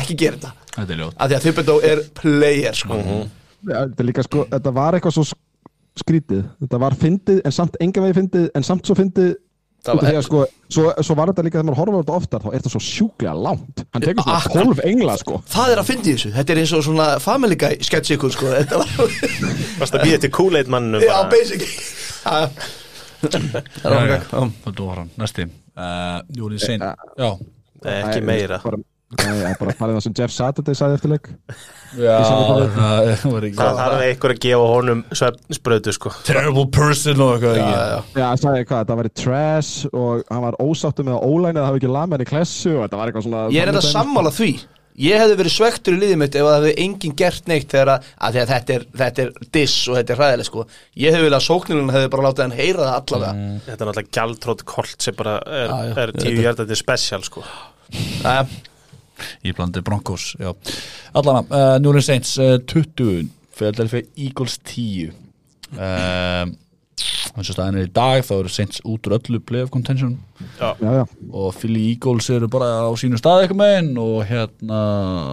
ekki 0.00 0.16
gera 0.22 0.38
þetta. 0.40 0.52
Þetta 0.78 0.94
er 0.94 1.00
ljótt. 1.02 1.16
Af 1.20 1.28
því 1.28 1.36
að 1.36 1.44
Thibodeau 1.44 1.82
er 1.90 2.00
player 2.16 2.78
sko. 2.78 2.96
Ja, 2.96 3.82
þetta, 3.84 4.00
er 4.00 4.08
líka, 4.08 4.24
sko, 4.24 4.46
þetta 4.54 4.72
var 4.78 4.96
eitthvað 4.96 5.16
svo 5.18 5.24
sk- 5.28 5.40
skrítið 6.00 6.42
þetta 6.64 6.80
var 6.80 6.96
fyndið 6.96 7.42
en 7.44 7.52
samt 7.52 7.76
enga 7.84 8.04
vegi 8.06 8.16
fyndið 8.22 8.46
en 8.56 8.64
samt 8.70 8.88
svo 8.88 8.96
fyndið 8.96 9.34
Að, 9.88 10.18
sko, 10.26 10.42
svo, 10.68 10.90
svo 11.00 11.14
var 11.16 11.30
þetta 11.30 11.44
líka 11.46 11.56
þegar 11.56 11.68
maður 11.70 11.80
horfður 11.80 11.96
á 11.96 12.02
þetta 12.02 12.16
oftar 12.18 12.42
þá 12.44 12.48
er 12.50 12.56
þetta 12.58 12.72
svo 12.74 12.82
sjúklega 12.84 13.32
langt. 13.46 13.84
Hann 13.94 14.04
tekur 14.04 14.26
svona 14.26 14.40
Akkurat. 14.42 14.74
12 14.74 14.82
engla 14.90 15.14
sko. 15.22 15.38
Það 15.54 15.72
er 15.72 15.80
að 15.80 15.88
fyndi 15.88 16.14
þessu, 16.16 16.32
þetta 16.34 16.54
er 16.54 16.60
eins 16.60 16.74
og 16.76 16.84
svona 16.84 17.06
family 17.24 17.56
guy 17.60 17.80
sketch 17.88 18.16
ykkur 18.16 18.34
sko. 18.34 18.52
Þetta 18.58 18.82
var, 18.82 19.16
Varst 19.80 19.96
að 19.96 20.04
býja 20.04 20.20
til 20.20 20.32
Kool-Aid 20.36 20.68
mannum 20.72 21.06
já, 21.06 21.16
basic 21.32 21.64
það 23.22 24.84
var 24.84 25.02
hann, 25.02 25.10
næsti. 25.20 25.48
Uh, 25.76 26.20
Júlið 26.36 26.64
Sein. 26.66 26.84
Ekki 27.80 28.24
meira 28.24 28.60
ég 29.18 29.42
er 29.42 29.56
bara 29.58 29.72
að 29.74 29.90
um 29.90 29.96
það 29.96 30.04
sem 30.04 30.16
Jeff 30.20 30.34
Saturday 30.34 30.76
sagði 30.78 30.98
eftir 30.98 31.10
leik. 31.10 31.28
Já 31.98 32.16
það 32.22 33.24
var 33.32 33.46
ekki 33.48 33.58
Það 33.58 33.80
þarf 33.80 34.04
einhver 34.06 34.34
að 34.34 34.42
gefa 34.44 34.66
honum 34.70 35.04
svefnsbröðu 35.10 35.94
sko. 35.96 36.12
Terrible 36.28 36.66
person 36.70 37.24
og 37.24 37.32
eitthvað 37.34 37.58
já, 37.58 37.64
ekki? 37.64 37.78
já. 37.80 38.20
Já, 38.20 38.26
hann 38.28 38.42
sagði 38.44 38.66
hvað, 38.68 38.84
þetta 38.84 38.98
væri 39.00 39.14
trash 39.22 39.88
og 39.90 40.28
hann 40.30 40.44
var 40.46 40.60
ósáttu 40.62 41.06
með 41.06 41.16
að 41.16 41.24
ólæni 41.26 41.56
að 41.56 41.64
það 41.64 41.70
hafi 41.72 41.82
ekki 41.82 41.94
lamið 41.96 42.16
hann 42.16 42.26
í 42.26 42.30
klessu 42.30 42.76
og 42.76 42.84
þetta 42.84 43.00
var 43.00 43.10
eitthvað 43.10 43.26
svona 43.26 43.48
Ég 43.50 43.64
er 43.64 43.72
enda 43.74 43.88
sammála 43.88 44.34
því. 44.36 44.52
Ég 45.00 45.22
hefði 45.22 45.36
verið 45.38 45.54
svektur 45.54 45.94
í 45.96 46.00
liðið 46.00 46.18
mitt 46.20 46.34
ef 46.36 46.44
það 46.44 46.56
hefði 46.58 46.72
enginn 46.84 47.12
gert 47.16 47.46
neitt 47.48 47.70
þegar 47.72 47.92
að, 47.94 48.08
að, 48.20 48.38
að 48.42 48.50
þetta, 48.50 48.74
er, 48.74 48.86
þetta 49.00 49.22
er 49.22 49.30
diss 49.56 49.76
og 49.88 49.96
þetta 49.96 50.12
er 50.12 50.20
hræðileg 50.20 50.48
sko. 50.50 50.64
Ég 51.00 51.14
hefði 51.14 51.26
viljað 51.28 51.38
að 51.38 51.46
sóknirinn 51.46 51.92
hefði 51.94 52.10
bara 52.12 52.26
látið 52.26 52.44
hann 52.44 52.56
heyra 52.58 52.82
það 52.82 52.96
allavega. 52.98 53.30
Mm. 53.38 53.54
Þetta 53.64 53.76
er 53.78 53.90
náttúrulega 53.90 54.16
gjaldrótt 54.18 54.64
kolt 54.68 55.06
sem 55.06 55.16
bara 55.16 55.36
er, 55.60 55.72
er 56.04 56.12
tíu 56.18 56.42
hjarta 56.42 56.66
til 56.68 56.80
special 56.82 57.24
sko. 57.24 57.46
Uh, 58.26 58.42
Í 59.44 59.54
blandi 59.56 59.82
Broncos, 59.86 60.32
já. 60.40 60.54
Allana, 61.16 61.44
uh, 61.48 61.76
Júlið 61.82 62.08
Seins 62.08 62.34
uh, 62.40 62.56
20 62.70 63.28
Philadelphia 63.60 64.06
Eagles 64.16 64.58
10 64.64 65.12
uh, 65.76 66.50
eins 67.36 67.50
og 67.50 67.54
staðin 67.54 67.78
er 67.80 67.86
í 67.88 67.92
dag 67.94 68.24
þá 68.26 68.32
eru 68.36 68.50
Saints 68.52 68.80
út 68.88 69.06
úr 69.08 69.16
öllu 69.16 69.40
playoff 69.46 69.72
contention. 69.72 70.16
Já, 70.58 70.72
já, 70.80 71.04
og 71.30 71.54
Philly 71.56 71.86
Eagles 71.92 72.28
eru 72.32 72.48
bara 72.50 72.68
á 72.84 72.90
sínu 72.98 73.20
stað 73.20 73.44
eitthvað 73.44 73.60
meginn 73.60 74.00
og 74.02 74.24
hérna 74.28 74.80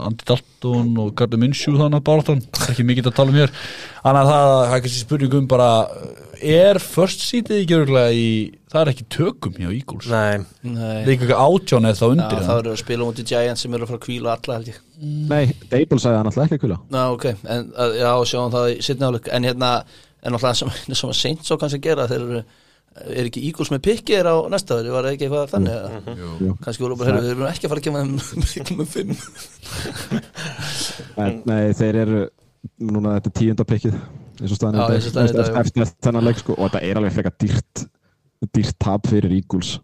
Andy 0.07 0.27
Dalton 0.27 0.93
og 1.03 1.13
Gardner 1.17 1.41
Minshew 1.41 1.77
þannig 1.79 2.01
að 2.01 2.07
baráttan, 2.09 2.43
ekki 2.69 2.85
mikið 2.87 3.11
að 3.11 3.17
tala 3.19 3.33
um 3.33 3.39
hér. 3.41 3.53
Þannig 4.03 4.21
að 4.21 4.31
það, 4.31 4.47
það 4.53 4.77
er 4.77 4.85
kannski 4.85 5.03
spurningum 5.03 5.49
bara 5.51 5.69
er 6.41 6.77
first 6.83 7.21
seatið 7.25 7.61
ekki 7.63 7.75
örgulega 7.77 8.11
í, 8.13 8.27
það 8.71 8.81
er 8.83 8.91
ekki 8.93 9.05
tökum 9.15 9.55
hjá 9.57 9.67
Eagles? 9.73 10.07
Nei, 10.11 10.43
það 10.61 10.75
Nei, 10.77 11.01
er 11.03 11.11
ekki 11.15 11.29
átján 11.37 11.87
eða 11.89 11.97
þá 11.99 12.03
já, 12.05 12.11
undir 12.13 12.43
það 12.47 12.59
eru 12.61 12.73
að 12.73 12.81
spila 12.83 13.07
mútið 13.09 13.29
Giants 13.31 13.65
sem 13.65 13.73
eru 13.77 13.87
að 13.87 13.91
fara 13.93 13.99
að 14.01 14.05
kvíla 14.07 14.35
alla 14.37 14.57
held 14.59 14.69
ég. 14.71 14.77
Nei, 15.31 15.45
Dable 15.71 15.99
sagði 16.03 16.19
hann 16.21 16.29
alltaf 16.31 16.45
ekki 16.47 16.57
að 16.59 16.63
kvila 16.65 16.79
Já, 16.97 17.03
ok, 17.15 17.25
en 17.55 17.67
að- 17.85 17.97
já, 18.01 18.11
sjáum 18.33 18.53
það 18.57 18.69
í 18.73 18.77
sittni 18.89 19.09
áleik 19.11 19.27
en 19.37 19.49
hérna, 19.49 19.71
en 20.23 20.31
náttúrulega 20.37 20.61
sem, 20.61 20.71
sem 21.01 21.09
að 21.13 21.19
seint 21.23 21.43
svo 21.47 21.57
kannski 21.61 21.81
gera 21.87 22.07
þeir 22.11 22.23
eru 22.27 22.41
er 23.13 23.27
ekki 23.29 23.43
Eagles 23.45 23.69
með 23.69 23.83
pikkið 23.85 24.15
er 24.17 24.25
á 24.33 24.35
næsta 24.49 24.79
ári 24.79 24.89
var 24.89 25.05
það 25.05 25.13
ekki 25.13 25.27
eitthvað 25.27 25.51
þannig 25.51 25.75
mm 26.01 26.45
Jú. 26.47 26.53
kannski 26.65 26.81
voru 26.81 26.95
bara, 26.97 27.19
þeir 27.21 27.35
eru 27.35 27.45
ekki 27.51 27.67
að 27.67 27.73
fara 27.75 27.81
að 27.85 27.85
þeim 28.25 28.45
pikkum 28.53 28.79
um 28.81 28.89
fimm. 28.89 29.11
Nei, 31.45 31.73
þeir 31.77 31.99
eru 32.03 32.21
núna 32.81 33.13
þetta 33.19 33.29
er 33.29 33.35
tíunda 33.37 33.67
pikkið 33.69 33.99
eins 34.41 34.55
og 34.55 34.63
dag, 34.63 34.95
eftir, 34.97 35.91
þennan 36.05 36.27
leik 36.27 36.41
sko, 36.41 36.55
og 36.57 36.69
þetta 36.69 36.83
er 36.85 36.99
alveg 36.99 37.15
frekar 37.15 37.35
dýrt 37.41 37.87
dýrt 38.53 38.77
tap 38.81 39.07
fyrir 39.09 39.33
Eagles. 39.33 39.77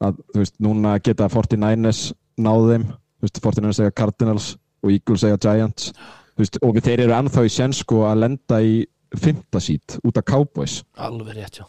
Að, 0.00 0.20
þú 0.32 0.42
veist, 0.42 0.56
núna 0.62 0.94
geta 1.04 1.28
49ers 1.30 2.04
náð 2.40 2.68
þeim, 2.70 2.86
þú 2.90 3.26
veist, 3.26 3.42
49ers 3.44 3.82
eiga 3.82 3.96
Cardinals 4.00 4.52
og 4.80 4.94
Eagles 4.94 5.26
eiga 5.26 5.40
Giants. 5.42 5.90
Þú 6.34 6.44
veist, 6.44 6.60
og 6.64 6.80
þeir 6.86 7.04
eru 7.04 7.16
ennþá 7.18 7.44
í 7.44 7.52
sens 7.52 7.82
sko 7.84 8.04
að 8.08 8.22
lenda 8.24 8.60
í 8.64 8.78
fymta 9.20 9.60
sít 9.62 9.98
út 10.06 10.20
af 10.20 10.26
Cowboys. 10.30 10.80
Alveg 10.96 11.36
rétt, 11.36 11.60
já. 11.60 11.66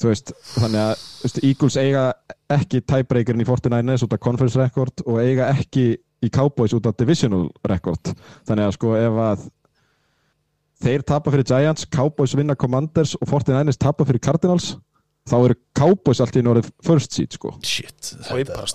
Þú 0.00 0.10
veist, 0.10 0.32
þannig 0.56 0.80
að 0.82 0.94
veist, 1.22 1.42
Eagles 1.46 1.78
eiga 1.78 2.06
ekki 2.52 2.80
tiebreakerin 2.88 3.42
í 3.42 3.48
49ers 3.48 4.06
út 4.06 4.14
af 4.16 4.22
conference 4.22 4.58
record 4.58 5.04
og 5.04 5.20
eiga 5.22 5.50
ekki 5.52 5.90
í 6.22 6.30
Cowboys 6.32 6.74
út 6.76 6.86
af 6.88 6.96
divisional 6.98 7.48
record. 7.68 8.14
Þannig 8.48 8.68
að 8.70 8.78
sko 8.78 8.94
ef 8.98 9.20
að 9.26 9.44
þeir 10.82 11.04
tapa 11.06 11.30
fyrir 11.32 11.46
Giants, 11.48 11.86
Cowboys 11.92 12.34
vinna 12.38 12.56
Commanders 12.58 13.14
og 13.20 13.28
49ers 13.30 13.78
tapa 13.80 14.06
fyrir 14.08 14.22
Cardinals 14.24 14.72
þá 15.30 15.36
eru 15.46 15.56
Cowboys 15.78 16.20
allt 16.24 16.36
í 16.36 16.42
norðið 16.42 16.70
first 16.82 17.12
seed 17.14 17.36
sko. 17.36 17.52
Shit 17.62 18.14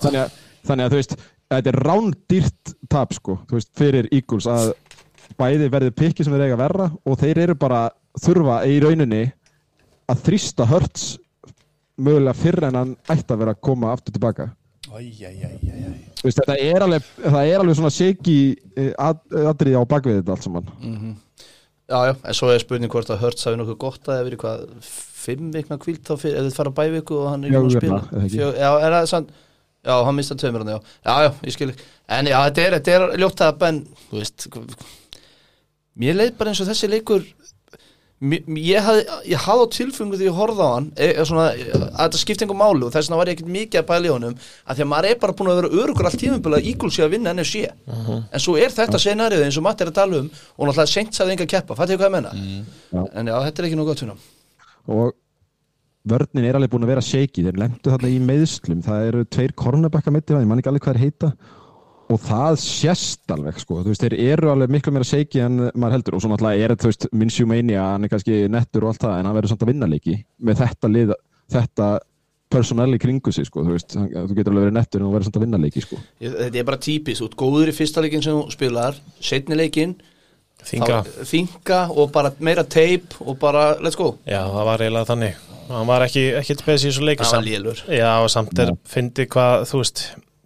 þannig 0.08 0.22
að, 0.24 0.38
þannig 0.70 0.86
að 0.88 0.94
þú 0.94 1.00
veist 1.02 1.16
þetta 1.48 1.72
er 1.72 1.80
rándýrt 1.88 2.74
tap 2.92 3.12
sko 3.16 3.38
veist, 3.52 3.70
fyrir 3.76 4.08
Eagles 4.12 4.48
að 4.48 4.72
bæði 5.38 5.68
verði 5.72 5.92
pikki 5.96 6.24
sem 6.24 6.32
þeir 6.32 6.46
eiga 6.48 6.56
verra 6.60 6.86
og 7.04 7.18
þeir 7.20 7.42
eru 7.46 7.54
bara 7.60 7.82
þurfa 8.18 8.62
í 8.68 8.78
rauninni 8.80 9.26
að 10.08 10.22
þrýsta 10.24 10.64
hörts 10.70 11.10
mögulega 12.00 12.36
fyrr 12.38 12.64
en 12.70 12.78
hann 12.78 12.94
ætti 13.12 13.34
að 13.34 13.40
vera 13.42 13.52
að 13.56 13.60
koma 13.68 13.90
aftur 13.92 14.14
tilbaka. 14.14 14.46
Þú 16.18 16.24
veist, 16.24 16.38
þetta 16.40 16.54
er 16.64 16.84
alveg, 16.86 17.08
það 17.26 17.48
er 17.50 17.60
alveg 17.60 17.76
svona 17.76 17.90
shaky 17.92 18.36
eh, 18.78 18.92
að- 18.96 19.36
atriði 19.50 19.76
á 19.76 19.84
bakvið 19.90 20.20
þetta 20.22 20.32
allt 20.36 20.46
saman 20.46 20.70
Já, 21.88 21.98
já, 22.04 22.14
en 22.28 22.36
svo 22.36 22.50
er 22.52 22.60
spurning 22.60 22.92
hvort 22.92 23.08
að 23.08 23.22
Hurts 23.22 23.46
hafi 23.48 23.56
nokkuð 23.56 23.76
gott 23.80 24.08
að 24.10 24.18
það 24.18 24.26
verið 24.26 24.40
hvað 24.42 24.64
fimm 24.84 25.46
vikna 25.54 25.78
kvílt 25.80 26.02
þá 26.04 26.14
fyrir, 26.20 26.34
ef 26.36 26.48
þið 26.48 26.56
fara 26.58 26.72
bæviku 26.76 27.16
og 27.22 27.28
hann 27.32 27.46
er 27.48 27.54
búinn 27.54 27.70
að 27.70 27.78
spila? 27.78 28.00
eða? 28.12 28.26
Fjö, 28.34 28.48
Já, 28.60 28.68
er 28.76 28.96
það 28.98 29.06
sann 29.14 29.28
Já, 29.88 29.94
hann 30.04 30.16
mista 30.18 30.36
tveimur 30.36 30.64
hann, 30.64 30.74
já. 30.74 30.80
Já, 31.06 31.14
já, 31.24 31.30
ég 31.46 31.54
skil. 31.54 31.72
En 32.12 32.28
já, 32.28 32.36
þetta 32.48 32.64
er, 32.66 32.74
þetta 32.76 32.94
er 32.98 33.20
ljótt 33.22 33.42
að 33.46 33.58
Ben, 33.62 33.78
þú 34.10 34.18
veist 34.20 34.48
Mér 35.98 36.18
leið 36.18 36.34
bara 36.38 36.52
eins 36.52 36.60
og 36.62 36.68
þessi 36.68 36.90
leikur 36.92 37.24
Ég 38.18 38.82
hafði 38.82 39.02
ég 39.30 39.42
hafði 39.44 39.62
á 39.62 39.74
tilfengu 39.76 40.16
því 40.18 40.26
ég 40.26 40.34
horfði 40.34 40.64
á 40.66 40.70
hann 40.72 40.86
e, 40.98 41.06
e, 41.06 41.26
svona, 41.28 41.44
e, 41.54 41.68
að 41.70 41.92
þetta 42.00 42.18
skipti 42.18 42.42
einhver 42.42 42.58
máli 42.58 42.82
og 42.82 42.90
þess 42.90 43.06
vegna 43.06 43.18
var 43.20 43.30
ég 43.30 43.36
ekkert 43.36 43.52
mikið 43.54 43.78
að 43.78 43.86
pæla 43.92 44.08
í 44.08 44.10
honum 44.10 44.34
að 44.34 44.80
því 44.80 44.84
að 44.84 44.88
maður 44.90 45.08
er 45.12 45.20
bara 45.22 45.36
búin 45.38 45.50
að 45.52 45.60
vera 45.60 45.70
örugur 45.84 46.08
allt 46.10 46.18
tímumbil 46.18 46.56
að 46.58 46.66
Eagles 46.72 46.98
sé 46.98 47.04
að 47.04 47.14
vinna 47.14 47.34
NFC 47.36 47.62
en 47.62 48.42
svo 48.42 48.56
er 48.58 48.74
þetta 48.74 48.98
scenarið 48.98 49.44
eins 49.46 49.60
og 49.60 49.66
Matti 49.68 49.86
er 49.86 49.92
að 49.92 50.00
tala 50.00 50.18
um 50.24 50.26
og 50.34 50.66
náttúrulega 50.66 50.90
seint 50.90 51.14
sagði 51.14 51.36
enga 51.36 51.46
keppa, 51.54 51.78
fattu 51.78 51.94
ég 51.94 52.02
hvað 52.02 52.10
ég 52.10 52.16
menna 52.16 52.34
Já. 52.34 53.04
en 53.06 53.30
já, 53.30 53.36
þetta 53.46 53.62
er 53.62 53.70
ekki 53.70 53.78
nú 53.78 53.86
gott 53.86 54.02
hann 54.02 54.18
og 54.88 55.14
vörnin 56.08 56.48
er 56.48 56.58
alveg 56.58 56.74
búin 56.74 56.88
að 56.88 56.92
vera 56.96 57.04
shaky 57.04 57.46
þeir 57.46 57.62
lemtu 57.62 57.94
þarna 57.94 58.10
í 58.10 58.18
meðslum 58.18 58.82
það 58.82 59.08
eru 59.12 59.24
tveir 59.30 59.54
cornerbacka 59.54 60.10
mitt 60.10 60.34
ég 60.34 60.42
man 60.48 60.58
ekki 60.58 60.72
alveg 60.72 60.88
hvað 60.88 60.98
þeir 60.98 61.06
heita 61.06 61.32
og 62.08 62.20
það 62.24 62.58
sést 62.62 63.32
alveg 63.34 63.58
sko, 63.60 63.82
þú 63.84 63.92
veist, 63.92 64.04
þeir 64.06 64.16
eru 64.32 64.50
alveg 64.52 64.70
miklu 64.72 64.92
meira 64.96 65.04
shaky 65.08 65.40
en 65.44 65.58
maður 65.74 65.96
heldur. 65.98 66.14
Og 66.16 66.22
svo 66.24 66.30
náttúrulega 66.32 66.64
er 66.64 66.72
þetta, 66.74 66.82
þú 66.86 66.92
veist, 66.92 67.06
Minshew 67.12 67.46
Mania, 67.50 67.82
hann 67.94 68.04
er 68.04 68.12
kannski 68.12 68.38
nettur 68.52 68.84
og 68.86 68.92
allt 68.94 69.02
það, 69.04 69.16
en 69.18 69.26
hann 69.28 69.36
verður 69.38 69.52
samt 69.54 69.64
að 69.66 69.72
vinna 69.72 69.88
leiki 69.92 70.14
með 70.48 70.62
þetta 70.62 70.90
lið, 70.94 71.12
þetta 71.52 71.88
personell 72.48 72.94
í 72.96 73.00
kringu 73.02 73.32
sig, 73.32 73.44
sko, 73.44 73.60
þú 73.66 73.74
veist, 73.76 73.94
hann- 73.98 74.08
þú 74.08 74.34
getur 74.38 74.52
alveg 74.54 74.64
verið 74.70 74.78
nettur 74.78 75.00
en 75.02 75.06
þú 75.08 75.12
verður 75.18 75.24
samt 75.28 75.36
að 75.36 75.44
vinna 75.44 75.58
leiki, 75.60 75.82
sko. 75.84 75.96
Þetta 76.20 76.58
er 76.62 76.64
bara 76.64 76.76
típist, 76.78 77.20
þú 77.20 77.28
ert 77.28 77.36
góður 77.36 77.68
í 77.68 77.76
fyrsta 77.76 78.00
leikin 78.04 78.22
sem 78.24 78.32
þú 78.38 78.50
spilar, 78.56 78.94
setni 79.20 79.56
leikin 79.56 79.98
Þinga 80.58 81.04
þinga 81.22 81.76
og 81.94 82.10
bara 82.10 82.32
meira 82.40 82.64
teip 82.66 83.14
og 83.22 83.38
bara, 83.38 83.76
let's 83.78 83.94
go. 83.94 84.16
Já, 84.26 84.42
það 84.42 84.64
var 84.66 84.78
eiginlega 84.82 85.06
þannig. 85.06 85.36
Hann 85.68 85.86
var 85.86 86.02
ekki, 86.02 86.24
ekki 86.34 86.56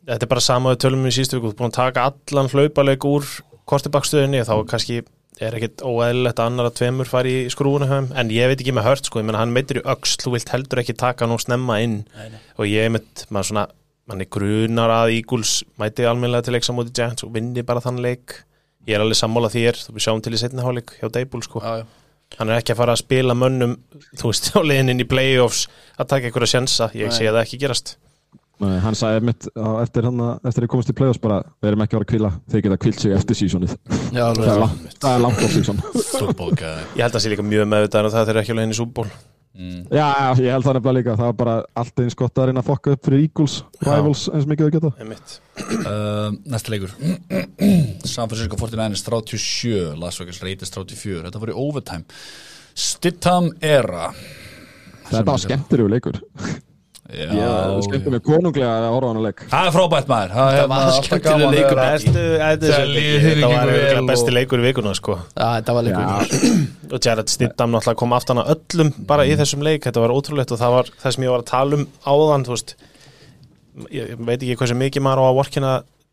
og 0.03 0.13
Þetta 0.13 0.27
er 0.27 0.31
bara 0.35 0.43
sama 0.43 0.73
við 0.75 0.81
tölum 0.85 1.07
í 1.07 1.13
síðustu 1.15 1.39
viku. 1.39 1.51
Þú 1.51 1.55
er 1.55 1.59
búin 1.61 1.71
að 1.71 1.77
taka 1.79 2.07
allan 2.11 2.49
hlaupaleik 2.51 3.05
úr 3.07 3.27
kortibakstöðinni 3.71 4.41
þá 4.47 4.55
kannski 4.67 5.03
er 5.43 5.55
ekkit 5.57 5.83
óeðlilegt 5.87 6.41
að 6.43 6.49
annar 6.51 6.69
að 6.69 6.75
tveimur 6.81 7.09
fari 7.09 7.33
í 7.47 7.51
skrúuna 7.51 7.87
hjá 7.89 7.95
þeim. 7.97 8.09
en 8.21 8.33
ég 8.35 8.51
veit 8.51 8.61
ekki 8.61 8.75
með 8.75 8.87
hört 8.89 9.09
sko, 9.09 9.21
ég 9.23 9.27
menna 9.27 9.41
hann 9.41 9.55
meitir 9.55 9.81
í 9.81 9.85
öxl, 9.95 10.19
þú 10.23 10.35
vilt 10.35 10.53
heldur 10.53 10.83
ekki 10.83 10.95
taka 10.99 11.27
nú 11.27 11.39
snemma 11.41 11.79
inn. 11.83 12.03
Nei, 12.17 12.29
nei. 12.35 12.43
og 12.59 12.69
ég 12.69 12.91
mitt, 12.93 13.25
maður 13.31 13.49
svona 13.49 13.65
mann 14.11 14.21
er 14.21 14.29
grunar 14.35 14.91
að 14.91 15.15
Eagles 15.17 15.55
mæti 15.81 16.07
almennilega 16.07 16.47
til 16.47 16.57
leiksa 16.57 16.75
múti 16.77 16.95
Giants 16.99 17.25
og 17.25 17.33
vinni 17.35 17.63
bara 17.67 17.81
þann 17.81 18.03
leik. 18.03 18.43
Ég 18.87 18.99
er 18.99 19.03
alveg 19.07 19.19
sammála 19.23 19.51
þér, 19.55 19.79
þú 19.79 19.97
við 19.97 20.05
sjáum 20.05 20.23
til 20.23 20.35
í 20.35 20.43
setni 20.43 20.63
hálfleik 20.63 20.97
hjá 20.99 21.09
Dable 21.15 21.43
sko, 21.47 21.63
Já, 21.63 21.83
já. 21.83 22.39
hann 22.39 22.51
er 22.51 22.59
ekki 22.59 22.75
að 22.75 22.81
fara 22.83 22.97
að 22.97 23.03
spila 23.05 23.35
mönnum, 23.39 23.77
þú 24.19 24.33
veist, 24.33 24.51
á 24.59 24.61
leiðin 24.61 24.91
inn 24.97 25.05
í 25.05 25.09
playoffs 25.09 25.69
að 25.97 26.11
taka 26.13 26.29
einhverja 26.29 26.57
sjensa, 26.59 26.91
ég 26.99 27.15
sé 27.15 27.31
það 27.31 27.45
ekki 27.47 27.63
gerast 27.63 27.97
Nei, 28.63 28.77
hann 28.79 28.95
sagði 28.95 29.27
mitt 29.27 29.47
á, 29.59 29.83
eftir 29.83 30.07
hann 30.07 30.21
að 30.23 30.47
eftir 30.47 30.67
að 30.67 30.71
komast 30.71 30.91
í 30.93 30.95
play-offs 30.95 31.21
bara, 31.23 31.41
við 31.59 31.73
erum 31.73 31.83
ekki 31.83 31.97
að 31.97 31.99
vera 31.99 32.07
að 32.07 32.13
kvíla 32.13 32.29
þeir 32.53 32.65
geta 32.67 32.79
kvílt 32.85 33.01
sig 33.03 33.15
eftir 33.17 33.39
alveg. 33.57 33.73
Það 34.13 34.53
er 34.53 34.61
það 35.03 35.15
er 35.17 35.23
langt 35.25 35.43
á 35.43 35.49
guy. 36.61 36.73
Ég 36.95 37.03
held 37.03 37.09
að 37.09 37.17
það 37.17 37.25
sé 37.25 37.33
líka 37.33 37.47
mjög 37.47 37.71
meðvitaðan 37.73 38.09
og 38.09 38.15
það 38.15 38.29
þeir 38.29 38.35
eru 38.35 38.43
ekki 38.45 38.57
leiðin 38.59 38.75
í 38.75 38.79
súból 38.79 39.07
mm. 39.09 39.81
Já, 39.91 40.07
ég 40.39 40.55
held 40.55 40.67
það 40.69 40.79
nefnilega 40.79 40.97
líka, 41.01 41.17
það 41.19 41.31
var 41.33 41.37
bara 41.41 41.57
allt 41.83 42.03
eins 42.05 42.19
gott 42.23 42.39
að 42.39 42.49
reyna 42.51 42.63
að 42.63 42.71
fokka 42.71 42.95
upp 42.95 43.09
fyrir 43.09 43.25
Eagles 43.27 43.59
rivals 43.83 44.25
eins 44.31 44.49
mikið 44.53 44.69
þau 44.69 44.77
geta. 44.77 44.93
Uh, 45.83 46.39
Næsta 46.55 46.77
leikur. 46.77 46.95
San 48.07 48.31
Francisco 48.31 48.61
49ers 48.63 49.05
37 49.09 49.99
Las 49.99 50.23
Vegas 50.23 50.43
Raiders 50.45 50.75
34 50.79 51.27
Þetta 51.27 51.43
voru 51.43 51.57
í 51.57 51.61
overtime. 51.67 52.23
Stidham 52.79 53.51
era. 53.59 54.13
Þetta 55.11 55.27
var 55.29 55.43
skemmtilegu 55.43 55.91
leikur. 55.93 56.23
Já, 56.23 56.62
Ég 57.13 57.83
skemmti 57.87 58.13
mig 58.15 58.23
konunglega 58.25 58.71
að 58.73 58.87
horfa 58.95 59.09
á 59.09 59.13
hana 59.13 59.25
leik. 59.27 59.43
Það 59.53 59.67
er 59.69 59.75
frábært 59.77 60.13
maður. 60.13 60.31
Það 60.37 60.59
er 60.59 60.71
var 60.73 60.93
skemmtilegur 60.97 61.25
gaman 61.27 61.55
leikur. 61.57 61.81
þetta 62.43 63.51
var 63.53 64.07
besti 64.13 64.37
leikur 64.37 64.63
í 64.63 64.67
vikuna 64.69 64.95
sko. 64.97 65.19
Þetta 65.37 65.77
var 65.77 65.89
leikur 65.89 66.73
og 66.93 67.01
Jared 67.01 67.33
Stidham 67.33 67.73
náttúrulega 67.73 68.01
kom 68.03 68.13
aftan 68.17 68.41
að 68.43 68.55
öllum 68.57 68.91
bara 69.09 69.25
í 69.25 69.37
þessum 69.39 69.63
leik, 69.65 69.85
þetta 69.87 70.03
var 70.03 70.13
ótrúlegt 70.13 70.53
og 70.53 70.61
það 70.61 70.75
var 70.77 70.91
það 71.05 71.15
sem 71.17 71.25
ég 71.25 71.33
var 71.33 71.45
að 71.45 71.53
tala 71.53 71.79
um 71.79 71.87
áðan 72.05 72.49
ég 73.93 74.17
veit 74.21 74.43
ekki 74.43 74.59
hversu 74.61 74.77
mikið 74.77 75.05
maður 75.07 75.25
á 75.25 75.27
að 75.31 75.39
vorkina 75.39 75.73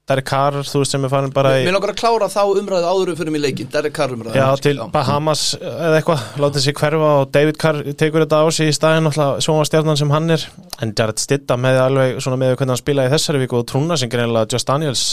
Derek 0.09 0.25
Carr, 0.25 0.55
þú 0.65 0.81
veist 0.81 0.93
sem 0.95 1.03
er 1.05 1.11
farin 1.11 1.33
bara 1.33 1.51
í 1.59 1.65
Mér 1.67 1.75
langar 1.75 1.91
að 1.93 1.99
klára 2.01 2.27
þá 2.33 2.41
umræðu 2.57 2.87
áður 2.89 3.11
fyrir 3.19 3.33
mig 3.35 3.43
leikin 3.43 3.69
Derek 3.69 3.93
Carr 3.93 4.15
umræðu. 4.15 4.33
Já, 4.39 4.47
til 4.65 4.75
Bahamas 4.93 5.43
eða 5.59 5.99
eitthvað, 5.99 6.23
látið 6.43 6.65
sér 6.65 6.77
hverfa 6.79 7.11
og 7.19 7.31
David 7.35 7.59
Carr 7.61 7.77
tekur 7.93 8.25
þetta 8.25 8.41
á 8.41 8.45
sig 8.49 8.71
í 8.71 8.75
staðin 8.75 9.05
náttúrulega 9.05 9.45
sjónvastjarnan 9.45 9.99
sem 10.01 10.13
hann 10.15 10.33
er. 10.33 10.45
En 10.81 10.93
Jared 10.97 11.21
Stidham 11.21 11.67
hefði 11.69 11.81
alveg 11.85 12.21
svona 12.25 12.39
með 12.41 12.55
hvernig 12.55 12.73
hann 12.73 12.81
spilaði 12.81 13.11
í 13.11 13.13
þessari 13.15 13.43
viku 13.45 13.59
og 13.61 13.67
trúna 13.69 13.99
sem 14.01 14.09
greinlega 14.09 14.49
Just 14.55 14.67
Daniels 14.69 15.05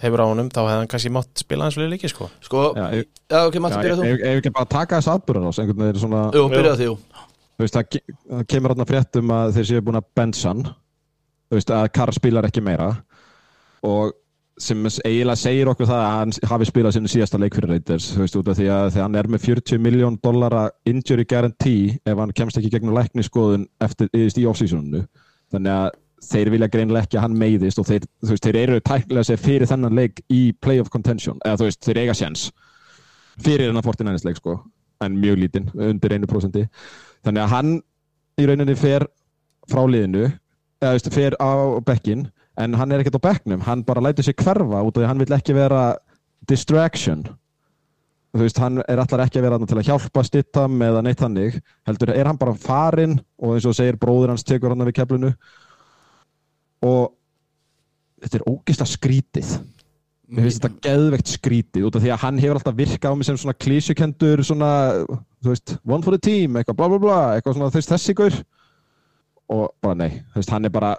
hefur 0.00 0.22
á 0.22 0.26
honum, 0.30 0.48
þá 0.48 0.60
hefði 0.62 0.78
hann 0.78 0.90
kannski 0.94 1.12
mátt 1.12 1.42
spila 1.42 1.66
hans 1.66 1.76
við 1.76 1.90
leiki 1.92 2.08
sko. 2.08 2.30
Sko, 2.40 2.70
já, 2.78 2.86
ef, 3.02 3.10
já, 3.28 3.40
ok, 3.44 3.58
Matti, 3.60 3.76
já, 3.76 3.82
byrja 3.84 3.96
þú. 3.98 4.04
ef 4.16 4.38
ekki 4.38 4.52
bara 4.56 4.70
taka 4.70 4.96
þess 5.00 5.12
atbyrðar 5.12 5.50
ás 5.50 5.58
einhvern 5.60 5.82
veginn 5.84 6.00
svona, 6.06 6.22
Jú, 6.32 6.44
byrja 6.54 6.72
því, 6.78 6.86
jú 6.88 6.94
þú 7.60 7.66
veist, 7.66 7.76
það 7.76 7.84
kemur 8.48 8.70
og 13.86 14.12
sem 14.60 14.82
eiginlega 14.84 15.40
segir 15.40 15.70
okkur 15.72 15.88
það 15.88 16.02
að 16.04 16.10
hann 16.18 16.34
hafi 16.50 16.66
spilað 16.68 16.96
sinni 16.96 17.08
síðasta 17.08 17.38
leik 17.40 17.54
fyrir 17.56 17.70
Raiders, 17.72 18.10
þú 18.12 18.24
veist, 18.24 18.36
út 18.36 18.50
af 18.52 18.58
því 18.58 18.66
að 18.74 18.98
hann 19.00 19.16
er 19.16 19.28
með 19.32 19.46
40 19.46 19.80
miljón 19.80 20.18
dollara 20.20 20.66
injury 20.84 21.24
guarantee 21.24 21.96
ef 22.04 22.20
hann 22.20 22.34
kemst 22.36 22.60
ekki 22.60 22.74
gegnum 22.74 22.98
lækniskoðun 22.98 23.64
eftir, 23.80 24.10
í 24.12 24.44
off-seasoninu. 24.50 25.06
Þannig 25.50 25.78
að 25.78 25.88
þeir 26.24 26.50
vilja 26.54 26.68
greinilega 26.70 27.06
ekki 27.06 27.18
að 27.18 27.24
hann 27.24 27.38
meiðist 27.40 27.80
og 27.80 27.88
þeir, 27.88 28.06
veist, 28.28 28.44
þeir 28.44 28.58
eru 28.60 28.80
tæknilega 28.84 29.28
sér 29.28 29.40
fyrir 29.40 29.70
þennan 29.70 29.96
leik 29.96 30.20
í 30.28 30.40
playoff 30.62 30.92
contention 30.92 31.40
eða 31.44 31.62
þú 31.62 31.68
veist, 31.70 31.80
þeir 31.86 32.02
eiga 32.02 32.16
sjens 32.16 32.50
fyrir 33.40 33.70
hennar 33.70 33.86
49ers 33.86 34.26
leik 34.28 34.40
sko 34.40 34.58
en 35.00 35.16
mjög 35.16 35.40
lítinn, 35.40 35.70
undir 35.72 36.16
1% 36.18 36.60
þannig 37.24 37.44
að 37.44 37.54
hann 37.54 37.72
í 38.40 38.48
rauninni 38.48 38.76
fer 38.76 39.06
frá 39.70 39.80
liðinu 39.88 40.26
eða 40.26 40.90
þú 40.90 40.98
veist, 40.98 41.10
fer 41.14 41.38
á 41.40 41.50
bekkin 41.88 42.26
en 42.60 42.76
hann 42.76 42.92
er 42.92 43.02
ekkert 43.02 43.18
á 43.20 43.26
bekknum, 43.28 43.62
hann 43.66 43.84
bara 43.86 44.02
lætur 44.04 44.26
sig 44.26 44.36
hverfa 44.38 44.82
út 44.84 44.94
af 44.94 45.00
því 45.00 45.06
að 45.06 45.10
hann 45.12 45.22
vill 45.22 45.36
ekki 45.36 45.56
vera 45.56 45.84
distraction. 46.48 47.24
Þú 48.30 48.44
veist, 48.44 48.60
hann 48.62 48.78
er 48.86 49.00
allar 49.02 49.24
ekki 49.24 49.40
að 49.40 49.46
vera 49.48 49.58
til 49.66 49.78
að 49.80 49.88
hjálpa 49.88 50.22
stittam 50.26 50.82
eða 50.86 51.00
neitt 51.02 51.22
hannig 51.24 51.56
heldur 51.88 52.12
er 52.14 52.28
hann 52.30 52.38
bara 52.38 52.54
farinn 52.54 53.16
og 53.42 53.56
eins 53.56 53.66
og 53.66 53.74
segir 53.74 53.98
bróður 53.98 54.30
hans 54.30 54.46
tekur 54.46 54.70
hann 54.70 54.86
við 54.86 55.00
keflinu? 55.00 55.32
Og 56.86 57.10
þetta 58.22 58.38
er 58.38 58.46
ógeðslega 58.46 58.92
skrítið. 58.92 59.50
Mér 60.30 60.46
finnst 60.46 60.62
þetta 60.62 60.86
geðveikt 60.86 61.32
skrítið 61.32 61.88
út 61.88 61.98
af 61.98 62.04
því 62.04 62.14
að 62.14 62.22
hann 62.22 62.38
hefur 62.38 62.60
alltaf 62.60 62.78
virkað 62.78 63.10
á 63.10 63.18
mig 63.18 63.26
sem 63.26 63.40
svona 63.40 63.58
klísjukendur 63.58 64.44
svona, 64.46 64.70
þú 65.42 65.50
veist, 65.50 65.74
one 65.82 66.06
for 66.06 66.14
the 66.14 66.22
team 66.22 66.54
eitthvað 66.60 66.78
bla 66.78 66.90
bla 66.92 67.00
bla, 67.02 67.20
eitthvað 67.34 67.58
svona 67.58 67.72
þessi 67.74 68.14
gaur. 68.20 68.36
Og 69.50 69.64
bara 69.82 69.98
nei, 69.98 70.20
þú 70.30 70.38
veist, 70.38 70.54
hann 70.54 70.70
er 70.70 70.74
bara 70.76 70.94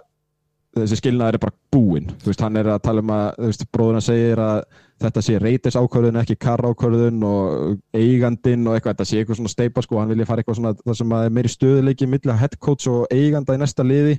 þessi 0.76 0.98
skilnaður 0.98 1.36
er 1.36 1.42
bara 1.42 1.56
búinn. 1.74 2.12
Þú 2.22 2.30
veist, 2.30 2.42
hann 2.44 2.58
er 2.60 2.70
að 2.72 2.82
tala 2.86 3.02
um 3.04 3.12
að, 3.12 3.26
þú 3.38 3.48
veist, 3.50 3.64
bróður 3.74 3.98
hann 3.98 4.04
segir 4.06 4.42
að 4.42 4.60
þetta 5.02 5.24
sé 5.26 5.40
reytis 5.42 5.76
ákvörðun 5.76 6.20
ekki 6.22 6.36
kar 6.40 6.62
ákvörðun 6.64 7.26
og 7.26 7.74
eigandinn 7.96 8.68
og 8.68 8.76
eitthvað, 8.76 8.94
þetta 8.94 9.08
sé 9.08 9.20
eitthvað 9.20 9.40
svona 9.40 9.52
steipa 9.52 9.84
sko, 9.84 9.98
hann 10.00 10.12
vilja 10.12 10.28
fara 10.28 10.42
eitthvað 10.42 10.58
svona, 10.60 10.72
það 10.84 10.96
sem 11.00 11.12
að 11.16 11.26
er 11.26 11.34
meiri 11.36 11.52
stöðuleiki 11.52 12.08
milli 12.08 12.38
head 12.38 12.56
coach 12.62 12.88
og 12.92 13.12
eiganda 13.12 13.56
í 13.58 13.60
næsta 13.60 13.86
liði. 13.86 14.16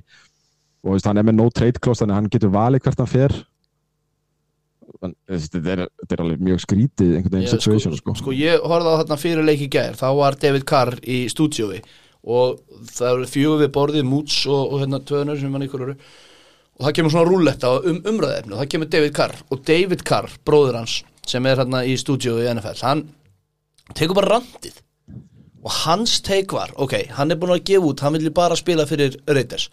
Og 0.84 0.92
þú 0.92 0.94
veist, 0.98 1.08
hann 1.10 1.20
er 1.22 1.26
með 1.26 1.38
no 1.40 1.48
trade 1.50 1.82
clause 1.82 2.04
þannig 2.04 2.14
að 2.14 2.20
hann 2.20 2.30
getur 2.36 2.54
valið 2.54 2.84
hvert 2.86 3.02
hann 3.02 3.10
fer. 3.10 3.36
Þetta, 5.04 5.60
er, 5.72 5.82
er 6.06 6.22
alveg 6.22 6.44
mjög 6.44 6.62
skrítið 6.62 7.16
einhvern 7.16 7.34
veginn 7.34 7.48
Ég, 7.48 7.54
situation 7.56 7.96
sko, 7.96 8.14
sko, 8.14 8.20
sko 8.20 8.36
ég 8.36 8.62
horfði 8.62 8.92
á 8.94 8.98
þarna 9.00 9.18
fyrir 9.20 9.44
leik 9.48 9.64
í 9.64 9.70
gær. 9.72 9.96
Þá 9.98 10.06
var 10.20 10.38
David 10.40 10.64
Carr 10.68 10.94
í 11.02 11.24
stúdíói 11.32 11.80
og 12.24 12.60
það 12.94 13.26
og, 16.74 16.86
það 16.86 16.94
kemur 16.98 17.14
svona 17.14 17.30
rúlletta 17.30 17.72
um 17.90 18.00
umræðefni 18.10 18.54
og 18.54 18.62
það 18.62 18.70
kemur 18.74 18.90
David 18.94 19.12
Carr. 19.16 19.36
Og 19.50 19.60
David 19.66 20.06
Carr, 20.06 20.32
bróður 20.46 20.80
hans 20.80 21.02
sem 21.28 21.46
er 21.46 21.62
hérna 21.62 21.84
í 21.86 21.94
stúdíói 22.00 22.44
í 22.44 22.50
NFL 22.52 22.82
hann 22.84 23.04
tekur 23.94 24.18
bara 24.18 24.38
randið. 24.38 24.80
Og 25.64 25.72
hans 25.84 26.18
teik 26.24 26.52
var, 26.52 26.74
ok, 26.76 26.98
hann 27.16 27.32
er 27.32 27.40
búin 27.40 27.54
að 27.54 27.64
gefa 27.70 27.88
út 27.88 28.02
hann 28.04 28.16
vilji 28.18 28.32
bara 28.36 28.56
spila 28.58 28.84
fyrir 28.88 29.16
Raiders. 29.28 29.70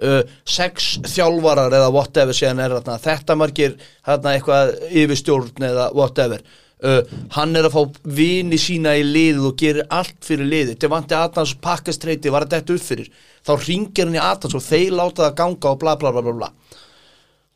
Uh, 0.00 0.22
sex 0.48 0.94
þjálfarar 1.04 1.74
eða 1.76 1.90
whatever 1.92 2.32
er 2.32 2.72
þarna, 2.72 2.96
þetta 3.00 3.36
margir 3.36 3.74
þarna 4.06 4.32
eitthvað 4.32 4.70
yfirstjórn 4.96 5.66
eða 5.68 5.90
whatever 5.92 6.44
uh, 6.86 7.00
hann 7.36 7.56
er 7.58 7.68
að 7.68 7.76
fá 7.76 8.00
vini 8.18 8.58
sína 8.60 8.96
í 8.98 9.04
liðið 9.06 9.46
og 9.50 9.56
gerir 9.60 9.88
allt 9.92 10.18
fyrir 10.24 10.48
liðið. 10.48 10.78
Devante 10.82 11.18
Adams 11.18 11.54
pakkastreiti 11.62 12.32
var 12.32 12.46
að 12.46 12.56
detta 12.56 12.76
upp 12.76 12.84
fyrir. 12.84 13.10
Þá 13.46 13.52
ringir 13.66 14.08
hann 14.08 14.18
í 14.18 14.22
Adams 14.22 14.56
og 14.56 14.64
þeir 14.64 14.96
láta 14.96 15.26
það 15.26 15.38
ganga 15.42 15.74
og 15.74 15.80
bla 15.82 15.96
bla 16.00 16.14
bla 16.14 16.24
bla 16.24 16.36
bla. 16.36 16.52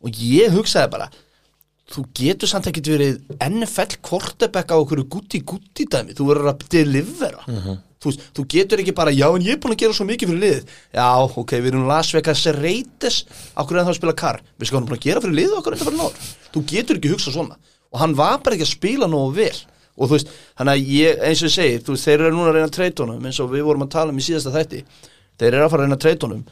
Og 0.04 0.20
ég 0.20 0.52
hugsaði 0.54 0.92
bara 0.92 1.08
þú 1.94 2.04
getur 2.16 2.48
samt 2.48 2.68
ekkert 2.70 2.88
verið 2.94 3.18
NFL 3.44 3.98
quarterback 4.04 4.72
á 4.72 4.76
okkur 4.80 5.04
gutti 5.10 5.42
gutti 5.44 5.84
dæmi, 5.90 6.16
þú 6.16 6.30
verður 6.30 6.54
að 6.54 6.64
delivera. 6.72 7.44
Þú, 7.44 8.10
veist, 8.10 8.24
þú 8.36 8.44
getur 8.52 8.80
ekki 8.82 8.92
bara 8.96 9.12
já 9.14 9.26
en 9.30 9.44
ég 9.44 9.56
er 9.56 9.60
búin 9.60 9.72
að 9.72 9.84
gera 9.84 9.96
svo 9.96 10.04
mikið 10.08 10.32
fyrir 10.32 10.42
liðið. 10.42 10.72
Já 10.96 11.06
ok, 11.24 11.54
við 11.56 11.70
erum 11.70 11.86
Las 11.88 12.10
Vegas 12.12 12.42
Raiders. 12.56 13.20
Okkur 13.56 13.78
er 13.78 13.86
það 13.86 13.92
að 13.94 14.00
spila 14.00 14.16
kar, 14.16 14.40
við 14.60 14.74
búin 14.74 14.96
að 14.96 15.06
gera 15.06 15.22
fyrir 15.24 15.38
liðið 15.38 15.60
okkur 15.60 15.76
er 15.76 15.80
það 15.80 15.90
fyrir 15.90 16.00
náður, 16.00 16.32
þú 16.56 16.64
getur 16.72 17.00
ekki 17.00 17.14
hugsað 17.14 17.38
svona 17.38 17.60
og 17.94 18.02
hann 18.02 18.18
var 18.18 18.42
bara 18.42 18.58
ekki 18.58 18.66
að 18.66 18.74
spila 18.74 19.08
nógu 19.10 19.32
vel. 19.38 19.54
Og 19.94 20.10
þú 20.10 20.16
veist, 20.16 20.30
þannig 20.58 20.74
að 20.74 20.92
ég, 20.98 21.18
eins 21.22 21.40
og 21.44 21.48
ég 21.48 21.54
segi 21.54 21.80
þú 21.86 21.94
veist, 21.94 22.06
þeir 22.10 22.24
eru 22.26 22.34
núna 22.34 22.50
að 22.50 22.56
reyna 22.58 22.74
treytunum 22.74 23.26
eins 23.30 23.38
og 23.40 23.52
við 23.54 23.66
vorum 23.68 23.84
að 23.86 23.92
tala 23.94 24.10
um 24.10 24.18
í 24.18 24.24
síðasta 24.26 24.50
þætti. 24.56 24.80
Þeir 25.38 25.52
eru 25.52 25.66
að 25.68 25.70
fara 25.70 25.84
að 25.84 25.86
reyna 25.88 26.00
treytunum 26.02 26.46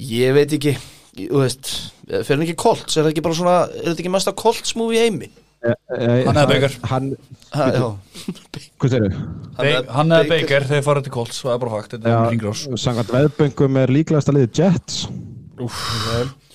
ég 0.00 0.32
veit 0.36 0.52
ekki, 0.56 0.74
þú 1.18 1.40
veist 1.42 1.70
fyrir 2.10 2.36
hann 2.36 2.44
ekki 2.46 2.58
Colts, 2.60 2.96
er 2.96 3.04
það 3.04 3.12
ekki 3.12 3.24
bara 3.26 3.38
svona 3.38 3.56
er 3.68 3.88
þetta 3.90 4.02
ekki 4.04 4.12
mesta 4.14 4.34
Colts 4.38 4.74
movie 4.78 5.00
í 5.00 5.04
heimi? 5.06 5.30
Hann 5.60 6.38
eða 6.40 6.46
Baker. 6.48 6.76
hann, 6.88 7.10
eða 10.14 10.30
Baker, 10.30 10.66
þeir 10.70 10.84
fara 10.86 11.02
til 11.04 11.12
Colts 11.12 11.42
það 11.44 11.52
er 11.56 11.60
bara 11.64 11.74
fakt, 11.74 11.96
þetta 11.96 12.14
er 12.14 12.30
ringrós 12.32 12.62
samkvæmt 12.80 13.12
veðböngum 13.16 13.80
er 13.82 13.92
líklegast 13.98 14.30
að 14.32 14.38
liði 14.38 14.50
Jets 14.62 15.02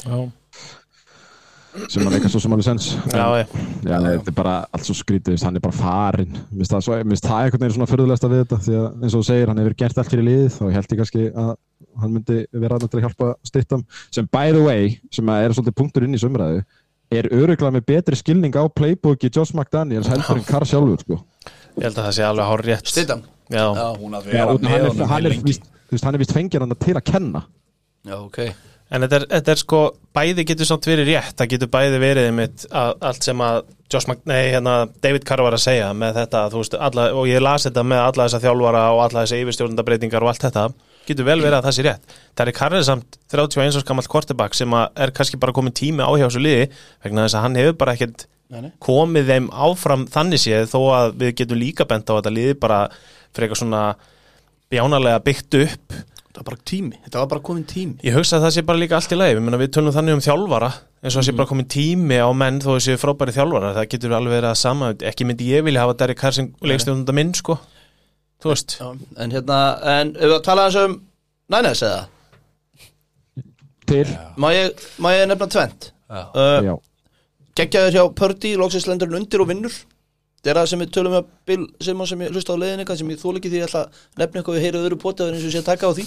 Já, 0.06 0.18
sem 1.92 2.06
að 2.06 2.16
leika 2.16 2.30
svo 2.32 2.42
sem 2.44 2.54
alveg 2.56 2.66
sens. 2.68 2.88
Já, 3.12 3.26
já. 3.40 3.46
Já, 3.86 3.96
nei, 4.02 4.12
þetta 4.16 4.32
er 4.32 4.38
bara 4.38 4.56
allt 4.74 4.88
svo 4.88 4.96
skrítið, 4.98 5.38
hann 5.46 5.60
er 5.60 5.64
bara 5.64 5.76
farinn. 5.76 6.38
Mér 6.52 6.64
finnst 6.64 6.76
það, 6.76 6.86
það 7.26 7.42
einhvern 7.42 7.64
veginn 7.64 7.76
svona 7.76 7.90
förðulegsta 7.92 8.32
við 8.32 8.42
þetta 8.44 8.60
því 8.66 8.78
að 8.80 8.88
eins 9.04 9.16
og 9.16 9.22
þú 9.22 9.28
segir, 9.30 9.52
hann 9.52 9.62
hefur 9.62 9.78
gert 9.82 10.02
allt 10.02 10.14
fyrir 10.14 10.28
liðið 10.30 10.58
og 10.62 10.72
ég 10.72 10.80
held 10.80 10.96
ég 10.96 11.02
kannski 11.02 11.26
að 11.44 11.52
hann 12.02 12.16
myndi 12.16 12.40
vera 12.56 12.78
aðeins 12.78 12.94
til 12.94 13.00
að 13.00 13.06
hjálpa 13.06 13.30
stittam 13.48 13.86
sem 14.16 14.28
by 14.32 14.56
the 14.56 14.64
way, 14.66 14.96
sem 15.14 15.32
að 15.32 15.46
er 15.46 15.56
svolítið 15.58 15.78
punktur 15.80 16.08
inn 16.08 16.18
í 16.18 16.22
sömræðu 16.22 16.62
er 17.14 17.30
öruglega 17.32 17.72
með 17.76 17.86
betri 17.92 18.20
skilning 18.20 18.56
á 18.58 18.66
playbooki 18.72 19.30
Josh 19.30 19.56
McDaniels 19.56 20.10
heldur 20.10 20.40
en 20.40 20.48
Carr 20.48 20.66
sjálfur 20.68 21.04
sko. 21.04 21.20
Ég 21.78 21.88
held 21.88 22.00
að 22.00 22.08
það 22.08 22.16
sé 22.18 22.26
alveg 22.26 22.50
hár 22.50 22.66
rétt 22.66 22.88
að 22.90 22.94
og 24.50 24.64
hann 24.66 25.28
er, 25.30 25.36
er, 25.36 26.16
er 26.16 26.24
vist 26.24 26.34
fengið 26.34 26.66
hann 26.66 26.78
til 26.82 26.96
að 26.98 27.06
kenna. 27.12 27.44
Já, 28.06 28.18
ok 28.18 28.40
En 28.96 29.04
þetta 29.04 29.18
er, 29.18 29.26
þetta 29.34 29.52
er 29.52 29.60
sko, 29.60 29.80
bæði 30.16 30.46
getur 30.48 30.68
samt 30.70 30.88
verið 30.88 31.10
rétt, 31.12 31.36
það 31.36 31.50
getur 31.52 31.72
bæði 31.74 31.98
verið 32.00 32.28
einmitt 32.30 32.66
að, 32.72 32.92
allt 33.10 33.28
sem 33.28 33.42
að 33.44 33.58
nei, 34.30 34.42
hérna, 34.54 34.76
David 35.04 35.26
Carr 35.28 35.44
var 35.44 35.58
að 35.58 35.66
segja 35.66 35.90
með 35.98 36.20
þetta, 36.22 36.44
þú 36.54 36.62
veist, 36.62 36.78
alla, 36.88 37.08
og 37.16 37.28
ég 37.30 37.44
las 37.44 37.68
þetta 37.68 37.84
með 37.86 38.04
alla 38.06 38.28
þessa 38.28 38.42
þjálfara 38.46 38.84
og 38.94 39.02
alla 39.06 39.26
þessa 39.26 39.40
yfirstjórnandabreitingar 39.44 40.26
og 40.26 40.32
allt 40.32 40.46
þetta, 40.48 40.66
getur 41.10 41.28
vel 41.28 41.38
verið 41.42 41.58
að 41.60 41.68
það 41.68 41.76
sé 41.78 41.86
rétt. 41.86 42.16
Það 42.34 42.52
er 42.52 42.58
Carr 42.62 42.78
er 42.78 42.88
samt 42.88 43.20
31 43.36 43.76
árs 43.80 43.90
gammal 43.90 44.08
quarterback 44.16 44.58
sem 44.58 44.78
er 44.80 45.14
kannski 45.16 45.42
bara 45.42 45.56
komin 45.56 45.76
tími 45.76 46.06
á 46.08 46.12
hjá 46.16 46.26
þessu 46.30 46.42
liði, 46.46 46.72
vegna 47.06 47.28
þess 47.28 47.40
að 47.40 47.46
hann 47.46 47.60
hefur 47.62 47.78
bara 47.84 47.98
ekkert 47.98 48.26
komið 48.84 49.32
þeim 49.32 49.48
áfram 49.52 50.06
þannig 50.12 50.42
séð 50.42 50.68
þó 50.72 50.80
að 50.96 51.16
við 51.22 51.32
getum 51.42 51.60
líka 51.60 51.88
bent 51.90 52.10
á 52.10 52.18
þetta 52.18 52.34
liði 52.34 52.58
bara 52.62 52.82
fyrir 53.34 53.48
eitthvað 53.48 53.62
svona 53.64 53.86
bjánalega 54.72 55.24
byggt 55.26 55.58
upp 55.64 55.96
þetta 56.36 56.44
var 56.44 56.50
bara 56.50 56.66
tími, 56.68 56.98
þetta 57.06 57.22
var 57.22 57.30
bara 57.32 57.44
komin 57.48 57.64
tími. 57.70 57.96
Ég 58.04 58.16
hugsa 58.18 58.36
að 58.36 58.46
það 58.46 58.54
sé 58.56 58.64
bara 58.68 58.80
líka 58.82 58.98
allt 58.98 59.14
í 59.16 59.18
lagi, 59.18 59.38
við, 59.40 59.56
við 59.62 59.70
tölum 59.72 59.94
þannig 59.96 60.18
um 60.18 60.24
þjálfara 60.26 60.70
eins 61.00 61.14
og 61.14 61.20
það 61.22 61.28
sé 61.30 61.36
bara 61.38 61.50
komin 61.52 61.70
tími 61.72 62.18
á 62.20 62.30
menn 62.36 62.58
þó 62.60 62.74
að 62.74 62.82
séu 62.84 63.00
frábæri 63.00 63.36
þjálfara, 63.36 63.72
það 63.78 63.88
getur 63.94 64.16
alveg 64.18 64.36
verið 64.36 64.50
að 64.50 64.60
sama. 64.60 64.90
Ekki 65.12 65.28
myndi 65.30 65.48
ég 65.54 65.64
vilja 65.64 65.86
hafa 65.86 65.96
Derek 66.02 66.20
Carr 66.20 66.36
sem 66.36 66.50
leikstjóðunda 66.66 67.16
minn 67.16 67.32
sko, 67.38 67.56
þú 68.44 68.52
veist. 68.52 68.76
Já, 68.82 68.90
en 69.24 69.36
hérna, 69.38 69.62
en 69.96 70.12
ef 70.18 70.28
við 70.28 70.36
að 70.42 70.46
tala 70.50 70.68
hans 70.68 70.80
um 70.82 71.00
Nænes 71.54 71.84
eða, 71.86 72.06
til, 73.86 74.06
má 74.42 74.50
ég, 74.50 74.86
má 74.98 75.12
ég 75.14 75.28
nefna 75.30 75.48
tvent 75.54 75.92
uh, 76.10 76.72
geggjaður 77.56 77.94
hjá 77.94 78.04
Pördi, 78.18 78.56
loksins 78.58 78.88
lendur 78.90 79.12
hann 79.12 79.22
undir 79.22 79.44
og 79.44 79.52
vinnur 79.52 79.76
þetta 80.46 80.54
er 80.54 80.60
það 80.62 80.70
sem 80.72 80.84
við 80.84 80.92
tölum 80.96 81.16
með 81.16 81.30
Bill 81.50 81.64
Simon 81.88 82.10
sem 82.12 82.22
ég 82.22 82.36
hlusta 82.36 82.54
á 82.54 82.62
leiðin 82.62 82.84
eitthvað 82.84 83.00
sem 83.02 83.12
ég 83.12 83.22
þól 83.22 83.36
ekki 83.40 83.52
því 83.52 83.60
ég 83.62 83.66
ætla 83.70 83.82
að 83.82 84.04
nefna 84.22 84.42
eitthvað 84.42 84.58
við 84.60 84.66
heyrðu 84.68 84.84
öðru 84.86 85.00
potið 85.02 85.32
eins 85.34 85.42
og 85.42 85.50
ég 85.50 85.56
sé 85.56 85.62
að 85.64 85.70
taka 85.72 85.90
á 85.90 85.92
því. 85.98 86.06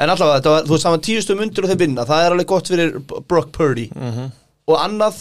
En 0.00 0.12
allavega 0.14 0.38
þetta 0.40 0.54
var, 0.54 0.64
þú 0.64 0.74
veist, 0.74 0.86
það 0.88 0.94
var 0.96 1.02
tíustum 1.08 1.42
undir 1.44 1.66
og 1.66 1.72
þeir 1.74 1.82
vinna. 1.84 2.06
Það 2.08 2.24
er 2.24 2.34
alveg 2.36 2.48
gott 2.54 2.70
fyrir 2.72 2.96
Brock 3.28 3.52
Purdy. 3.54 3.86
Og 4.64 4.80
annað, 4.80 5.20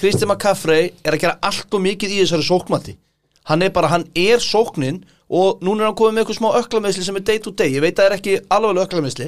Kristi 0.00 0.26
McCaffrey 0.26 0.90
er 1.04 1.14
að 1.16 1.22
gera 1.22 1.38
allt 1.46 1.76
og 1.76 1.86
mikið 1.86 2.16
í 2.16 2.20
þessari 2.24 2.46
sókmati 2.50 2.96
hann 3.50 3.62
er 3.64 3.72
bara, 3.74 3.88
hann 3.92 4.04
er 4.18 4.42
sóknin 4.42 5.02
og 5.30 5.62
núna 5.64 5.84
er 5.84 5.90
hann 5.90 5.96
komið 5.98 6.16
með 6.16 6.22
eitthvað 6.24 6.38
smá 6.40 6.50
öklameðsli 6.60 7.06
sem 7.06 7.18
er 7.18 7.24
day 7.26 7.40
to 7.42 7.52
day, 7.56 7.72
ég 7.74 7.82
veit 7.84 7.94
að 7.96 8.02
það 8.02 8.10
er 8.10 8.16
ekki 8.18 8.34
alveg 8.56 8.82
öklameðsli 8.84 9.26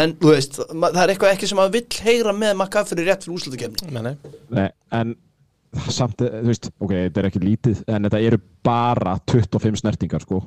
en 0.00 0.14
þú 0.20 0.32
veist, 0.32 0.58
það 0.72 1.00
er 1.02 1.12
eitthvað 1.12 1.34
ekki 1.34 1.50
sem 1.50 1.60
að 1.62 1.76
vill 1.76 2.00
heyra 2.06 2.34
með 2.34 2.54
McCaffrey 2.56 3.06
rétt 3.06 3.26
fyrir 3.26 3.36
úrslutakefni 3.36 3.92
Nei, 3.94 4.02
nei. 4.08 4.32
nei, 4.56 4.68
en 4.98 5.14
samt, 5.92 6.20
eh, 6.24 6.38
þú 6.42 6.50
veist, 6.52 6.70
ok, 6.80 6.92
þetta 7.06 7.22
er 7.22 7.28
ekki 7.30 7.42
lítið 7.42 7.82
en 7.88 8.06
þetta 8.08 8.20
eru 8.28 8.38
bara 8.66 9.16
25 9.26 9.80
snertingar 9.82 10.24
sko. 10.26 10.42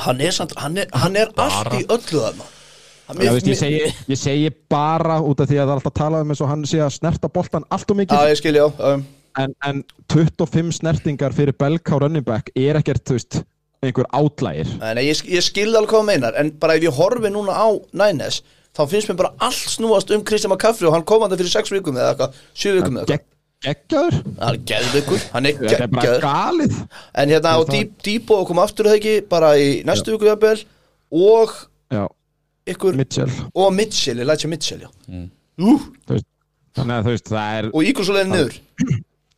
Hann 0.00 0.20
er, 0.24 0.32
samt, 0.32 0.54
hann 0.60 0.78
er, 0.80 0.88
hann 0.96 1.16
er 1.20 1.30
allt 1.36 1.74
í 1.76 1.84
öllu 1.86 2.22
þarna. 2.24 2.48
Hann- 3.10 3.22
Já, 3.26 3.32
veist, 3.34 3.46
ég, 3.46 3.54
mér- 3.56 3.60
segi, 3.60 3.94
ég 4.14 4.18
segi 4.20 4.50
bara 4.70 5.18
út 5.20 5.40
af 5.42 5.48
því 5.50 5.56
að 5.58 5.64
það 5.64 5.70
er 5.72 5.76
alltaf 5.80 5.92
að 5.92 5.98
tala 6.00 6.20
um 6.22 6.30
eins 6.30 6.40
og 6.44 6.48
hann 6.52 6.64
sé 6.70 6.78
að 6.78 6.92
snerta 6.94 7.28
boltan 7.28 7.64
allt 7.70 7.90
og 7.90 7.96
mikið. 7.98 8.16
Já, 8.16 8.30
ég 8.30 8.38
skil, 8.38 8.54
já 8.54 8.66
um, 8.94 9.04
en, 9.38 9.54
en 9.66 9.84
25 10.12 10.72
snertingar 10.78 11.32
fyrir 11.34 11.56
Belka 11.58 11.96
og 11.96 12.02
running 12.04 12.24
back 12.26 12.50
er 12.54 12.78
ekkert, 12.78 13.02
þú 13.04 13.18
veist, 13.18 13.40
einhver 13.82 14.06
átlægir 14.12 14.70
Nei, 14.94 15.04
ég, 15.08 15.20
ég 15.32 15.42
skil 15.42 15.70
alveg 15.72 15.88
hvað 15.88 16.02
það 16.02 16.08
meinar 16.10 16.34
En 16.36 16.50
bara 16.60 16.74
ef 16.76 16.82
ég 16.84 16.92
horfi 16.98 17.30
núna 17.32 17.54
á 17.56 17.68
Nænes 17.96 18.42
Þá 18.76 18.82
finnst 18.90 19.08
mér 19.08 19.16
bara 19.22 19.30
allt 19.40 19.70
snúast 19.72 20.10
um 20.12 20.20
Kristján 20.22 20.52
McCaffrey 20.52 20.86
Og 20.90 20.92
hann 20.92 21.06
kom 21.08 21.22
hann 21.24 21.32
fyrir 21.32 21.48
6 21.48 21.72
vikum 21.72 21.96
eða 21.96 22.10
eitthvað 22.12 22.34
7 22.52 22.74
vikum 22.76 22.98
eða 23.00 23.06
eitthvað 23.06 23.24
geggjaður, 23.64 24.16
Það 24.38 24.48
er 24.50 24.60
geðveikur, 24.70 25.26
hann 25.34 25.50
er 25.50 25.58
geggjaður. 25.60 26.78
En 27.20 27.34
hérna 27.34 27.54
á 27.56 27.60
Deep, 27.68 27.92
Deepo 28.06 28.40
kom 28.48 28.62
aftur 28.62 28.88
það 28.90 28.98
ekki 29.00 29.14
Bara 29.30 29.52
í 29.60 29.68
næstu 29.88 30.14
viku 30.16 30.30
jafnvel 30.30 30.64
Og 31.10 31.54
já, 31.90 32.04
ykkur 32.70 32.98
Mitchell. 32.98 33.30
Og 33.52 33.72
Mitchell, 33.74 34.22
sér 34.30 34.52
Mitchell, 34.52 34.84
já. 34.86 34.90
Mm. 35.10 35.28
Þú 35.60 36.16
veist, 36.16 36.28
þannig 36.78 36.96
að 36.96 37.06
þú 37.08 37.14
veist, 37.16 37.30
það 37.34 37.56
er 37.58 37.70
Og 37.74 37.88
Ígurs 37.90 38.12
og 38.12 38.18
leiðin 38.18 38.36
niður 38.36 38.60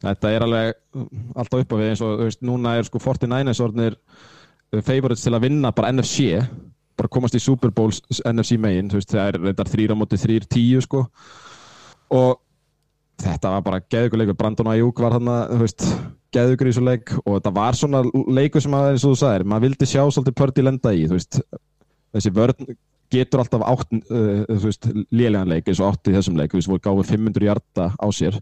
þetta 0.03 0.33
er 0.35 0.45
alveg 0.47 0.75
uh, 0.99 1.07
alltaf 1.39 1.64
upp 1.64 1.75
á 1.75 1.77
við 1.79 1.91
eins 1.93 2.03
og 2.05 2.14
þú 2.18 2.29
veist, 2.29 2.45
núna 2.47 2.77
er 2.79 2.87
sko 2.89 3.01
49ers 3.03 3.62
orðnir 3.64 3.97
uh, 3.97 4.81
favorites 4.83 5.25
til 5.25 5.35
að 5.37 5.45
vinna 5.47 5.73
bara 5.75 5.93
NFC 5.95 6.43
bara 6.99 7.11
komast 7.12 7.37
í 7.39 7.43
Super 7.43 7.73
Bowls 7.75 8.03
NFC 8.29 8.59
megin, 8.61 8.91
þú 8.93 9.01
veist, 9.01 9.14
það 9.14 9.59
er 9.62 9.68
þrýra 9.73 9.97
móti 9.97 10.18
þrýr 10.20 10.45
tíu 10.51 10.83
sko. 10.85 11.07
Og 12.12 12.35
þetta 13.23 13.55
var 13.55 13.64
bara 13.66 13.83
geðugur 13.93 14.23
leikur, 14.23 14.39
Brandon 14.39 14.70
Ayuk 14.73 15.03
var 15.03 15.16
hann 15.16 15.31
veist, 15.61 15.85
geðugur 16.35 16.68
í 16.68 16.73
þessu 16.73 16.85
leik 16.87 17.12
og 17.23 17.37
þetta 17.37 17.53
var 17.57 17.79
svona 17.79 18.03
leikur 18.39 18.64
sem 18.64 18.77
að 18.77 18.89
eins 18.93 19.05
og 19.05 19.14
þú 19.14 19.20
sagðir, 19.20 19.45
maður 19.49 19.66
vildi 19.66 19.89
sjá 19.89 20.03
svolítið 20.03 20.39
Pördi 20.41 20.64
lenda 20.64 20.95
í, 20.95 21.05
þú 21.09 21.18
veist. 21.18 21.41
Þessi 22.12 22.33
vörn 22.37 22.70
getur 23.12 23.43
alltaf 23.43 23.64
átt 23.68 23.91
uh, 23.93 25.03
lélegan 25.12 25.51
leik 25.53 25.68
eins 25.68 25.83
og 25.83 25.93
átt 25.93 26.09
í 26.09 26.14
þessum 26.16 26.39
leik, 26.39 26.53
þú 26.53 26.61
veist, 26.61 26.70
voru 26.73 26.85
gáfið 26.87 27.12
500 27.12 27.49
hjarta 27.49 27.91
á 27.93 28.07
sér. 28.14 28.39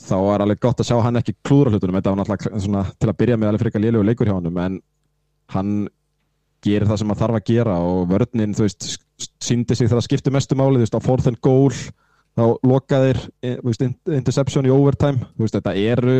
Þá 0.00 0.16
er 0.18 0.44
alveg 0.44 0.60
gott 0.62 0.82
að 0.82 0.90
sjá 0.90 0.98
hann 1.02 1.18
ekki 1.18 1.34
klúðra 1.46 1.72
hlutunum. 1.74 1.96
Þetta 1.98 2.12
var 2.12 2.20
náttúrulega 2.20 2.60
svona, 2.62 2.84
til 3.00 3.08
að 3.10 3.18
byrja 3.22 3.38
með 3.40 3.50
alveg 3.50 3.64
frekar 3.64 3.84
lélegu 3.84 4.06
leikur 4.06 4.30
hjá 4.30 4.36
honum 4.36 4.60
en 4.62 4.76
hann 5.54 5.72
gerir 6.64 6.86
það 6.86 7.00
sem 7.00 7.10
hann 7.10 7.18
þarf 7.22 7.40
að 7.40 7.48
gera 7.48 7.78
og 7.80 8.04
vörninn, 8.10 8.54
þú 8.54 8.66
veist, 8.66 8.86
síndi 9.40 9.74
sig 9.74 9.88
þegar 9.88 10.02
það 10.02 10.06
skipti 10.06 10.32
mestu 10.34 10.58
máli, 10.60 10.76
þú 10.76 10.84
veist, 10.84 10.98
á 11.00 11.06
fourth 11.06 11.30
and 11.30 11.40
goal 11.44 11.72
þá 12.38 12.44
lokaðir 12.66 13.20
veist, 13.64 13.84
interception 14.06 14.68
í 14.68 14.72
overtime, 14.74 15.26
veist, 15.40 15.56
þetta 15.56 15.74
eru 15.74 16.18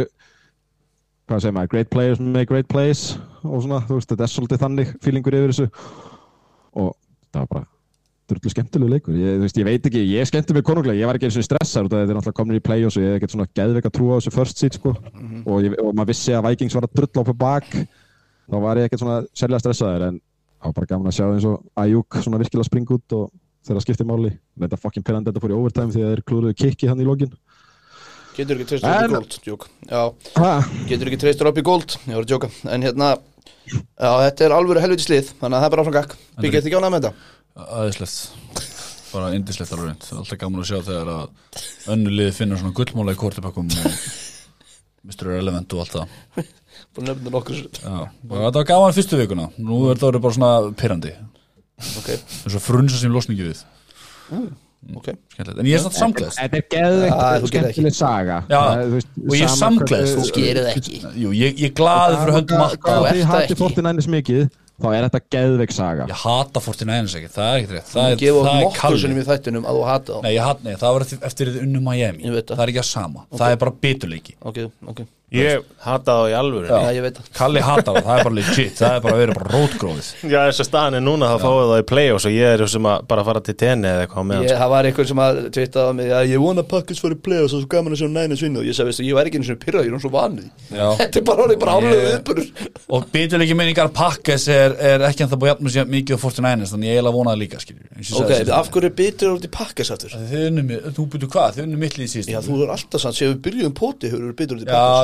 hvað 1.30 1.44
segir 1.44 1.54
maður, 1.54 1.72
great 1.74 1.90
players 1.92 2.22
make 2.22 2.50
great 2.50 2.68
plays 2.70 3.02
og 3.44 3.62
svona, 3.62 3.82
veist, 3.88 4.11
þetta 4.11 4.26
er 4.26 4.32
svolítið 4.32 4.64
þannig 4.64 4.94
feelingur 5.04 5.36
yfir 5.38 5.52
þessu. 5.52 5.68
Og 6.80 6.90
það 7.30 7.44
var 7.44 7.52
bara 7.54 7.68
drullu 8.30 8.52
skemmtilegu 8.52 8.92
leikur, 8.92 9.16
ég, 9.18 9.38
veist, 9.42 9.58
ég 9.58 9.66
veit 9.66 9.86
ekki 9.86 10.02
ég 10.06 10.28
skemmti 10.28 10.54
mig 10.54 10.66
konunglega, 10.66 10.98
ég 10.98 11.11
var 11.11 11.18
ekki 11.18 11.28
eins 11.28 11.38
og 11.40 11.46
stressar 11.46 11.86
þetta 11.88 12.02
er 12.04 12.14
náttúrulega 12.14 12.38
komin 12.38 12.58
í 12.58 12.62
play 12.62 12.84
og 12.86 12.94
svo 12.94 13.02
ég 13.02 13.14
hef 13.14 13.20
ekkert 13.20 13.34
svona 13.34 13.48
geðveik 13.58 13.88
að 13.88 13.94
trúa 13.96 14.18
á 14.18 14.18
þessu 14.18 14.34
first 14.34 14.62
seat 14.62 14.78
sko. 14.78 14.94
Mhm. 15.11 15.42
og, 15.46 15.62
ég, 15.66 15.76
og 15.82 15.94
maður 15.94 16.12
vissi 16.12 16.34
að 16.36 16.46
Vikings 16.48 16.76
var 16.78 16.86
að 16.86 16.96
drulla 17.00 17.24
upp 17.24 17.32
á 17.34 17.42
bak. 17.44 17.70
Þá 18.50 18.56
var 18.66 18.80
ég 18.80 18.88
ekkert 18.88 19.02
svona 19.02 19.20
sérlega 19.34 19.62
stressaður 19.64 20.06
en 20.08 20.20
það 20.20 20.66
var 20.70 20.76
bara 20.78 20.90
gaman 20.92 21.11
að 21.11 21.16
sjá 21.18 21.26
eins 21.26 21.46
og 21.50 21.62
Ayuk 21.82 22.20
svona 22.20 22.42
virkilega 22.42 22.68
springa 22.68 22.96
út 22.98 23.16
og 23.18 23.30
þeirra 23.66 23.84
skipti 23.84 24.06
máli. 24.08 24.32
Þetta 24.61 24.80
fucking 24.80 25.06
pyrrandi 25.06 25.30
þetta 25.30 25.42
fór 25.44 25.54
í 25.54 25.58
overtime 25.58 25.94
því 25.94 26.04
að 26.04 26.12
þeir 26.14 26.22
klúruðu 26.30 26.58
kikki 26.62 26.90
hann 26.90 27.02
í 27.02 27.08
lokin. 27.08 27.32
Getur 28.36 28.56
ekki 28.56 28.68
treystur 28.70 28.90
upp 28.90 29.02
En- 29.02 29.11
í 29.11 29.16
getur 30.88 31.11
ekki 31.11 31.18
upp 31.50 31.58
í 31.58 31.64
gold 31.66 31.96
Ég 32.06 32.14
var 32.14 32.22
að 32.24 32.30
djóka. 32.30 32.50
En 32.70 32.86
hérna 32.86 33.08
Já, 33.70 34.11
þetta 34.24 34.46
er 34.46 34.54
alvöru 34.54 34.82
helviti 34.82 35.06
slið 35.06 35.32
Þannig 35.40 35.56
að 35.56 35.61
það 35.61 35.66
er 35.66 35.74
bara 35.74 35.82
áfram 35.84 35.96
gakk 35.98 36.14
Byggja 36.40 36.61
þetta 36.61 36.70
ekki 36.70 36.78
ánægð 36.78 36.94
með 36.94 37.04
þetta? 37.04 37.12
Aðeinslegt 37.80 38.68
bara 39.11 39.32
indislegt 39.34 39.72
alveg 39.74 39.88
reynd, 39.88 40.04
alltaf 40.14 40.38
gaman 40.38 40.62
að 40.62 40.68
sjá 40.70 40.76
þegar 40.86 41.08
að 41.11 41.94
önnu 41.94 42.12
liði 42.14 42.34
finnur 42.36 42.61
svona 42.61 42.76
gullmála 42.78 43.14
í 43.16 43.18
kortipakkum 43.18 43.66
Mr. 45.00 45.24
Relevant 45.32 45.74
og 45.74 45.82
allt 45.82 45.96
það. 45.96 46.12
Búin 46.94 47.08
að 47.08 47.16
nefna 47.16 47.32
nokkur. 47.34 47.61
Þetta 47.80 48.52
var 48.61 48.68
gaman 48.68 48.94
fyrstu 48.94 49.18
vikuna. 49.18 49.48
Nú 49.58 49.80
er 49.88 49.96
þetta 49.96 50.11
orðið 50.12 50.24
bara 50.26 50.36
svona 50.36 50.50
pyrrandi 50.78 51.12
Ok, 52.00 52.10
eins 52.14 52.56
og 52.58 52.62
frunsa 52.64 53.00
sem 53.00 53.12
losningi 53.14 53.46
við. 53.50 53.62
Ok. 54.96 55.10
skemmtilegt, 55.34 55.58
en 55.60 55.66
ég 55.68 55.76
er 55.76 55.82
samt 55.84 55.96
samgleðst 55.98 56.38
þetta 56.40 56.56
er 56.56 56.64
geðveikt 56.72 57.50
skemmtileg 57.50 57.96
saga. 57.96 58.38
Já, 58.48 58.60
veist, 58.94 59.10
og 59.20 59.34
ég 59.36 59.42
er 59.44 59.52
hvernig- 59.52 60.14
Þú 60.16 60.32
gerir 60.38 60.62
það 60.64 60.70
ekki. 60.80 61.00
Jú, 61.20 61.32
ég, 61.36 61.58
ég 61.60 61.68
er 61.68 61.74
glaði 61.76 62.16
fyrir 62.22 62.34
hönd 62.38 62.54
matta. 62.56 62.80
Þú 62.80 62.88
Hvað 62.88 63.06
ert 63.10 63.14
þið 63.14 63.20
það 63.20 63.34
hatið 63.34 63.50
ekki. 63.50 63.60
49ers 63.60 64.08
mikið 64.16 64.50
þá 64.80 64.88
er 64.96 65.04
þetta 65.08 65.20
geðveik 65.36 65.72
saga. 65.76 66.06
Ég 66.08 66.22
hata 66.24 66.60
49ers 66.64 67.14
ekki, 67.20 67.28
það 67.36 67.50
er 67.50 67.60
ekkert 67.60 67.76
rétt. 67.76 67.92
Það 67.92 68.10
er, 68.10 68.16
það 68.16 68.50
er 68.54 68.64
nokkur 68.64 68.80
kalli 68.80 69.00
sinnum 69.04 69.20
í 69.20 69.26
þættinum 69.28 69.68
að 69.68 69.76
þú 69.80 69.86
hata 69.90 70.12
þá. 70.16 70.22
Nei, 70.24 70.32
ég 70.32 70.44
nei, 70.64 70.74
það 70.80 70.92
var 70.96 71.00
eftir, 71.04 71.18
eftir 71.28 71.46
þið 71.52 71.62
unnu 71.66 71.80
Miami. 71.84 72.24
Ég 72.24 72.32
það. 72.48 72.56
Það 72.56 72.64
er 72.64 72.72
ekki 72.72 72.84
að 72.84 72.90
sama, 72.90 73.26
það 73.36 73.50
er 73.50 73.56
bara 73.60 73.76
biturleiki. 73.84 74.34
Ok, 74.40 74.62
ok 74.88 75.04
Ég 75.30 75.62
hata 75.84 76.14
það 76.18 76.28
í 76.28 76.32
alvöru 76.34 76.66
Kalli 77.38 77.60
hatar 77.62 77.94
það, 77.94 78.02
það 78.02 78.16
er 78.18 78.24
bara 78.26 78.34
legit 78.34 78.80
Það 78.80 78.94
er 78.96 79.02
bara 79.04 79.14
að 79.14 79.20
vera 79.22 79.34
bara 79.38 79.50
rótgróðið 79.54 80.08
Já, 80.26 80.40
þess 80.50 80.62
að 80.64 80.66
staðan 80.66 80.96
er 80.98 81.04
núna 81.06 81.28
þá 81.30 81.36
fáið 81.44 81.68
það 81.70 81.82
í 81.82 81.84
play-offs 81.90 82.26
og 82.26 82.34
ég 82.34 82.48
er 82.56 82.64
sem 82.72 82.88
að 82.90 83.04
bara 83.12 83.22
fara 83.28 83.40
til 83.46 83.54
tenni 83.60 83.86
eða 83.86 84.02
eitthvað 84.08 84.26
með 84.26 84.42
Ég, 84.42 84.54
það 84.58 84.70
var 84.74 84.82
einhver 84.90 85.06
sem 85.10 85.20
að 85.22 85.38
twittaði 85.54 85.86
á 85.86 85.92
mig 86.00 86.08
að 86.18 86.24
ég 86.32 86.38
vona 86.42 86.64
Packers 86.72 87.02
fyrir 87.04 87.18
play 87.22 87.40
og 87.44 87.48
svo 87.52 87.60
gaman 87.70 87.94
að 87.94 88.00
sjá 88.02 88.08
næna 88.10 88.34
svinna 88.40 88.58
og 88.58 88.66
ég 88.66 88.74
sagði, 88.74 89.06
ég 89.06 89.14
var 89.20 89.24
ekki 89.30 89.38
eins 89.38 89.52
og 89.54 89.60
pyrrað, 89.62 89.86
ég 89.86 89.90
er 89.90 89.94
hann 89.94 90.02
svo 90.02 90.12
vanið 90.16 90.46
Já. 90.74 90.86
Þetta 91.00 91.16
er 91.22 91.24
bara 91.30 91.46
orðið 91.46 91.58
bara 91.62 91.72
árlega 91.78 91.94
Ég- 91.94 92.10
viðbörur 92.10 92.46
Og 92.90 93.00
biturleiki 93.14 93.54
minningar 93.54 93.88
pakkes 93.94 94.44
er, 94.50 94.74
er 94.90 94.98
ekki 95.06 95.22
en 95.22 95.30
það 95.30 95.40
búið 95.44 95.52
jafnum 95.54 95.70
sér 95.76 95.86
mikið 95.94 96.18
á 96.18 96.20
49ers 96.26 96.74
Þannig 96.74 96.90
ég 96.90 96.94
eiginlega 96.98 97.14
vonaði 97.14 97.38
líka, 97.44 97.62
skiljur 97.62 97.86
eins 97.94 98.10
og 98.10 98.26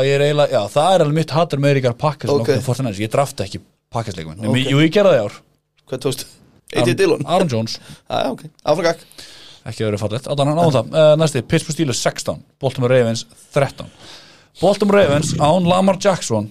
ég 0.06 0.15
Er 0.16 0.24
eiginlega, 0.24 0.56
já, 0.56 0.72
það 0.72 0.90
er 0.94 1.04
alveg 1.04 1.18
mitt 1.20 1.36
hattur 1.36 1.62
með 1.62 1.74
Eiríkar 1.74 1.96
Pakkes 2.00 2.32
Ok. 2.32 2.50
okay. 2.56 2.98
Ég 3.02 3.12
drafta 3.12 3.46
ekki 3.46 3.62
Pakkesleikum 3.92 4.36
Ok. 4.38 4.50
okay. 4.50 4.66
Jú, 4.72 4.82
ég 4.82 4.92
gerði 4.94 5.14
það 5.14 5.18
í 5.18 5.24
ár 5.26 5.38
Hvað 5.86 6.04
tókstu? 6.06 6.28
Eitið 6.74 6.98
Dillon? 6.98 7.24
Aaron 7.30 7.50
Jones, 7.50 7.78
Já, 8.10 8.22
ok, 8.34 8.46
áfram 8.66 8.88
gakk 8.88 9.04
ekki 9.66 9.86
verið 9.86 10.02
fallegt 10.02 10.28
Allan 10.30 10.52
hann 10.52 10.62
á 10.62 10.66
það, 10.70 10.92
uh, 10.94 11.12
næsti, 11.20 11.42
Pittsburgh 11.46 11.76
Steelers 11.76 12.02
16 12.02 12.42
Baltimore 12.62 12.92
Ravens 12.94 13.24
13 13.54 13.90
Baltimore 14.60 15.02
Ravens 15.02 15.34
án 15.42 15.66
Lamar 15.66 15.98
Jackson 16.02 16.50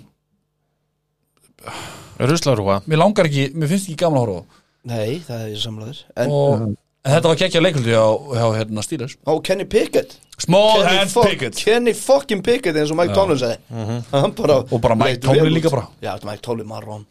Ruslarúa 2.20 2.82
Mér 2.86 3.02
langar 3.02 3.30
ekki, 3.30 3.50
mér 3.56 3.72
finnst 3.72 3.90
ekki 3.90 4.00
gaman 4.04 4.20
að 4.22 4.26
horfa 4.26 4.64
Nei, 4.86 5.22
það 5.26 5.46
er 5.50 5.62
samlaður 5.64 6.02
En, 6.14 6.34
og 6.36 6.66
en 7.06 7.14
þetta 7.14 7.30
var 7.32 7.40
gekkja 7.40 7.62
leikuldi 7.64 7.94
á, 7.96 8.08
á 8.42 8.48
hérna 8.58 8.84
Steelers. 8.86 9.16
Ó, 9.30 9.38
Kenny 9.46 9.66
Pickett. 9.70 10.18
Small 10.42 10.82
Kenny, 10.82 10.98
hands 10.98 11.14
fuck- 11.16 11.30
Pickett. 11.30 11.56
Kenny 11.62 11.94
fucking 11.96 12.42
Pickett 12.44 12.76
eins 12.82 12.92
og 12.92 12.98
Mike 13.00 13.14
Tomlin 13.16 13.40
sagði. 13.40 13.60
Hann 14.12 14.34
bara 14.36 14.62
Og 14.66 14.82
bara 14.84 14.96
Mike 15.00 15.22
Tomlin 15.24 15.54
líka 15.56 15.72
bara. 15.72 15.88
Já, 16.04 16.16
Mike 16.28 16.42
Tomlin 16.46 16.68
marrón. 16.68 17.06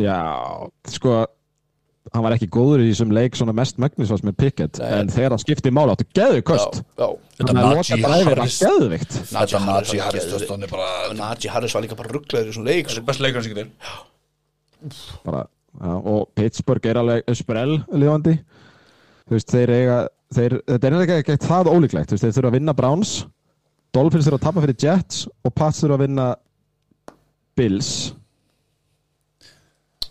Já, 0.00 0.18
sko 0.90 1.22
hann 2.12 2.24
var 2.24 2.34
ekki 2.34 2.48
góður 2.50 2.80
í 2.82 2.88
þessum 2.90 3.12
leik 3.14 3.36
svona 3.38 3.52
mest 3.54 3.76
megnisvars 3.80 4.24
með 4.26 4.34
Pickett 4.40 4.80
Nei. 4.82 4.88
en 4.98 5.10
þegar 5.12 5.32
hann 5.36 5.40
skipti 5.40 5.70
mála 5.72 5.94
áttu 5.94 6.04
geðu 6.18 6.40
kost. 6.44 6.80
Já 6.98 7.06
Þetta 7.38 7.54
var 7.54 7.78
Harris. 8.26 8.56
Þetta 8.58 9.36
Najee 9.38 9.60
Harris 9.62 9.92
var 9.94 10.02
Harris 11.54 11.70
er 11.70 11.76
var 11.78 11.84
líka 11.86 11.98
bara 12.00 12.10
rugglaður 12.16 12.50
í 12.50 12.54
svona 12.56 12.68
leik 12.72 12.90
Þessi 12.90 12.98
sko. 12.98 13.06
best 13.06 13.22
leikur 13.22 13.38
hans 13.38 13.48
ekki 13.52 13.60
til 13.60 13.70
og 16.12 16.26
Pittsburgh 16.36 16.90
er 16.90 17.00
alveg 17.00 17.30
sprell 17.38 17.78
lifandi. 17.92 18.34
þú 18.34 18.48
veist, 19.30 19.52
þeir 19.52 19.70
eiga 19.76 20.00
þeir, 20.32 20.58
þetta 20.66 20.88
er 20.88 20.98
ekki, 21.02 21.34
ekki 21.34 21.46
það 21.46 21.70
ólíklegt 21.72 22.10
þú 22.10 22.16
veist, 22.16 22.26
þeir 22.26 22.36
þurfa 22.38 22.50
að 22.52 22.58
vinna 22.58 22.74
Browns 22.76 23.14
Dolphins 23.92 24.24
þurfa 24.24 24.38
að 24.38 24.46
tapa 24.46 24.64
fyrir 24.64 24.78
Jets 24.80 25.24
og 25.44 25.52
Pats 25.52 25.82
þurfa 25.82 25.96
að 25.98 26.04
vinna 26.06 26.26
Bills. 27.60 27.90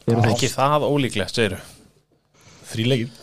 Eru 0.06 0.26
Ekki 0.30 0.50
það 0.52 0.86
ólíklegt, 0.86 1.38
segir 1.38 1.56
Þrý 2.72 2.86
leikir. 2.88 3.16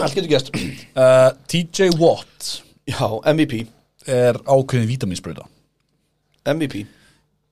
Allt 0.00 0.16
getur 0.16 0.30
gæst 0.32 0.48
uh, 0.56 1.28
TJ 1.50 1.90
Watt. 2.00 2.48
Já, 2.88 3.04
MVP 3.34 3.60
er 4.08 4.38
ákveðin 4.48 4.88
vítaminsbreyta 4.88 5.44
MVP 6.48 6.86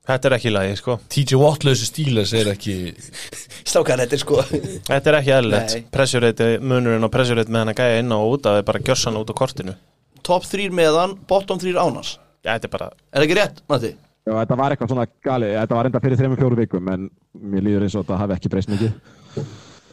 Þetta 0.06 0.28
er 0.28 0.34
ekki 0.36 0.52
lagi, 0.54 0.76
sko. 0.78 0.94
TJ 1.10 1.38
Watt 1.40 1.64
lausi 1.66 1.88
Steelers 1.88 2.32
er 2.38 2.52
ekki 2.52 2.76
Stákar 3.72 4.04
þetta 4.04 4.14
er 4.14 4.22
sko 4.22 4.40
Þetta 4.46 5.12
er 5.12 5.18
ekki 5.18 5.38
Nei. 5.50 5.82
Pressjureiti, 5.94 6.50
munurinn 6.62 7.06
og 7.06 7.12
pressjureiti 7.14 7.50
með 7.50 7.64
hann 7.64 7.74
að 7.74 7.80
gæja 7.82 8.00
inn 8.04 8.14
og 8.14 8.36
út 8.36 8.46
Það 8.46 8.60
er 8.60 8.68
bara 8.70 8.82
gjössan 8.86 9.18
út 9.18 9.32
á 9.32 9.34
kortinu. 9.36 9.74
Top 10.26 10.46
3 10.46 10.70
meðan, 10.74 11.16
bottom 11.26 11.58
3 11.62 11.74
ánans 11.74 12.16
Já, 12.46 12.54
þetta 12.54 12.70
er 12.70 12.74
bara 12.78 12.90
Er 12.94 13.18
það 13.18 13.26
ekki 13.26 13.38
rétt, 13.40 13.62
Matti? 13.70 13.92
Já, 14.26 14.32
þetta 14.40 14.56
var 14.58 14.74
eitthvað 14.74 14.90
svona 14.90 15.06
gali, 15.22 15.48
þetta 15.54 15.76
var 15.78 15.88
enda 15.88 16.00
fyrir 16.02 16.18
þreim 16.18 16.32
og 16.34 16.40
fjóru 16.40 16.56
vikum 16.58 16.88
en 16.90 17.04
mér 17.46 17.62
líður 17.62 17.84
eins 17.86 17.94
og 17.94 18.02
þetta 18.02 18.16
hafi 18.18 18.34
ekki 18.34 18.50
breyst 18.50 18.70
mikið. 18.72 18.96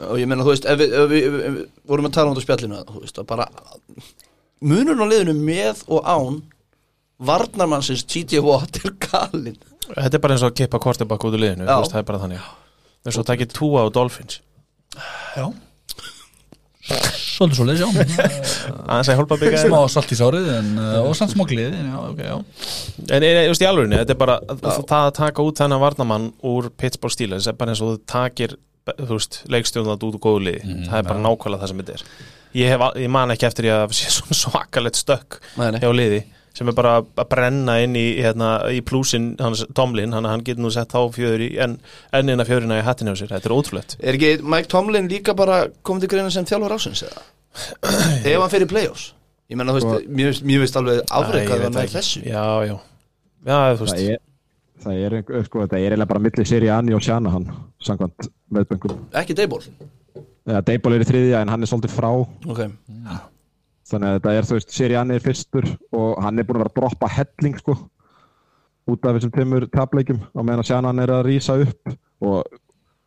Og 0.07 0.18
ég 0.18 0.30
meina, 0.30 0.41
þú 0.41 0.55
veist, 0.55 0.66
ef 0.66 0.80
við, 0.80 0.95
ef 0.97 1.11
við, 1.11 1.28
ef 1.28 1.36
við 1.43 1.59
vorum 1.91 2.07
að 2.09 2.16
tala 2.16 2.32
um 2.32 2.34
þetta 2.34 2.45
spjallinu 2.47 2.80
Þú 2.88 3.03
veist, 3.03 3.20
að 3.22 3.28
bara 3.30 3.45
Munurinn 4.64 5.05
á 5.05 5.07
liðinu 5.11 5.36
með 5.38 5.84
og 5.86 6.09
án 6.09 6.39
Varnarmannsins 7.30 8.01
TJ 8.09 8.41
Watt 8.41 8.82
er 8.82 8.95
galinn 9.05 9.59
Þetta 9.89 10.15
er 10.17 10.23
bara 10.23 10.36
eins 10.38 10.45
og 10.45 10.51
að 10.53 10.57
kippa 10.61 10.79
kortibakk 10.84 11.27
út 11.27 11.36
úr 11.36 11.41
liðinu 11.43 11.67
veist, 11.67 11.91
Það 11.93 12.01
er 12.01 12.07
bara 12.09 12.21
þannig. 12.23 12.49
Og 13.03 13.17
að 13.19 13.29
takja 13.29 13.49
túa 13.51 13.84
á 13.84 13.88
Dolphins. 13.93 14.39
Já. 15.36 15.45
Svolítið 16.84 17.57
svolítið, 17.57 17.79
já. 17.79 18.25
Aðeins 18.91 19.09
að 19.09 19.15
hjálpa 19.17 19.38
byggja 19.39 19.61
Smá 19.63 19.77
salt 19.91 20.11
í 20.11 20.17
sárið 20.19 20.49
en, 20.57 20.67
uh, 20.75 20.97
og 21.07 21.13
samt 21.15 21.31
smá 21.31 21.45
gleði 21.47 21.77
en 21.79 21.88
já, 21.93 21.95
ok, 22.09 22.19
já. 22.27 22.36
En 23.15 23.23
ég 23.25 23.38
veist 23.47 23.63
í 23.63 23.67
alvegni, 23.69 23.99
þetta 24.01 24.13
er 24.15 24.19
bara 24.19 24.36
það 24.51 24.97
að 24.99 25.13
taka 25.21 25.45
út 25.47 25.61
þennan 25.63 25.81
varnamann 25.84 26.27
úr 26.51 26.67
Pittsburgh 26.75 27.15
Steelers 27.15 27.47
er 27.49 27.55
bara 27.59 27.71
eins 27.73 27.81
og 27.84 27.93
þú 27.93 28.01
takir 28.11 28.57
þú 28.99 29.09
veist, 29.15 29.39
leikstjóðan 29.55 29.95
út 29.95 30.05
úr 30.09 30.19
góðu 30.27 30.43
liði. 30.49 30.61
Mhm, 30.67 30.86
það 30.91 30.99
er 30.99 31.07
bara 31.07 31.23
nákvæmlega 31.23 31.63
það 31.63 31.71
sem 31.71 31.81
þetta 31.84 31.95
er. 31.95 32.05
Ég, 32.59 32.69
hef, 32.75 32.86
ég 33.05 33.13
man 33.15 33.34
ekki 33.34 33.47
eftir 33.47 33.69
ég 33.71 33.79
að 33.88 33.95
sé 33.97 34.11
svona 34.13 34.39
svakalegt 34.43 34.99
stökk 34.99 35.39
Nei, 35.55 35.69
nei. 35.73 35.79
hjá 35.79 35.89
liði 35.95 36.19
sem 36.54 36.70
er 36.70 36.76
bara 36.78 36.95
að 37.01 37.28
brenna 37.32 37.80
inn 37.84 37.95
í, 37.97 38.04
hérna, 38.22 38.49
í 38.70 38.82
plúsin 38.86 39.32
hans 39.41 39.64
Tomlin, 39.76 40.14
hann, 40.14 40.28
hann 40.30 40.43
getur 40.45 40.62
nú 40.66 40.72
sett 40.74 40.91
þá 40.93 40.99
fjöður 41.16 41.43
í 41.47 41.49
en, 41.66 41.78
ennina 42.14 42.45
fjörina 42.45 42.78
í 42.78 42.84
hattin 42.86 43.10
hjá 43.10 43.16
sér, 43.24 43.32
þetta 43.34 43.49
er 43.49 43.56
ótrúlegt. 43.58 43.95
Er 44.04 44.18
ekki 44.20 44.36
Mike 44.45 44.70
Tomlin 44.72 45.10
líka 45.12 45.34
bara 45.38 45.64
komið 45.82 46.06
til 46.06 46.12
greina 46.14 46.34
sem 46.34 46.45
þjálfur 46.49 46.76
ásins 46.78 47.01
eða? 47.08 47.24
Ef 48.34 48.38
hann 48.38 48.54
fyrir 48.54 48.70
play-offs. 48.70 49.08
Ég 49.51 49.58
menna, 49.60 49.74
þú 49.76 49.82
veist, 49.82 50.08
mér, 50.10 50.30
finnst- 50.32 50.45
mér 50.49 50.62
veist 50.64 50.78
alveg 50.80 51.01
afreikað 51.10 51.66
að 51.68 51.74
með 51.80 51.91
þessu. 51.97 52.22
Já, 52.26 52.45
já, 52.70 52.78
já, 53.49 53.58
þú 53.78 53.88
veist. 53.88 53.97
Það 53.97 54.14
er, 54.14 54.22
Það 54.84 54.97
er, 55.08 55.14
sko, 55.47 55.62
þetta 55.64 55.78
er 55.78 55.84
eiginlega 55.93 56.10
bara 56.10 56.20
milli 56.20 56.43
Sirianni 56.47 56.95
og 56.97 57.04
Shanahan 57.06 57.45
samkvæmt 57.88 58.26
meðböngum. 58.51 58.97
Ekki 59.16 59.36
Dayból 59.38 59.62
Ja, 60.43 60.60
Deiból 60.60 60.97
er 60.97 61.06
í 61.06 61.08
þriðja 61.08 61.39
en 61.39 61.51
hann 61.54 61.64
er 61.64 61.70
svolítið 61.72 61.93
frá. 61.95 62.10
Ok, 62.51 62.66
þannig 63.93 64.09
að 64.09 64.17
þetta 64.17 64.33
er, 64.35 64.47
þú 64.49 64.57
veist, 64.57 64.73
Sirianni 64.73 65.17
er 65.17 65.23
fyrstur 65.23 65.69
og 65.95 66.21
hann 66.23 66.39
er 66.39 66.47
búin 66.47 66.59
að 66.59 66.65
vera 66.65 66.73
að 66.73 66.79
droppa 66.81 67.11
helling 67.13 67.59
sko 67.61 67.77
út 68.91 69.07
af 69.07 69.17
þessum 69.17 69.33
tveimur 69.33 69.67
tapleikjum 69.71 70.19
á 70.35 70.41
meðan 70.41 70.63
að 70.63 70.69
Shanahan 70.69 71.03
er 71.03 71.13
að 71.15 71.25
rísa 71.29 71.55
upp 71.63 71.93
og 72.23 72.57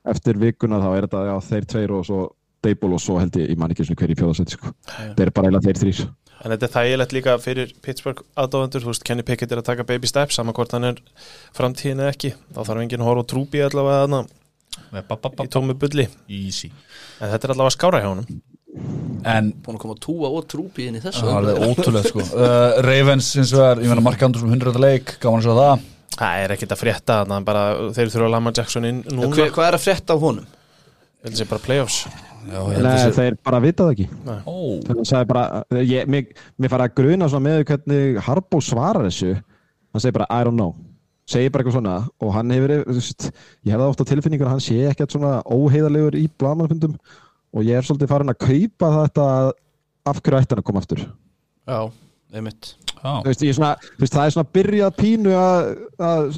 eftir 0.09 0.39
vikuna 0.41 0.81
þá 0.81 0.89
er 0.93 1.07
þetta 1.07 1.25
já, 1.27 1.35
þeir 1.51 1.71
tveir 1.73 1.97
og 1.97 2.07
svo 2.09 2.21
Deiból 2.65 2.97
og 2.97 3.03
svo 3.03 3.19
held 3.21 3.37
ég, 3.39 3.51
ég 3.53 3.59
man 3.61 3.71
ekki 3.71 3.85
svona 3.87 4.01
hver 4.01 4.13
í 4.13 4.17
fjóðasetti 4.19 4.57
sko. 4.57 4.73
Þeir 4.89 5.27
eru 5.27 5.35
bara 5.37 5.51
eiginlega 5.51 5.69
þeir 5.69 5.81
þrýs. 5.83 6.01
En 6.37 6.53
þetta 6.53 6.67
er 6.67 6.73
þægilegt 6.73 7.15
líka 7.15 7.35
fyrir 7.43 7.75
Pittsburgh 7.85 8.25
aðdóðendur, 8.43 8.83
þú 8.83 8.91
veist, 8.91 9.05
Kenny 9.07 9.25
Pickett 9.27 9.53
er 9.53 9.61
að 9.61 9.69
taka 9.69 9.87
baby 9.87 10.09
steps 10.11 10.39
saman 10.41 10.57
hvort 10.57 10.73
hann 10.75 10.89
er 10.89 10.99
framtíðin 11.57 12.03
eða 12.03 12.15
ekki. 12.15 12.33
Þá 12.57 12.61
þarf 12.63 12.83
enginn 12.83 13.05
að 13.05 13.11
horfa 13.11 13.27
á 13.29 13.31
trúbi 13.33 13.63
allavega 13.63 14.25
þarna 14.97 15.47
í 15.47 15.53
tómi 15.53 15.77
bulli. 15.79 16.09
Easy. 16.33 16.73
En 17.21 17.33
þetta 17.33 17.49
er 17.49 17.55
allavega 17.55 17.77
skára 17.77 18.03
hjá 18.03 18.11
honum 18.11 18.43
En 19.27 19.49
búin 19.65 19.79
að 19.79 19.83
koma 19.83 19.97
túa 19.99 20.29
og 20.31 20.45
trúpi 20.51 20.87
inn 20.87 20.99
í 20.99 21.03
þessu 21.03 21.25
það 21.27 21.49
er 21.53 21.65
ótrúlega 21.67 22.11
sko. 22.13 22.27
Uh, 22.37 22.77
Ravens 22.87 23.33
eins 23.41 23.55
og 23.57 23.65
er, 23.65 23.81
ég 23.83 23.91
meina 23.91 24.05
Mark 24.05 24.23
Andrews 24.23 24.47
með 24.47 24.61
100 24.61 24.83
leik, 24.85 25.17
gaman 25.23 25.41
að 25.43 25.49
sjá 25.49 25.57
það. 25.59 25.87
Það 26.17 26.43
er 26.45 26.55
ekkit 26.55 26.75
að 26.77 26.81
frétta 26.85 27.17
þarna, 27.23 27.41
bara 27.45 27.65
þeir 27.97 28.13
þurfa 28.13 28.29
að 28.29 28.35
Lamar 28.37 28.55
Jackson 28.57 28.87
inn 28.89 29.03
núna, 29.11 29.49
Hvað 29.57 29.67
er 29.67 29.77
að 29.79 29.85
frétta 29.85 30.15
af 30.15 30.23
honum? 30.23 30.47
þetta 31.27 31.41
sé 31.41 31.49
bara 31.51 31.65
playoffs. 31.65 31.99
Já, 32.47 32.61
ég 32.63 32.77
held 32.77 32.85
Nei, 32.87 32.93
að 32.93 33.03
sé 33.03 33.15
þeir 33.17 33.37
bara 33.49 33.61
vita 33.65 33.87
það 33.87 33.93
ekki. 33.97 34.07
Ó, 34.47 34.55
Þannig 34.87 35.03
að 35.03 35.09
sagði 35.11 35.29
bara, 35.33 35.45
ég, 35.83 36.11
mér, 36.15 36.43
mér 36.63 36.73
fara 36.77 36.87
að 36.87 36.95
gruna 37.01 37.29
svona 37.33 37.47
með 37.49 37.65
hvernig 37.73 38.21
Harbo 38.23 38.61
svarar 38.63 39.09
þessu. 39.09 39.33
Hann 39.91 40.05
segir 40.05 40.15
bara 40.21 40.29
I 40.31 40.47
don't 40.47 40.55
know. 40.61 40.77
Segir 41.27 41.51
bara 41.51 41.65
eitthvað 41.65 41.79
svona 41.81 41.97
og 42.23 42.35
hann 42.37 42.53
hefur 42.55 42.75
ég 42.77 43.73
hefði 43.73 43.89
ofta 43.89 44.07
tilfinningur 44.07 44.47
að 44.47 44.55
hann 44.55 44.63
sé 44.63 44.77
ekkert 44.93 45.17
svona 45.17 45.41
óheiðarlegur 45.43 46.15
í 46.21 46.29
blamanfundum 46.39 46.95
og 47.57 47.65
ég 47.67 47.79
er 47.79 47.87
svolítið 47.87 48.11
farin 48.13 48.33
að 48.33 48.43
kaupa 48.45 48.91
þetta 49.01 49.29
af 50.07 50.21
hverju 50.21 50.41
ætti 50.43 50.55
hann 50.55 50.63
að 50.63 50.67
koma 50.69 50.83
aftur? 50.83 51.07
Já, 51.67 51.79
einmitt. 52.37 52.75
Já, 52.97 53.13
þú 53.23 53.31
veist, 53.31 53.45
ég 53.47 53.53
er 53.53 53.57
svona, 53.59 53.73
þú 53.87 54.05
veist, 54.05 54.17
það 54.17 54.27
er 54.29 54.35
svona 54.37 54.53
byrjað 54.57 54.99
pínu 55.01 55.33
að, 55.41 55.71
að 56.09 56.29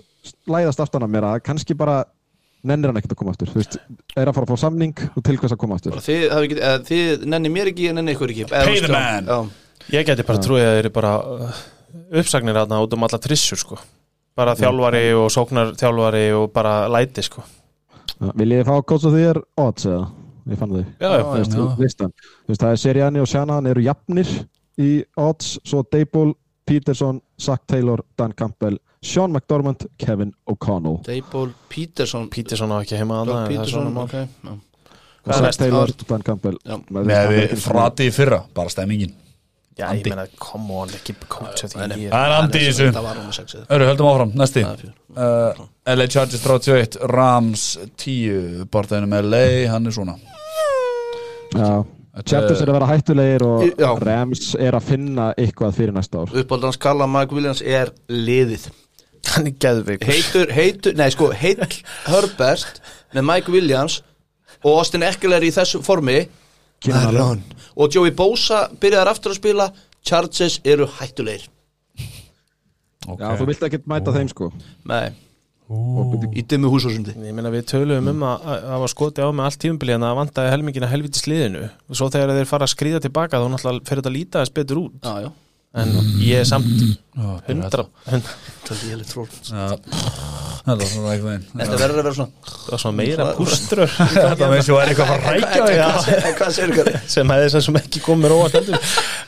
læðast 0.55 0.85
aftan 0.85 1.07
að 1.07 1.12
mér 1.14 1.27
að 1.29 1.43
kannski 1.49 1.77
bara 1.79 1.99
nennir 2.66 2.91
hann 2.91 3.01
ekkert 3.01 3.14
að 3.14 3.21
koma 3.21 3.35
aftur. 3.35 3.51
Þú 3.53 3.61
veist, 3.61 3.79
er 4.19 4.31
að 4.31 4.37
fara 4.37 4.49
að 4.49 4.53
fá 4.53 4.62
samning 4.64 5.03
og 5.12 5.25
til 5.27 5.37
hvers 5.39 5.55
að 5.55 5.61
koma 5.62 5.79
aftur. 5.79 5.99
Þið, 6.05 6.25
ekki, 6.39 6.59
eða, 6.59 6.81
þið 6.89 7.27
nenni 7.35 7.53
mér 7.55 7.73
ekki, 7.73 7.89
ég 7.89 7.97
nenni 7.99 8.14
ykkur 8.16 8.35
ekki. 8.35 8.47
Eða, 8.49 8.64
Pay 8.66 8.83
the 8.83 8.91
já, 8.91 8.97
man. 8.97 9.29
já. 9.31 9.93
Ég 9.95 10.09
geti 10.09 10.27
bara 10.29 10.43
trúið 10.45 10.66
að 10.66 10.75
þeir 10.75 10.83
eru 10.83 10.95
bara 10.99 11.12
uh, 11.23 11.61
uppsagnir 12.21 12.59
þarna 12.59 12.81
út 12.85 12.97
um 12.97 13.07
alla 13.07 13.21
trissur 13.25 13.61
sko. 13.61 13.79
Bara 14.39 14.55
þjálfari 14.59 15.05
og 15.19 15.31
sóknar 15.35 15.73
þjálfari 15.79 16.27
og 16.37 16.51
bara 16.55 16.75
læti 16.93 17.25
sko. 17.27 17.45
Viljið 18.19 18.61
þið 18.61 18.69
fá 18.69 18.75
kóts 18.91 19.07
og 19.09 19.14
því 19.14 19.23
er 19.31 19.41
odds 19.62 19.87
eða? 19.89 20.03
Ég 20.49 20.59
fann 20.61 20.70
þau 20.72 20.82
Já, 20.82 21.09
já, 21.18 21.24
veist, 21.34 21.53
já. 21.57 21.64
listan. 21.78 22.12
Þú 22.46 22.53
veist, 22.55 22.62
það 22.62 22.70
er 22.76 22.82
Seriani 22.84 23.20
og 23.22 23.28
Shanahan 23.28 23.66
eru 23.72 23.82
jafnir 23.84 24.30
í 24.78 24.90
odds, 25.20 25.59
svo 25.66 25.82
Dable, 25.92 26.32
Peterson, 26.68 27.20
Zach 27.40 27.64
Taylor, 27.66 28.03
Dan 28.18 28.32
Campbell, 28.38 28.78
Sean 29.03 29.32
McDormand, 29.32 29.86
Kevin 29.99 30.32
O'Connell. 30.46 30.99
Dayból 31.07 31.53
Peterson 31.70 32.28
Peterson 32.32 32.72
á 32.74 32.80
ekki 32.82 32.96
heima 32.99 33.22
svona 33.24 33.46
Peterson, 33.49 33.96
ok 33.96 34.14
já. 34.18 34.57
Zach? 35.28 35.57
Taylor, 35.61 35.92
Dan 36.09 36.22
Campbell. 36.26 36.59
Já. 36.64 36.78
Við 36.88 37.57
frati 37.62 38.09
í 38.09 38.12
fyrra, 38.14 38.42
bara 38.55 38.72
stemmingin 38.72 39.14
Já, 39.78 39.92
ég 39.94 40.09
meina, 40.11 40.24
come 40.42 40.74
on, 40.74 40.88
ekki 40.90 41.14
coach 41.30 41.62
að 41.68 41.76
Nei, 41.78 41.84
nei. 41.86 41.96
því 41.99 42.07
Það 42.11 42.24
er 42.24 42.32
andi 42.34 42.59
í 42.59 42.70
þessu 42.72 43.61
Öru, 43.70 43.84
höldum 43.86 44.09
áfram, 44.11 44.32
næsti 44.40 44.64
uh, 44.66 45.61
LA 45.94 46.07
Chargers 46.11 46.42
31, 46.42 46.99
Rams 47.12 47.66
10, 48.03 48.64
barðaðinu 48.74 49.11
með 49.12 49.28
LA 49.30 49.44
hann 49.70 49.86
er 49.86 49.94
svona 49.94 50.16
Chargers 52.27 52.61
er 52.63 52.71
að 52.71 52.77
vera 52.79 52.89
hættulegir 52.91 53.45
og 53.47 53.65
Já. 53.69 53.91
Rams 54.03 54.53
er 54.59 54.75
að 54.75 54.89
finna 54.89 55.31
eitthvað 55.39 55.77
fyrir 55.77 55.95
næsta 55.95 56.25
ár. 56.25 56.35
Uppáldans 56.43 56.79
Kalla 56.81 57.07
Mike 57.11 57.37
Williams 57.37 57.63
er 57.63 57.93
liðið 58.11 58.69
Hann 59.29 59.51
er 59.51 59.55
geðveikur 59.61 60.09
Heitur, 60.09 60.53
heitur, 60.55 60.97
nei 60.99 61.09
sko 61.13 61.31
Heill 61.37 61.61
Herbert 62.09 62.81
með 63.15 63.27
Mike 63.29 63.53
Williams 63.53 64.01
og 64.65 64.81
Austin 64.81 65.05
Eckler 65.07 65.45
í 65.47 65.53
þessu 65.55 65.83
formi 65.85 66.23
Keenan 66.83 67.13
Allen. 67.13 67.45
og 67.77 67.95
Joey 67.95 68.15
Bosa 68.15 68.67
byrjaðar 68.81 69.13
aftur 69.13 69.35
að 69.35 69.41
spila 69.41 69.71
Chargers 70.07 70.59
eru 70.65 70.89
hættulegir 70.99 71.49
okay. 73.07 73.25
Já, 73.25 73.39
þú 73.39 73.49
vilt 73.51 73.65
ekki 73.69 73.81
mæta 73.89 74.15
þeim 74.15 74.31
sko. 74.33 74.51
Nei, 74.89 75.11
Ítið 75.69 76.62
með 76.62 76.71
húsósundi 76.73 77.12
Ég 77.12 77.35
meina 77.37 77.51
við 77.53 77.66
töluðum 77.69 78.07
mm. 78.07 78.14
um 78.14 78.23
að 78.25 78.47
það 78.64 78.83
var 78.85 78.93
skotið 78.95 79.27
á 79.29 79.31
með 79.37 79.49
allt 79.49 79.61
tífumbili 79.64 79.95
en 79.97 80.07
það 80.07 80.21
vandaði 80.23 80.53
helmingina 80.55 80.89
helviti 80.89 81.21
sliðinu 81.21 81.64
og 81.69 81.99
svo 81.99 82.09
þegar 82.14 82.33
þeir 82.39 82.49
fara 82.49 82.69
að 82.69 82.73
skrýða 82.73 83.03
tilbaka 83.05 83.43
þá 83.43 83.47
náttúrulega 83.53 83.89
fyrir 83.91 84.01
þetta 84.01 84.12
að 84.12 84.16
líta 84.16 84.45
þess 84.45 84.57
betur 84.57 84.81
út. 84.87 85.09
Ah, 85.09 85.29
en 85.83 85.93
ég 86.25 86.41
er 86.41 86.49
samt 86.49 86.71
100, 86.73 87.85
100 88.09 88.58
tölði 88.69 88.93
ég 88.93 89.01
litur 89.03 89.19
Þetta 90.69 91.77
verður 91.81 91.89
að 91.89 91.99
vera 91.99 92.14
svona 92.16 92.31
Það 92.49 92.73
var 92.73 92.83
svona 92.83 92.99
meira 92.99 93.29
pústrur 93.39 93.95
Þetta 94.19 94.51
meins 94.53 94.69
og 94.73 94.81
er 94.83 94.93
eitthvað 94.93 95.14
að 95.14 95.21
rækja 95.29 96.99
sem 97.14 97.35
hefði 97.35 97.62
sem 97.69 97.81
ekki 97.81 98.05
komið 98.05 98.35
róa 98.35 98.47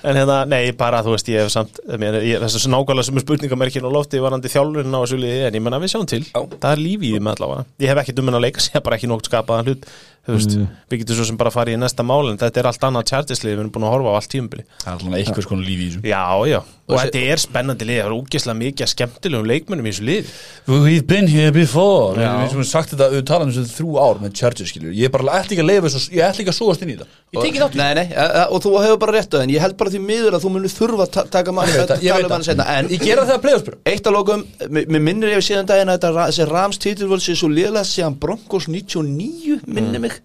en 0.01 0.17
hérna, 0.17 0.45
nei, 0.49 0.73
bara 0.77 1.03
þú 1.05 1.15
veist 1.15 1.29
ég 1.29 1.45
hef 1.45 1.53
samt, 1.53 1.81
þess 1.85 2.57
að 2.57 2.73
nákvæmlega 2.73 3.07
sem 3.09 3.19
er 3.21 3.25
spurningamerkin 3.25 3.89
og 3.89 3.97
lofti 3.97 4.23
varandi 4.23 4.53
þjálfurinn 4.53 4.97
á 4.97 5.01
þessu 5.03 5.19
liði 5.21 5.43
en 5.49 5.59
ég 5.59 5.65
menna 5.65 5.81
við 5.83 5.93
sjáum 5.93 6.09
til, 6.09 6.23
það 6.33 6.71
er 6.71 6.81
lífið 6.81 7.19
með 7.21 7.37
allavega, 7.37 7.67
ég 7.85 7.93
hef 7.93 8.01
ekki 8.03 8.15
um 8.15 8.21
dumin 8.23 8.39
að 8.39 8.47
leika 8.47 8.63
sér 8.65 8.87
bara 8.87 8.97
ekki 8.97 9.11
nokkuð 9.11 9.31
skapaðan 9.33 9.71
hlut. 9.71 9.91
Mm. 10.31 10.67
við 10.93 11.01
getum 11.01 11.17
svo 11.17 11.25
sem 11.27 11.37
bara 11.41 11.49
að 11.49 11.55
fara 11.57 11.73
í 11.73 11.79
næsta 11.81 12.05
málin 12.07 12.37
þetta 12.39 12.61
er 12.61 12.67
allt 12.69 12.83
annað 12.87 13.07
tjartislið, 13.09 13.55
við 13.55 13.63
erum 13.63 13.71
búin 13.73 13.87
að 13.89 13.95
horfa 13.95 14.11
á 14.13 14.17
allt 14.19 14.31
tíumbili 14.31 14.65
það 14.69 14.91
er 14.91 14.93
alltaf 14.93 15.15
eitthvað 15.17 15.47
svona 15.47 15.65
lífi 15.65 15.81
í 15.81 15.89
þessu. 15.89 16.03
Já, 16.11 16.25
já, 16.51 16.59
og, 16.61 16.93
og 16.93 17.01
þetta 17.01 17.23
er 17.33 17.39
spennandi 17.41 17.85
lið 17.89 17.99
það 18.03 18.11
er 18.11 18.17
ógeðslega 18.19 18.59
mikið 18.61 18.85
að 18.85 18.91
skemmtilega 18.93 19.30
skemmtilegum 19.31 19.49
leikmönnum 19.51 19.87
í 19.87 19.93
þessu 19.93 20.05
lið 20.07 20.31
We've 20.71 21.07
been 21.07 21.27
here 21.27 21.51
before. 21.53 22.15
Við 22.19 22.25
Já. 22.27 22.33
við 22.45 22.51
sem 22.53 22.65
sagt 22.71 22.93
þetta, 22.95 23.07
við 23.15 23.23
talaðum 23.31 23.53
þessu 23.55 23.75
þrjú 23.79 23.95
ár 24.03 24.21
með 24.23 24.35
Chargers 24.41 24.71
skilur 24.71 24.93
Ég 24.95 25.09
er 25.09 25.13
bara 25.15 25.39
ætla 25.41 25.55
ekki 25.55 25.63
að 25.65 25.69
leifa 25.71 25.91
þessu, 25.95 26.13
ég 26.15 26.25
ætla 26.27 26.43
ekki 26.45 26.53
að 26.53 26.59
súast 26.59 26.85
inn 26.85 26.91
í 26.93 26.97
þetta. 26.99 27.09
Ég 27.35 27.45
tekið 27.47 27.65
þátt 27.65 27.79
Nei, 27.81 27.95
nei, 28.01 28.07
e- 28.11 28.29
e- 28.41 28.47
og 28.51 28.63
þú 28.65 28.73
hefur 28.85 29.01
bara 29.05 29.15
rétt 29.17 29.35
á 29.35 29.37
þenn 29.41 29.55
Ég 29.55 29.65
held 29.65 29.77
bara 29.81 29.91
því 29.95 30.01
miður 30.07 30.37
að 30.39 30.45
þú 30.47 30.53
munir 30.55 30.75
þurfa 30.75 31.07
að 31.07 31.13
ta- 31.17 31.27
taka 31.39 31.55
mann 31.57 31.69
Ég 31.71 31.79
veit 31.81 31.91
það, 31.91 32.03
ég 32.07 32.13
veit 32.15 32.23
tala 32.23 32.27
um 32.27 32.35
hann 32.37 32.43
það. 32.43 32.51
setna 32.51 32.67
En 32.77 32.89
Ég 32.91 33.05
gera 33.07 33.27
það 33.27 33.37
að 33.39 33.45
play-offspur 33.47 33.79
eitt 33.91 34.07
að 34.11 34.17
lokum, 34.19 34.45
mér 34.71 35.05
minnir 35.09 35.35
ég 35.35 35.45
síðan 35.47 35.67
daginn 35.71 35.93
að 35.95 36.07
þessi 36.21 36.49
Rams 36.51 36.79
titilvöld 36.83 37.23
sé 37.25 37.35
svo 37.39 37.49
liðlega 37.51 37.87
síðan 37.87 38.19
Broncos 38.21 38.69
99 38.69 39.61
minni 39.67 39.99
mig. 40.03 40.19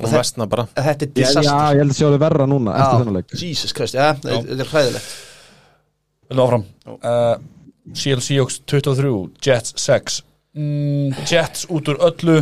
Og 0.00 0.08
vestna 0.14 0.46
bara. 0.48 0.64
að 0.78 0.86
þetta 0.86 1.04
er 1.04 1.10
Já, 1.10 1.20
já, 1.20 1.26
disaster. 1.26 1.74
ég 1.74 1.80
held 1.82 1.90
að 1.92 1.98
sjá 1.98 2.06
þau 2.08 2.20
verra 2.22 2.46
núna 2.48 2.76
eftir 2.78 3.00
þennan 3.02 3.16
leik. 3.18 3.34
Jesus 3.36 3.72
Christ, 3.76 3.94
já, 3.98 4.14
þetta 4.14 4.38
þetta 4.48 4.64
er 4.64 4.70
hræðilegt. 4.70 5.10
Vildu 6.30 6.44
áfram 6.46 6.64
Seattle 7.94 8.24
Seahawks 8.24 8.60
23, 8.70 9.12
Jets 9.44 9.74
6 9.80 10.20
mm, 10.56 11.24
Jets 11.30 11.66
út 11.70 11.88
úr 11.90 12.00
öllu. 12.10 12.40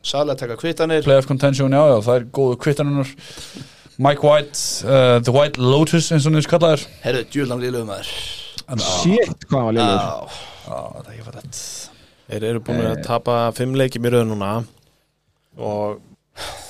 Að 0.00 0.32
taka 0.40 0.56
kvitanir 0.56 1.04
Playoff 1.04 1.28
contention, 1.28 1.72
já, 1.76 1.82
já, 1.92 1.98
það 2.06 2.16
er 2.16 2.28
góðu 2.38 2.56
kvittanunnar 2.64 3.10
Mike 4.00 4.24
White, 4.24 4.56
uh, 4.88 5.18
The 5.20 5.32
White 5.34 5.60
Lotus 5.60 6.08
eins 6.14 6.24
og 6.24 6.32
niður 6.32 6.54
kallaður. 6.54 6.86
Herðu, 7.02 7.26
djúlan 7.34 7.60
liðlega 7.60 7.88
maður. 7.90 8.12
Shit, 8.80 9.44
hvað 9.50 9.66
var 9.66 9.76
Já, 9.76 9.90
það 10.64 11.00
er 11.00 11.10
ekki 11.10 11.26
fyrir 11.26 11.40
þetta 11.42 11.90
Þeir 12.30 12.44
eru 12.46 12.62
búin 12.62 12.84
að 12.86 13.00
tapa 13.02 13.36
fimm 13.56 13.72
leikjum 13.74 14.04
í 14.06 14.12
röð 14.14 14.28
núna. 14.30 14.50
Og 15.58 15.98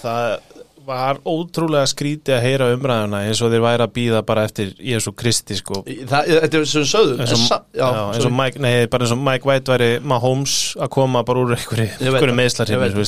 það 0.00 0.59
var 0.86 1.18
ótrúlega 1.28 1.86
skrítið 1.90 2.34
að 2.36 2.44
heyra 2.46 2.68
umræðuna 2.74 3.20
eins 3.28 3.40
og 3.44 3.50
þeir 3.52 3.62
væri 3.64 3.84
að 3.86 3.92
býða 3.98 4.22
bara 4.26 4.44
eftir 4.48 4.70
Jésu 4.80 5.12
Kristi 5.16 5.56
sko. 5.58 5.82
Það, 5.86 6.30
þetta 6.44 6.60
er 6.60 6.64
sem 6.70 6.86
sögðum. 6.88 7.20
Eins 7.24 7.34
og, 7.36 7.42
sa- 7.44 7.60
já, 7.76 7.86
eins 8.14 8.26
og. 8.26 8.32
Mike, 8.38 8.62
nei, 8.64 8.72
bara 8.90 9.04
eins 9.06 9.12
og 9.14 9.20
Mike 9.26 9.48
White 9.50 9.72
væri 9.74 9.90
Mahomes 10.02 10.54
að 10.80 10.90
koma 10.96 11.22
bara 11.28 11.44
úr 11.44 11.54
einhverju, 11.56 11.88
það, 12.00 12.34
meðslarhefni 12.40 13.06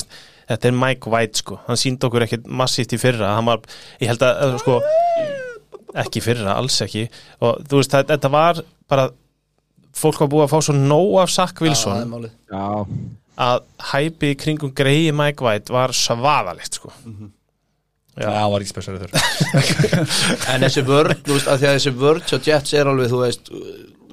þetta 0.53 0.67
er 0.69 0.77
Mike 0.77 1.09
White 1.13 1.39
sko. 1.43 1.59
Hann 1.67 1.79
síndi 1.79 2.07
okkur 2.09 2.25
ekkert 2.27 2.47
massíft 2.47 2.93
í 2.93 2.99
fyrra. 2.99 3.33
Hann 3.37 3.45
var, 3.47 3.61
ég 4.03 4.09
held 4.11 4.23
að, 4.27 4.57
sko 4.63 4.79
ekki 6.03 6.23
fyrra, 6.25 6.55
alls 6.59 6.79
ekki. 6.83 7.05
Og 7.41 7.61
þú 7.69 7.79
veist, 7.81 7.91
þetta- 7.93 8.15
þetta 8.17 8.31
var 8.33 8.63
bara 8.89 9.09
fólk 9.93 10.19
var 10.23 10.27
búið 10.33 10.47
að 10.47 10.53
fá 10.55 10.59
svo 10.67 10.73
nóg 10.77 11.21
af 11.21 11.29
Sack 11.29 11.53
Já, 11.53 11.59
það 11.59 11.67
Wilson 11.67 12.09
málið. 12.11 12.31
Já, 12.51 12.87
að 13.43 13.63
hæpi 13.93 14.35
kringum 14.37 14.73
greiði 14.77 15.13
Mike 15.13 15.41
White 15.45 15.73
var 15.73 15.89
svaðalegt 15.89 16.79
sko 16.79 16.91
Já, 18.13 18.27
það 18.29 18.51
var 18.53 18.63
ekki 18.63 18.73
spesarið 18.73 19.03
þurr 19.03 19.13
En 20.53 20.63
þessi 20.67 20.83
vörd, 20.85 21.15
þú 21.25 21.33
veist, 21.37 21.47
að 21.49 21.61
því 21.63 21.67
að 21.69 21.77
þessi 21.79 21.93
vörd 22.03 22.25
hjá 22.29 22.37
Jets 22.47 22.73
er 22.77 22.89
alveg, 22.91 23.09
þú 23.09 23.21
veist 23.23 23.53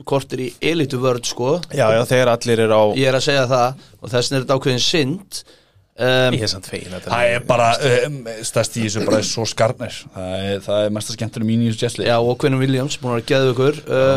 kortir 0.08 0.40
í 0.40 0.46
elitu 0.64 0.96
vörd, 1.02 1.26
sko 1.28 1.58
já, 1.76 1.84
já, 1.92 2.00
þegar 2.08 2.30
allir 2.32 2.62
er 2.64 2.72
á 2.72 2.82
Ég 2.96 3.10
er 3.10 3.18
að 3.18 3.24
segja 3.26 3.42
það 3.50 3.82
og 4.00 4.12
þessin 4.14 4.36
er 4.38 4.44
þetta 4.46 4.56
ákveðin 4.56 4.80
synd 4.86 5.40
um, 5.44 6.36
ég 6.38 6.44
er 6.46 6.52
samt 6.54 6.70
fegin 6.70 6.94
þetta 6.96 7.12
Það 7.12 7.32
er 7.34 7.44
bara, 7.50 7.66
um, 8.08 8.16
stærst 8.48 8.78
í 8.80 8.86
þessu 8.86 9.04
bara 9.04 9.20
er 9.20 9.28
svo 9.28 9.44
skarnir 9.52 9.98
Það 10.16 10.46
er, 10.48 10.62
það 10.64 10.86
er 10.86 10.94
mesta 10.96 11.16
skemmtunum 11.18 11.50
mín 11.52 11.66
í 11.66 11.68
þessu 11.74 11.84
Jets 11.84 12.00
Já, 12.08 12.16
og 12.16 12.38
Quinn 12.40 12.56
Williams, 12.62 12.96
búin 13.02 13.18
að 13.18 13.26
geðu 13.34 13.52
ykkur 13.52 13.82
uh, 13.84 14.16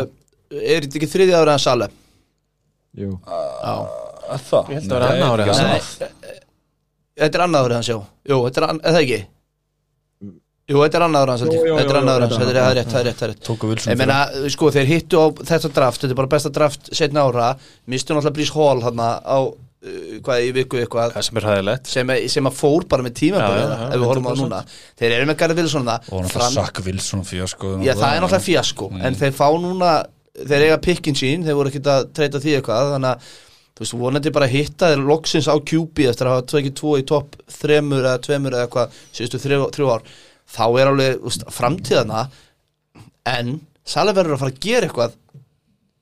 Er 0.62 0.86
þetta 0.86 1.00
ekki 1.02 1.10
þriði 1.12 1.36
ára 1.36 1.58
en 1.58 1.62
Sale? 1.66 1.90
jú. 2.96 3.12
Er 3.28 4.40
Það? 4.40 4.72
Ég 4.72 4.80
held 4.80 4.92
að 4.96 5.06
annað 5.10 5.32
árið 5.34 5.48
Nei, 5.52 5.54
hans. 5.68 5.88
ekki 6.00 6.08
Nei, 6.24 6.42
Þetta 7.20 7.36
er 7.38 7.42
annað 7.44 7.66
árið 7.68 7.76
hans, 7.82 7.92
já 7.92 7.96
Jú, 8.32 8.38
þetta 8.48 8.62
er, 8.64 8.70
er 8.80 8.94
það 8.96 9.02
ekki? 9.04 9.18
Jú, 10.64 10.78
þetta 10.80 10.96
er 10.96 11.04
annað 11.04 11.24
árið 11.26 11.32
hans 11.34 11.42
Þetta 11.44 11.56
er 11.58 11.66
jú, 11.68 11.74
annað 12.00 12.14
árið 12.14 12.22
þetta 12.24 12.24
hans, 12.24 12.36
er 12.40 12.48
þetta 12.48 12.62
er 12.64 12.76
rétt, 12.78 12.92
það 12.94 13.00
er 13.00 13.04
rétt, 13.10 13.18
það 13.18 13.26
er 13.26 13.32
rétt. 13.34 13.42
Tóku 13.48 13.68
Wilson 13.68 13.92
Ég 13.92 13.98
meina, 14.00 14.16
sko, 14.54 14.70
þeir 14.72 14.88
hittu 14.88 15.20
á 15.20 15.26
þetta 15.50 15.70
draft 15.76 16.00
Þetta 16.04 16.14
er 16.14 16.18
bara 16.22 16.30
besta 16.32 16.52
draft 16.56 16.88
setna 16.96 17.24
ára 17.28 17.48
Mistu 17.92 18.16
náttúrulega 18.16 18.36
Brís 18.38 18.52
Hall 18.56 18.80
hann 18.86 19.02
á 19.04 19.38
uh, 19.44 19.52
hvað 20.24 20.46
í 20.46 20.54
viku 20.56 20.80
eitthvað. 20.80 21.12
Það 21.18 21.26
sem 21.28 21.40
er 21.42 21.46
hæðilegt 21.50 21.90
sem, 21.92 22.12
sem 22.32 22.48
að 22.48 22.56
fór 22.62 22.86
bara 22.88 23.04
með 23.04 23.16
tíma 23.20 23.42
Já, 23.44 23.48
já, 23.52 23.66
já, 23.68 23.76
ef 23.90 24.00
við 24.00 24.06
horfum 24.08 24.24
á 24.24 24.32
100%. 24.32 24.40
núna 24.40 24.62
Þeir 25.02 25.16
eru 25.18 25.28
með 25.28 25.38
Garri 25.44 25.58
Wilson 25.60 25.88
það 25.90 26.08
Og 26.16 26.24
náttúrulega 26.24 26.52
Sack 26.56 26.82
Wilson 26.88 27.24
fíasko 27.28 27.74
Já, 27.84 27.92
það 27.92 28.08
er 28.08 28.24
náttúrulega. 28.24 28.44
fjasko 28.48 28.88
En 29.04 29.20
þeir 29.20 29.36
fá 29.36 29.46
núna, 29.60 29.92
þeir 30.48 30.64
eiga 30.70 30.80
pikkin 30.88 31.20
sín 31.20 31.44
Þeir 31.44 31.58
voru 31.60 31.74
ekkert 31.74 31.92
að 31.92 32.08
treyta 32.16 32.40
því 32.40 32.56
eitthvað 32.62 32.94
Þannig 32.96 33.12
að, 33.12 33.32
þú 33.76 33.84
veist, 33.84 33.98
vonandi 34.00 34.32
bara 34.40 34.48
hitta 34.48 34.92
þeir 34.94 35.04
loksins 35.12 35.50
á 35.52 35.54
QB 35.60 36.08
eftir 36.08 36.30
að 36.30 36.38
hafa 36.38 36.48
tvekið 36.54 36.74
tvo 36.80 36.96
í 36.96 37.04
topp 37.12 37.36
þremur 37.60 38.04
eða 38.08 38.20
tveimur 38.24 38.54
eða 38.56 38.68
eitthvað 38.68 39.00
síðustu 39.18 39.40
þrjú, 39.44 39.64
þrjú 39.74 39.88
ár 39.98 40.04
Þá 40.44 40.64
er 40.80 40.90
alveg, 40.90 41.20
veist, 41.24 41.46
framtíðana 41.50 42.26
En 43.24 43.54
Sali 43.84 44.12
verður 44.16 44.36
að 44.36 44.42
fara 44.42 44.52
að 44.52 44.64
gera 44.64 44.88
eitthvað 44.88 45.14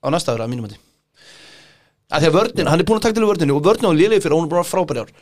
á 0.03 0.07
næsta 0.11 0.35
ára 0.35 0.47
að 0.47 0.55
mínum 0.55 0.67
að 0.67 0.81
Því 2.13 2.29
að 2.29 2.35
vörnin, 2.37 2.69
hann 2.69 2.83
er 2.83 2.85
búin 2.85 2.99
að 2.99 3.05
taka 3.07 3.17
til 3.17 3.25
vörninu 3.25 3.55
og 3.57 3.65
vörnin 3.65 3.89
á 3.89 3.97
lélegi 3.97 4.21
fyrir 4.21 4.37
hún 4.37 4.45
er 4.45 4.51
bara 4.53 4.67
frábæri 4.69 5.01
ár. 5.01 5.13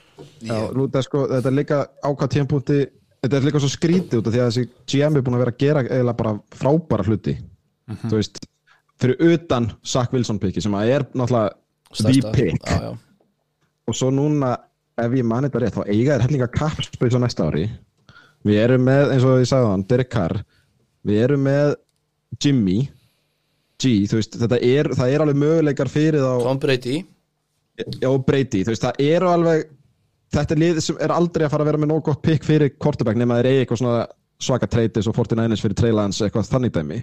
Já, 0.43 0.57
nú, 0.75 0.89
þetta, 0.89 0.99
er 0.99 1.07
sko, 1.07 1.21
þetta 1.31 1.51
er 1.51 1.55
líka 1.55 1.77
ákvað 2.03 2.33
tímpúnti 2.35 2.79
þetta 3.21 3.37
er 3.37 3.47
líka 3.47 3.61
svo 3.63 3.71
skrítið 3.71 4.19
út 4.19 4.27
af 4.27 4.35
því 4.35 4.41
að 4.41 4.49
þessi 4.49 4.65
GM 4.91 5.19
er 5.19 5.25
búin 5.27 5.37
að 5.37 5.45
vera 5.45 5.55
að 5.55 5.61
gera 5.61 5.85
eiginlega 5.85 6.17
bara 6.19 6.33
frábæra 6.59 7.07
hluti. 7.07 7.37
Þú 8.01 8.15
veist, 8.17 8.43
fyrir 9.01 9.23
utan 9.37 9.71
Zach 9.87 10.11
Wilson 10.17 10.41
piki 10.43 10.65
sem 10.65 10.75
að 10.75 10.95
er 10.97 11.07
náttúrulega 11.15 11.55
já. 12.65 12.91
og 13.87 13.97
svo 13.99 14.11
núna, 14.15 14.57
ef 14.99 15.15
ég 15.15 15.27
mani 15.27 15.49
þetta 15.49 15.63
rétt 15.65 15.79
þá 15.79 15.87
eiga 15.87 16.17
þér 16.17 16.27
hellinga 16.27 16.51
kapspace 16.55 17.19
á 17.19 17.21
næsta 17.23 17.47
ári 17.49 17.65
við 18.47 18.63
erum 18.63 18.87
með, 18.89 19.15
eins 19.15 19.27
og 19.27 19.41
ég 19.43 19.51
sagði 19.51 19.73
hann 19.73 19.87
Derek 19.91 20.11
Carr, 20.13 20.37
við 21.07 21.23
erum 21.27 21.45
með 21.49 21.75
Jimmy. 22.41 22.79
G, 23.81 23.93
þú 24.11 24.21
veist, 24.21 24.37
þetta 24.37 24.61
er, 24.61 24.91
það 24.97 25.15
er 25.15 25.23
alveg 25.25 25.41
möguleikar 25.41 25.89
fyrir 25.89 26.21
þá 26.21 26.33
Tom 26.45 26.59
Brady. 26.61 26.97
Já, 27.81 28.11
Brady, 28.27 28.65
þú 28.65 28.75
veist, 28.75 28.85
það 28.85 29.05
eru 29.07 29.31
alveg 29.31 29.69
þetta 30.35 30.55
er 30.55 30.63
lið 30.63 30.81
sem 30.85 30.99
er 31.03 31.15
aldrei 31.15 31.47
að 31.47 31.55
fara 31.55 31.65
að 31.65 31.71
vera 31.73 31.81
með 31.83 31.91
nóg 31.91 32.03
gott 32.07 32.21
pikk 32.25 32.45
fyrir 32.47 32.75
quarterback 32.79 33.19
nema 33.19 33.41
þeir 33.41 33.51
eigi 33.51 33.63
eitthvað 33.65 33.81
svona 33.83 34.03
svaka 34.41 34.69
treytis 34.71 35.09
og 35.11 35.17
49ers 35.17 35.65
fyrir 35.65 35.77
Treylans 35.77 36.21
eitthvað 36.25 36.49
þannig 36.49 36.75
dæmi. 36.77 37.01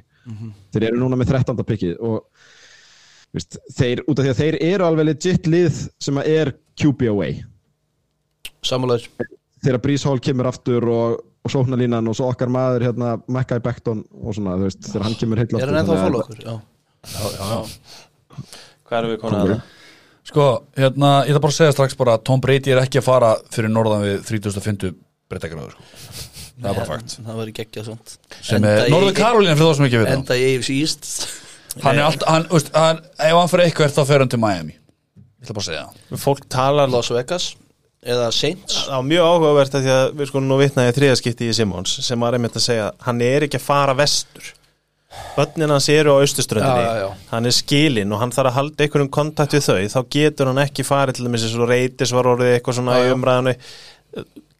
Þeir 0.74 0.88
eru 0.90 1.02
núna 1.02 1.20
með 1.20 1.34
13. 1.36 1.66
pikkið 1.68 1.98
og 2.08 2.22
veist, 3.36 3.60
þeir, 3.78 4.04
út 4.08 4.18
af 4.18 4.26
því 4.26 4.32
að 4.34 4.42
þeir 4.42 4.60
eru 4.72 4.88
alveg 4.88 5.10
legit 5.12 5.50
lið 5.52 5.82
sem 6.02 6.22
að 6.22 6.32
er 6.34 6.54
QB 6.82 7.12
away. 7.12 7.42
Samúlaður 8.66 9.10
þegar 9.66 9.98
Hall 10.06 10.22
kemur 10.24 10.50
aftur 10.52 10.90
og, 10.92 11.24
og 11.46 11.54
sóknarlínan 11.54 12.10
og 12.10 12.18
svo 12.18 12.30
okkar 12.32 12.52
maður 12.54 12.88
hérna 12.90 13.16
Mackay 13.32 13.64
Becton 13.64 14.04
og 14.22 14.36
svona, 14.38 14.58
veist, 14.62 14.84
þegar 14.86 15.08
hann 15.08 15.18
kemur 15.20 15.42
heill 15.42 15.58
Er 15.58 15.72
hann 15.72 15.80
ennþá 15.82 15.98
að 15.98 16.06
follow 16.06 16.22
okkur? 16.26 16.40
Já. 16.44 16.56
Hvað 18.88 19.00
erum 19.00 19.14
við 19.14 19.20
konar 19.24 19.44
að 19.44 19.52
það? 19.56 19.66
Sko, 20.28 20.46
hérna, 20.76 21.10
ég 21.24 21.32
ætla 21.32 21.44
bara 21.46 21.54
að 21.54 21.60
segja 21.62 21.74
strax 21.76 21.96
bara 21.96 22.18
að 22.18 22.24
Tom 22.28 22.42
Brady 22.44 22.74
er 22.74 22.82
ekki 22.82 23.00
að 23.00 23.06
fara 23.06 23.30
fyrir 23.54 23.72
norðan 23.72 24.04
við 24.04 24.18
3050 24.28 24.98
breyttakaraður 25.32 25.78
sko. 25.78 26.26
Það 26.58 26.70
er 26.72 26.80
bara 26.80 26.88
fakt. 26.90 27.14
Það 27.22 27.52
ekki 27.54 27.80
að 27.80 27.86
svont 27.86 28.16
sem 28.42 28.66
er 28.66 28.90
Norður 28.92 29.14
Karolín 29.16 29.60
fyrir 29.60 29.70
þá 29.70 29.78
sem 29.78 29.88
ekki 29.88 30.00
við 30.02 30.08
það 30.08 30.16
Enda 30.18 30.38
í 30.38 30.48
AFC 30.50 30.72
East. 30.74 31.08
Hann 31.84 32.00
er 32.00 32.08
alltaf, 32.08 32.32
hann, 32.34 32.48
veist, 32.50 32.72
hann, 32.74 33.00
ef 33.14 33.38
hann 33.38 33.52
fyrir 33.52 33.70
eitthvað 33.70 33.94
þá 33.94 34.02
fer 34.10 34.24
hann 34.24 34.34
til 34.34 34.42
Miami. 34.42 34.76
Ég 34.76 35.46
ætla 35.46 35.56
bara 35.60 35.64
að 35.64 35.70
segja 35.70 35.86
það. 35.86 36.22
Fólk 36.24 36.48
talar 36.52 36.92
Las 36.92 37.12
Vegas 37.14 37.48
Eða 38.06 38.28
Saints? 38.32 38.84
Á 38.94 39.02
mjög 39.02 39.26
áhugavert 39.26 39.74
að 39.74 39.88
því 39.88 39.94
að 39.96 40.12
við 40.20 40.30
sko 40.30 40.42
nú 40.44 40.60
vitnaði 40.60 40.94
þriðaskipti 41.00 41.50
í 41.50 41.56
Simons 41.58 41.96
sem 42.06 42.22
var 42.22 42.38
einmitt 42.38 42.60
að 42.60 42.68
segja 42.68 42.92
hann 43.08 43.24
er 43.26 43.48
ekki 43.48 43.58
að 43.58 43.66
fara 43.66 43.96
vestur. 43.98 44.54
Börnin 45.38 45.72
hans 45.74 45.88
eru 45.90 46.14
á 46.14 46.22
austuströndinni 46.22 47.10
hann 47.32 47.50
er 47.50 47.56
skilinn 47.56 48.12
og 48.14 48.22
hann 48.22 48.34
þarf 48.36 48.52
að 48.52 48.58
halda 48.60 48.86
einhverjum 48.86 49.12
kontakt 49.18 49.56
við 49.58 49.66
þau. 49.66 49.80
Þá 49.96 50.00
getur 50.14 50.52
hann 50.52 50.62
ekki 50.62 50.86
farið 50.86 51.18
til 51.18 51.30
þess 51.32 51.58
að 51.58 51.70
reytis 51.72 52.14
var 52.14 52.30
orðið 52.36 52.54
eitthvað 52.54 52.80
svona 52.80 53.00
Já, 53.02 53.14
umræðinu 53.16 53.56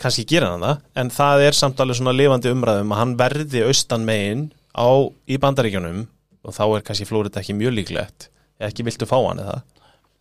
kannski 0.02 0.26
gera 0.30 0.52
hann 0.54 0.66
það 0.66 1.02
en 1.02 1.14
það 1.14 1.46
er 1.48 1.58
samt 1.58 1.80
alveg 1.84 2.00
svona 2.00 2.16
lifandi 2.16 2.54
umræðum 2.54 2.94
að 2.94 3.02
hann 3.04 3.16
verði 3.22 3.64
austan 3.70 4.06
megin 4.08 4.48
á, 4.74 4.90
í 5.30 5.38
bandaríkjunum 5.42 6.04
og 6.48 6.58
þá 6.58 6.64
er 6.68 6.86
kannski 6.90 7.08
Flórida 7.10 7.42
ekki 7.42 7.58
mjög 7.58 7.78
líklegt. 7.80 8.30
Ekki 8.58 8.86
viltu 8.88 9.06
fá 9.10 9.18
hann 9.20 9.42
eða 9.44 9.62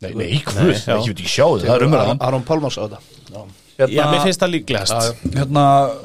Nei, 0.04 0.10
nei, 0.12 0.32
hvað, 0.44 0.72
ég 0.74 0.82
veit 0.84 1.12
ekki 1.14 1.30
sjá 1.30 1.46
þið, 1.46 1.62
það 1.66 1.76
er 1.76 1.84
umræðan. 1.86 2.18
Aron 2.26 2.44
Pálmars 2.44 2.76
á 2.76 2.84
þetta. 2.84 2.98
Já. 3.32 3.40
Já, 3.76 4.04
mér 4.08 4.22
finnst 4.24 4.40
það 4.40 4.52
líklegast. 4.54 5.22
Hérna, 5.34 5.62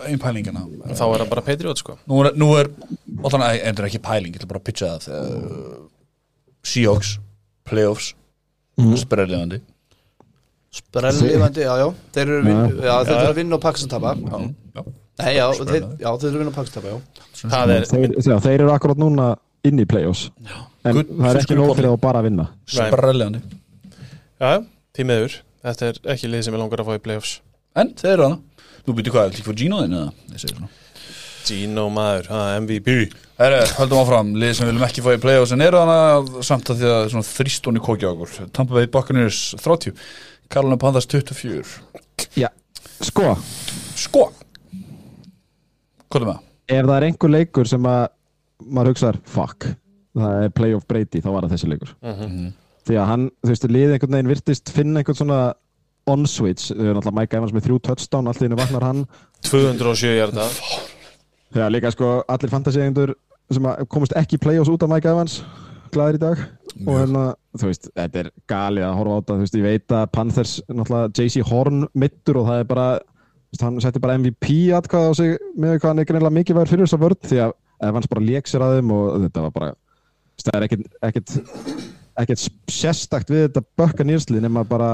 einn 0.08 0.20
pælingina. 0.20 0.64
Þá 0.92 1.04
er 1.06 1.22
það 1.24 1.30
bara 1.32 1.44
Patriot 1.48 1.80
sko. 1.80 1.96
Nú 2.12 2.20
er, 2.24 2.32
nú 2.40 2.50
er 2.60 2.70
allan, 3.24 3.46
endur 3.56 3.88
ekki 3.88 4.02
pæling, 4.04 4.36
ég 4.36 4.42
ætla 4.42 4.50
bara 4.50 4.60
að 4.60 4.66
pitcha 4.68 4.90
það 5.06 5.14
uh, 5.16 5.78
Seahawks, 6.68 7.14
playoffs 7.68 8.10
mm. 8.80 8.98
Sprelliðandi 9.06 9.62
Sprellifandi, 10.72 11.64
já, 11.66 11.72
já. 11.80 11.88
Þeir 12.16 12.26
eru, 12.26 12.42
vin, 12.48 12.60
já, 12.80 12.94
þeir 13.04 13.16
eru 13.18 13.30
að 13.32 13.40
vinna 13.42 13.58
og 13.58 13.80
tapa. 13.92 14.12
Já, 14.16 14.84
Nei, 15.22 15.32
já, 15.36 15.46
þeir, 15.60 15.82
eru 16.00 16.30
að 16.30 16.38
vinna 16.40 16.52
og 16.52 16.56
pakka 16.56 16.72
sem 16.72 16.78
tapa, 16.78 16.94
já. 16.94 17.24
Það 17.42 17.74
er, 17.76 17.88
þeir, 17.92 18.54
eru 18.54 18.72
akkurat 18.72 19.02
núna 19.02 19.34
inn 19.68 19.82
í 19.84 19.88
playoffs. 19.90 20.30
En 20.88 21.02
það 21.04 21.28
er 21.34 21.42
ekki 21.42 21.60
nóg 21.60 21.74
fyrir 21.76 21.92
þá 21.92 22.06
bara 22.08 22.24
að 22.24 22.30
vinna. 22.30 22.48
Sprelliðandi 22.72 23.44
já, 24.42 24.52
tímiður 24.98 25.40
þetta 25.62 25.90
er 25.92 26.00
ekki 26.16 26.30
lið 26.32 26.46
sem 26.48 26.56
ég 26.58 26.62
langar 26.64 26.82
að 26.82 26.88
fá 26.90 26.96
í 26.98 27.04
playoffs. 27.06 27.34
En 27.78 27.92
þeir 27.96 28.14
eru 28.16 28.26
hana. 28.26 28.40
Þú 28.82 28.96
byrju 28.98 29.14
hvað, 29.14 29.28
líka 29.36 29.46
fyrir 29.48 29.60
Gino 29.62 29.82
þinn 29.84 29.98
eða? 30.00 30.70
Gino 31.46 31.84
maður, 31.94 32.28
ha, 32.32 32.40
MVP 32.62 32.96
Herre, 33.42 33.62
höldum 33.80 34.02
áfram, 34.04 34.28
lið 34.38 34.52
sem 34.58 34.68
við 34.68 34.72
viljum 34.76 34.86
ekki 34.86 35.04
fá 35.06 35.10
í 35.16 35.22
playoffs 35.22 35.54
en 35.56 35.64
eru 35.66 35.80
hana 35.82 36.42
samt 36.46 36.70
að 36.70 36.82
því 36.84 36.92
að 36.94 37.06
svona 37.14 37.28
þrýstóni 37.30 37.82
kókja 37.82 38.12
okkur. 38.14 38.36
Tampa 38.54 38.78
Bay 38.78 38.90
Buccaneers 38.94 39.40
30 39.62 39.96
Carolina 40.52 40.78
Panthers 40.82 41.08
24 41.10 42.38
Já, 42.38 42.50
sko, 43.02 43.34
Sko. 43.98 44.28
Hvað 46.12 46.22
er 46.22 46.28
með? 46.28 46.34
Það? 46.38 46.48
ef 46.72 46.86
það 46.88 46.96
er 46.98 47.06
einhver 47.10 47.34
leikur 47.34 47.68
sem 47.68 47.88
að 47.90 48.02
maður 48.72 48.94
hugsaðar, 48.94 49.18
fuck 49.34 49.66
það 50.22 50.46
er 50.46 50.54
playoff 50.56 50.88
Brady, 50.88 51.22
þá 51.24 51.30
var 51.34 51.48
það 51.48 51.56
þessi 51.58 51.72
leikur 51.74 51.96
því 52.88 53.00
að 53.02 53.10
hann, 53.12 53.26
þú 53.42 53.54
veist, 53.54 53.68
liðið 53.70 53.96
einhvern 53.96 54.18
veginn 54.18 54.32
virtist 54.32 54.72
finna 54.74 55.02
einhvern 55.02 55.20
svona 55.20 55.42
on-switch, 56.10 56.72
þau 56.72 56.82
eru 56.82 56.96
náttúrulega 56.98 57.18
Mike 57.20 57.38
Evans 57.38 57.54
með 57.56 57.68
þrjú 57.68 57.82
touchdown, 57.88 58.30
allt 58.30 58.42
í 58.42 58.48
henni 58.48 58.58
vaknar 58.60 58.88
hann. 58.88 59.04
207 59.48 60.16
hjarta 60.18 60.48
Já, 61.52 61.66
líka 61.68 61.92
sko 61.92 62.22
allir 62.32 62.52
fantasy-eigendur 62.54 63.14
sem 63.52 63.66
að 63.68 63.84
komast 63.92 64.16
ekki 64.16 64.38
í 64.38 64.42
play-offs 64.42 64.72
út 64.72 64.86
af 64.86 64.92
Mike 64.92 65.12
Evans 65.12 65.42
glæðir 65.92 66.18
í 66.18 66.22
dag. 66.22 66.44
Og 66.88 66.96
hérna, 66.96 67.24
þú 67.60 67.68
veist, 67.68 67.90
þetta 68.00 68.22
er 68.22 68.30
galið 68.50 68.86
að 68.88 68.98
horfa 69.00 69.16
á 69.16 69.20
þetta, 69.20 69.34
þú 69.34 69.46
veist, 69.46 69.58
ég 69.60 69.66
veit 69.66 69.96
að 69.98 70.12
Panthers 70.16 70.54
náttúrulega 70.72 71.12
JC 71.20 71.48
Horn 71.50 71.82
mittur 72.00 72.40
og 72.40 72.48
það 72.48 72.62
er 72.64 72.70
bara, 72.70 72.86
veist, 73.52 73.66
hann 73.68 73.82
setti 73.84 74.04
bara 74.04 74.18
MVP 74.22 74.52
atkvæð 74.78 75.10
á 75.12 75.14
sig 75.20 75.34
með 75.60 75.76
hvað 75.76 75.90
hann 75.90 76.04
er 76.04 76.08
greinlega 76.08 76.38
mikilvægur 76.38 76.72
fyrir 76.72 76.88
þessa 76.88 77.02
vörð 77.02 77.28
því 77.28 77.42
að 77.46 77.56
Evans 77.90 78.12
bara 78.14 78.24
lék 78.24 78.48
sér 78.48 78.64
að 78.64 78.78
þeim 78.78 78.94
og 78.96 79.10
þetta 79.26 79.46
var 79.48 79.56
bara, 79.58 79.74
það 80.46 80.58
er 80.62 80.68
ekkert 81.10 81.36
ekkert, 82.26 82.46
sérstakt 82.72 83.32
við 83.32 83.48
þetta 83.48 83.64
bökka 83.80 84.06
nýrslið 84.08 84.46
nema 84.46 84.64
bara 84.68 84.92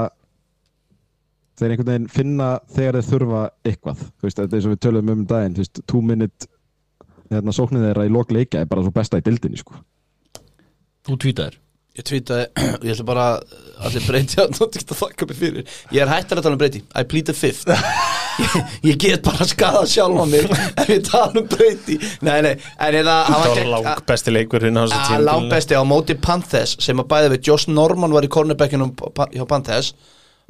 þeir 1.58 1.74
einhvern 1.74 1.90
veginn 1.90 2.10
finna 2.12 2.48
þegar 2.74 2.98
þeir 3.00 3.08
þurfa 3.12 3.42
eitthvað 3.66 4.02
þú 4.04 4.28
veist, 4.28 4.38
þetta 4.38 4.48
er 4.48 4.58
eins 4.58 4.68
og 4.68 4.74
við 4.74 4.82
tölum 4.86 5.12
um 5.14 5.24
daginn 5.28 5.56
þú 5.56 5.64
veist, 5.64 5.80
two 5.90 6.02
minute 6.04 6.50
hérna, 7.32 7.54
sóknir 7.54 7.88
þeirra 7.88 8.06
í 8.08 8.12
lok 8.12 8.34
leika 8.34 8.62
er 8.62 8.68
bara 8.70 8.84
svo 8.84 8.94
besta 8.94 9.20
í 9.20 9.24
dildinni 9.24 9.60
sko. 9.60 9.78
Þú 11.08 11.18
tvítaðir 11.24 11.58
Ég 11.98 12.04
tweetaði, 12.06 12.44
ég 12.86 12.92
ætla 12.94 13.04
bara 13.08 13.24
allir 13.82 14.04
breyti 14.06 14.36
að 14.38 14.52
ekki 14.68 14.84
að 14.94 14.98
þakka 15.00 15.26
mig 15.26 15.38
fyrir 15.40 15.64
Ég 15.94 16.02
er 16.04 16.10
hættar 16.12 16.38
að 16.38 16.44
tala 16.46 16.54
um 16.54 16.60
breyti, 16.60 16.82
I 16.94 17.02
plead 17.10 17.26
the 17.26 17.34
fifth 17.34 17.66
ég, 18.38 18.54
ég 18.92 19.00
get 19.02 19.24
bara 19.26 19.42
að 19.42 19.50
skada 19.50 19.80
sjálf 19.90 20.20
á 20.22 20.24
mig 20.30 20.46
ef 20.84 20.92
ég 20.94 21.02
tala 21.08 21.42
um 21.42 21.48
breyti 21.50 21.96
Nei, 22.22 22.36
nei, 22.46 22.52
en 22.86 22.98
eða 23.00 23.16
hann 23.26 23.42
það 23.42 23.50
var 23.56 23.72
lang 23.72 23.88
besti 24.12 24.34
að 25.02 25.08
tímabili. 25.08 25.26
langt 25.32 25.50
besti 25.56 25.74
á 25.74 25.82
móti 25.90 26.18
Panthers 26.28 26.76
sem 26.86 27.02
að 27.02 27.10
bæði 27.10 27.32
við 27.34 27.50
Josh 27.50 27.72
Norman 27.74 28.14
var 28.14 28.26
í 28.28 28.32
cornerbackinum 28.38 28.94
hjá 29.34 29.44
Panthers 29.50 29.90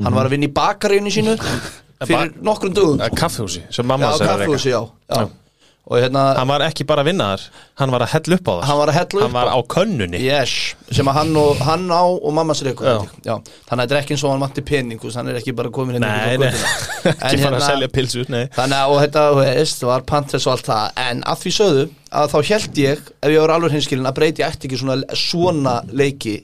hann 0.04 0.14
var 0.14 0.28
að 0.28 0.36
vinna 0.36 0.50
í 0.50 0.54
bakaríunni 0.60 1.10
sínu 1.16 1.38
fyrir 2.08 2.36
nokkrum 2.44 2.76
dugum 2.76 3.00
Að 3.08 3.16
kaffhúsi, 3.18 3.64
sem 3.74 3.88
mamma 3.88 4.12
sagði 4.12 4.28
að 4.28 4.42
reka. 4.44 4.52
kaffehúsi, 4.52 4.74
já, 4.76 4.82
já. 4.84 5.24
Já. 5.24 5.47
Og 5.88 5.96
hérna, 5.96 6.22
hann 6.36 6.50
var 6.50 6.60
ekki 6.66 6.84
bara 6.84 7.00
að 7.00 7.08
vinna 7.08 7.26
þar 7.32 7.44
hann 7.80 7.92
var 7.94 8.02
að 8.04 8.10
hella 8.12 8.36
upp 8.36 8.48
á 8.48 8.52
það 8.52 8.64
hann 8.68 8.78
var 8.78 8.90
að 8.92 8.96
hella 8.98 9.20
upp 9.20 9.24
hann 9.24 9.36
var 9.38 9.48
á 9.48 9.58
könnunni. 9.72 10.18
Yes, 10.20 10.50
sem 10.92 11.08
að 11.08 11.16
hann, 11.16 11.30
og, 11.40 11.62
hann 11.64 11.86
á 11.88 12.04
og 12.04 12.34
mamma 12.36 12.56
sér 12.58 12.68
eitthvað. 12.72 13.06
Þannig 13.24 13.70
að 13.72 13.80
þetta 13.84 13.96
er 13.96 14.00
ekki 14.02 14.16
eins 14.16 14.24
og 14.26 14.34
hann 14.34 14.42
vanti 14.44 14.64
pening 14.68 15.06
Hann 15.14 15.30
er 15.32 15.38
ekki 15.40 15.54
bara 15.56 15.70
komin 15.72 15.96
hérna 15.96 16.10
nei, 16.12 16.36
nei, 16.42 16.50
ekki 16.52 17.08
En 17.08 17.22
fara 17.22 17.32
að 17.32 17.40
hérna- 17.46 17.62
selja 17.64 17.88
pilsur 17.94 18.28
nei. 18.28 18.42
Þannig 18.52 18.82
að 18.82 18.92
og 18.92 19.00
þetta 19.04 19.22
þú 19.30 19.38
veist, 19.40 19.86
var 19.88 20.04
Panthers 20.12 20.46
og 20.48 20.52
allt 20.54 20.68
það. 20.68 20.90
En 21.08 21.22
að 21.32 21.40
því 21.44 21.52
sögðu 21.56 21.86
að 22.20 22.34
þá 22.34 22.38
held 22.50 22.82
ég 22.82 23.08
Ef 23.22 23.32
ég 23.32 23.40
var 23.46 23.54
alveg 23.54 23.76
hinskilin 23.78 24.10
að 24.10 24.18
breyti 24.18 24.44
ætti 24.44 24.68
ekki 24.68 24.80
svona, 24.82 24.98
svona 25.16 25.78
leiki 25.88 26.34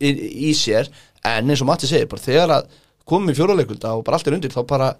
í, 0.00 0.14
í 0.48 0.54
sér. 0.56 0.88
En 1.28 1.52
eins 1.52 1.60
og 1.60 1.68
Matti 1.68 1.90
segir, 1.90 2.08
bara 2.08 2.24
þegar 2.24 2.56
að 2.56 2.72
komum 3.04 3.28
í 3.32 3.36
fjóraleikulda 3.36 3.92
og 3.98 4.04
bara 4.06 4.16
allt 4.16 4.32
er 4.32 4.38
undir 4.38 4.52
þá 4.54 4.62
bara 4.68 4.90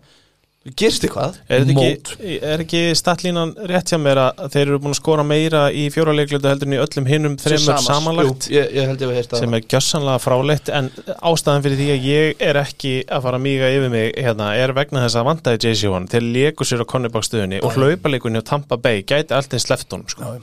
gerist 0.72 1.04
eitthvað? 1.04 1.34
Er 1.52 1.66
ekki, 1.68 2.36
er 2.40 2.62
ekki 2.64 2.78
stattlínan 2.96 3.50
rétt 3.68 3.90
hjá 3.92 3.98
mér 4.00 4.20
að 4.22 4.54
þeir 4.54 4.62
eru 4.62 4.78
búin 4.80 4.94
að 4.94 4.98
skora 5.02 5.24
meira 5.26 5.66
í 5.68 5.82
fjóraleiklötu 5.92 6.48
heldur 6.48 6.70
en 6.70 6.76
í 6.76 6.80
öllum 6.80 7.08
hinnum 7.10 7.36
þreymur 7.40 7.82
samanlagt? 7.84 8.48
Jú, 8.48 8.56
ég, 8.56 8.72
ég 8.72 9.28
sem 9.28 9.58
er 9.58 9.66
gjössanlega 9.68 10.22
fráleitt 10.24 10.72
en 10.72 10.88
ástæðan 11.20 11.66
fyrir 11.66 11.80
því 11.82 11.90
að 11.92 12.08
ég 12.08 12.42
er 12.48 12.60
ekki 12.62 12.94
að 13.04 13.28
fara 13.28 13.40
að 13.40 13.44
míga 13.44 13.70
yfir 13.76 13.92
mig 13.92 14.10
hérna, 14.16 14.50
er 14.56 14.74
vegna 14.80 15.04
þess 15.04 15.20
að 15.20 15.28
vandaði 15.28 15.62
JC 15.68 15.92
One 15.92 16.12
þeir 16.14 16.28
leku 16.38 16.68
sér 16.68 16.84
á 16.84 16.86
Conneback-stöðunni 16.94 17.60
og 17.60 17.76
hlaupalekunni 17.76 18.40
á 18.40 18.48
Tampa 18.48 18.80
Bay 18.80 19.04
gæti 19.04 19.36
allt 19.36 19.52
einn 19.52 19.66
sleft 19.66 19.92
honum 19.92 20.08
sko. 20.08 20.34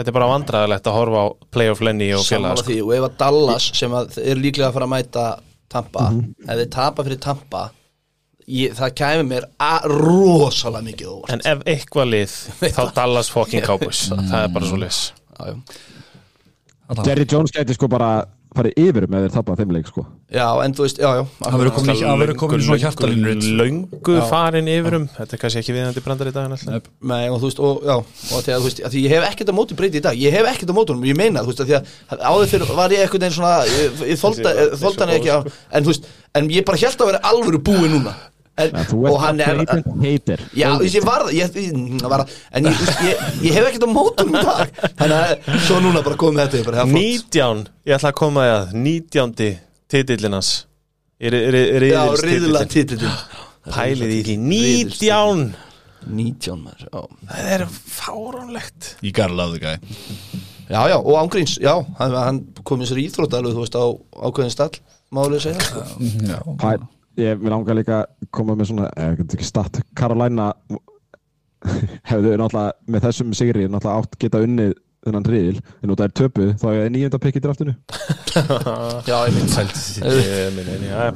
þetta 0.00 0.08
er 0.08 0.16
bara 0.16 0.32
vandræðilegt 0.32 0.88
að 0.88 0.96
horfa 0.96 1.24
á 1.24 1.26
Playoff 1.52 1.84
Lenny 1.84 2.14
og 2.16 2.24
Sammála 2.24 2.64
sko. 2.64 2.80
og 2.88 2.96
ef 2.96 3.10
að 3.10 3.18
Dallas 3.20 3.72
sem 3.76 4.00
að 4.00 4.16
er 4.24 4.40
líklega 4.40 4.70
að 4.72 4.78
fara 4.78 4.88
að 4.88 4.96
mæta 4.96 5.32
Tampa, 5.68 6.12
ef 6.46 6.62
þeir 6.62 6.70
tapa 6.72 7.04
fyrir 7.04 7.20
Tampa 7.20 7.68
ég, 8.46 8.74
það 8.78 8.94
kæmi 9.00 9.26
mér 9.32 9.48
að 9.62 9.88
rosalega 9.92 10.86
mikið 10.90 11.10
óvart. 11.14 11.34
En 11.36 11.44
ef 11.52 11.64
eitthvað 11.66 12.10
lið 12.14 12.36
þá 12.78 12.82
Dallas 13.00 13.30
fucking 13.34 13.64
Cowboys 13.68 14.06
það 14.12 14.38
er 14.44 14.54
bara 14.54 14.70
svo 14.70 14.80
lis. 14.84 15.02
Jerry 17.06 17.26
Jones 17.28 17.50
gæti 17.54 17.74
sko 17.74 17.88
bara 17.90 18.10
farið 18.56 18.78
yfir 18.80 19.04
með 19.12 19.24
þeir 19.26 19.32
tappa 19.34 19.54
þeim 19.58 19.72
leik 19.74 19.88
sko. 19.90 20.02
Já, 20.32 20.46
en 20.64 20.72
þú 20.72 20.84
veist, 20.86 21.00
já, 21.02 21.08
já. 21.18 21.22
Hann 21.44 21.58
verður 21.60 21.74
komin, 21.76 22.60
í- 22.62 22.62
svona 22.64 22.78
hjartalínur 22.80 23.42
löngu 23.58 24.14
farin 24.30 24.70
yfir 24.72 24.96
um. 24.96 25.04
Þetta 25.12 25.36
er 25.36 25.42
kannski 25.42 25.60
ekki 25.60 25.74
viðandi 25.76 26.02
brandar 26.06 26.30
í 26.30 26.32
dag. 26.32 26.54
Nei, 27.10 27.26
og 27.28 27.36
þú 27.42 27.50
veist, 27.50 27.60
og, 27.60 27.82
já, 27.84 27.96
og 27.98 28.46
þegar, 28.46 28.62
þú 28.62 28.68
veist, 28.70 28.80
að 28.88 28.94
því 28.96 29.02
ég 29.04 29.12
hef 29.12 29.26
ekkert 29.28 29.52
að 29.52 29.58
móti 29.58 29.76
breyti 29.76 30.00
í 30.00 30.04
dag, 30.06 30.16
ég 30.24 30.32
hef 30.38 30.48
ekkert 30.54 30.72
að 30.72 30.78
móti 30.78 30.94
honum, 30.94 31.04
ég 31.10 31.18
meina, 31.20 31.42
þú 31.44 31.52
veist, 31.52 31.60
að 31.66 31.74
því 31.74 31.76
að 32.16 32.24
áður 32.32 32.50
fyrir 32.54 32.72
var 32.80 32.96
ég 32.96 33.04
eitthvað 33.04 33.26
neginn 33.26 33.36
svona, 33.36 33.52
ég, 33.74 34.00
ég 34.14 34.22
þólda, 34.22 34.54
Þessi- 34.56 34.80
þólda 34.86 35.04
hann 35.04 35.12
þessi 35.12 35.20
ekki 35.20 35.36
á, 35.36 35.38
en 35.76 35.84
þú 35.84 35.92
veist, 35.92 36.08
en 36.40 36.50
ég 36.56 36.66
bara 36.70 36.80
held 36.86 37.04
að 37.04 37.12
vera 37.12 37.22
alvöru 37.34 37.60
búi 37.68 37.92
núna, 37.92 38.16
en, 38.56 38.78
og 38.96 39.18
hann 39.20 39.42
er, 39.44 39.60
er 39.64 39.82
heitir 40.02 40.42
já, 40.56 40.68
ég 40.80 41.04
var 41.04 41.26
það, 41.26 41.34
ég, 41.36 41.58
ég, 41.60 41.74
en 42.56 42.68
ég, 42.70 42.84
ég, 43.04 43.26
ég 43.44 43.58
hef 43.58 43.68
ekkert 43.68 43.86
að 43.88 43.92
móti 43.92 44.24
honum 44.24 44.38
í 44.40 44.44
dag, 44.46 44.80
þannig 45.00 45.18
að, 45.18 45.50
svo 45.66 45.82
núna 45.84 46.02
bara 46.06 46.20
komið 46.22 46.42
þetta, 46.44 46.62
ég 46.62 46.70
bara, 46.70 46.86
er. 46.86 46.94
19, 46.96 47.66
ég 47.86 47.98
ætla 47.98 48.12
að 48.12 48.18
koma 48.22 48.46
að 48.54 48.74
19. 48.78 49.52
titillinans 49.92 50.54
Já, 51.16 51.30
riðla 51.32 52.66
titillin 52.68 53.14
Pælið 53.76 54.10
í 54.12 54.18
því. 54.26 54.34
19 54.46 55.46
19 56.06 56.60
maður, 56.62 56.84
já. 56.86 57.00
Það 57.32 57.48
er 57.56 57.64
fáránlegt. 57.72 58.90
You 59.02 59.10
gotta 59.10 59.34
love 59.34 59.56
the 59.56 59.62
guy 59.64 59.80
Já, 60.66 60.80
já, 60.90 60.96
og 60.98 61.16
ángríns, 61.18 61.56
já, 61.62 61.72
hann, 61.98 62.14
hann 62.18 62.38
kom 62.66 62.82
í 62.82 62.88
sér 62.90 62.98
íþrótt 63.04 63.36
alveg, 63.38 63.54
þú 63.54 63.62
veist, 63.62 63.78
á 63.78 63.86
ákveðin 64.26 64.54
stall, 64.54 64.80
málega 65.14 65.44
segja 65.44 65.62
sko. 65.62 65.84
Ég 67.16 67.38
vil 67.40 67.54
ánga 67.54 67.76
líka 67.76 68.00
að 68.02 68.30
koma 68.34 68.56
með 68.56 68.72
svona, 68.72 68.90
eh, 68.96 69.12
ég 69.12 69.22
get 69.22 69.36
ekki 69.38 69.48
statt 69.48 69.80
Carolina 69.96 70.50
hefðu 72.10 72.34
náttúrulega 72.36 72.74
með 72.92 73.06
þessum 73.08 73.30
sigri 73.36 73.68
náttúrulega 73.68 74.02
átt 74.02 74.18
geta 74.20 74.42
unnið 74.44 74.74
þennan 75.06 75.26
riðil 75.30 75.60
en 75.84 75.92
út 75.94 76.00
af 76.02 76.08
þær 76.08 76.14
töpu 76.18 76.46
þá 76.58 76.66
er 76.72 76.88
nýjönda 76.90 77.20
pikk 77.22 77.38
í 77.38 77.42
draftinu. 77.44 77.74
Já, 79.08 79.16
ég 79.26 79.36
minni, 79.36 80.88
já. 80.90 81.06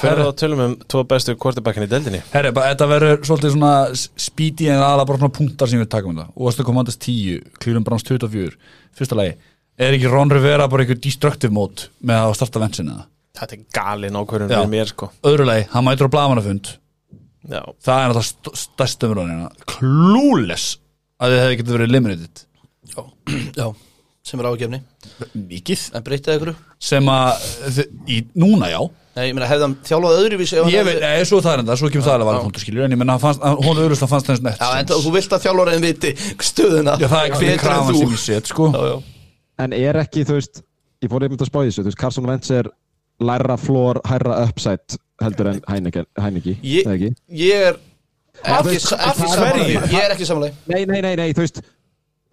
Fyrir 0.00 0.22
þá 0.22 0.38
tölum 0.40 0.62
um 0.64 0.76
tvo 0.88 1.02
bestu 1.08 1.34
quarterbackin 1.40 1.84
í 1.84 1.90
deldinni 1.90 2.22
Herri, 2.32 2.52
þetta 2.56 2.88
verður 2.88 3.18
svolítið 3.26 3.52
svona 3.52 3.72
speedy 3.96 4.70
en 4.72 4.80
aðalega 4.80 5.10
bara 5.10 5.20
svona 5.20 5.36
punktar 5.36 5.72
sem 5.72 5.82
við 5.82 5.90
taka 5.92 6.08
um 6.08 6.16
þetta 6.16 6.40
Óastu 6.46 6.66
Commanders 6.68 6.98
10, 7.04 7.42
Cleveland 7.60 7.88
Browns 7.88 8.06
24 8.08 8.56
Fyrsta 8.96 9.18
lagi, 9.18 9.34
er 9.76 9.98
ekki 9.98 10.12
Ron 10.12 10.32
Rivera 10.32 10.70
bara 10.72 10.86
einhver 10.86 11.00
destructive 11.04 11.52
mode 11.52 11.90
með 12.00 12.22
að 12.22 12.36
starta 12.40 12.64
vensin 12.64 12.92
eða? 12.94 13.04
Þetta 13.36 13.56
er 13.58 13.62
galin 13.76 14.16
ákvörðun 14.16 14.48
fyrir 14.52 14.70
mér 14.72 14.90
sko. 14.92 15.10
Öðru 15.28 15.44
lagi, 15.48 15.66
hann 15.74 15.84
mætur 15.86 16.08
á 16.08 16.14
blamanafund 16.16 16.70
Já, 17.46 17.60
Það 17.84 17.98
er 18.02 18.10
náttúrulega 18.10 18.58
stærst 18.58 19.04
umröðina 19.06 19.50
Clueless 19.70 20.78
að 21.22 21.32
þið 21.34 21.42
hefði 21.44 21.58
getið 21.60 21.76
verið 21.76 21.90
eliminated 21.92 22.40
Já, 22.90 23.02
já, 23.60 23.66
sem 24.26 24.40
er 24.42 24.48
ágefni 24.50 24.80
Mikið. 25.36 25.84
En 25.96 26.04
breytið 26.06 26.38
ykkur? 26.40 26.54
Sem 26.82 27.06
að, 27.12 27.44
þi- 27.76 27.86
í, 28.10 28.16
núna 28.42 28.68
já. 28.72 28.80
Nei, 29.16 29.28
ég 29.30 29.36
meina, 29.36 29.46
hefði 29.48 29.64
hann 29.64 29.76
þjálfað 29.86 30.16
öðruvísi 30.24 30.56
ef 30.58 30.64
hann 30.66 30.72
Ég 30.74 30.82
hefði- 30.82 30.96
veit, 30.98 31.04
nei, 31.06 31.28
svo 31.30 31.38
það 31.44 31.54
er 31.54 31.62
enda, 31.62 31.76
svo 31.80 31.88
kemur 31.92 32.04
það 32.08 32.16
alveg 32.18 32.28
valið 32.30 32.42
punktur 32.48 32.64
skilur 32.66 32.84
En 32.88 32.92
ég 32.96 33.00
menna, 33.00 33.14
hún 33.22 33.78
auðvitað 33.80 34.10
fannst 34.10 34.28
þess 34.32 34.42
nett 34.44 34.60
Já, 34.60 34.68
en 34.82 34.90
þú 34.90 35.12
vilt 35.14 35.36
að 35.38 35.44
þjálfariðin 35.46 35.86
viti 35.86 36.10
stöðuna. 36.50 36.96
Já, 37.00 37.06
það 37.08 37.20
er 37.22 37.30
ekki 37.30 37.48
en 37.54 37.62
krafan 37.62 37.94
þú. 37.94 38.02
sem 38.02 38.12
ég 38.16 38.24
set, 38.26 38.50
sko. 38.52 38.68
Já, 38.74 38.82
já. 38.90 38.96
En 39.64 39.72
er 39.78 40.00
ekki, 40.02 40.26
þú 40.28 40.36
veist, 40.36 40.60
ég 41.06 41.14
fór 41.14 41.24
einmitt 41.28 41.46
að 41.46 41.48
spá 41.52 41.58
í 41.62 41.70
þessu 41.70 41.86
þú 41.86 41.88
veist, 41.92 42.00
Carson 42.02 42.28
Wentz 42.28 42.52
er 42.58 42.68
læra 43.20 43.56
flór, 43.60 44.00
hærra 44.08 44.42
upside 44.44 44.98
heldur 45.22 45.52
en 45.54 45.60
Heineke, 45.70 46.04
Heineke 46.20 46.56
Ég-? 46.62 47.14
Ég 47.30 47.70
er 47.70 47.78
Af- 48.44 48.66
ekki, 48.66 48.82
ekki 48.96 49.30
samanlega 49.32 49.86
Ég 49.88 50.02
er 50.02 50.12
ekki 50.16 50.28
samanlega 50.28 50.54
Nei, 50.72 50.84
nei, 50.84 51.00
nei, 51.00 51.14
nei, 51.16 51.30
þú 51.32 51.46
veist 51.46 51.62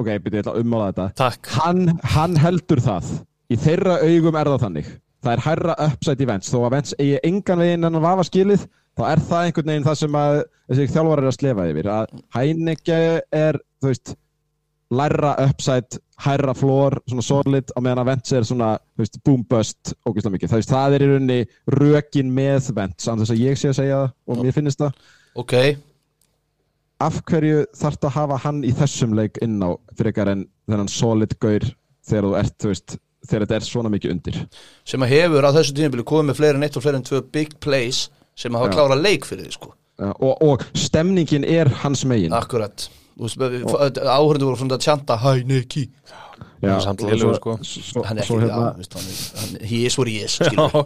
ok, 0.02 0.10
byrju, 0.26 0.36
ég 0.36 0.42
ætla 0.44 0.54
að 0.56 0.64
ummála 0.64 0.88
þetta. 0.90 1.04
Takk. 1.20 1.50
Hann, 1.54 1.84
hann 2.16 2.34
heldur 2.42 2.80
það. 2.84 3.12
Í 3.54 3.58
þeirra 3.62 4.00
augum 4.02 4.36
er 4.40 4.50
það 4.50 4.64
þannig. 4.66 4.88
Það 5.24 5.36
er 5.36 5.42
hærra 5.46 5.76
upside 5.86 6.24
í 6.26 6.28
Vents. 6.28 6.50
Þó 6.52 6.58
að 6.66 6.74
Vents 6.74 6.96
eigi 6.98 7.20
engan 7.30 7.62
veginn 7.62 7.88
en 7.88 8.00
að 8.00 8.04
vafa 8.08 8.26
skilið 8.28 8.66
þá 8.98 9.04
er 9.12 9.22
það 9.30 9.46
einhvern 9.48 9.70
veginn 9.72 9.86
það 9.86 10.00
sem 10.02 10.18
að 10.20 10.40
þessi 10.74 10.88
þjálfar 10.96 11.22
er 11.24 11.30
að 11.30 11.38
slefa 11.38 11.68
yfir. 11.72 11.90
Að 11.94 12.18
Heineke 12.36 12.98
er, 13.44 13.60
þú 13.80 13.92
veist 13.94 14.16
lærra 14.94 15.34
upside, 15.44 16.02
hærra 16.24 16.54
floor 16.58 17.00
svona 17.10 17.26
solid, 17.26 17.74
á 17.74 17.80
meðan 17.80 18.04
að 18.04 18.12
Vents 18.12 18.36
er 18.36 18.46
svona 18.48 18.74
veist, 19.00 19.18
boom 19.26 19.44
bust, 19.50 19.96
ógeðslega 20.06 20.38
mikið. 20.38 20.54
Það, 20.54 20.68
það 20.74 20.98
er 20.98 21.06
í 21.06 21.10
rauninni 21.12 21.40
rökin 21.78 22.32
með 22.34 22.70
Vents 22.78 23.10
annars 23.10 23.32
þess 23.32 23.38
að 23.38 23.44
ég 23.44 23.60
sé 23.60 23.74
að 23.74 23.80
segja 23.82 24.04
það 24.04 24.14
og 24.28 24.46
mér 24.46 24.56
finnst 24.58 24.84
það. 24.84 25.02
Ok, 25.42 25.56
af 27.04 27.20
hverju 27.28 27.64
þarf 27.78 28.08
að 28.08 28.16
hafa 28.18 28.40
hann 28.46 28.64
í 28.66 28.74
þessum 28.78 29.16
leik 29.18 29.40
inn 29.44 29.58
á 29.64 29.76
frekar 29.98 30.32
en 30.34 30.46
þennan 30.70 30.92
solid 30.92 31.36
gaur 31.42 31.66
þegar 32.08 32.28
þú 32.28 32.34
ert, 32.40 32.58
þú 32.62 32.72
veist, 32.72 32.98
þegar 33.28 33.46
þetta 33.46 33.58
er 33.58 33.68
svona 33.68 33.92
mikið 33.94 34.16
undir? 34.16 34.42
Sem 34.88 35.06
að 35.06 35.16
hefur 35.18 35.48
á 35.48 35.56
þessu 35.56 35.78
tímabili 35.78 36.08
komið 36.08 36.30
með 36.30 36.42
fleiri 36.42 36.60
en 36.60 36.68
eitt 36.68 36.80
og 36.80 36.86
fleiri 36.86 37.00
en 37.00 37.08
tvö 37.08 37.22
big 37.36 37.56
plays 37.64 38.06
sem 38.40 38.56
að 38.56 38.66
hafa 38.66 38.76
klárað 38.78 39.06
leik 39.06 39.28
fyrir 39.28 39.48
því, 39.48 39.56
sko. 39.58 39.74
Og, 40.04 40.34
og 40.42 40.64
stemningin 40.78 41.46
er 41.46 41.70
hans 41.84 42.04
megin. 42.10 42.34
Akkurat 42.36 42.88
Áhörðu 43.20 44.48
voru 44.48 44.58
svona 44.58 44.78
að 44.80 44.86
tjanta 44.88 45.18
Hæ, 45.22 45.44
Nicky 45.46 45.88
Hann 46.64 46.80
er 46.80 48.24
ekki, 48.24 48.38
hérna, 48.40 48.74
he 49.68 49.84
is 49.86 49.98
what 50.00 50.08
he 50.10 50.24
is 50.24 50.36
skilur. 50.40 50.86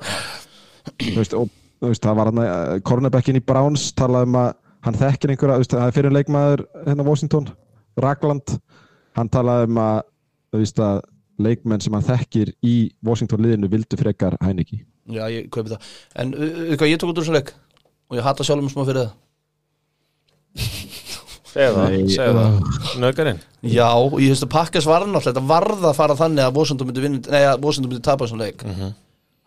þú 0.98 1.14
veist, 1.20 1.36
og 1.38 1.52
þú 1.78 1.92
veist, 1.92 2.04
það 2.04 2.18
var 2.18 2.32
hann 2.32 2.42
að 2.44 2.82
cornerbackin 2.88 3.38
í 3.38 3.44
Browns 3.46 3.92
talaði 3.98 4.30
um 4.32 4.40
að 4.42 4.50
hann 4.88 4.98
þekkir 4.98 5.34
einhverja, 5.34 5.68
það 5.74 5.86
er 5.86 5.96
fyrir 5.96 6.16
leikmaður 6.16 6.64
hérna 6.88 7.06
Washington, 7.06 7.50
Ragland. 8.00 8.56
Hann 9.18 9.30
talaði 9.34 9.70
um 9.70 9.80
að 9.84 10.00
þú 10.54 10.64
veist 10.64 10.82
að 10.88 11.00
leikmenn 11.48 11.84
sem 11.86 11.94
hann 11.98 12.08
þekkir 12.08 12.54
í 12.66 12.76
Washington 13.06 13.46
liðinu 13.46 13.70
vildu 13.72 14.00
frekar 14.00 14.38
Heineki 14.42 14.82
Já, 15.08 15.24
ég 15.32 15.48
kaupi 15.54 15.72
það. 15.72 15.88
En 16.20 16.34
uh, 16.36 16.74
ég 16.90 17.00
tók 17.00 17.14
út 17.14 17.22
úr 17.22 17.24
þessu 17.24 17.38
leik 17.38 17.54
Og 18.10 18.18
ég 18.18 18.26
hata 18.26 18.44
sjálfum 18.48 18.72
smá 18.72 18.84
fyrir 18.88 19.06
það 19.06 20.87
Segðu 21.58 21.78
það, 21.82 21.94
Nei, 21.98 22.14
segðu 22.14 22.42
það. 22.44 22.98
Nögarinn 23.02 23.40
Já, 23.66 23.88
og 23.98 24.18
ég 24.22 24.30
veist 24.32 24.46
að 24.46 24.52
pakkas 24.54 24.86
var 24.88 25.04
náttúrulega 25.08 25.32
Þetta 25.32 25.46
varð 25.50 25.88
að 25.90 25.96
fara 25.98 26.18
þannig 26.20 26.46
að 26.46 26.60
Washington 26.60 26.90
myndi 26.92 27.04
vinna 27.08 27.34
Nei, 27.34 27.44
að 27.50 27.64
Washington 27.66 27.92
myndi 27.92 28.06
tapa 28.06 28.28
þessum 28.28 28.44
leik. 28.44 28.62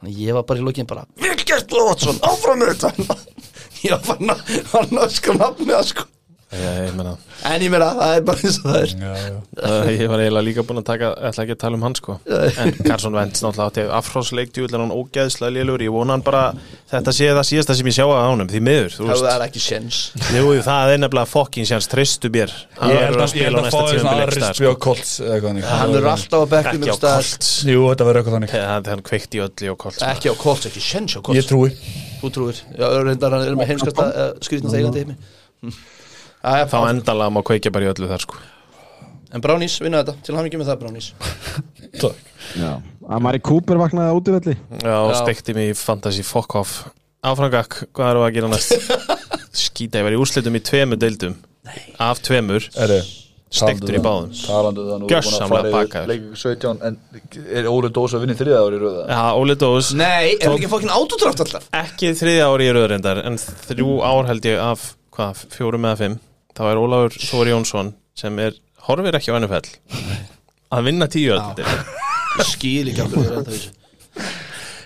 Þannig 0.00 0.18
ég 0.24 0.34
var 0.34 0.46
bara 0.48 0.62
í 0.62 0.64
lokin 0.66 0.88
bara 0.90 1.06
gert, 1.50 1.72
Watson, 1.74 2.18
áfram 2.26 2.60
með 2.62 2.74
þetta. 2.82 3.16
Ég 3.84 3.94
var 3.94 4.02
farin 4.04 4.32
að 4.34 4.50
var 4.72 4.90
nöskra 4.92 5.34
nafni 5.40 5.72
að 5.76 5.86
sko 5.88 6.04
Ég 6.50 6.94
meina 6.98 7.12
En 7.46 7.62
ég 7.62 7.70
meina, 7.70 7.86
það 7.94 8.12
er 8.16 8.22
bara 8.26 8.40
eins 8.42 8.56
og 8.58 8.64
það 8.66 8.78
er. 8.80 8.90
Já, 8.90 9.12
já. 9.22 9.36
Ég 9.94 10.08
var 10.10 10.18
eiginlega 10.24 10.42
líka 10.48 10.62
búinn 10.66 10.80
að 10.80 10.86
taka, 10.88 11.10
ætla 11.28 11.44
ekki 11.44 11.54
að 11.54 11.60
tala 11.62 11.76
um 11.78 11.84
hann 11.86 11.94
sko. 11.94 12.16
En 12.26 12.72
Carson 12.82 13.14
Wentz 13.14 13.38
náttúrulega 13.44 13.68
átti 13.70 13.84
afhrósleik 14.00 14.50
djúðlega 14.56 14.82
hann 14.82 14.94
ógeðslega 14.96 15.54
lélur. 15.54 15.84
Ég 15.86 15.92
vona 15.94 16.16
hann 16.16 16.24
bara, 16.26 16.42
þetta 16.90 17.14
sé 17.14 17.28
það 17.30 17.46
síðasta 17.52 17.76
sem 17.78 17.86
ég 17.90 17.96
sjá 18.00 18.02
að 18.08 18.26
ánum 18.26 18.50
því 18.50 18.60
miður, 18.66 18.90
þú 18.96 19.02
Það 19.06 19.12
veist. 19.14 19.28
er 19.30 19.44
ekki 19.46 19.62
sjens 19.62 20.00
Jú, 20.34 20.44
það 20.66 20.94
er 20.96 20.98
nefnilega 21.04 21.30
fokkin 21.30 21.68
séns, 21.70 21.86
tristu 21.92 22.28
Hann 22.80 22.90
Ég 22.90 22.98
held 23.06 23.22
að 23.22 23.30
Colts 24.88 25.12
eða 25.22 25.32
eitthvað 25.38 25.50
þannig. 25.54 25.64
Hann 25.70 25.94
er 26.00 26.10
alltaf 26.16 26.40
að 26.42 26.50
Ekki 26.60 26.90
á 26.90 26.98
Colts. 26.98 27.48
Jú, 27.70 27.80
þetta 27.92 28.04
verður 28.10 28.20
eitthvað 28.24 28.36
þannig. 28.40 28.50
Hann 28.58 28.90
hann 28.90 29.06
kveikti 29.06 29.38
á 36.44 36.64
á 36.64 36.68
Þá 36.70 36.78
endalega 36.90 37.34
má 37.34 37.42
kveikja 37.46 37.72
bara 37.74 37.88
í 37.88 37.92
öllu 37.92 38.08
þar 38.10 38.24
sko. 38.24 38.40
En 39.30 39.42
Brownies 39.44 39.76
vinna 39.78 40.00
þetta, 40.02 40.16
til 40.26 40.34
hann 40.34 40.48
ekki 40.48 40.58
með 40.58 40.72
það 40.72 40.80
Brownies. 40.80 41.12
Takk. 42.02 42.26
Já, 42.58 42.70
að 43.06 43.22
Mari 43.22 43.40
Cooper 43.46 43.78
vaknaði 43.78 44.16
út 44.16 44.28
í 44.30 44.32
velli 44.34 44.54
Já, 44.80 44.90
Já. 44.90 45.14
stekti 45.20 45.54
mig 45.54 45.70
í 45.70 45.76
fantasy 45.78 46.24
fuck 46.26 46.56
off 46.58 46.80
Áfrangak, 47.20 47.76
hvað 47.94 48.16
við 48.16 48.24
að 48.26 48.36
gera 48.38 48.48
næst? 48.50 48.92
Skýta, 49.60 50.00
ég 50.00 50.06
var 50.06 50.14
í 50.16 50.18
úrslitum 50.18 50.54
í 50.56 50.62
tvemur 50.64 50.96
deildum. 50.98 51.34
Af 52.00 52.22
tvemur 52.24 52.64
Erðu 52.80 53.02
stektur 53.50 53.98
í 53.98 54.00
báðum. 54.00 54.30
Talandu 54.38 54.86
það 54.86 55.00
nú 55.02 55.10
Gjörsamlega 55.10 55.72
bakaður. 55.74 56.10
Leik 56.12 56.26
17 56.38 56.84
En 56.86 56.96
er 57.50 57.68
Óli 57.68 57.90
Dós 57.92 58.14
að 58.14 58.24
vinna 58.24 58.36
í 58.36 58.38
þriða 58.38 58.62
ári 58.62 58.78
í 58.78 58.82
röða? 58.84 59.04
Já, 59.10 59.22
Óli 59.36 59.56
Dós. 59.58 59.90
Nei, 59.98 60.36
er 60.38 60.54
ekki 60.54 60.70
fokkin 60.70 60.94
autodrátt 60.94 61.42
alltaf? 61.44 61.66
ekki 61.82 62.14
þriðja 62.16 62.48
ári 62.48 62.70
í 62.70 62.74
röðrindar 62.78 63.22
en 63.26 63.38
þrjú 63.42 63.98
ár 64.06 64.30
held 64.30 64.46
ég 64.48 64.62
af 64.62 64.86
hvað, 65.12 65.44
fjórum 65.58 65.88
eða 65.90 66.00
fimm 66.04 66.18
þá 66.56 66.62
er 66.70 66.80
Ólafur 66.80 67.16
Þóri 67.30 67.52
Jónsson 67.54 67.92
sem 68.18 68.38
er 68.42 68.56
horfir 68.86 69.16
ekki 69.18 69.32
á 69.32 69.38
NFL 69.40 69.70
að 70.70 70.86
vinna 70.86 71.06
tíu 71.10 71.34
öll. 71.34 71.64
Ég 72.38 72.46
skil 72.46 72.90
ekki 72.92 73.06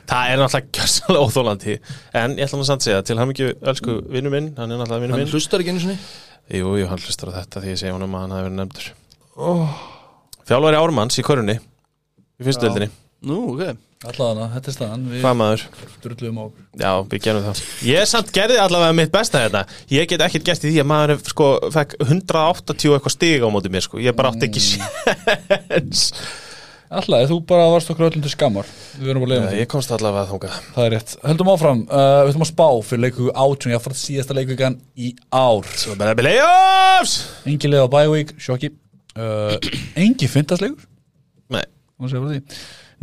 það 0.04 0.30
er 0.30 0.40
náttúrulega 0.40 0.70
gjössalega 0.76 1.24
óþólandi 1.24 1.74
en 2.20 2.34
ég 2.36 2.44
ætla 2.44 2.56
hann 2.58 2.64
að 2.64 2.68
samt 2.68 2.84
segja 2.84 3.02
til 3.08 3.16
hann 3.20 3.32
ekki 3.32 3.46
ölsku 3.64 3.94
vinnu 4.12 4.32
minn, 4.32 4.50
hann 4.58 4.70
er 4.74 4.80
náttúrulega 4.80 5.04
vinnu 5.06 5.16
Hann 5.16 5.22
minn. 5.24 5.32
hlustar 5.32 5.62
ekki 5.64 5.72
einu 5.72 5.82
sinni? 5.84 5.96
Jú, 6.52 6.74
jú, 6.76 6.88
hann 6.90 7.00
hlustar 7.00 7.32
á 7.32 7.36
þetta 7.40 7.62
því 7.64 7.72
ég 7.72 7.80
segja 7.80 7.94
honum 7.96 8.16
að 8.18 8.24
hann 8.26 8.34
hafi 8.36 8.44
verið 8.46 8.58
nefndur. 8.60 8.90
Oh. 9.34 9.78
þjálfari 10.48 10.78
Ármanns 10.82 11.16
í 11.18 11.24
körunni 11.26 11.56
í 11.56 12.44
fyrstu 12.46 12.66
deildinni, 12.68 12.90
Nú, 13.24 13.38
ok 13.54 13.62
Allavega, 14.04 14.46
þetta 14.52 14.70
er 14.70 14.74
staðan. 14.76 15.04
Hvað 15.22 15.36
maður? 15.40 15.62
drulluðum 16.04 16.40
á 16.40 16.44
Já, 16.82 16.90
við 17.08 17.22
gerum 17.24 17.44
það. 17.46 17.60
Ég 17.88 18.08
samt 18.10 18.32
gerði 18.36 18.58
allavega 18.60 18.96
mitt 18.98 19.12
besta 19.14 19.40
þetta 19.46 19.62
Ég 19.94 20.08
get 20.10 20.24
ekkert 20.26 20.48
gert 20.50 20.66
í 20.66 20.72
því 20.72 20.80
að 20.82 20.88
maður 20.90 21.22
sko, 21.30 21.50
fekk 21.72 21.94
180 22.04 22.96
eitthvað 22.98 23.14
stig 23.14 23.44
á 23.44 23.48
móti 23.54 23.72
mér 23.72 23.86
sko. 23.86 24.02
Ég 24.04 24.16
bara 24.18 24.32
átti 24.34 24.48
ekki 24.50 24.64
séns. 24.64 26.04
Alltaf, 26.94 27.24
þú 27.30 27.38
bara 27.48 27.70
varst 27.72 27.90
okkur 27.90 28.10
öllum 28.10 28.22
til 28.22 28.30
skammar. 28.34 28.68
Við 29.00 29.10
erum 29.10 29.24
bara 29.24 29.32
leiðum 29.32 29.56
Ég 29.58 29.70
komst 29.72 29.90
allavega 29.94 30.26
að 30.26 30.30
þunga 30.34 30.50
Það 30.76 30.84
er 30.84 30.92
rétt. 30.94 31.14
Höldum 31.24 31.50
áfram. 31.54 31.80
Uh, 31.88 32.20
Við 32.20 32.30
ætlum 32.34 32.44
að 32.44 32.50
spá 32.52 32.66
fyrir 32.90 33.02
leiku 33.06 33.30
átjón 33.32 33.74
Ég 33.74 33.82
fór 33.82 33.96
síðasta 33.98 34.36
leikugan 34.36 34.76
í 34.94 35.10
ár. 35.32 35.66
Svo 35.80 35.96
bara 35.98 36.14
playoffs! 36.18 37.16
Engi 37.48 37.72
leið 37.72 37.88
á 37.88 37.88
week, 38.12 38.36
sjokki. 38.38 38.70
Uh, 39.16 39.56
Engi 40.04 40.26
fyndasleikur 40.30 40.86
Nei, 41.54 41.64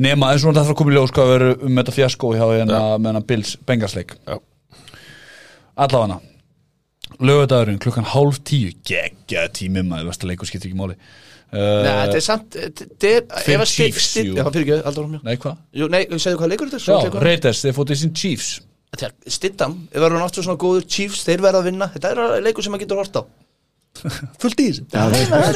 Nema, 0.02 0.32
en 0.34 0.42
svona 0.42 0.64
þetta 0.64 0.78
komið 0.80 0.98
ljós 0.98 1.14
hvað 1.14 1.32
verður 1.36 1.66
um 1.68 1.78
þetta 1.78 1.94
fjasko 1.94 2.34
hjá 2.34 2.46
hérna 2.48 2.82
með 2.98 3.12
hennar 3.12 3.26
Bills 3.30 3.56
Bengarsleik 3.68 4.16
Já. 4.26 4.40
Allavega 5.82 6.22
Lögadagurinn 7.22 7.78
klukkan 7.82 8.08
hálf 8.08 8.40
tíu. 8.48 8.72
Geggja 8.88 9.44
tími 9.54 9.84
maður, 9.86 10.10
veist 10.10 10.24
að 10.24 10.32
leikur 10.32 10.50
skiptir 10.50 10.72
ekki 10.72 10.80
máli. 10.80 10.96
Nei, 11.52 11.60
uh, 11.60 11.84
þetta 11.84 12.18
er 12.18 12.24
samt 12.24 12.56
er 12.58 12.72
ef 12.72 13.50
að 13.52 13.68
Chiefs. 13.70 14.08
Já, 14.16 14.44
fyrir 14.48 14.64
ekki, 14.64 14.78
aldrei 14.88 15.04
hún 15.04 15.20
Nei, 15.28 15.36
hvað? 15.44 15.60
Jú, 15.76 15.90
nei, 15.92 16.00
segðu 16.16 16.40
hvað 16.40 16.54
leikur 16.54 16.72
þetta 16.72 16.80
er, 16.80 16.86
Já, 16.86 16.88
svo 16.88 17.02
leikur. 17.04 17.26
Raiders, 17.28 17.62
þeir 17.66 17.76
fótið 17.78 18.02
sín 18.02 18.16
Chiefs. 18.18 18.50
Þegar 18.96 19.14
Stittam, 19.36 19.76
ef 19.92 20.00
verður 20.00 20.18
hann 20.18 20.28
aftur 20.30 20.48
svona 20.48 20.62
góður 20.64 20.88
Chiefs, 20.96 21.22
þeir 21.28 21.44
verða 21.44 21.62
að 21.62 21.70
vinna. 21.70 21.90
Þetta 21.94 22.14
er 22.16 22.46
leikur 22.48 22.66
sem 22.66 22.74
maður 22.74 22.86
getur 22.88 23.04
hort 23.04 23.20
á. 23.20 23.24
Fullt 24.42 24.64
í 24.64 24.70
þessu. 24.72 24.88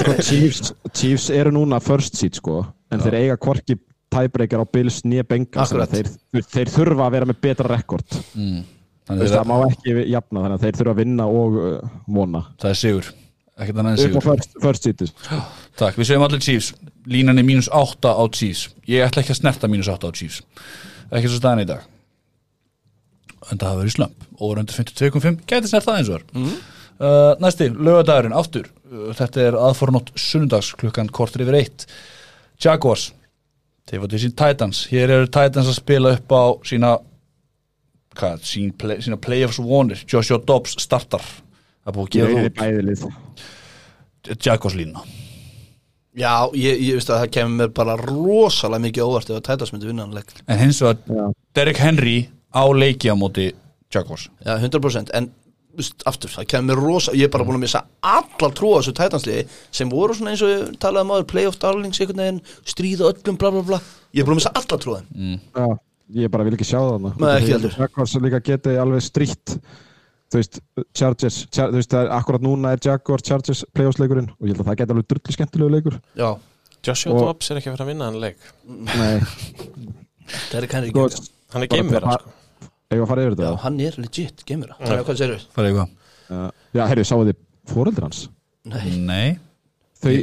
Sko, 0.04 0.16
Chiefs, 0.28 0.74
Chiefs 0.92 1.30
eru 1.34 1.56
núna 1.56 1.80
first 1.84 2.20
seed 2.20 2.38
sko 2.38 2.62
en 2.92 3.02
þeir 3.02 3.22
eiga 3.24 3.40
hvorki 3.42 3.80
tiebreaker 4.16 4.64
á 4.64 4.66
Bills 4.72 5.04
nýja 5.06 5.28
að 5.28 5.94
þeir, 5.94 6.10
þeir 6.56 6.74
þurfa 6.74 7.06
að 7.10 7.14
vera 7.20 7.30
með 7.30 7.44
betra 7.46 7.70
rekord. 7.76 8.18
Þannig 9.06 9.22
Veist, 9.22 9.36
að 9.36 9.38
það 9.38 9.50
má 9.52 9.58
ekki 9.70 9.94
jafna 10.10 10.42
þannig 10.42 10.56
að 10.58 10.64
þeir 10.66 10.78
þurfa 10.80 10.94
að 10.96 11.00
vinna 11.04 11.26
og 11.30 11.58
uh, 11.62 11.96
vona. 12.16 12.42
Það 12.62 12.72
er 12.72 12.80
sigur. 12.80 13.10
Ekkert 13.56 13.78
annað 13.80 13.92
en 13.92 14.00
upp 14.00 14.02
á 14.02 14.08
sigur. 14.10 14.26
first, 14.26 14.56
first 14.64 14.88
seed 14.88 15.04
Takk, 15.78 16.00
við 16.00 16.08
segjum 16.10 16.26
allir 16.26 16.42
Chiefs. 16.44 16.72
Línan 17.06 17.40
er 17.40 17.46
mínus 17.46 17.70
8 17.70 18.16
á 18.18 18.24
Chiefs. 18.34 18.64
Ég 18.90 19.06
ætla 19.06 19.22
ekki 19.22 19.36
að 19.36 19.40
snerta 19.44 19.70
mínus 19.70 19.92
8 19.94 20.10
á 20.10 20.12
Chiefs. 20.18 20.42
Ekki 21.14 21.30
svo 21.30 21.38
staðan 21.38 21.62
í 21.64 21.68
dag. 21.70 21.86
En 23.46 23.60
það 23.62 23.68
hafa 23.70 23.82
verið 23.84 23.94
slömp 23.94 24.24
Og 24.42 24.56
undir 24.58 24.74
52.5 24.74 25.44
gæti 25.46 25.70
snert 25.70 25.86
það 25.86 26.00
eins 26.00 26.10
og 26.10 26.16
var. 26.18 26.24
Mhm. 26.34 26.56
uh, 26.98 27.36
Næsti, 27.46 27.70
lögadagurinn, 27.78 28.36
aftur. 28.36 28.72
Uh, 28.90 29.12
Þetta 29.16 29.44
er 29.46 29.60
aðfornótt 29.60 30.10
sunnudags 30.18 30.74
klukkan 30.82 31.14
kortur 31.14 31.46
yfir 31.46 31.60
eitt. 31.62 31.86
Jaguars 32.58 33.12
Þeir 33.86 34.02
fóttu 34.02 34.20
sín 34.22 34.34
Titans. 34.34 34.86
Hér 34.90 35.12
eru 35.14 35.28
Titans 35.30 35.70
að 35.70 35.78
spila 35.78 36.16
upp 36.16 36.34
á 36.34 36.44
sína 36.66 36.96
hvað, 38.18 38.46
sín 38.48 38.72
play, 38.74 39.04
sína 39.06 39.20
playoffs 39.22 39.60
vonir. 39.62 40.02
Joshua 40.10 40.40
Dobbs 40.42 40.74
startar. 40.82 41.22
Það 41.86 41.92
er 41.92 41.98
búið 42.00 42.08
að 42.08 42.16
gefa 42.90 43.12
út. 43.12 43.46
Jaguars 44.42 44.78
línuna. 44.80 45.04
Já, 46.16 46.48
ég, 46.56 46.80
ég 46.80 46.96
veist 46.96 47.12
að 47.12 47.26
það 47.26 47.32
kemur 47.36 47.58
mér 47.60 47.72
bara 47.76 47.98
rosalega 48.00 48.86
mikið 48.88 49.04
óvart 49.10 49.30
ef 49.30 49.38
að 49.38 49.48
Tætas 49.50 49.74
myndi 49.74 49.90
vinna 49.90 50.06
hann 50.06 50.16
leik. 50.16 50.32
En 50.48 50.62
hins 50.62 50.80
vegar. 50.82 51.34
Derek 51.58 51.82
Henry 51.84 52.16
á 52.56 52.64
leiki 52.72 53.12
á 53.12 53.16
móti 53.20 53.50
Jaguars. 53.94 54.30
Já, 54.42 54.56
100% 54.64 55.12
En 55.14 55.28
aftur, 56.10 56.30
það 56.32 56.48
kemur 56.54 56.80
rosa 56.82 57.12
Ég 57.16 57.28
er 57.28 57.32
bara 57.34 57.46
búin 57.48 57.58
að 57.60 57.64
missa 57.66 57.82
allar 58.02 58.54
trú 58.58 58.72
á 58.74 58.78
þessu 58.80 58.94
Tætansliði 58.98 59.44
sem 59.76 59.90
voru 59.92 60.16
svona 60.18 60.32
eins 60.34 60.44
og 60.46 60.52
ég 60.54 60.78
talaði 60.82 61.06
um 61.08 61.14
áður 61.16 61.28
playoff 61.32 61.60
darlings 61.62 62.00
einhvern 62.02 62.22
veginn, 62.24 62.42
stríða 62.66 63.10
öllum 63.12 63.38
bla 63.42 63.52
bla 63.56 63.64
bla. 63.72 63.80
Ég 64.16 64.24
er 64.24 64.28
búin 64.30 64.38
að 64.38 64.42
missa 64.44 64.54
allar 64.56 64.80
trú 64.84 64.96
á 64.96 65.00
þeim. 65.02 65.40
Já, 65.56 65.68
ég 66.22 66.32
bara 66.32 66.46
vil 66.48 66.56
ekki 66.58 66.68
sjá 66.70 66.80
það. 66.80 67.76
Jaguars 67.80 68.16
líka 68.24 68.42
geti 68.52 68.76
alveg 68.80 69.04
strítt. 69.06 69.58
Þú 70.34 70.40
veist, 70.42 70.58
Chargers 70.98 71.36
Char, 71.54 71.70
þú 71.70 71.78
veist, 71.80 71.92
það 71.94 72.08
er, 72.08 72.10
akkurat 72.18 72.42
núna 72.44 72.72
er 72.74 72.80
Jaguars 72.82 73.24
Chargers 73.28 73.62
playoffs 73.78 74.00
leikurinn 74.02 74.32
og 74.34 74.48
ég 74.48 74.56
held 74.56 74.64
að 74.64 74.70
það 74.72 74.80
geti 74.82 74.96
alveg 74.96 75.06
drullu 75.12 75.36
skemmtilegu 75.36 75.70
leikur. 75.76 76.00
Já, 76.18 76.30
Joshua 76.88 77.14
Og- 77.14 77.22
Dobbs 77.28 77.52
er 77.54 77.60
ekki 77.62 77.70
að 77.70 77.76
fara 77.78 77.86
að 77.86 77.92
vinna 77.94 78.08
hann 78.10 78.18
leik. 78.24 78.48
Nei, 78.66 79.20
það 80.50 80.58
er 80.64 80.68
kannski 80.72 80.92
sko, 80.96 81.06
ekki 81.62 81.78
Hann 81.80 81.94
er 81.94 82.00
bara- 82.00 82.18
sko. 82.20 82.34
Að 83.06 83.10
fara 83.12 83.26
yfir 83.26 83.36
Já, 83.36 83.40
þetta 83.42 83.64
hann 83.66 83.80
er 83.82 84.00
legit, 84.02 84.44
gemur 84.46 84.72
það 84.72 84.82
Þannig 84.86 85.00
að 85.00 85.06
hvað 85.10 85.22
við? 85.36 85.48
Það 85.56 85.64
er 85.64 85.72
eitthvað 85.72 85.94
Uh, 86.26 86.48
Já, 86.74 86.82
herri, 86.90 87.04
sáu 87.06 87.20
þið 87.22 87.36
fóreldur 87.70 88.06
hans? 88.08 88.20
Nei, 88.66 88.96
Nei. 89.06 89.36
Þau, 90.02 90.14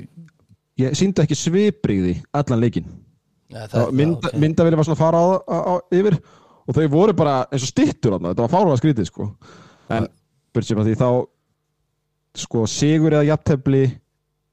ég 0.83 0.97
síndi 0.99 1.23
ekki 1.23 1.37
svipriði 1.39 2.17
allan 2.35 2.59
leikin 2.59 2.89
Nei 3.53 3.69
það, 3.71 3.93
mynd, 4.01 4.17
ok. 4.19 4.35
myndavili 4.43 4.81
var 4.81 4.89
svona 4.89 4.97
að 4.99 5.03
fara 5.05 5.21
á, 5.23 5.29
á, 5.47 5.59
á, 5.63 5.75
yfir 5.95 6.17
og 6.67 6.75
þau 6.75 6.87
voru 6.91 7.15
bara 7.15 7.37
eins 7.53 7.67
og 7.67 7.71
stittur 7.71 8.17
þarna, 8.17 8.33
þetta 8.33 8.47
var 8.47 8.53
fárlega 8.57 8.81
skrítið 8.81 9.09
sko. 9.13 9.29
en 9.95 10.09
sér 10.59 10.79
frá 10.79 10.85
því 10.89 10.99
þá 10.99 11.09
sko 12.43 12.67
sigur 12.71 13.15
eða 13.15 13.29
jafntefli 13.31 13.83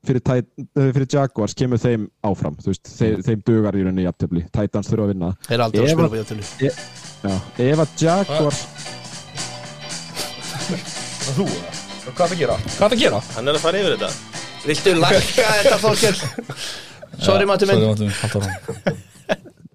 fyrir, 0.06 0.24
eh, 0.30 0.90
fyrir 0.96 1.08
Jaguars 1.12 1.56
kemur 1.58 1.80
þeim 1.82 2.10
áfram. 2.26 2.58
Þú 2.60 2.74
veist, 2.74 2.92
þeir, 2.98 3.22
þeim 3.26 3.46
dugar 3.48 3.78
í 3.78 3.84
rauninni 3.84 4.06
jafntefli. 4.08 4.46
Titans 4.52 4.92
þurfa 4.92 5.08
að 5.08 5.14
vinna. 5.14 5.32
Þeir 5.48 5.58
er 5.58 5.64
aldrei 5.66 5.86
að 5.86 5.94
spila 5.96 7.09
að 7.24 7.90
Jaguars 8.00 8.62
Þú, 11.30 11.46
hvað 12.16 12.26
er 12.26 12.34
að 12.34 12.40
gera? 12.40 12.56
Hvað 12.78 12.86
er 12.86 12.96
að 12.96 13.02
gera? 13.04 13.20
Hann 13.36 13.50
er 13.50 13.58
að 13.58 13.64
fara 13.64 13.80
yfir 13.82 13.96
þetta. 13.96 14.10
Viltu 14.66 14.94
lækka 14.98 15.46
þetta 15.60 15.78
þókjör? 15.84 16.16
Sorry, 17.20 17.46
Matti 17.50 17.66
minn. 17.70 17.82
Sorry, 17.86 18.10
Matti 18.24 18.40
minn. 18.44 19.06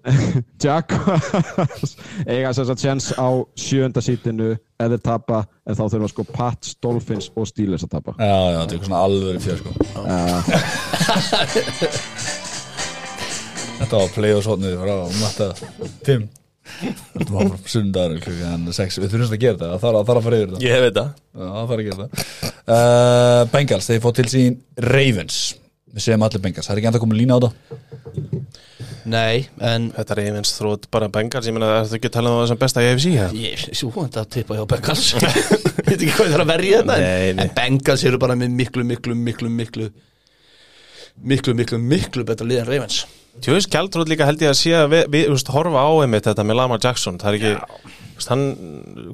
Jaguars 0.61 1.95
eiga 2.27 2.51
þess 2.53 2.69
að 2.69 2.81
chance 2.83 3.15
á 3.17 3.29
sjönda 3.57 4.01
sítinu. 4.05 4.51
Eða 4.81 4.97
tapa 4.99 5.37
en 5.65 5.77
þá 5.77 5.85
þurfa 5.93 6.09
sko 6.11 6.23
Pats, 6.35 6.75
Dolphins 6.83 7.29
og 7.35 7.47
Steelers 7.49 7.85
að 7.87 7.93
tapa. 7.95 8.11
Já, 8.19 8.37
já, 8.51 8.59
þetta 8.61 8.75
er 8.75 8.81
svona 8.89 9.03
alveg 9.07 9.37
fjör 9.45 9.57
sko. 9.63 9.71
Þetta 13.75 13.95
var 13.99 14.09
play 14.15 14.31
og 14.35 14.43
svotnið 14.43 14.75
frá 14.81 14.95
matta 15.21 15.47
5 16.07 16.44
Þetta 16.65 17.27
var 17.31 17.49
bara 17.51 17.69
sundagur 17.71 18.21
klukkan 18.25 18.63
6 18.73 18.97
Við 19.03 19.11
þurfum 19.13 19.35
að 19.35 19.43
gera 19.43 19.57
þetta, 19.59 19.67
það 19.75 19.83
þarf 19.85 19.99
að, 19.99 20.23
fara 20.25 20.39
yfir 20.39 20.49
þetta. 20.53 20.63
Ég 20.65 20.73
hef 20.75 20.85
þetta 20.87 21.05
Já, 21.05 21.45
það 21.45 21.69
þarf 21.69 21.75
að 21.75 21.85
gera 21.89 21.97
þetta 22.01 22.51
uh, 22.75 23.41
Bengals, 23.53 23.89
þeir 23.91 24.01
fótt 24.05 24.19
til 24.21 24.27
sín 24.33 24.57
Ravens. 24.89 25.37
Við 25.95 26.05
segjum 26.07 26.25
allir 26.27 26.43
Bengals, 26.43 26.67
það 26.67 26.73
er 26.75 26.81
ekki 26.81 26.89
ennþá 26.91 27.03
komið 27.05 27.21
lína 27.21 27.37
á 27.37 27.39
þetta? 27.45 27.51
Nei, 29.05 29.45
en 29.61 29.83
Þetta 29.93 30.15
er 30.15 30.21
einhvers 30.23 30.55
þrótt 30.57 30.87
bara 30.91 31.07
Bengals. 31.13 31.45
Ég 31.45 31.53
meina 31.55 31.67
það 31.69 31.91
er 31.93 31.99
ekki 31.99 32.09
að 32.09 32.15
tala 32.17 32.31
um 32.33 32.39
það 32.41 32.47
sem 32.51 32.61
besta 32.63 32.81
í 32.81 32.87
AFC 32.89 33.05
hér 33.13 33.35
Ég, 33.37 33.65
svo 33.77 33.91
þetta 33.93 34.23
að 34.23 34.31
tippa 34.33 34.57
hjá 34.57 34.65
Bengals. 34.73 35.03
Ég 35.85 35.91
veit 35.91 35.99
ekki 35.99 36.15
hvað 36.17 36.31
það 36.31 36.35
er 36.39 36.43
að 36.43 36.49
verja 36.55 36.79
þetta 36.81 36.95
en- 36.97 37.05
Nei, 37.05 37.35
nei. 37.37 37.43
En 37.45 37.53
Bengals 37.59 38.05
eru 38.09 38.19
bara 38.25 38.35
með 38.39 38.55
miklu, 38.57 38.83
miklu, 38.89 39.13
miklu, 39.27 39.51
miklu 39.61 39.91
Miklu, 41.25 41.53
miklu, 41.55 41.77
miklu 41.79 42.25
betra 42.27 42.43
lið 42.49 42.63
en 42.65 42.67
Ravens 42.73 42.97
Tjóðis 43.43 43.67
Kjaldróð 43.67 44.09
líka 44.13 44.25
held 44.29 44.41
ég 44.43 44.51
að 44.53 44.57
sé 44.57 44.71
að 44.77 44.89
við, 44.93 45.05
við 45.11 45.29
veist, 45.33 45.49
horfa 45.51 45.83
á 45.83 45.91
einmitt 46.05 46.27
þetta 46.29 46.45
með 46.47 46.57
Lamar 46.59 46.81
Jackson. 46.81 47.17
Það 47.19 47.29
er 47.29 47.37
ekki, 47.39 47.89
veist, 48.15 48.29
hann, 48.31 48.45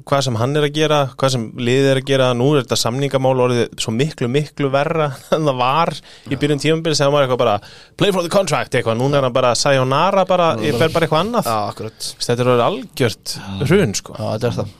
hvað 0.08 0.22
sem 0.28 0.38
hann 0.38 0.58
er 0.60 0.66
að 0.68 0.76
gera 0.76 1.00
hvað 1.18 1.32
sem 1.34 1.46
liðið 1.58 1.88
er 1.90 2.00
að 2.00 2.06
gera 2.12 2.28
nú 2.38 2.46
er 2.52 2.62
þetta 2.62 2.78
samningamál 2.84 3.34
orðið 3.46 3.64
svo 3.82 3.94
miklu 3.96 4.30
miklu 4.30 4.70
verra 4.72 5.10
en 5.34 5.48
það 5.50 5.58
var 5.58 5.94
í 6.30 6.38
byrjun 6.38 6.62
tíumbil 6.62 6.94
sem 6.98 7.12
var 7.12 7.26
eitthvað 7.26 7.42
bara 7.42 7.56
play 7.98 8.14
for 8.14 8.22
the 8.22 8.32
contract 8.32 8.78
eitthvað, 8.78 9.00
núna 9.02 9.18
er 9.18 9.26
hann 9.26 9.36
bara 9.36 9.52
sayonara 9.58 10.26
bara, 10.28 10.52
ég 10.62 10.78
fer 10.78 10.94
bara 10.94 11.08
eitthvað 11.08 11.26
annað. 11.26 11.50
Já, 11.50 11.58
akkurat. 11.74 12.10
Veist, 12.12 12.30
þetta 12.30 12.46
er 12.46 12.66
algjört 12.68 13.36
hrun 13.66 13.96
sko. 13.98 14.16
Já, 14.16 14.26
þetta 14.36 14.52
er 14.52 14.60
það. 14.60 14.76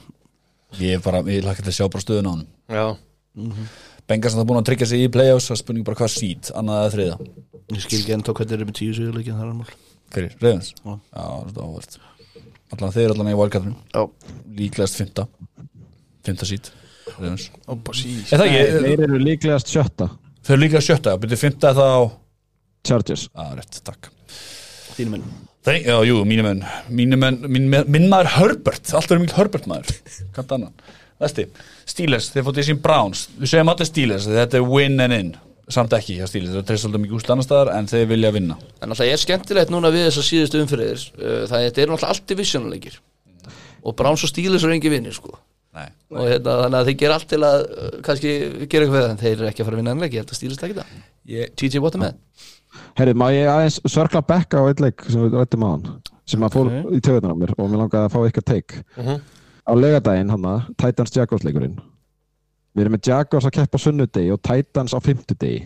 Ég 0.81 0.97
er 0.97 1.03
bara, 1.03 1.25
ég 1.29 1.43
lakka 1.45 1.65
til 1.65 1.73
að 1.73 1.81
sjá 1.81 1.89
bara 1.91 2.01
stöðun 2.01 2.29
á 2.29 2.33
hann 2.33 2.45
Já, 2.73 2.85
Bengals 3.33 3.92
er 4.11 4.35
það 4.35 4.47
búin 4.49 4.59
að 4.59 4.67
tryggja 4.69 4.89
sig 4.89 5.05
í 5.05 5.11
playoffs 5.13 5.49
Það 5.49 5.55
er 5.55 5.61
spurning 5.63 5.87
bara 5.87 5.99
hvað 6.01 6.13
sít, 6.13 6.51
annað 6.59 6.81
eða 6.81 6.93
þriða 6.95 7.17
Ég 7.73 7.83
skil 7.85 7.99
ekki 8.01 8.15
ennþá 8.17 8.35
hvernig 8.37 8.51
þeir 8.51 8.59
eru 8.59 8.69
með 8.69 8.79
tíu 8.79 8.95
sigurleikin 8.97 9.37
Það 9.39 9.47
er 9.47 9.57
mál. 9.59 9.75
Fyrir, 10.13 10.33
Ravens? 10.43 10.73
Já. 10.77 10.97
Þetta 11.13 11.53
er 11.53 11.67
áhvert 11.67 11.99
Allan 12.73 12.95
þeir 12.97 13.13
allan 13.13 13.31
í 13.31 13.37
valkatrum 13.39 13.75
Já, 13.93 14.03
Líklegast 14.59 14.99
fymta 14.99 15.27
Fymta 16.23 16.47
sít. 16.47 16.71
Er 18.31 18.39
það 18.39 18.45
ekki? 18.47 18.59
þeir 18.85 19.01
eru 19.03 19.17
líklegast 19.19 19.71
sjötta. 19.71 20.07
Þau 20.43 20.53
eru 20.55 20.61
líka 20.63 20.81
sjötta, 20.83 21.15
byrju 21.19 21.39
fymta 21.41 21.73
þá 21.75 21.87
Chargers. 22.87 23.25
Að 23.39 23.57
rétt, 23.59 23.79
takk. 23.87 24.07
Þínum 24.95 25.17
minn 25.17 25.27
Þeir, 25.63 25.77
já, 25.87 25.95
jú, 26.09 26.15
mínu 26.27 26.43
menn, 26.43 26.63
mínu 26.91 27.19
menn, 27.19 27.37
mín, 27.47 27.69
minn 27.71 28.09
maður 28.11 28.33
Herbert, 28.33 28.89
alltaf 28.91 29.13
er 29.15 29.21
mikil 29.21 29.37
Herbert 29.37 29.67
maður. 29.71 29.93
Vesti, 31.21 31.45
Steelers, 31.85 32.31
þeir 32.33 32.45
fótið 32.47 32.67
sín 32.69 32.81
Browns, 32.83 33.27
við 33.39 33.51
segjum 33.53 33.69
allir 33.73 33.87
Steelers, 33.89 34.25
þetta 34.27 34.57
er 34.59 34.65
win 34.67 34.99
and 35.03 35.13
in, 35.13 35.31
samt 35.71 35.93
ekki 35.95 36.17
hjá 36.19 36.27
Steelers, 36.27 36.55
það 36.57 36.73
er 36.75 36.81
svolítið 36.81 37.03
mikið 37.05 37.17
úsl 37.19 37.31
annar 37.35 37.47
staðar 37.47 37.71
en 37.77 37.87
þeir 37.91 38.09
vilja 38.09 38.31
vinna. 38.35 38.57
En 38.81 38.91
alltaf 38.91 39.07
er 39.07 39.21
skemmtilegt 39.21 39.71
núna 39.71 39.91
við 39.93 40.07
þessar 40.09 40.27
síðustu 40.27 40.61
umfyrir 40.63 41.05
Það 41.47 41.67
er, 41.69 41.89
alltaf 41.93 42.09
allt 42.09 42.25
divisionuleikir 42.33 42.99
Og 43.83 43.95
Browns 43.99 44.23
og 44.23 44.31
Steelers 44.31 44.63
eru 44.63 44.75
engi 44.75 44.91
vinnir 44.91 45.15
sko. 45.15 45.33
Nei. 45.75 45.87
Og 46.13 46.27
hérna, 46.29 46.53
þannig 46.63 46.77
að 46.79 46.89
þeir 46.89 46.97
gera 47.01 47.15
allt 47.17 47.29
til 47.31 47.39
að 47.43 47.63
uh, 47.65 47.87
kannski 48.05 48.33
gera 48.69 48.85
eitthvað 48.85 48.93
við 48.93 49.01
það 49.03 49.13
En 49.13 49.21
þeir 49.23 49.33
eru 49.33 49.47
ekki 49.49 49.63
að 49.63 49.67
fara 49.69 49.75
að 49.75 49.81
vinna 49.81 49.93
ennleik 49.95 50.13
Ég 50.13 50.21
held 50.23 50.33
að 50.33 50.37
Steelers 50.37 50.61
takki 50.61 50.77
það. 50.77 50.91
Ég, 51.33 51.53
TJ 51.59 51.81
Watt 51.83 51.97
er 51.97 52.03
með 52.03 52.19
Herri, 52.97 53.13
má 53.17 53.25
ég 53.33 53.49
aðeins 53.49 53.79
sörkla 53.89 54.21
bekka 54.25 54.61
á 54.61 54.63
eitt 54.69 54.79
leik 54.83 55.03
sem 55.09 55.23
við 55.25 55.35
rættum 55.39 55.65
á 55.65 55.69
hann 55.73 55.87
sem 56.29 56.45
að 56.45 56.55
fór 56.55 56.69
í 56.93 57.01
töðunar 57.05 57.33
á 57.33 57.37
mér 57.41 57.51
og 57.57 57.67
mér 57.69 57.81
langaði 57.83 58.07
að 58.07 58.13
fá 58.13 58.19
eitthvað 58.23 58.47
teik 58.49 58.75
Mhm. 58.97 59.17
Á 59.63 59.71
legadaginn 59.75 60.31
hann 60.33 60.47
Titans 60.79 61.15
Jaguars 61.15 61.45
leikurinn. 61.45 61.79
Við 62.73 62.85
erum 62.85 62.95
með 62.97 63.09
Jaguars 63.11 63.47
að 63.47 63.55
keppa 63.59 63.79
sunnudegi 63.79 64.31
og 64.33 64.41
Titans 64.43 64.95
á 64.97 64.99
fimmtudegi 65.03 65.65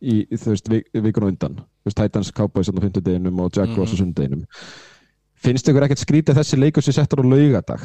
í, 0.00 0.22
í 0.24 0.36
þú 0.36 0.54
veist, 0.54 0.70
vik, 0.72 0.86
vikun 1.04 1.26
og 1.26 1.32
undan. 1.34 1.58
Þú 1.80 1.90
veist, 1.90 1.98
Titans 2.00 2.32
Cowboys 2.36 2.70
á 2.70 2.74
fimmtudeginum 2.74 3.42
og 3.44 3.56
Jaguars 3.56 3.92
á 3.92 3.96
sunnudeginum. 4.00 4.46
Finnst 5.40 5.68
ykkur 5.68 5.86
ekkert 5.86 6.02
skrítið 6.02 6.34
að 6.34 6.42
þessi 6.42 6.60
leikur 6.60 6.84
sem 6.84 6.96
settur 6.96 7.22
á 7.24 7.24
laugadag 7.24 7.84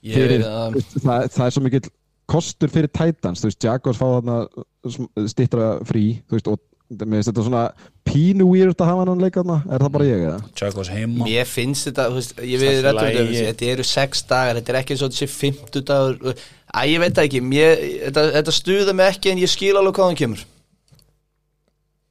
Ég, 0.00 0.14
fyrir, 0.16 0.44
veist, 0.72 0.94
það, 0.96 1.26
það 1.34 1.46
er 1.46 1.54
svo 1.56 1.62
mikill 1.64 1.88
kostur 2.30 2.70
fyrir 2.72 2.92
Titans, 2.94 3.42
þú 3.42 3.50
veist, 3.50 3.64
Jaguars 3.66 4.00
fá 4.00 4.06
þarna 4.06 5.26
stittra 5.28 5.70
frí 5.88 6.04
þú 6.24 6.38
veist, 6.38 6.48
og 6.48 6.60
mér 6.90 7.20
finnst 7.20 7.30
þetta 7.30 7.44
svona 7.46 7.64
pínu 8.08 8.46
weird 8.50 8.80
að 8.82 8.88
hafa 8.90 9.04
hann 9.06 9.22
leika 9.22 9.42
þarna, 9.42 9.58
er 9.70 9.84
það 9.84 9.92
bara 9.94 10.06
ég 10.08 10.22
eða? 10.26 10.38
Jaguars 10.58 10.90
heima. 10.90 11.26
Mér 11.28 11.48
finnst 11.48 11.86
þetta, 11.86 12.06
þú 12.10 12.18
veist, 12.18 12.40
ég 12.42 12.62
við 12.62 12.80
rættum 12.86 13.10
þetta. 13.14 13.44
Þetta 13.50 13.68
eru 13.74 13.86
sex 13.86 14.24
dagar, 14.30 14.58
þetta 14.58 14.72
er 14.72 14.78
ekki 14.80 14.96
eins 14.96 15.04
og 15.06 15.14
þessi 15.14 15.28
fimmtu 15.30 15.84
dagur 15.86 16.34
Æ, 16.70 16.80
ég 16.86 17.00
veit 17.02 17.16
það 17.16 17.26
ekki 17.26 17.42
mér, 17.42 17.84
þetta, 18.06 18.24
þetta 18.36 18.54
stuða 18.54 18.94
mig 18.94 19.10
ekki 19.10 19.32
en 19.32 19.42
ég 19.42 19.50
skil 19.50 19.74
alveg 19.74 19.96
hvað 19.96 20.10
hann 20.10 20.18
kemur. 20.20 20.42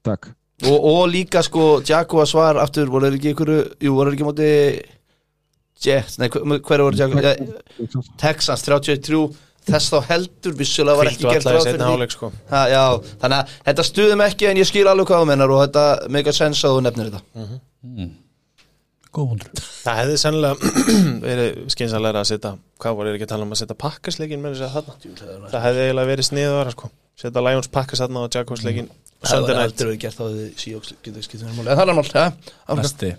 Takk. 0.07 0.31
Og, 0.68 0.88
og 0.89 1.03
líka 1.11 1.43
sko, 1.45 1.68
Jaguars 1.88 2.34
var 2.35 2.60
aftur, 2.60 2.89
voru 2.91 3.11
ekki 3.14 3.31
ykkur 3.31 3.51
Jú, 3.80 3.93
voru 3.95 4.11
ekki 4.11 4.26
á 4.27 4.30
móti 4.30 4.49
Jets, 5.80 6.18
nei, 6.19 6.27
hver, 6.27 6.60
hver 6.60 6.84
voru 6.84 6.99
ja, 6.99 7.35
Texans 8.19 8.65
33 8.65 9.22
Þess 9.70 9.91
þá 9.94 10.00
heldur 10.10 10.56
vissulega 10.60 11.00
var 11.00 11.10
ekki 11.12 11.28
gert 11.28 11.48
ráð 11.50 11.68
fyrir 11.70 12.14
sko. 12.14 12.32
Ha, 12.52 12.62
Já, 12.72 12.84
þannig 13.22 13.38
að 13.41 13.54
þetta 13.70 13.86
stuðum 13.90 14.24
ekki 14.26 14.50
en 14.50 14.62
ég 14.62 14.70
skil 14.70 14.88
alveg 14.90 15.10
hvað 15.12 15.24
þú 15.24 15.30
mennar 15.32 15.54
og 15.56 15.62
þetta 15.66 15.86
mega 16.18 16.34
sens 16.36 16.64
að 16.66 16.76
þú 16.78 16.82
nefnir 16.88 17.12
þetta. 17.12 18.10
Góð 19.10 19.30
hundur. 19.34 19.62
Það 19.82 20.00
hefði 20.04 20.18
sennilega 20.22 20.74
verið 21.30 21.56
skynsalega 21.74 22.22
að 22.22 22.28
setja 22.30 22.52
Hvað 22.80 22.98
voru 23.00 23.14
ekki 23.16 23.26
að 23.26 23.32
tala 23.32 23.48
um 23.48 23.56
að 23.56 23.62
setja 23.64 23.78
pakkasleikin 23.82 24.44
með 24.44 24.54
þess 24.60 24.66
að 24.68 24.76
þarna? 24.76 25.50
Það 25.50 25.64
hefði 25.66 25.86
eiginlega 25.88 26.10
verið 26.12 26.28
sniður 26.28 26.70
sko. 26.76 26.90
Setja 27.20 27.44
Lions 27.48 27.72
pakkas 27.74 28.04
þarna 28.04 28.22
og 28.28 28.36
Jaguars 28.38 28.62
leikin 28.68 28.91
Það 29.20 29.41
var 29.44 29.58
aldrei 29.66 29.86
verið 29.90 29.98
gert 30.00 30.16
þá 30.16 30.24
þið 30.24 30.44
síjóks 30.62 30.94
það 31.68 31.82
er 31.84 31.90
áfram. 31.91 32.38
Vesti, 32.80 33.10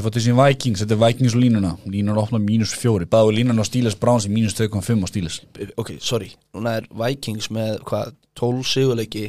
uh, 0.00 0.04
fótið 0.06 0.24
sín 0.24 0.38
Vikings, 0.38 0.80
þetta 0.80 0.96
er 0.96 1.02
Vikings 1.02 1.36
og 1.36 1.42
línuna. 1.42 1.72
Línuna 1.84 2.22
opna 2.22 2.40
mínus 2.40 2.72
fjóri, 2.80 3.04
báðu 3.12 3.34
línuna 3.36 3.60
á 3.60 3.68
Steelers 3.68 3.98
Browns 4.00 4.24
í 4.24 4.32
mínus 4.32 4.56
2,5 4.56 5.04
á 5.04 5.08
Steelers. 5.10 5.36
Ok, 5.76 5.98
sorry, 6.00 6.32
núna 6.56 6.78
er 6.80 6.88
Vikings 7.02 7.50
með 7.52 7.82
hvað, 7.90 8.16
12 8.40 8.64
sigurleiki 8.72 9.26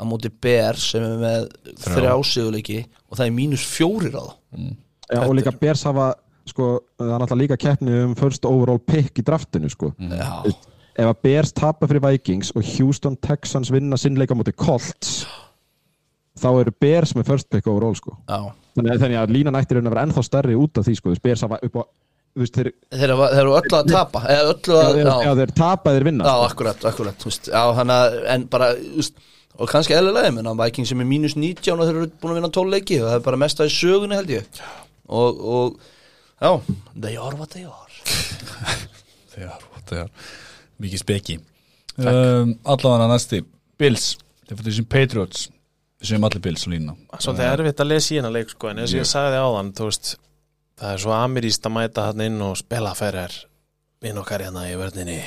á 0.00 0.02
móti 0.08 0.32
Bears 0.32 0.88
sem 0.94 1.04
er 1.04 1.20
með 1.20 1.48
Þrjá. 1.84 2.14
sigurleiki 2.24 2.80
og 3.10 3.18
það 3.18 3.26
er 3.26 3.36
mínus 3.36 3.64
fjórir 3.68 4.16
á 4.16 4.24
það 4.24 4.72
Já, 5.12 5.20
og 5.20 5.34
líka 5.36 5.52
Bears 5.52 5.84
hafa 5.84 6.14
sko, 6.48 6.68
það 6.98 7.10
er 7.10 7.22
náttúrulega 7.22 7.42
líka 7.42 7.60
keppni 7.60 7.98
um 8.04 8.14
first 8.18 8.46
overall 8.48 8.80
pick 8.80 9.20
í 9.20 9.24
draftinu 9.24 9.70
sko. 9.72 9.92
Já, 10.00 10.40
ef 10.94 11.08
að 11.10 11.16
Bears 11.26 11.52
tapa 11.56 11.88
fyrir 11.90 12.02
Vikings 12.04 12.52
og 12.54 12.62
Houston 12.76 13.16
Texans 13.16 13.70
vinna 13.74 13.96
sinnleika 14.00 14.36
mútið 14.38 14.56
Colts 14.62 15.24
þá 16.38 16.48
eru 16.60 16.72
Bears 16.80 17.14
með 17.18 17.28
first 17.32 17.48
pick 17.50 17.66
overall 17.70 17.94
sko. 17.98 18.16
já 18.28 18.38
þannig, 18.74 18.90
að- 18.96 19.02
þannig 19.04 19.18
að 19.22 19.32
línan 19.36 19.58
ættir 19.60 19.78
raun 19.78 19.86
að 19.86 19.94
vera 19.94 20.06
ennþá 20.08 20.22
stærri 20.26 20.56
út 20.58 20.78
af 20.80 20.86
því 20.88 20.94
sko. 20.98 21.14
Bears 21.22 21.42
hafa 21.46 21.58
upp 21.62 21.76
á 21.78 21.82
þeir, 22.34 22.72
Þeir 22.90 23.04
eru 23.10 23.16
þeir 23.30 23.40
eru 23.44 23.52
öll 23.54 23.76
að 23.78 23.90
tapa 23.92 24.22
eða 24.26 24.48
öllu 24.54 24.74
að, 24.80 24.88
þeir, 24.96 25.06
já, 25.06 25.34
þeir 25.38 25.52
tapa 25.54 25.92
þeir 25.94 26.04
vinna 26.08 26.24
Já, 26.26 26.32
sko. 26.34 26.48
akkurat, 26.50 26.84
akkurat 26.90 27.24
veist, 27.28 27.50
Já, 27.52 27.62
hann 27.78 27.92
að, 27.94 28.16
en 28.34 28.46
bara 28.50 28.72
veist, 28.74 29.14
og 29.54 29.68
kannski 29.70 29.94
eðlilega, 29.94 30.26
ég 30.32 30.34
menna 30.34 30.54
Vikings 30.58 30.88
sem 30.90 31.00
er 31.04 31.06
mínus 31.06 31.36
19 31.38 31.78
og 31.78 31.86
þeir 31.86 32.00
eru 32.00 32.08
búin 32.18 32.32
að 32.34 32.40
vinna 32.40 32.50
12 32.56 32.72
leiki 32.74 32.98
og 33.02 33.06
það 33.12 33.18
er 33.20 33.24
bara 33.28 33.36
mest 33.44 33.62
að 33.62 33.70
í 33.70 33.74
sögunni 33.76 34.18
held 34.18 34.32
ég 34.34 34.62
og, 35.06 35.44
og 35.46 35.78
já, 36.42 36.50
they 36.98 37.14
are 37.16 37.36
what 37.38 37.50
they 37.54 37.62
are 37.62 37.92
Þegar, 39.34 39.62
þegar, 39.86 40.10
mikið 40.82 41.02
speki. 41.04 41.38
Um, 41.94 42.56
allavega 42.66 43.06
næsti, 43.12 43.42
Bills, 43.78 44.14
þeir 44.48 44.58
fótið 44.58 44.76
sín 44.78 44.88
Patriots, 44.90 45.46
við 46.00 46.10
segjum 46.10 46.26
allir 46.26 46.42
Bills 46.42 46.66
á 46.66 46.68
línuna. 46.72 46.96
Svolítið 47.22 47.50
erfitt 47.52 47.82
að 47.84 47.90
lesa 47.92 48.14
í 48.14 48.18
hennar 48.18 48.34
leik 48.34 48.50
sko 48.50 48.70
En 48.72 48.82
eins 48.82 48.94
og 48.94 49.00
ég 49.00 49.08
sagði 49.08 49.42
áðan, 49.44 49.72
þú 49.78 49.88
veist 49.90 50.14
Það 50.74 50.90
er 50.90 51.02
svo 51.04 51.12
ameríst 51.14 51.66
að 51.68 51.74
mæta 51.76 52.08
hann 52.08 52.22
inn 52.24 52.40
og 52.42 52.56
spila 52.58 52.94
fyrir 52.98 53.34
Vinn 54.02 54.18
okkar 54.20 54.42
hérna 54.42 54.66
í 54.66 54.74
vörninni 54.78 55.20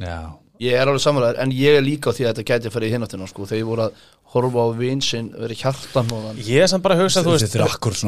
Já. 0.00 0.38
Ég 0.62 0.76
er 0.78 0.86
alveg 0.86 1.02
samanlegar, 1.02 1.38
en 1.42 1.50
ég 1.56 1.78
er 1.78 1.82
líka 1.82 2.10
á 2.10 2.14
því 2.14 2.22
að 2.26 2.32
þetta 2.36 2.44
gæti 2.50 2.68
að 2.68 2.74
fara 2.76 2.86
í 2.86 2.90
hináttina 2.92 3.26
sko, 3.30 3.46
þegar 3.50 3.58
ég 3.62 3.66
voru 3.66 3.82
að 3.88 4.02
horfa 4.32 4.62
á 4.62 4.68
vinsinn 4.78 5.26
verið 5.36 5.58
hjartan 5.62 6.12
og 6.14 6.38
Ég 6.46 6.62
er 6.62 6.68
samt 6.70 6.84
bara 6.84 6.94
að 6.96 7.02
hugsa, 7.02 7.22
þú 7.26 7.32
veist 7.34 7.56
er 7.56 7.64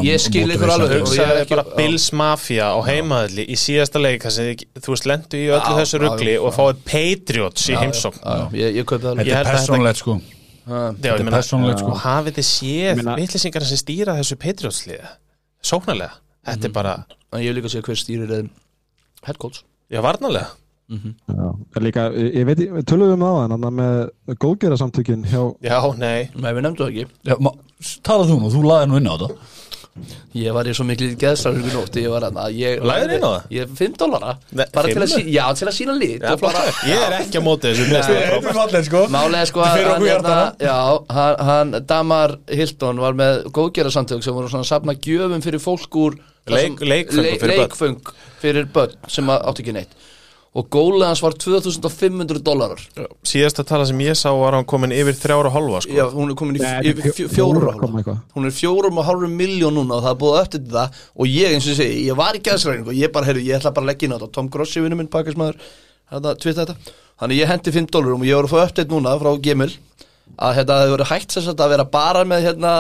Ég 0.06 0.20
skil 0.22 0.44
ykkur 0.54 0.70
alveg. 0.72 0.86
og 0.86 0.92
ég 0.94 0.94
er 0.94 1.02
hugsaði 1.04 1.40
ekki- 1.42 1.56
bara 1.58 1.76
Bills 1.76 2.06
Mafia 2.12 2.68
á 2.72 2.78
heimaðalli 2.86 3.44
í 3.50 3.56
síðasta 3.58 4.00
leik 4.00 4.22
þar 4.24 4.30
sem 4.36 4.44
þið, 4.48 4.64
þú 4.80 4.94
veist, 4.94 5.06
lendu 5.10 5.36
í 5.36 5.50
öllu 5.52 5.74
þessu 5.80 6.00
ruggli 6.04 6.36
og 6.40 6.54
fáið 6.54 6.76
Patriots 6.88 7.68
í 7.68 7.74
heimsókn. 7.74 8.22
það 8.22 9.18
Þetta 9.18 9.40
er 9.40 9.44
persónulegt 9.52 9.96
sko. 10.00 10.20
Þetta 10.64 10.96
ég 11.04 11.20
er 11.20 11.24
meina, 11.24 11.36
persónulegt 11.36 11.78
sko. 11.82 11.90
og 11.92 11.98
hafið 12.00 12.32
þið 12.38 12.46
séð 12.54 13.02
vitlýsingar 13.18 13.62
sem 13.68 13.76
stýra 13.82 14.16
þessu 14.16 14.36
Patriots 14.40 14.86
liða 14.86 15.08
sóknarlega, 15.62 16.12
þetta 16.46 16.64
er 16.64 16.70
bara 16.70 17.04
En 17.32 17.40
ég 17.42 17.52
vil 17.52 17.60
líka 17.60 17.68
segja 17.68 17.82
hver 17.82 17.98
stýrir 17.98 18.48
head 20.90 21.00
coach 21.26 21.36
já. 21.36 21.48
En 21.76 21.82
líka, 21.82 22.06
ég 22.12 22.34
ég 22.40 22.46
veit, 22.46 22.58
við 22.58 22.84
töluðum 22.90 23.24
á 23.24 23.32
hann 23.48 23.68
með 23.74 24.36
góðgera 24.38 24.76
samtökin 24.80 25.24
hjá 25.24 25.42
já, 25.64 25.78
nei, 25.98 26.28
Nei, 26.34 26.52
við 26.52 26.62
nefndu 26.66 26.84
það 26.84 26.92
ekki 26.92 27.06
Já, 27.30 27.36
ma- 27.40 27.56
Talað 28.02 28.30
þú 28.32 28.40
nú, 28.40 28.50
þú 28.54 28.64
laðir 28.68 28.88
nú 28.92 28.96
inn 29.00 29.08
á 29.10 29.16
þetta. 29.16 29.50
Ég 30.34 30.50
var 30.56 30.66
í 30.66 30.72
svo 30.74 30.82
miklu 30.88 31.12
geðsarhugur 31.14 31.70
nótt 31.76 31.94
Ég 32.00 32.08
var 32.10 32.24
að 32.26 32.38
ég 32.58 32.80
Lagðir 32.82 33.12
inn 33.14 33.22
á 33.22 33.30
það? 33.30 33.44
Ég 33.54 33.74
5 33.78 33.92
dollara 34.00 34.32
Nei, 34.50 34.64
Bara 34.74 34.88
til 34.90 35.02
að, 35.04 35.12
sí, 35.12 35.22
já, 35.30 35.44
til 35.54 35.68
að 35.70 35.76
sína 35.76 35.94
lit 35.94 36.24
já, 36.24 36.32
bara- 36.40 36.64
ég 36.90 37.04
er 37.06 37.14
ekki 37.20 37.38
á 37.38 37.42
móti 37.46 37.70
þessu 37.70 37.84
finnst 37.86 38.08
það 38.08 38.24
frábært. 38.32 38.56
falleg 38.58 38.88
sko. 38.88 39.02
Málega 39.14 39.40
er 39.44 39.50
sko 39.52 39.62
Þetta 39.62 39.70
er 39.70 39.78
fyrir 39.78 39.90
að 39.92 39.94
okkur 39.94 40.10
hjartana. 40.10 40.46
Já, 40.58 40.78
hann, 41.14 41.36
hann 41.48 41.86
Damar 41.86 42.34
Hilton 42.50 42.96
var 43.04 43.12
með 43.22 43.44
góðgerðarsamtök 43.54 44.22
sem 44.26 44.34
voru 44.34 44.50
svona 44.50 44.66
að 44.66 44.72
safna 44.72 44.94
gjöfum 44.98 45.42
fyrir 45.46 45.62
fólk 45.62 45.94
úr 46.02 46.18
það 46.18 46.58
leikföng 46.58 46.88
le- 46.90 47.04
fyrir 47.06 47.38
börn. 47.38 47.54
leikföng 47.62 48.12
fyrir 48.42 48.66
börn 48.74 48.96
sem 49.06 49.30
að- 49.30 49.46
áttu 49.46 49.62
ekki 49.62 49.72
neitt 49.78 49.94
og 50.54 50.68
gólið 50.70 51.02
hans 51.08 51.20
var 51.24 51.34
2500 51.34 52.38
dólarar 52.46 52.78
síðasta 53.26 53.64
tala 53.66 53.86
sem 53.88 53.98
ég 54.04 54.14
sá 54.14 54.28
var 54.38 54.54
hann 54.54 54.64
komin 54.70 54.92
yfir 54.94 55.16
þrjára 55.18 55.50
og 55.50 55.54
hálfa 55.56 55.80
sko. 55.82 55.92
Já, 55.98 56.04
hún 56.14 56.30
er 56.30 56.36
komin 56.38 56.60
yfir 56.60 57.10
fjó- 57.16 57.30
fjóra 57.32 57.72
og 57.74 57.80
koma 57.80 57.98
hálfa. 57.98 57.98
eitthvað. 57.98 58.20
hún 58.36 58.46
er 58.46 58.54
fjórum 58.54 58.98
og 59.02 59.08
hálfum 59.08 59.34
miljón 59.40 59.74
núna 59.80 59.96
og 59.98 60.04
það 60.04 60.12
er 60.14 60.20
búið 60.22 60.38
eftir 60.44 60.60
þetta 60.68 60.84
og 61.18 61.26
ég 61.26 61.54
eins 61.56 61.66
og 61.66 61.72
ég 61.74 61.80
segi, 61.80 62.04
ég 62.06 62.16
var 62.22 62.38
í 62.38 62.42
gæðsræðingu 62.46 62.92
og 62.94 63.00
ég 63.02 63.12
bara, 63.12 63.26
heyrðu, 63.26 63.42
ég 63.48 63.58
ætla 63.58 63.74
bara 63.74 63.84
að 63.86 63.90
leggja 63.90 64.06
inn 64.08 64.14
á 64.14 64.18
þetta. 64.22 64.32
Tom 64.38 64.48
Grossi, 64.48 64.80
vinnu 64.84 64.96
minn, 65.00 65.10
pakismæður 65.10 65.58
þetta, 66.14 66.36
tvita 66.38 66.64
þetta, 66.68 66.76
þannig 67.20 67.40
ég 67.42 67.50
hendi 67.50 67.74
5 67.74 67.90
dólarum 67.90 68.22
og 68.22 68.28
ég 68.30 68.38
voru 68.38 68.46
að 68.46 68.54
fá 68.54 68.68
uppdeitt 68.68 68.94
núna 68.94 69.18
frá 69.18 69.32
Gimil 69.42 69.74
að 70.34 70.54
hérna, 70.58 70.74
það 70.74 70.82
hefur 70.84 70.94
verið 70.96 71.10
hægt 71.12 71.34
sem 71.36 71.44
sagt 71.44 71.60
að 71.62 71.72
vera 71.74 71.84
bara 71.94 72.22
með 72.26 72.46
hérna, 72.48 72.70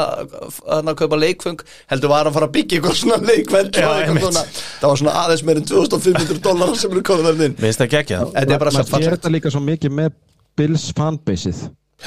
hérna 0.66 0.94
að 0.94 0.98
kaupa 0.98 1.18
leikfeng 1.20 1.60
heldur 1.92 2.10
var 2.10 2.26
að 2.30 2.34
fara 2.38 2.48
að 2.48 2.54
byggja 2.56 2.78
eitthvað 2.80 2.96
svona 2.98 3.18
Já, 3.74 3.90
einmitt. 4.08 4.62
það 4.80 4.88
var 4.90 5.00
svona 5.02 5.16
aðeins 5.22 5.44
meir 5.46 5.60
en 5.60 5.68
2500 5.70 6.40
dólarar 6.44 6.80
sem 6.80 6.90
eru 6.96 7.04
komið 7.06 7.28
þarna 7.30 7.48
inn. 7.50 7.54
Mér 7.58 7.68
finnst 7.68 7.82
það 7.84 7.92
geggja 7.94 8.22
þetta 8.32 8.56
er 8.56 8.62
bara 8.64 8.72
maður 8.74 8.80
svo 8.80 8.88
sér 8.88 8.94
fallegt. 8.96 9.18
þetta 9.20 9.34
líka 9.36 9.54
svo 9.54 9.62
mikið 9.68 9.94
með 10.00 10.16
Bills 10.58 10.86
fanbaseið. 10.98 11.62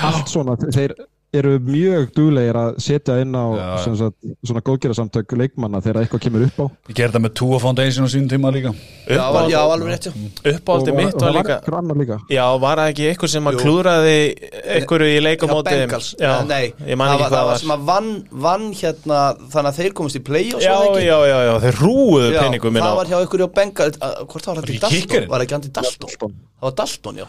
Allt 0.07 0.34
svona, 0.34 0.57
þeir 0.68 0.93
eru 1.39 1.53
mjög 1.64 2.09
duglegir 2.18 2.57
að 2.59 2.77
setja 2.84 3.15
inn 3.23 3.34
á 3.38 3.45
Já. 3.57 3.65
sem 3.84 3.95
sagt, 3.99 4.15
svona 4.45 4.61
góðgera 4.65 4.95
samtök 4.97 5.35
leikmanna 5.39 5.81
þegar 5.85 6.01
eitthvað 6.05 6.22
kemur 6.26 6.45
upp 6.47 6.59
á. 6.61 6.65
Ég 6.91 6.95
gerði 6.99 7.14
það 7.18 7.23
með 7.27 7.34
Tua 7.39 7.59
Foundation 7.64 8.05
á 8.05 8.09
sínum 8.14 8.30
tíma 8.31 8.51
líka. 8.55 8.73
já, 9.07 9.23
var- 9.34 9.49
já, 9.49 9.59
alveg 9.64 9.88
rétt, 9.93 10.07
já. 10.09 10.14
Uppáldi 10.57 10.91
mitt 10.97 11.14
var 11.14 11.22
það 11.22 11.27
var 11.27 11.38
líka 11.38 11.57
eitthvað 11.61 11.97
líka? 12.01 12.18
Já, 12.30 12.45
var 12.59 12.77
það 12.77 12.91
ekki 12.93 13.07
eitthvað 13.11 13.30
sem 13.35 13.43
að 13.47 13.53
Jú. 13.53 13.59
klúðraði 13.64 14.18
einhverju 14.77 15.07
í 15.07 15.15
Já, 15.18 15.23
leikamóti? 15.27 15.76
Bengals, 15.77 16.09
Já, 16.19 16.31
Eh, 16.39 16.43
nei, 16.45 16.73
ég 16.88 16.97
man 16.97 17.07
það 17.14 17.19
var, 17.19 17.30
það 17.30 17.31
var 17.31 17.45
var. 17.51 17.57
sem 17.57 17.72
að 17.77 17.85
vann, 17.91 18.11
vann 18.31 18.65
hérna 18.73 19.19
þannig 19.51 19.72
að 19.72 19.77
þeir 19.81 19.93
komist 19.93 20.15
í 20.15 20.23
play 20.23 20.53
og 20.53 20.61
Já, 20.61 20.76
já, 20.99 21.18
já, 21.27 21.39
já, 21.47 21.53
þeir 21.65 21.76
rúuðu 21.81 22.30
peningum 22.39 22.73
það 22.73 22.77
inn 22.77 22.88
á 22.88 22.95
var 22.95 23.05
hjá 23.05 23.18
ykkur 23.26 23.43
á 23.43 23.49
Bengal 23.53 23.91
uh, 24.01 24.26
hvort 24.26 24.43
það 24.43 24.47
var 24.47 24.55
Var 24.57 24.64
Andy 24.64 24.73
ekki 24.73 24.81
Dalton, 24.81 24.99
kikkerinn? 25.01 25.30
var 25.30 25.39
ekki 25.45 25.55
Andy 25.55 25.69
Dalton. 25.69 26.34
Það 26.57 26.65
var 26.68 26.72
Dalton, 26.81 27.15
já 27.23 27.27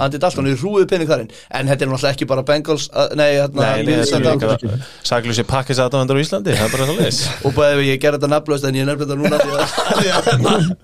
Andi 0.00 0.18
Dalton 0.20 0.46
er 0.46 0.58
rúið 0.60 0.86
pening 0.90 1.08
þarinn 1.08 1.30
En 1.50 1.66
þetta 1.70 1.86
er 1.86 1.88
náttúrulega 1.90 2.12
ekki 2.14 2.26
bara 2.30 2.42
Bengals 2.46 2.88
að- 2.92 3.14
Nei, 3.16 3.30
hérna 3.38 3.64
er 3.80 4.76
Sakljósi 5.08 5.44
pakkis 5.48 5.80
aðdáðandur 5.82 6.20
á 6.20 6.22
Íslandi, 6.22 6.52
það 6.54 6.66
er 6.68 6.74
bara 6.76 6.86
svo 6.90 6.96
leiðis 7.00 7.20
Og 7.48 7.54
bæði 7.56 7.86
ég 7.88 8.00
gerði 8.04 8.20
þetta 8.20 8.32
nafnlaust 8.34 8.68
En 8.68 8.78
ég 8.80 8.86
nefndi 8.90 9.08
þetta 9.08 9.18
núna 9.18 9.40
því 10.00 10.12
að- 10.14 10.76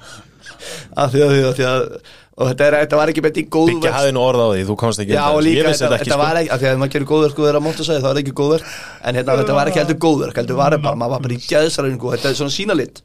Af 0.97 1.13
því 1.13 1.21
að 1.27 1.35
því 1.35 1.43
að- 1.45 1.57
því 1.61 1.67
að 1.71 1.83
Og 2.37 2.51
þetta, 2.51 2.65
er, 2.67 2.75
þetta 2.83 2.97
var 3.01 3.09
ekki 3.09 3.23
beint 3.25 3.39
í 3.41 3.43
góð 3.49 3.71
Byggja 3.71 3.91
hafði 3.95 4.11
nú 4.13 4.21
orð 4.21 4.41
á 4.45 4.49
því, 4.51 4.65
þú 4.69 4.75
komst 4.77 5.01
ekki 5.01 5.15
inn 5.15 5.17
Já 5.17 5.25
og 5.33 5.39
Ég 5.41 5.47
líka 5.47 5.71
vissi 5.71 5.81
þetta, 5.87 5.97
þetta 6.03 6.13
sko. 6.13 6.21
var 6.21 6.37
ekki 6.37 6.51
af 6.53 6.59
Því 6.61 6.67
að 6.69 6.77
maður 6.83 6.93
gerir 6.93 7.09
góðverk 7.09 7.39
og 7.41 7.47
er 7.49 7.57
að 7.57 7.65
móta 7.65 7.81
segja 7.87 8.01
Það 8.03 8.11
var 8.11 8.19
ekki 8.21 8.35
góðverk. 8.37 8.67
En 9.01 9.17
hérna 9.17 9.37
þetta 9.41 9.55
var 9.57 9.67
ekki 9.71 9.81
heldur 9.81 9.99
góðverk 10.05 10.37
Heldur 10.43 10.57
var 10.59 10.77
bara, 10.77 10.97
maður 11.01 11.13
var 11.15 11.21
bara 11.25 11.33
í 11.33 11.41
gæðsaröfingu 11.47 12.13
Þetta 12.13 12.29
er 12.29 12.37
svona 12.37 12.53
sína 12.53 12.77
lit 12.77 13.01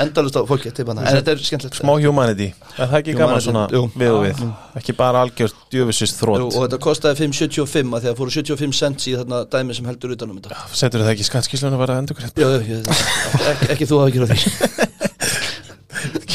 Endalust 0.00 0.32
á 0.40 0.48
fólki 0.48 0.72
þetta 0.72 1.28
er 1.34 1.36
skemmtilegt. 1.44 1.76
Smá 1.76 1.92
humanity, 2.00 2.48
er 2.78 2.88
það 2.88 2.98
ekki 3.02 3.12
gaman 3.20 3.44
svona 3.44 3.68
jú. 3.68 3.82
við 4.00 4.10
og 4.14 4.24
við? 4.24 4.40
Ekki 4.80 4.92
bara 4.96 5.20
algjört 5.26 5.58
djöfisist 5.74 6.16
þrótt 6.22 6.48
Og 6.48 6.64
þetta 6.64 6.80
kostaði 6.80 7.26
5,75 7.26 7.92
að 7.98 8.00
Því 8.00 8.08
að 8.14 8.16
fóru 8.22 8.30
75 8.32 8.72
cents 8.80 9.04
í 9.10 9.12
þarna 9.18 9.44
dæmi 9.50 9.76
sem 9.76 9.84
heldur 9.90 10.16
utanum 10.16 10.40
þetta 10.40 10.56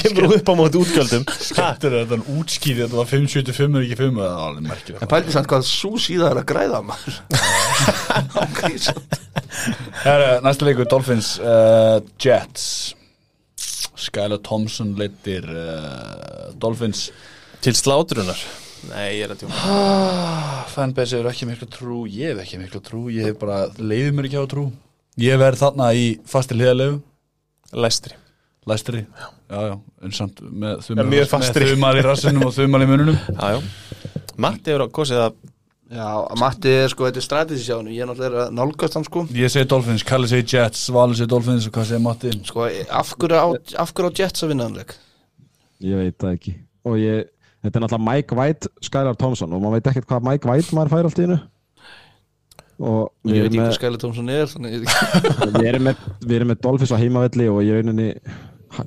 Kemur 0.06 0.36
upp 0.36 0.50
á 0.50 0.54
móti 0.58 0.78
útgjöldum. 0.80 1.24
Þetta 1.26 1.90
er 1.90 1.94
þetta 2.04 2.18
útskýði, 2.36 2.82
þetta 2.84 2.98
var 3.00 3.08
575 3.10 3.78
er 3.80 3.86
ekki 3.86 3.98
5 4.02 4.20
Það 4.20 4.28
er 4.28 4.32
alveg 4.46 4.64
merkilegt. 4.70 5.02
En 5.02 5.10
pældi 5.12 5.30
samt 5.34 5.50
hvað 5.50 5.62
svo 5.70 5.92
síða 6.02 6.26
er 6.30 6.38
að 6.42 6.50
græða 6.52 6.80
maður. 6.86 7.16
Herra, 10.06 10.30
næsta 10.46 10.64
leikur, 10.68 10.88
Dolphins 10.92 11.30
uh, 11.42 11.98
Jets. 12.22 12.64
Skylar 14.06 14.42
Thompson 14.46 14.90
leittir 15.00 15.46
uh, 15.50 16.54
Dolphins. 16.62 17.02
Til 17.66 17.74
slátrunar. 17.78 18.40
Nei, 18.92 19.08
ég 19.18 19.24
er 19.26 19.32
að 19.34 19.40
tjóma 19.42 19.56
ah, 19.66 20.62
Fanbase 20.76 21.18
hefur 21.18 21.32
ekki 21.32 21.46
miklu 21.50 21.66
trú 21.74 22.00
Ég 22.06 22.36
hef 22.36 22.40
ekki 22.44 22.58
miklu 22.62 22.80
trú 22.86 23.00
Ég 23.10 23.26
hef 23.32 23.38
bara, 23.42 23.74
leiðið 23.80 24.14
mér 24.14 24.26
ekki 24.30 24.38
á 24.38 24.46
trú. 24.52 24.66
Ég 25.18 25.34
verð 25.42 25.58
þarna 25.64 25.88
í 25.98 26.22
fasti 26.30 26.54
hliðalegu 26.60 27.00
Lestri 27.82 28.14
Læstri, 28.66 29.04
já, 29.06 29.58
já, 29.70 29.74
en 30.02 30.14
samt 30.18 30.40
með 30.42 30.80
þumar, 30.88 32.00
í 32.00 32.06
rassinum. 32.06 32.48
og 32.48 32.56
þumar 32.56 32.82
í 32.82 32.88
mununum 32.90 33.20
Já, 33.38 33.58
já. 33.58 33.60
Matti 34.42 34.74
hefur 34.74 34.90
kosið 34.96 35.22
að 35.28 35.36
Já, 35.96 36.08
Matti 36.42 36.72
er 36.74 36.90
sko, 36.90 37.06
þetta 37.06 37.22
er 37.22 37.76
hann 37.78 37.92
Ég 37.94 38.02
er 38.02 38.10
náttúrulega 38.10 38.48
nálgast 38.58 38.96
hann 38.98 39.06
sko. 39.06 39.28
Ég 39.38 39.52
segi 39.54 39.70
Dolphins, 39.70 40.02
Kalli 40.04 40.28
segi 40.32 40.56
Jets, 40.56 40.88
Valur 40.90 41.14
segi 41.14 41.30
Dolphins 41.30 41.68
og 41.70 41.76
hvað 41.76 41.92
segi 41.92 42.02
Matti? 42.02 42.32
Sko, 42.50 42.66
af 42.90 43.14
hverju 43.14 43.38
á, 43.38 43.48
á 43.54 43.86
Jets 44.18 44.42
að 44.42 44.50
vinna 44.50 44.66
hann 44.66 44.80
leik? 44.80 44.96
Ég 45.86 46.02
veit 46.02 46.18
það 46.18 46.34
ekki. 46.40 46.56
Og 46.90 46.98
ég, 46.98 47.30
þetta 47.62 47.78
er 47.78 47.86
náttúrulega 47.86 48.08
Mike 48.10 48.40
White 48.40 48.74
Skylar 48.82 49.20
Thompson. 49.22 49.54
Og 49.54 49.62
maður 49.62 49.78
veit 49.78 49.92
ekkert 49.94 50.10
hvað 50.10 50.26
Mike 50.26 50.50
White 50.50 50.74
maður 50.80 50.96
fær 50.96 51.12
allt 51.12 51.22
í 51.22 51.28
hennu 51.28 51.44
og 52.76 53.12
Ég 53.24 53.46
veit 53.46 53.46
við 53.46 53.46
ekki 53.46 53.56
erum 53.56 53.64
hvað 53.70 53.78
Skylar 53.78 54.02
Thompson 54.02 54.32
er 54.34 54.50
Þannig 54.52 54.74
ég 54.74 54.82
veit 54.84 54.96
ekki. 54.96 55.52
Við 55.56 55.70
erum 55.70 55.86
með, 55.88 56.02
við 56.26 56.36
erum 56.40 56.50
með 56.52 56.62
Dolphins 56.66 56.92
á 56.92 56.98
heimavelli 57.00 57.48
og 57.48 57.62
ég 57.64 57.78
rauninni 57.80 58.08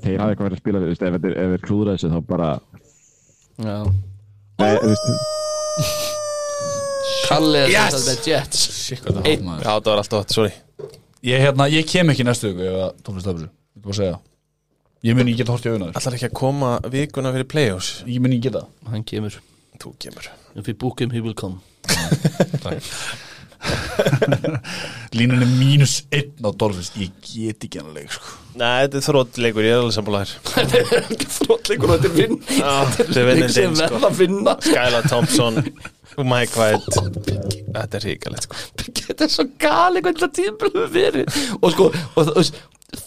þeir 0.05 0.19
hafa 0.23 0.31
eitthvað 0.35 0.47
verið 0.49 0.59
að 0.59 0.63
spila 0.63 0.79
við, 0.79 0.87
þú 0.87 0.93
veist, 0.93 1.03
ef 1.09 1.21
þeir- 1.25 1.39
þeir 1.53 1.65
klúðra 1.67 1.95
þessu 1.97 2.11
þá 2.13 2.21
bara 2.29 2.49
Já. 3.59 3.77
Nei, 4.59 4.73
þú 4.83 4.89
veist, 4.93 5.07
Kalli 7.29 7.59
er 7.59 7.69
Yes! 7.73 7.93
yes! 7.95 8.07
með 8.09 8.27
Jets. 8.31 8.63
Sikk 8.89 9.03
hvað 9.05 9.19
það 9.19 9.29
Já, 9.29 9.43
maður? 9.45 9.63
Það 9.69 9.89
var 9.91 10.01
alltaf, 10.03 10.33
sorry. 10.33 10.53
Ég, 11.29 11.41
hérna, 11.43 11.67
ég 11.73 11.87
kem 11.91 12.11
ekki 12.13 12.25
næstu 12.27 12.51
viku 12.53 12.69
að 12.71 12.91
Dolphins 13.05 13.25
stafur 13.27 13.43
Ég 13.45 13.51
vil 13.79 13.83
bara 13.89 13.99
segja. 13.99 14.17
Ég 15.07 15.15
mun 15.15 15.29
ekki 15.31 15.39
geta 15.43 15.53
hort 15.55 15.67
í 15.67 15.71
auðvitað 15.71 15.99
Allar 16.01 16.17
ekki 16.19 16.27
að 16.29 16.37
koma 16.41 16.71
vikuna 16.91 17.33
fyrir 17.35 17.49
play-offs? 17.53 17.91
Ég 18.07 18.19
mun 18.23 18.33
ekki 18.35 18.49
geta. 18.49 18.65
Hann 18.91 19.05
kemur. 19.07 19.37
Þú 19.79 19.93
kemur. 20.03 20.31
If 20.59 20.67
we 20.67 20.73
book 20.75 21.01
him, 21.01 21.11
he 21.15 21.21
will 21.21 21.35
come 21.39 21.61
Línan 25.19 25.43
er 25.43 25.51
mínus 25.59 26.01
einn 26.15 26.47
á 26.47 26.51
Dolphins. 26.51 26.93
Ég 26.99 27.15
get 27.25 27.67
ekki 27.67 27.81
hann 27.81 27.91
að 27.91 28.01
leik 28.03 28.15
sko. 28.15 28.37
Nei, 28.59 28.87
þetta 28.87 29.01
er 29.01 29.07
þróttleikur, 29.07 29.67
ég 29.67 29.75
er 29.75 29.83
alveg 29.83 29.95
sammálaður 29.95 30.33
Þetta 30.55 30.81
er 30.81 30.97
ekki 31.05 31.29
þróttleikur 31.37 31.93
Þetta 31.93 32.09
er 32.09 32.17
vinn 32.17 32.41
Þetta 32.97 33.21
er 33.21 33.29
vinnandi 33.29 33.55
sem 33.55 33.77
sko. 33.77 33.85
verða 33.85 34.09
að 34.11 34.19
vinna 34.23 34.57
Skylar 34.65 35.07
Thompson 35.11 35.63
Mike 36.19 36.59
White. 36.59 37.05
Þetta 37.77 38.01
er 38.01 38.05
ríkalegt, 38.09 38.49
sko. 38.49 38.65
Þetta 39.05 39.29
er 39.29 39.31
svo 39.31 39.45
gali 39.63 40.03
hvernig 40.03 40.25
það 40.25 40.33
tíðbyrðu 40.41 40.87
verið. 40.91 41.39
Og 41.61 41.75
sko, 41.77 41.87
og, 42.19 42.33
veist 42.35 42.59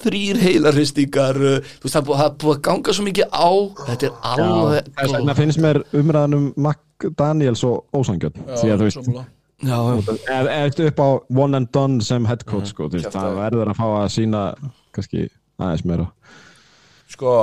þrýr 0.01 0.37
heilarhristingar 0.41 1.39
uh, 1.41 1.57
þú 1.81 1.87
veist 1.87 1.95
það 1.95 2.01
er 2.01 2.07
búið, 2.07 2.19
það 2.21 2.27
er 2.27 2.35
búið 2.43 2.55
að 2.55 2.63
ganga 2.67 2.95
svo 2.95 3.05
mikið 3.07 3.33
á. 3.33 3.49
Þetta 3.89 4.07
er 4.07 4.17
alveg 4.31 4.89
vegna 5.01 5.37
finnst 5.37 5.61
mér 5.63 5.81
umræðan 5.97 6.37
um 6.37 6.47
Mac 6.67 7.07
Daniels 7.17 7.63
og 7.65 7.97
ósangjöld 7.97 8.37
því 8.45 8.73
að 8.75 8.83
þú 8.83 8.89
veist 8.89 9.13
er 9.67 10.85
upp 10.88 10.99
á 11.01 11.09
one 11.29 11.57
and 11.57 11.71
done 11.71 12.01
sem 12.01 12.25
head 12.25 12.45
coach 12.49 12.71
sko, 12.71 12.89
þú 12.89 12.99
veist, 12.99 13.13
það 13.13 13.38
verður 13.38 13.71
að 13.71 13.79
fá 13.79 13.85
að 13.89 14.09
sína 14.15 14.41
kannski 14.95 15.27
aðeins 15.61 15.85
meira. 15.85 16.07
Sko, 17.11 17.35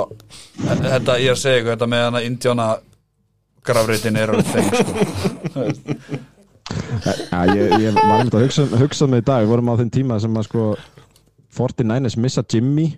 þetta, 0.57 1.19
ég 1.21 1.29
er 1.29 1.35
að 1.35 1.41
segja 1.43 1.65
Þetta 1.67 1.87
með 1.89 2.05
hana 2.07 2.21
Indiana 2.25 2.69
grafreitin 3.65 4.17
er 4.17 4.33
alveg 4.33 4.47
þeim 4.49 4.69
sko. 4.79 4.93
ja, 7.29 7.43
ég, 7.53 7.75
ég 7.85 7.99
var 7.99 8.15
einmitt 8.17 8.39
að 8.39 8.47
hugsa, 8.47 8.65
hugsa 8.81 9.09
með 9.09 9.21
í 9.23 9.27
dag. 9.29 9.45
Við 9.45 9.53
vorum 9.53 9.69
á 9.69 9.79
þeim 9.79 9.93
tíma 9.93 10.17
sem 10.23 10.41
að 10.41 10.49
sko 10.49 10.65
49ers 11.59 12.17
missa 12.21 12.43
Jimmy 12.49 12.89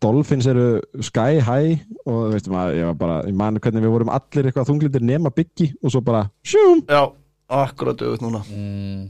Dolphins 0.00 0.46
eru 0.48 0.80
sky 1.04 1.40
high 1.44 1.82
og 2.08 2.30
þú 2.30 2.32
veist 2.32 2.48
maður, 2.48 2.76
ég 2.78 2.86
var 2.88 2.98
bara, 3.02 3.16
ég 3.28 3.36
man 3.36 3.58
hvernig 3.60 3.84
við 3.84 3.92
vorum 3.92 4.12
allir 4.14 4.48
eitthvað 4.48 4.70
þunglindir 4.70 5.04
nema 5.04 5.32
Biggie 5.34 5.74
og 5.82 5.92
svo 5.92 6.00
bara, 6.04 6.22
sjúm, 6.46 6.80
já, 6.88 7.02
akkurat 7.50 8.02
auðvitað 8.04 8.26
núna. 8.26 8.42
Mm, 8.54 9.04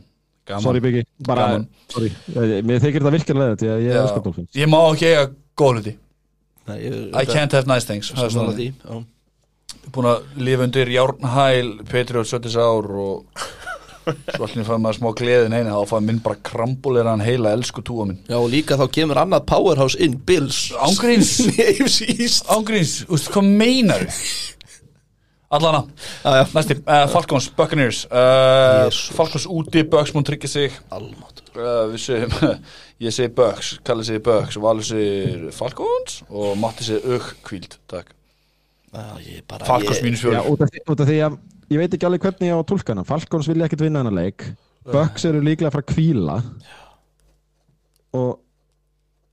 sorry 0.65 0.83
Biggie. 0.85 1.07
Bara, 1.27 1.49
sorry, 1.93 2.11
ég, 2.35 2.59
mér 2.67 2.83
þykir 2.83 3.03
þetta 3.05 3.15
virkilega 3.17 3.61
því 3.61 3.71
að 3.75 3.87
ég 3.87 4.19
Dolphins. 4.25 4.51
Ég 4.57 4.71
má 4.73 4.81
ekki 4.89 5.09
eiga 5.11 5.25
góð 5.61 5.79
hluti. 5.79 5.95
Nei, 6.71 6.77
ég, 6.83 6.99
I 7.15 7.25
can't 7.29 7.57
have 7.57 7.71
nice 7.71 7.89
things. 7.89 8.13
Það 8.15 8.27
er 8.27 8.35
Sammála 8.35 8.55
svona. 8.55 8.59
því, 8.59 8.69
já. 8.85 9.89
Búin 9.91 10.11
að 10.11 10.45
lifa 10.45 10.67
undir 10.67 10.91
Járnhæl 10.93 11.71
Patriot 11.89 12.29
70 12.29 12.61
ár 12.61 12.89
og 13.01 13.49
svo 14.11 14.47
allir 14.47 14.67
fæði 14.67 14.81
maður 14.83 14.97
smá 14.97 15.09
gleðin 15.19 15.55
einu 15.57 15.75
þá 15.75 15.91
fæði 15.91 16.07
minn 16.09 16.21
bara 16.25 16.41
krambulera 16.47 17.13
hann 17.15 17.25
heila 17.25 17.53
elsku 17.57 17.83
túa 17.87 18.07
minn. 18.09 18.21
Já, 18.29 18.37
og 18.39 18.49
líka 18.53 18.79
þá 18.81 18.87
kemur 18.97 19.21
annað 19.23 19.47
powerhouse 19.51 19.99
inn 20.03 20.17
Bills. 20.27 20.71
Ángríns 20.81 21.37
Ángríns, 22.57 23.03
úst, 23.11 23.31
hvað 23.35 23.51
meinar 23.61 24.07
Allana, 25.51 25.81
Já, 26.23 26.31
já, 26.37 26.45
næsti, 26.55 26.75
uh, 26.87 27.09
Falcons, 27.11 27.49
Buccaneers. 27.57 28.05
Uh. 28.07 28.91
Falcons 29.17 29.47
úti, 29.51 29.83
Bucks 29.83 30.13
múin 30.15 30.25
tryggja 30.25 30.49
sig. 30.49 30.77
Almátt 30.95 31.41
uh, 31.57 31.89
við 31.91 32.03
segjum, 32.05 32.35
ég 33.07 33.15
segi 33.15 33.33
Bucks 33.35 33.73
Kalli 33.87 34.05
segi 34.07 34.23
Bucks, 34.23 34.59
Valur 34.63 34.87
segir 34.87 35.49
Falcons 35.57 36.21
og 36.31 36.53
Matti 36.61 36.87
segir 36.87 37.17
Ugh, 37.17 37.31
kvíld, 37.47 37.75
takk. 37.91 38.13
Já, 38.95 39.07
ég 39.27 39.43
bara 39.51 39.67
Falcons 39.67 39.99
ég, 39.99 40.05
mínus 40.07 40.23
Já, 40.23 40.39
fjóri 40.39 40.53
út 40.55 40.93
út 40.95 41.03
af 41.03 41.11
því 41.11 41.19
að 41.27 41.39
ég 41.71 41.83
veit 41.83 41.97
ekki 41.97 42.07
alveg 42.09 42.27
hvernig 42.27 42.51
ég 42.51 42.55
á 42.55 42.61
að 42.61 42.69
tólka 42.71 42.95
hana 42.95 43.05
Falcons 43.09 43.49
vilja 43.51 43.67
ekkert 43.67 43.85
vinna 43.87 44.05
hana 44.05 44.13
leik. 44.15 44.47
Bucks 44.91 45.27
eru 45.29 45.43
líklega 45.45 45.71
að 45.71 45.75
fara 45.77 45.87
að 45.87 45.93
kvíla. 45.95 46.37
Og 48.19 48.31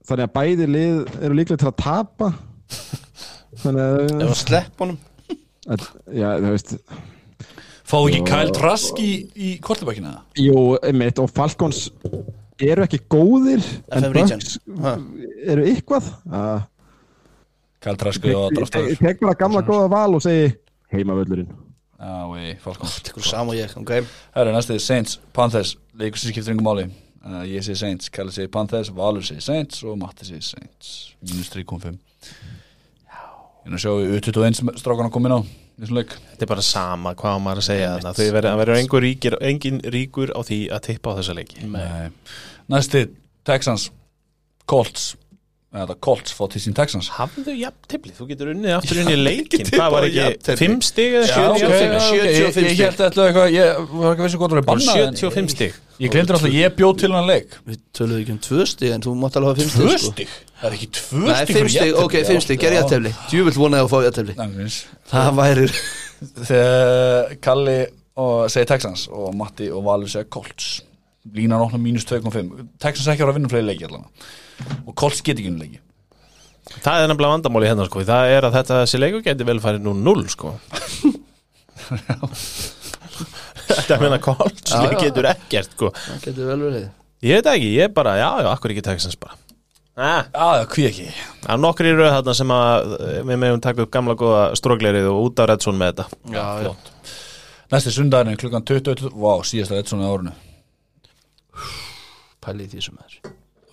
þannig 0.09 0.25
að 0.27 0.33
bæði 0.35 0.67
lið 0.73 0.97
eru 1.21 1.37
líklega 1.37 1.61
til 1.61 1.69
að 1.71 1.77
tapa. 1.81 2.31
Þannig 3.61 3.85
Ef 3.85 4.17
að, 4.17 4.25
að 4.27 4.35
slepp 4.41 4.83
honum. 4.83 4.97
að 5.01 5.16
já, 5.67 6.29
þú 6.39 6.53
veist. 6.53 6.73
Fá 7.87 7.97
ekki 8.01 8.23
Kyle 8.27 8.55
Trask 8.55 8.97
í, 8.99 9.11
í 9.31 9.51
kortibækina 9.63 10.17
jú, 10.39 10.75
einmitt, 10.83 11.21
og 11.23 11.31
Falcons 11.31 11.85
eru 12.59 12.83
ekki 12.83 12.99
góðir 13.11 13.63
en. 13.95 14.09
Bucks 14.15 14.57
Ha. 14.81 14.97
Eru 15.47 15.63
eitthvað. 15.67 16.09
Að 16.27 16.65
Kyle 17.83 18.01
Trask 18.01 18.27
og 18.33 18.57
ég 18.89 18.99
tek 18.99 19.21
bara 19.23 19.37
gamla 19.39 19.63
góða 19.63 19.87
val 19.93 20.17
og 20.17 20.23
segi 20.25 20.51
heimavöllurinn. 20.91 21.49
Já, 21.97 22.27
vei, 22.29 22.53
Falcons. 22.61 22.99
Tekur 23.07 23.25
sam 23.25 23.49
og 23.49 23.57
ég, 23.57 23.71
ok. 23.79 23.91
Herra, 24.35 24.51
næsti, 24.53 24.77
Saints, 24.83 25.17
Panthers. 25.33 25.77
Leikur 25.97 26.21
sem 26.21 26.29
skiptir 26.29 26.53
yngur 26.53 26.67
máli. 26.67 26.85
Uh, 27.25 27.41
ég 27.49 27.63
segi 27.65 27.79
Saints, 27.79 28.11
Kalli 28.13 28.35
segi 28.35 28.51
Panthers, 28.53 28.91
Valur 28.93 29.25
segi 29.25 29.41
Saints 29.43 29.81
og 29.87 29.97
Matti 29.99 30.27
segi 30.27 30.43
Saints. 30.51 30.93
Mínus 31.25 31.49
3.5 31.55 31.97
Er 33.67 33.75
að 33.75 33.83
sjá 33.83 33.91
U21 33.91 34.79
strákan 34.79 35.09
að 35.09 35.13
koma 35.17 35.27
inn 35.29 35.37
á 35.37 35.41
í 35.43 35.83
þessum 35.83 35.99
leik. 35.99 36.15
Þetta 36.31 36.45
er 36.47 36.51
bara 36.53 36.63
sama 36.65 37.11
hvað 37.19 37.39
maður 37.43 37.61
að 37.61 37.67
segja 37.67 37.89
þarna. 37.97 38.13
Þau 38.17 38.25
verður 38.37 38.49
að 38.53 38.61
vera 38.63 38.79
engur 38.81 39.03
ríkir, 39.03 39.35
engin 39.51 39.81
ríkur 39.93 40.31
á 40.31 40.39
því 40.47 40.59
að 40.71 40.83
tippa 40.87 41.13
á 41.13 41.17
þessa 41.19 41.35
leiki. 41.37 41.63
Nei. 41.67 42.09
Næsti, 42.71 43.05
Texans 43.47 43.89
Colts. 44.67 45.15
Eða 45.77 45.97
Colts 46.01 46.31
fá 46.33 46.45
til 46.49 46.61
sín 46.63 46.73
Texans. 46.73 47.09
Hafðu 47.17 47.51
jafntefli, 47.59 48.13
þú 48.15 48.25
getur 48.29 48.49
unnið 48.53 48.71
aftur 48.77 49.01
unnið 49.03 49.19
leikin 49.19 49.65
Hvað 49.67 49.89
var 49.93 50.05
ekki, 50.07 50.17
jafntefli. 50.21 50.67
5 50.71 50.85
stig 50.87 51.17
eða 51.19 51.27
Já, 51.27 51.33
7 51.35 51.49
ok, 51.51 51.57
stig? 51.59 51.67
ok, 51.67 52.15
ég, 52.15 52.37
75 52.37 52.71
ég, 52.71 52.79
held 52.87 53.19
eitthvað 53.27 53.51
ég 53.51 53.81
var 53.91 54.13
ekki 54.15 54.23
veist 54.23 54.39
hvað 54.39 54.53
það 54.55 54.61
er 54.61 54.67
bannað 54.71 55.01
en- 55.03 55.19
75 55.19 55.53
stig. 55.57 55.75
Ég 55.99 56.13
glemdi 56.15 56.33
alltaf, 56.37 56.55
ég 56.55 56.75
bjóð 56.79 56.95
til 57.03 57.11
hann 57.17 57.27
leik. 57.27 57.57
Við 57.67 57.83
töluðum 57.99 58.23
ekki 58.23 58.33
um 58.37 58.39
tvö 58.47 58.67
stig 58.71 58.95
en 58.95 59.03
þú 59.05 59.13
mátt 59.19 59.37
alveg 59.41 59.51
hafa 59.51 59.59
fimm 59.59 59.73
stig 59.75 59.83
Tvö 59.83 59.97
sko. 59.99 60.11
stig? 60.15 60.33
Það 60.57 60.67
er 60.71 60.75
ekki 60.77 60.87
tvö 60.97 61.19
Nei, 61.21 61.35
stig 61.37 61.57
fimm 61.57 61.69
stig, 61.69 61.91
ok, 62.01 62.15
fimm 62.25 62.41
stig, 62.41 62.59
ger 62.61 62.73
ég 62.73 62.81
að 62.81 62.91
tefli 62.95 63.11
Djúvill 63.29 63.59
vonaði 63.61 63.85
að 63.85 63.91
fá 63.91 63.97
ég 64.01 64.09
að 64.09 64.17
tefli 64.17 64.33
Það 65.11 65.31
væri 65.37 65.65
þegar 66.49 67.35
Kalli 67.45 67.77
og 68.17 68.47
segir 68.49 68.69
Texans 68.71 69.03
og 69.13 69.35
Matti 69.37 69.67
og 69.69 69.83
Valur 69.85 70.09
segir 70.09 70.25
Colts. 70.33 70.69
Línan 71.37 71.61
opna 71.61 71.77
mínus 71.81 72.07
2.5 72.09 72.49
Texans 72.81 73.11
ekki 73.13 73.21
ára 73.21 73.35
að 73.35 73.37
vinna 73.37 73.51
fleiri 73.51 73.67
leiki 73.69 73.85
allan 73.85 74.07
og 74.87 74.95
Colts 74.97 75.21
get 75.21 75.37
ekki 75.37 75.51
unni 75.51 75.67
leiki. 75.67 75.79
Það 76.81 77.03
er 77.03 77.11
nefnilega 77.11 77.35
vandamáli 77.35 77.69
hérna 77.69 77.85
sko. 77.87 78.01
Það 78.07 78.33
er 78.33 78.47
að 78.47 78.55
þetta 78.57 78.79
þessi 78.81 78.99
leikur 79.03 79.21
geti 79.27 79.45
vel 79.47 79.61
farið 79.63 79.85
nú 79.85 79.93
0 80.01 80.25
sko. 80.33 80.55
Þetta 83.67 83.99
meina 84.01 84.17
Colts 84.23 84.71
Já, 84.73 84.81
já. 84.87 84.97
getur 85.05 85.27
ekkert 85.29 85.75
sko. 85.77 85.91
Það 85.93 86.23
getur 86.25 86.49
vel 86.49 86.61
verið. 86.65 86.87
Ég 87.27 87.39
veit 87.39 87.51
ekki, 87.53 87.69
ég 87.77 87.93
bara, 87.93 88.17
já, 88.19 88.29
já, 88.45 88.49
akkur 88.55 88.73
ekki 88.73 88.83
Texans 88.85 89.17
bara 89.21 89.37
Já, 89.97 90.65
hví 90.69 90.83
ekki. 90.85 91.07
Það 91.41 91.53
er 91.55 91.61
nokkri 91.63 91.91
rauð 91.95 92.11
þarna 92.13 92.33
sem 92.37 92.51
að 92.53 92.91
eh, 92.99 93.15
við 93.25 93.39
meðum 93.41 93.63
taka 93.65 93.81
upp 93.81 93.93
gamla 93.95 94.13
góða 94.19 94.43
stróglerið 94.59 95.07
og 95.09 95.23
út 95.25 95.41
á 95.41 95.43
Redson 95.49 95.79
með 95.79 95.89
þetta. 95.89 96.19
Já, 96.35 96.43
já. 96.67 97.15
Næsti 97.73 97.93
sundaginn 97.95 98.37
klukkan 98.39 98.67
20 98.69 99.09
Vá, 99.17 99.31
síðasta 99.47 99.79
eitt 99.79 99.89
svona 99.89 100.11
árinu. 100.11 100.35
Pæli 102.45 102.67
í 102.67 102.71
því 102.75 102.85
sem 102.85 103.01
er. 103.01 103.17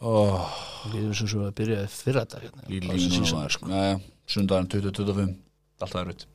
Oh, 0.00 0.48
Við 0.88 1.02
erum 1.02 1.14
sem 1.20 1.28
svo 1.28 1.44
að 1.44 1.54
byrja 1.60 1.84
fyrra 1.92 2.24
dag 2.28 2.48
hérna. 2.48 3.46
Sko. 3.52 3.68
Næja, 3.68 4.00
sundaginn 4.28 4.72
2025 4.72 5.36
Alltaf 5.84 6.00
er 6.00 6.08
rutt 6.08 6.26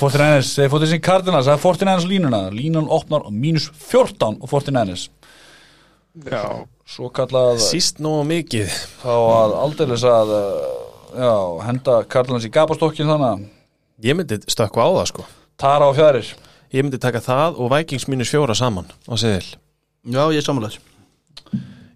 49ers, 0.00 0.50
þeir 0.54 0.70
fótið 0.72 0.90
sín 0.92 1.02
Cardinals. 1.02 1.46
Það 1.48 1.56
er 1.56 1.62
49ers 1.62 2.06
línuna. 2.10 2.38
Línan 2.54 2.86
opnar 2.90 3.26
á 3.26 3.30
mínus 3.30 3.66
14 3.70 4.38
og 4.42 4.50
49ers 4.50 5.08
Já 6.26 6.42
Svo 6.84 7.08
kallað 7.14 7.58
Síst 7.64 8.00
nú 8.04 8.18
mikið. 8.28 8.68
Þá 9.02 9.12
að 9.14 9.54
aldeilis 9.64 10.02
að 10.08 10.32
uh, 10.36 10.48
já, 11.16 11.32
henda 11.68 11.94
Cardinals 12.12 12.44
í 12.44 12.50
gapastokkin 12.52 13.08
þannig 13.08 13.30
að 13.30 13.44
Ég 14.04 14.16
myndi 14.18 14.36
stökkva 14.50 14.84
á 14.84 14.90
það 14.98 15.06
sko. 15.12 15.24
Tara 15.60 15.86
og 15.88 15.96
fjærir 15.96 16.32
Ég 16.74 16.82
myndi 16.82 16.98
taka 17.00 17.22
það 17.24 17.60
og 17.62 17.70
Vikings 17.72 18.08
mínus 18.10 18.32
fjóra 18.34 18.56
saman 18.58 18.88
á 19.08 19.14
seðil. 19.16 19.54
Já, 20.04 20.22
ég 20.34 20.42
er 20.42 20.44
samanlega 20.44 20.82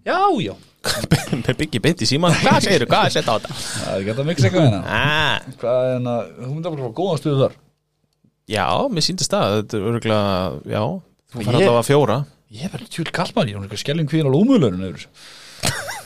Já, 0.07 0.17
já. 0.41 0.55
Með 1.43 1.49
byggi 1.59 1.81
beint 1.83 2.01
í 2.01 2.07
síman 2.07 2.31
Hvað 2.39 2.61
segirðu, 2.65 2.87
hvað 2.89 3.09
er 3.09 3.13
þetta 3.17 3.33
á 3.35 3.35
þetta? 3.35 3.55
Það 3.59 3.89
er 3.99 4.05
hægt 4.07 4.21
að 4.23 4.27
mixa 4.29 4.47
eitthvað 4.47 4.63
hérna. 4.65 4.79
Ah, 4.87 5.49
Hvað 5.59 5.79
er 5.83 5.89
hérna, 5.93 6.13
þú 6.39 6.51
myndi 6.55 6.69
að 6.71 6.77
fá 6.79 6.91
góðan 7.01 7.19
stuðu 7.19 7.41
þar. 7.43 7.57
Já, 8.49 8.65
mér 8.95 9.05
síndist 9.05 9.33
það. 9.35 9.55
Þetta 9.59 9.77
er 9.77 9.87
örgulega, 9.91 10.29
já. 10.71 10.83
Þú 11.29 11.43
fær 11.43 11.51
Ég- 11.51 11.59
allavega 11.59 11.83
fjóra 11.85 12.17
Ég 12.49 12.65
er 12.65 12.71
bara 12.73 12.87
tjúl 12.89 13.09
kallmann, 13.13 13.49
ég 13.51 13.57
er 13.57 13.65
eitthvað 13.65 13.83
skelling 13.83 14.09
yfir 14.09 14.25
þessu. 14.25 15.09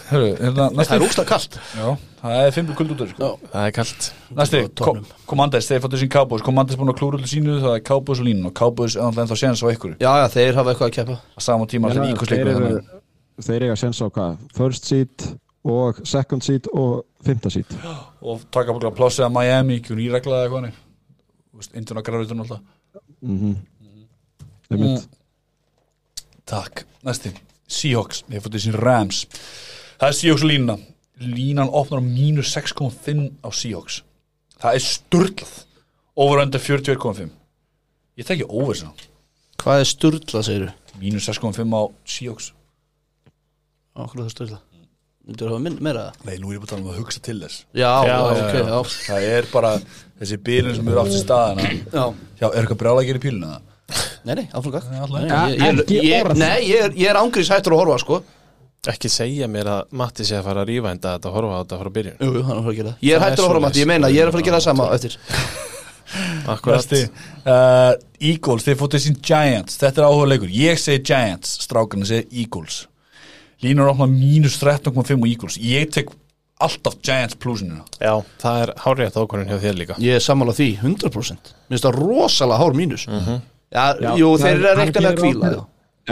Hörru, 0.09 0.33
hérna, 0.37 0.65
Það 0.75 0.93
er 0.97 1.03
úsla 1.05 1.23
kallt 1.27 1.55
Já, 1.77 1.85
það 2.19 2.33
er 2.41 2.49
fimmur 2.53 2.75
kuld 2.77 2.89
út 2.93 3.01
af 3.03 3.07
þessu 3.07 3.15
sko. 3.15 3.27
Já. 3.29 3.51
Það 3.53 3.67
er 3.67 3.75
kallt 3.77 4.07
Næsti, 4.39 4.59
Commanders, 5.29 5.69
þeir 5.69 5.83
fóttu 5.85 5.99
sín 6.01 6.11
Cowboys. 6.11 6.43
Commanders 6.45 6.79
búin 6.81 6.91
að 6.91 6.97
klúra 6.99 7.19
öllu 7.19 7.29
sínu, 7.31 7.55
það 7.63 7.77
er 7.77 7.85
Cowboys 7.87 8.19
og 8.19 8.27
línun. 8.27 8.49
Og 8.49 8.55
Cowboys 8.59 8.97
er 8.97 9.05
alltaf 9.05 9.23
ennþá 9.23 9.37
séns 9.39 9.63
á 9.63 9.67
ykkur 9.71 9.95
Já, 10.03 10.11
já, 10.19 10.25
þeir 10.35 10.59
hafa 10.59 10.73
eitthvað 10.73 10.89
að 10.91 10.97
keppa. 10.97 11.17
Á 11.23 11.39
sama 11.47 11.69
tíma 11.71 11.93
sem 11.93 12.03
Já, 12.03 12.11
Íkos 12.11 12.33
þeir, 13.47 13.65
eiga 13.69 13.79
sens 13.79 14.03
á 14.03 14.07
hvað? 14.11 14.43
First 14.59 14.91
seed 14.91 15.27
og 15.63 16.03
second 16.05 16.43
seed 16.45 16.67
og 16.75 17.05
fymta 17.23 17.49
seed. 17.53 17.71
Og 18.21 18.43
taka 18.51 18.75
búin 18.75 18.91
að 18.91 18.97
plássið 18.99 19.29
að 19.29 19.35
Miami, 19.39 19.79
hún 19.87 20.03
íreglaði 20.03 20.49
eitthvað 20.49 20.59
hannig 20.59 21.77
Induna 21.79 22.03
græðutun 22.03 22.43
alltaf 22.43 22.59
mm 23.21 23.55
Mm. 24.73 24.79
-hmm. 24.79 25.03
Takk, 26.49 26.83
næsti. 27.07 27.31
Seahawks, 27.73 28.23
þeir 28.29 28.43
fóttu 28.43 28.59
sín 28.61 28.75
Rams. 28.77 29.23
Það 29.99 30.09
er 30.09 30.17
Seahawks 30.19 30.43
lína 30.47 30.75
Línan 31.23 31.69
opnar 31.71 32.01
á 32.01 32.03
mínus 32.03 32.49
6,5 32.57 33.29
á 33.45 33.49
Seahawks. 33.53 34.01
Það 34.59 34.75
er 34.79 34.83
sturglað 34.83 35.53
Over 36.19 36.41
under 36.43 36.59
41,5 36.59 37.29
Ég 38.19 38.27
tekki 38.27 38.45
over 38.49 38.75
svona 38.77 39.09
Hvað 39.63 39.79
er 39.85 39.87
sturla, 39.87 40.43
segir 40.43 40.67
þú? 40.67 40.99
Mínus 40.99 41.29
6,5 41.29 41.63
á 41.73 41.81
Seahawks. 42.05 42.51
Ákveð 43.95 44.33
það 44.33 44.57
Myndur 45.23 45.47
þú 45.47 45.53
hafa 45.55 45.63
minn- 45.63 45.79
meira? 45.79 46.01
Það? 46.11 46.25
Nei, 46.27 46.37
nú 46.43 46.49
er 46.51 46.57
ég 46.57 46.59
bara 46.59 46.67
að 46.67 46.71
tala 46.73 46.81
um 46.83 46.89
að 46.91 46.97
hugsa 46.99 47.21
til 47.23 47.37
þess. 47.39 47.61
Já, 47.71 47.91
Já, 48.03 48.15
ok, 48.27 48.55
já. 48.59 48.79
Það 49.07 49.27
er 49.37 49.45
bara 49.53 49.69
þessi 50.19 50.37
byrjun 50.43 50.75
sem 50.75 50.87
eru 50.91 50.99
átt 50.99 51.13
í 51.15 51.21
staðana 51.21 51.67
Já, 51.71 52.03
Já, 52.41 52.47
er 52.49 52.57
eitthvað 52.59 52.81
brjála 52.81 52.99
að 52.99 53.07
gera 53.07 53.21
í 53.21 53.23
píluna? 53.23 53.51
það? 53.53 53.69
Nei, 54.25 54.35
nei, 54.39 54.45
alltaf 54.53 54.73
orð. 56.27 56.37
Nei, 56.37 56.59
ég 56.69 56.79
er- 56.87 56.95
ég 56.97 57.09
er 57.09 57.19
ángrís 57.19 57.49
hættur 57.53 57.75
að 57.75 57.81
horfa, 57.83 57.97
sko. 58.03 58.21
Ekki 58.87 59.07
segja 59.07 59.47
mér 59.47 59.69
að 59.71 59.83
Matti 59.95 60.23
sé 60.27 60.35
að 60.35 60.43
fara 60.43 60.63
að 60.65 60.67
rífa 60.73 60.89
enda 60.91 61.13
þetta 61.17 61.29
að 61.29 61.35
horfa 61.37 61.53
á 61.55 61.59
þetta 61.63 61.77
frá 61.79 61.89
byrjun 61.95 62.17
Jú, 62.19 62.31
hann 62.43 62.51
er 62.51 62.59
að 62.59 62.63
fara 62.63 62.73
að 62.73 62.79
gera 62.79 62.89
það. 62.89 62.97
Ég 63.07 63.13
er 63.13 63.19
Það 63.19 63.29
hættur 63.29 63.43
að 63.43 63.47
horfa. 63.53 63.61
Matti, 63.63 63.79
ég 63.79 63.87
meina, 63.87 64.07
ég 64.11 64.19
er 64.19 64.27
að 64.27 64.33
fara 64.33 64.41
að 64.43 64.47
gera 64.49 64.57
það 64.57 64.65
sama 64.67 64.87
eftir. 64.97 65.15
Akkurat. 66.53 66.93
Uh, 67.47 67.93
Eagles, 68.19 68.65
þeir 68.67 68.77
fóttu 68.81 68.99
sín 69.01 69.15
Giants. 69.23 69.77
Þetta 69.81 70.03
er 70.03 70.07
áhuga 70.09 70.27
leikur, 70.33 70.51
ég 70.51 70.81
segi 70.81 71.01
Giants 71.09 71.55
Strákarnir 71.63 72.09
segi 72.09 72.43
Eagles. 72.43 72.81
Línur 73.63 73.87
opna 73.93 74.09
mínus 74.11 74.57
13,5 74.59 75.15
og 75.23 75.29
Eagles. 75.31 75.57
Ég 75.63 75.87
tek 75.95 76.11
alltaf 76.63 76.99
Giants 77.03 77.35
plusinina 77.41 77.81
Já, 77.99 78.13
það 78.39 78.61
er 78.65 78.73
hárétt 78.83 79.15
ákvörðin 79.19 79.49
hjá 79.51 79.57
þér 79.63 79.79
líka. 79.79 79.95
Ég 80.03 80.19
er 80.19 80.23
sammála 80.23 80.53
því, 80.55 80.67
100% 80.83 81.49
Mér 81.67 81.73
finnst 81.73 81.87
það 81.87 81.97
rosalega 81.97 82.59
hár 82.61 82.77
mínus 82.77 83.07
Já, 83.73 83.85
Já, 84.03 84.09
jú, 84.19 84.27
það 84.37 84.43
þeir 84.43 84.53
er- 84.53 84.57
eru 84.59 84.67
að 84.67 84.75
hann 84.77 84.83
reikna 84.87 85.01
með 85.01 85.09
að 85.13 85.21
kvíla 85.23 85.53
já. 85.53 85.61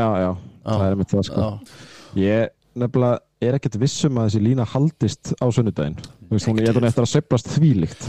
Já, 0.01 0.07
já, 0.23 0.31
það 0.65 0.85
er 0.87 0.95
með 1.01 1.07
það 1.11 1.23
sko. 1.27 1.41
Já. 1.41 1.49
Ég 2.21 2.49
nefnilega 2.81 3.19
er 3.41 3.57
ekkert 3.57 3.77
vissum 3.81 4.17
að 4.21 4.25
þessi 4.29 4.41
lína 4.45 4.65
haldist 4.71 5.33
á 5.37 5.45
sunnudaginn. 5.51 5.97
Þú 6.01 6.31
veist, 6.35 6.47
hún, 6.49 6.59
ég 6.61 6.67
er 6.71 6.77
hún 6.79 6.87
eftir 6.89 7.03
að 7.05 7.11
sveiflast 7.13 7.47
þvílíkt. 7.55 8.01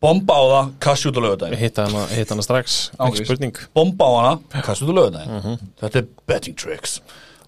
Bomba 0.00 0.32
á 0.32 0.42
það, 0.50 0.68
kassi 0.80 1.08
út 1.10 1.18
á 1.20 1.22
lögadaginn 1.26 1.60
Hitta 1.60 1.84
hana, 1.84 2.06
hitta 2.08 2.32
hana 2.32 2.40
strax, 2.46 2.76
ekki 3.04 3.24
spurning. 3.26 3.58
Bomba 3.76 4.04
á 4.08 4.12
hana, 4.16 4.62
kassi 4.64 4.86
út 4.86 4.90
á 4.90 4.96
lögadaginn 4.96 5.58
Þetta 5.82 5.98
er 6.00 6.06
betting 6.30 6.56
tricks. 6.56 7.02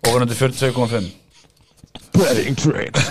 Overundi 0.04 0.36
42,5 0.36 1.08
Betting 2.12 2.56
trade 2.60 3.00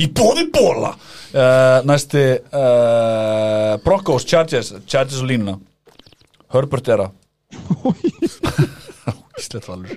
Í 0.00 0.06
bóði 0.16 0.46
bóla 0.54 0.92
uh, 1.34 1.80
Næsti 1.88 2.24
uh, 2.52 3.76
Broncos, 3.84 4.24
Chargers 4.26 4.72
Chargers 4.86 5.20
og 5.22 5.28
línuna. 5.30 5.56
Herbert 6.52 6.88
er 6.88 7.04
að 7.06 7.10
Íslet 9.40 9.68
valur. 9.68 9.94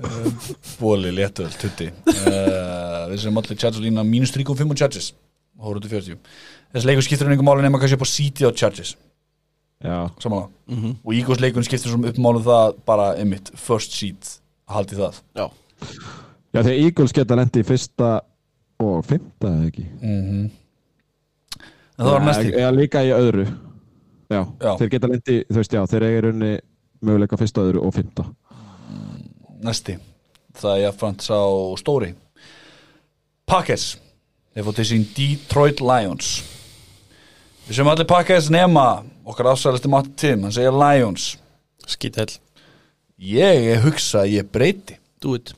Uh, 0.00 0.32
Bóli, 0.80 1.10
léttöld, 1.12 1.52
tutti. 1.60 1.90
Uh, 2.08 3.10
Við 3.10 3.24
sem 3.26 3.36
allir 3.42 3.58
Chargers 3.58 3.80
og 3.80 3.84
línuna 3.84 4.04
Mínus 4.06 4.32
3,5 4.36 4.64
og 4.64 4.78
Chargers. 4.80 5.10
Hóruðu 5.60 5.90
40 5.92 6.16
Þessi 6.70 6.86
leikur 6.88 7.04
skiptir 7.04 7.26
um 7.28 7.32
einhver 7.34 7.44
máli 7.50 7.64
nema 7.66 7.80
kannski 7.82 7.98
upp 7.98 8.06
á 8.06 8.08
City 8.08 8.46
og 8.48 8.54
Chargers. 8.56 8.94
Já, 9.84 10.08
Samanlega 10.20 10.48
Mhm. 10.70 10.96
Og 11.04 11.14
Eagles 11.16 11.40
leikun 11.40 11.64
skiptir 11.66 11.90
svo 11.90 11.98
upp 12.06 12.18
málu 12.22 12.40
það 12.44 12.74
bara 12.86 13.14
einmitt 13.18 13.50
First 13.58 13.92
seat, 13.96 14.36
haldi 14.68 14.94
það. 14.96 15.18
Já. 15.34 15.46
já 16.54 16.62
þegar 16.62 16.78
Eagles 16.84 17.12
geta 17.16 17.34
lendi 17.36 17.60
í 17.60 17.66
fyrsta 17.66 18.20
og 18.80 19.04
fymta 19.06 19.50
eða 19.54 19.68
ekki? 19.70 19.86
Mm 20.00 20.50
En 22.00 22.06
það 22.06 22.12
var 22.14 22.22
næsti 22.24 22.52
Eða 22.56 22.70
líka. 22.72 23.00
í 23.04 23.10
öðru. 23.12 23.42
Já, 24.30 24.38
Já. 24.62 24.70
þeir 24.80 24.88
geta 24.94 25.08
lendi, 25.10 25.34
þú 25.50 25.56
veist, 25.58 25.72
já, 25.74 25.82
þeir 25.90 26.04
eiga 26.06 26.18
í 26.18 26.22
rauninni 26.24 26.52
möguleika 27.04 27.36
fyrsta, 27.36 27.60
öðru 27.66 27.82
og 27.84 27.92
fymta 27.94 28.24
næsti. 29.60 29.98
Það 30.56 30.70
er 30.76 30.82
jafnframt 30.86 31.20
sá 31.26 31.36
stóri. 31.76 32.14
Packers. 33.46 33.98
Þeir 34.54 34.64
fótt 34.66 34.78
til 34.80 34.86
sín 34.88 35.04
Detroit 35.14 35.80
Lions. 35.84 36.30
Við 37.68 37.76
sem 37.76 37.90
allir 37.92 38.08
Packers 38.08 38.48
nema 38.50 39.04
okkar 39.28 39.52
afsæðlasti 39.52 39.90
Matti 39.92 40.14
Tim 40.16 40.42
hann 40.46 40.52
segja 40.56 40.72
Lions. 40.74 41.36
Skítell 41.86 42.32
ég 43.20 43.66
er 43.74 43.82
hugsa 43.84 44.22
að 44.24 44.38
ég 44.38 44.48
breyti. 44.52 44.96
Do 45.20 45.34
it. 45.36 45.52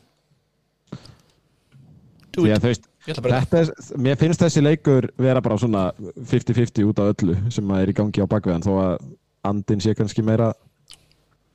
Do 2.33 2.43
Því 2.43 2.51
að 2.57 2.65
þú 2.65 2.71
veist, 2.73 2.89
að 3.11 3.31
þetta 3.33 3.99
mér 4.03 4.19
finnst 4.21 4.43
þessi 4.45 4.63
leikur 4.63 5.09
vera 5.19 5.43
bara 5.43 5.59
svona 5.59 5.89
50-50 5.99 6.87
út 6.89 7.01
af 7.03 7.15
öllu 7.15 7.39
sem 7.55 7.73
er 7.79 7.91
í 7.91 7.97
gangi 7.97 8.23
á 8.23 8.31
bakveðan 8.31 8.67
þó 8.67 8.73
að 8.83 8.93
andin 9.49 9.83
sé 9.83 9.95
kannski 9.99 10.23
meira 10.23 10.53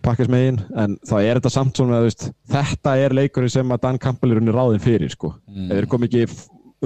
pakkast 0.05 0.31
megin 0.31 0.59
en 0.77 0.97
þá 1.07 1.15
er 1.21 1.39
þetta 1.39 1.53
samt 1.53 1.79
svona 1.79 2.01
þú 2.01 2.09
veist, 2.09 2.27
þetta 2.51 2.95
er 3.01 3.15
leikurinn 3.17 3.53
sem 3.53 3.73
að 3.73 3.83
Dan 3.85 3.99
Campbell 4.01 4.33
er 4.33 4.41
unni 4.41 4.55
ráðin 4.55 4.83
fyrir 4.83 5.11
sko. 5.13 5.33
mm. 5.47 5.71
þeir 5.71 5.89
kom 5.91 6.07
ekki 6.07 6.25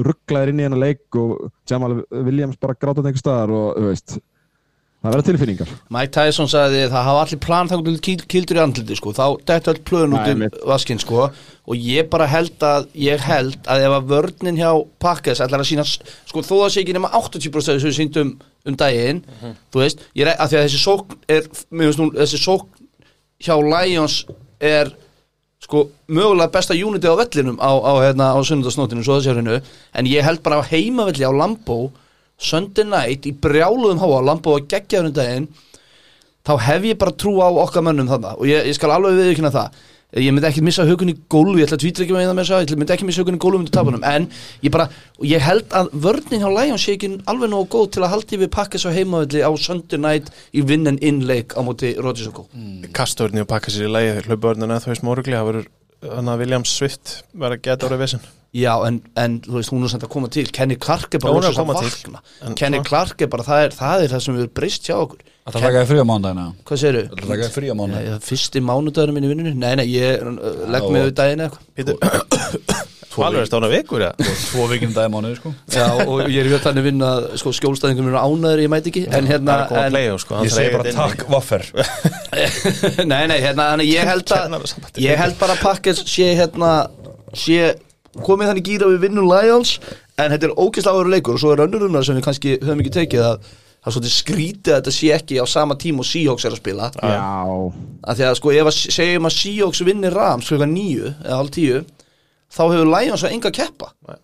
rugglaðir 0.01 0.53
inn 0.53 0.61
í 0.61 0.67
hennar 0.67 0.81
leik 0.85 1.19
og 1.19 1.49
Jamal 1.69 2.01
Williams 2.09 2.59
bara 2.61 2.77
grátaði 2.79 3.11
einhver 3.11 3.23
staðar 3.23 3.55
og 3.55 3.89
veist 3.89 4.19
það 5.01 5.15
verða 5.15 5.27
tilfinningar. 5.29 5.71
Mike 5.93 6.13
Tyson 6.13 6.49
sagði 6.51 6.83
það 6.91 7.07
hafa 7.07 7.23
allir 7.25 7.41
plan 7.41 7.71
þá 7.71 7.75
til 8.05 8.17
kildur 8.29 8.59
í 8.59 8.61
andliti 8.61 8.97
sko. 8.99 9.13
Þá 9.17 9.25
dættu 9.49 9.73
all 9.73 9.81
plön 9.89 10.15
út 10.17 10.29
um 10.29 10.45
vaskinn 10.69 11.01
sko. 11.01 11.29
Og 11.65 11.77
ég 11.77 12.09
bara 12.11 12.29
held 12.29 12.61
að 12.65 12.87
ég 12.97 13.25
held 13.25 13.57
að 13.69 13.87
ef 13.87 13.97
að 13.97 14.13
vörnin 14.13 14.59
hjá 14.59 14.71
Pakkas 15.01 15.41
ætlar 15.41 15.63
að 15.63 15.71
sína 15.71 15.85
sko 15.87 16.45
þó 16.45 16.55
það 16.63 16.71
sé 16.73 16.83
ekki 16.83 16.97
nema 16.97 17.13
80% 17.17 17.77
þessu 17.77 17.93
síndum 17.97 18.35
um 18.67 18.77
daginn 18.77 19.21
þú 19.73 19.81
veist, 19.81 20.03
ég 20.17 20.27
er 20.27 20.35
að 20.35 20.51
því 20.51 20.59
að 20.59 20.65
þessi 20.67 20.81
sókn 20.81 21.15
er, 21.31 21.47
mér 21.71 21.89
finnst 21.89 22.01
nú, 22.01 22.09
þessi 22.17 22.41
sókn 22.41 22.89
hjá 23.41 23.55
Lions 23.57 24.17
er 24.61 24.91
sko 25.61 25.87
mögulega 26.09 26.51
besta 26.53 26.77
uniti 26.77 27.09
á 27.09 27.17
vellinum 27.17 27.57
á, 27.61 27.71
á, 27.73 27.93
hérna, 28.01 28.31
á 28.37 28.39
sunnudasnótinu 28.45 29.05
svo 29.05 29.17
þessi 29.17 29.33
hérna 29.33 29.59
en 29.97 30.09
ég 30.09 30.25
held 30.25 30.43
bara 30.45 30.61
á 30.61 30.69
heimavelli 30.69 31.25
á 31.25 31.33
Lambo 31.33 31.91
Sunday 32.41 32.87
night 32.89 33.27
í 33.29 33.35
brjáluðum 33.37 34.01
háa 34.01 34.23
Lambo 34.25 34.57
að 34.57 34.67
gegja 34.73 35.03
um 35.05 35.13
daginn 35.13 35.47
þá 36.47 36.53
hef 36.65 36.89
ég 36.89 36.99
bara 36.99 37.13
trú 37.13 37.37
á 37.37 37.49
okkar 37.49 37.85
mönnum 37.85 38.09
þarna. 38.09 38.35
Og 38.39 38.49
ég, 38.49 38.65
ég 38.71 38.77
skal 38.77 38.93
alveg 38.95 39.19
viðkynna 39.19 39.53
það. 39.53 39.81
Ég 40.19 40.33
myndi 40.35 40.47
ekki 40.49 40.63
missa 40.65 40.83
hugun 40.83 41.07
í 41.07 41.13
gólf 41.31 41.55
ég 41.55 41.69
ætla 41.69 41.77
að 41.77 41.83
tvítra 41.85 42.03
ekki 42.03 42.15
með 42.17 42.25
það 42.25 42.33
með 42.35 42.43
þess 42.49 42.55
að 42.57 42.63
ég 42.65 42.79
myndi 42.81 42.93
ekki 42.97 43.05
missa 43.07 43.23
hugun 43.23 43.37
í 43.37 43.39
gólf 43.45 43.59
undir 43.61 43.71
tapunum 43.77 44.01
en 44.03 44.25
ég 44.59 44.73
bara, 44.73 44.89
ég 45.23 45.45
held 45.45 45.71
að 45.79 45.91
vörnin 46.03 46.43
hjá 46.43 46.49
Lions 46.51 46.83
sé 46.83 46.97
ekki 46.97 47.11
alveg 47.31 47.53
nógu 47.53 47.69
góð 47.71 47.85
til 47.95 48.03
að 48.03 48.11
haldi 48.17 48.39
við 48.41 48.51
pakka 48.51 48.81
svo 48.81 48.91
heimavalli 48.91 49.39
á 49.39 49.51
Sunday 49.55 50.01
night 50.03 50.27
í 50.51 50.65
vinn 50.67 50.83
en 50.91 50.99
innleik 50.99 51.55
á 51.55 51.63
móti 51.63 51.93
Rodgers 51.95 52.27
og 52.27 52.41
Go 52.41 52.43
Kasturni 52.91 53.45
og 53.45 53.47
pakka 53.53 53.71
sér 53.71 53.87
í 53.87 53.93
lægi 53.93 54.25
hlaupavörnina 54.27 54.81
þú 54.83 54.91
veist 54.91 55.07
mórugli 55.07 55.37
það 55.37 55.47
verður 55.47 55.71
þannig 56.01 56.33
að 56.33 56.43
Williams 56.43 56.75
Swift 56.77 57.17
verður 57.33 57.57
að 57.59 57.65
geta 57.69 57.89
árið 57.89 58.05
vissin 58.05 58.29
Já, 58.51 58.73
en, 58.83 58.97
en 59.15 59.37
þú 59.45 59.53
veist, 59.55 59.71
hún 59.71 59.85
er 59.87 59.91
samt 59.93 60.03
að 60.03 60.09
koma 60.11 60.27
til. 60.27 60.43
Kenny 60.51 60.75
Clark 60.75 61.13
er 61.15 61.21
bara 61.23 61.37
hún 61.37 61.45
er 61.47 61.55
að 61.55 61.69
vakna. 61.69 62.19
En 62.43 62.57
Kenny 62.59 62.81
Clark 62.83 63.23
er 63.23 63.29
bara, 63.31 63.45
það 63.47 63.63
er 63.63 63.77
það, 63.77 64.03
er 64.03 64.11
það 64.11 64.23
sem 64.25 64.35
við 64.35 64.43
erum 64.43 64.53
breyst 64.59 64.89
hjá 64.89 64.95
okkur. 64.97 65.21
Það 65.47 65.63
taka 65.65 65.79
þér 65.79 65.87
frí 65.89 66.01
á 66.03 66.05
mándagina 66.05 66.43
Hvað 66.67 66.81
segirðu? 66.83 67.03
Það 67.13 67.31
taka 67.31 67.45
þér 67.47 67.55
frí 67.55 67.71
á 67.71 67.75
það 67.79 67.95
er 68.01 68.19
fyrsti 68.27 68.63
mánudagur 68.67 69.15
minn 69.15 69.25
í 69.25 69.31
vinnunni. 69.31 69.55
Nei, 69.55 69.71
nei, 69.79 69.85
ég 69.87 70.27
legg 70.75 70.91
mig 70.91 71.07
við 71.07 71.13
daginn 71.21 71.45
eitthvað. 71.47 71.69
Pítur, 71.79 72.83
alveg 73.27 73.47
stána 73.49 73.67
vikur 73.71 74.03
ja. 74.05 74.09
Tvo 74.21 74.65
vikinn 74.71 74.93
dag 74.95 75.09
í 75.09 75.13
mánuði 75.13 75.37
sko. 75.39 75.51
Já, 75.73 75.85
og 76.05 76.21
ég 76.31 76.39
er 76.45 76.49
við 76.51 76.63
þannig 76.63 76.85
vinn 76.87 77.05
að 77.05 77.27
sko, 77.41 77.53
skjólstæðingum 77.57 78.09
eru 78.11 78.21
ánæður, 78.21 78.63
ég 78.63 78.71
mæti 78.71 78.91
ekki. 78.93 79.03
En 79.11 79.29
hérna, 79.29 79.57
en, 79.67 79.91
playa 79.91 80.17
sko, 80.21 80.41
Ég 80.45 80.53
segi 80.55 80.73
bara 80.75 80.89
í- 80.89 80.95
takk 80.95 81.25
vaffer. 81.31 81.65
Nei, 83.11 83.23
nei, 83.27 83.39
hérna, 83.43 83.71
ég 83.83 84.07
held 84.07 84.31
að. 84.35 84.55
Ég 85.01 85.19
held 85.19 85.35
bara 85.41 85.57
að 85.57 85.65
pakkes 85.65 86.03
sé 86.07 86.31
hérna 86.39 86.71
sé 87.37 87.73
komið 88.23 88.51
þannig 88.51 88.67
gýra 88.67 88.89
við 88.91 89.03
vinnum 89.07 89.27
Lions 89.31 89.77
en 90.19 90.31
þetta 90.33 90.49
er 90.49 90.55
ógeðslega 90.59 90.95
áður 90.95 91.11
leikur. 91.15 91.35
Og 91.35 91.43
svo 91.43 91.51
er 91.55 91.65
önnurumna 91.65 92.03
sem 92.05 92.17
við 92.17 92.25
kannski 92.27 92.55
höfum 92.61 92.83
ekki 92.83 92.95
tekið 93.01 93.25
að 93.27 93.51
það 93.81 93.89
er 93.89 93.95
svolítið 93.95 94.13
skrítið 94.15 94.73
að 94.75 94.81
þetta 94.81 94.93
sé 94.93 95.07
ekki 95.15 95.39
á 95.41 95.45
sama 95.49 95.77
tíma 95.79 96.03
og 96.03 96.07
Seahawks 96.09 96.45
er 96.45 96.53
að 96.53 96.61
spila. 96.61 96.89
Já, 97.01 97.31
að 98.11 98.19
því 98.19 98.27
að 98.27 98.35
sko 98.37 98.51
ef 98.53 98.69
að 98.69 98.77
segjum 98.97 99.29
að 99.29 99.37
Seahawks 99.39 99.81
vinnir 99.87 100.13
Rams 100.17 100.51
klukkan 100.51 100.75
nýju 100.75 101.07
eða 101.23 101.39
hálf 101.39 101.53
tíu 101.55 101.79
þá 102.51 102.61
hefur 102.65 102.91
Lions 102.91 103.23
að 103.25 103.37
enga 103.37 103.53
keppa. 103.55 103.93
Nei. 104.09 104.19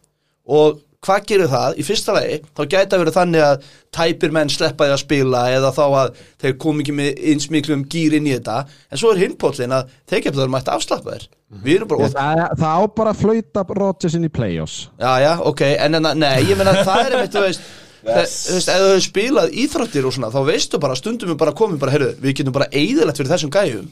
og 0.47 0.83
hvað 1.07 1.25
gerir 1.29 1.49
það? 1.51 1.77
Í 1.77 1.83
fyrsta 1.85 2.13
lagi 2.15 2.37
þá 2.57 2.61
gæti 2.65 2.95
að 2.95 3.01
vera 3.03 3.13
þannig 3.15 3.43
að 3.45 3.65
tæpir 3.95 4.33
menn 4.35 4.51
sleppa 4.51 4.87
því 4.87 4.95
að 4.95 5.01
spila 5.03 5.41
eða 5.53 5.71
þá 5.75 5.83
að 5.85 6.21
þeir 6.41 6.55
kom 6.63 6.81
ekki 6.81 6.95
með 6.97 7.21
eins 7.31 7.49
miklum 7.53 7.83
gýr 7.91 8.17
inn 8.17 8.27
í 8.27 8.33
þetta. 8.33 8.59
En 8.91 8.99
svo 8.99 9.13
er 9.13 9.21
hinpóllin 9.21 9.75
að 9.77 9.91
þeir 10.09 10.23
geta 10.25 10.41
það 10.41 10.53
mætti 10.55 10.73
afslappa 10.73 11.15
þér 11.15 11.27
við 11.63 11.77
erum 11.77 11.87
bara, 11.87 12.07
það, 12.11 12.41
það 12.59 12.73
á 12.75 12.83
bara 12.97 13.11
að 13.13 13.19
flauta 13.21 13.63
Rodgers 13.77 14.15
inn 14.17 14.27
í 14.27 14.31
play-offs. 14.33 14.79
Já 14.99 15.11
já, 15.23 15.29
ok 15.47 15.61
en 15.69 15.99
en 16.01 16.09
nei, 16.19 16.41
ég 16.43 16.59
meina 16.59 16.73
það 16.81 17.03
er 17.05 17.15
einmitt, 17.15 17.35
þú 17.35 17.45
veist 17.45 17.67
Það, 18.07 18.27
þú 18.29 18.53
veist, 18.55 18.69
ef 18.71 18.81
þú 18.81 18.87
hefur 18.87 19.01
spilað 19.03 19.55
íþróttir 19.63 20.05
og 20.07 20.13
svona 20.15 20.29
þá 20.31 20.37
veistu 20.47 20.79
bara, 20.79 20.95
stundum 20.95 21.31
við 21.33 21.39
bara 21.41 21.53
komum 21.57 21.79
bara, 21.81 21.91
heyrðu, 21.95 22.11
við 22.23 22.35
getum 22.39 22.55
bara 22.55 22.67
eigðilegt 22.71 23.19
fyrir 23.19 23.31
þessum 23.33 23.51
gæjum 23.51 23.87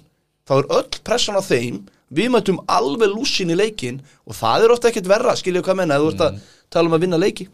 þá 0.45 0.53
er 0.59 0.71
öll 0.79 0.99
pressan 1.07 1.37
á 1.37 1.43
þeim 1.45 1.83
við 2.15 2.29
mötum 2.35 2.59
alveg 2.69 3.11
lúsin 3.11 3.51
í 3.51 3.57
leikin 3.57 3.97
og 4.25 4.37
það 4.37 4.65
er 4.65 4.73
ofta 4.75 4.91
ekkert 4.91 5.09
verra, 5.09 5.33
skilju 5.35 5.63
hvað 5.65 5.79
menna 5.81 5.97
þú 5.99 6.11
ert 6.13 6.23
að 6.27 6.39
tala 6.75 6.89
um 6.89 6.95
að 6.97 7.03
vinna 7.05 7.17
leiki. 7.21 7.45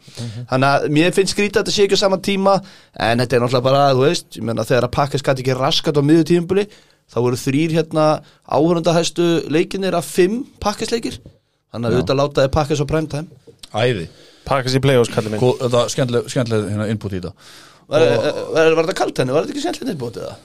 Þannig 0.49 0.67
að 0.67 0.85
mér 0.95 1.13
finnst 1.15 1.33
skrítið 1.35 1.59
að 1.59 1.65
þetta 1.65 1.75
sé 1.75 1.85
ekki 1.85 1.99
á 1.99 2.03
sama 2.03 2.19
tíma 2.23 2.55
en 2.95 3.21
þetta 3.21 3.37
er 3.37 3.43
náttúrulega 3.43 3.65
bara, 3.67 3.83
þú 3.95 4.05
veist 4.05 4.39
ég 4.39 4.47
menna 4.47 4.65
þegar 4.67 4.87
að 4.87 4.95
pakka 4.97 5.21
skatt 5.21 5.43
ekki 5.43 5.57
raskat 5.57 5.99
á 5.99 6.03
miður 6.03 6.27
tímumbuli 6.31 6.67
þá 7.11 7.17
voru 7.19 7.39
þrýr 7.39 7.75
hérna 7.75 8.05
áhörundahæstu 8.47 9.27
leikinir 9.51 9.97
af 9.99 10.07
fimm 10.07 10.43
pakkasleikir 10.63 11.19
þannig 11.21 11.87
að 11.87 11.97
auðvitað 11.97 12.19
láta 12.21 12.45
þið 12.45 12.53
pakkas 12.55 12.83
á 12.83 12.85
primetime 12.91 13.41
Æði. 13.71 14.07
Pakka 14.47 14.71
sér 14.73 14.81
play-offs 14.83 15.11
kallar 15.13 15.31
minn. 15.31 15.43
Skemmtileg 15.91 16.31
skemmtileg 16.31 16.71
hérna 16.73 16.87
input 16.91 17.13
í 17.13 17.21
þetta. 17.21 17.31
Var, 17.91 18.03
var, 18.51 18.73
var 18.75 18.87
þetta 18.87 18.97
kalt 18.99 19.21
henni? 19.21 19.35
Var 19.35 19.45
þetta 19.45 19.55
ekki 19.55 19.63
skemmtilegt 19.63 19.91
nýttbútið 19.93 20.25
það? 20.27 20.41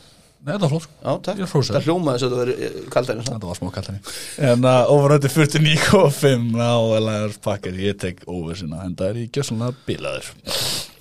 Nei, 0.46 0.52
þetta 0.54 0.62
var 0.62 0.70
flott 0.70 0.84
sko. 0.86 0.94
Já, 1.02 1.12
takk. 1.26 1.38
Ég 1.40 1.42
er 1.42 1.50
hrósaður. 1.50 1.76
Það 1.76 1.86
hljómaði 1.88 2.20
svo 2.20 2.26
að 2.26 2.32
þetta 2.32 2.42
verið 2.44 2.90
kalt 2.94 3.08
henni. 3.10 3.24
Þetta 3.26 3.48
var 3.50 3.58
smá 3.58 3.70
kallt 3.74 3.88
henni 3.90 4.50
En 4.52 4.66
uh, 4.70 4.92
overrætti 4.94 5.30
49.5 5.32 6.44
á 6.62 6.74
Lions 7.02 7.40
Packers 7.42 7.80
Ég 7.82 7.98
tek 7.98 8.22
over 8.30 8.60
sinna 8.60 8.84
En 8.86 8.94
það 8.94 9.10
er 9.10 9.18
í 9.18 9.26
gjössanlega 9.34 9.74
bilaður. 9.88 10.28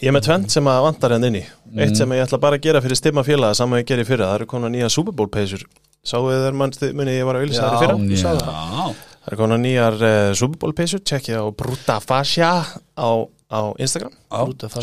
Ég 0.01 0.09
er 0.09 0.15
með 0.17 0.25
tvent 0.31 0.55
sem 0.55 0.69
að 0.71 0.81
vantar 0.87 1.13
henni 1.15 1.29
inni 1.29 1.43
Eitt 1.85 1.99
sem 1.99 2.15
ég 2.17 2.25
ætla 2.25 2.41
bara 2.41 2.57
að 2.57 2.65
gera 2.65 2.81
fyrir 2.81 2.97
stimma 2.97 3.25
félaga 3.27 3.57
saman 3.61 3.83
ég 3.83 3.89
gerir 3.91 4.07
fyrra, 4.09 4.31
það 4.31 4.39
eru 4.39 4.49
konar 4.55 4.73
nýja 4.73 4.89
Super 4.93 5.13
Bowl 5.13 5.29
peysur 5.29 5.61
Sáu 6.05 6.25
þið 6.25 6.43
þær 6.45 6.57
mann 6.59 6.73
muni 6.97 7.15
ég 7.19 7.25
var 7.29 7.37
að 7.39 7.45
auðvitað 7.45 7.77
þær 7.81 7.95
í 8.09 8.19
fyrra? 8.19 8.33
Það. 8.41 8.75
Já. 8.75 9.13
Það 9.25 9.31
eru 9.31 9.39
konar 9.41 9.61
nýjar 9.61 9.95
uh, 10.01 10.33
Super 10.37 10.61
Bowl 10.61 10.75
peysur 10.77 11.01
Tjekkið 11.01 11.39
á 11.41 11.45
Bruta 11.61 11.95
Fascia 12.03 12.51
á, 12.97 13.09
á 13.49 13.61
Instagram. 13.81 14.13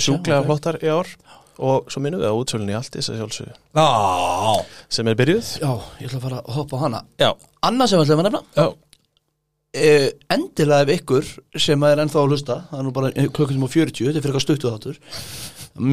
Sjúklega 0.02 0.42
flottar 0.46 0.80
í 0.82 0.90
ár 0.90 1.10
Og 1.58 1.90
svo 1.92 2.00
minnum 2.00 2.20
við 2.22 2.28
að 2.30 2.38
útsölunni 2.40 2.74
allt 2.78 2.94
þess 2.96 3.10
að 3.12 3.18
sjálfsögðu. 3.20 3.56
Já. 3.76 3.86
Sem 4.88 5.08
er 5.12 5.18
byrjuð. 5.20 5.50
Já, 5.60 5.72
ég 6.00 6.08
ætla 6.08 6.18
að 6.18 6.24
fara 6.26 6.38
að 6.40 6.54
hoppa 6.56 6.76
á 6.80 6.82
hana. 6.86 7.00
Já, 7.20 7.30
Annað 7.68 7.90
sem 7.92 8.00
við 8.00 8.06
ætlum 8.06 8.22
að 8.22 8.28
nefna, 8.28 8.40
já. 8.56 8.66
uh, 9.82 10.08
endilega 10.36 10.82
ef 10.86 10.94
ykkur 11.00 11.28
sem 11.66 11.84
er 11.88 12.02
ennþá 12.02 12.22
að 12.22 12.30
hlusta, 12.32 12.56
það 12.70 12.78
er 12.80 12.86
nú 12.88 12.92
bara 12.96 13.12
klukkutum 13.36 13.66
á 13.66 13.70
40, 13.70 13.92
þetta 13.92 14.18
er 14.18 14.24
fyrir 14.24 14.32
eitthvað 14.32 14.46
stuttu 14.46 14.72
þáttur, 14.72 14.98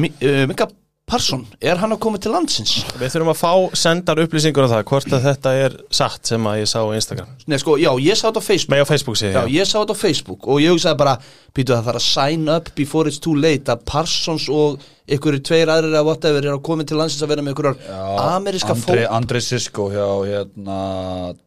Mi- 0.00 0.12
uh, 0.24 0.46
Mika 0.50 0.66
Parsson, 1.10 1.46
er 1.60 1.80
hann 1.82 1.94
að 1.94 2.02
koma 2.04 2.20
til 2.22 2.34
landsins? 2.34 2.76
Við 3.00 3.14
þurfum 3.14 3.32
að 3.32 3.40
fá 3.40 3.78
sendar 3.78 4.22
upplýsingur 4.24 4.66
á 4.66 4.72
það 4.76 4.84
hvort 4.90 5.16
að 5.16 5.26
þetta 5.28 5.54
er 5.64 5.78
satt 5.94 6.30
sem 6.30 6.50
að 6.50 6.60
ég 6.62 6.70
sá 6.70 6.78
á 6.82 6.90
Instagram 6.98 7.34
Nei, 7.50 7.58
sko, 7.62 7.76
já, 7.80 7.90
ég 8.02 8.18
sá 8.18 8.28
þetta 8.28 8.42
á 8.42 8.48
Facebook. 8.50 8.74
Með 8.74 8.84
á 8.84 8.90
Facebook 8.90 9.20
sé 9.20 9.32
Já, 9.34 9.42
ég 9.50 9.60
ég 9.60 9.68
sá 9.68 9.76
þetta 9.80 9.96
á 9.96 10.02
Facebook 10.02 10.48
og 10.48 10.62
ég 10.62 10.74
hugsaði 10.74 11.00
bara 11.00 11.18
Býtu 11.50 11.74
það 11.74 11.86
þarf 11.88 11.98
að 12.00 12.06
sign 12.06 12.48
up 12.54 12.70
before 12.78 13.10
it's 13.10 13.20
too 13.22 13.34
late 13.34 13.72
að 13.72 13.84
Parsons 13.90 14.46
og 14.54 14.84
ykkur 15.10 15.40
tveir 15.42 15.72
aðrir 15.72 15.96
að 15.98 16.06
whatever 16.06 16.46
er 16.46 16.54
að 16.54 16.62
koma 16.68 16.86
til 16.86 16.98
landsins 17.00 17.24
að 17.26 17.32
vera 17.32 17.44
með 17.44 17.56
ykkur 17.56 17.70
ameríska 17.90 18.76
fólk 18.78 19.02
Andri 19.10 19.42
Sisko 19.42 19.88
hjá 19.90 20.06
hérna 20.28 20.78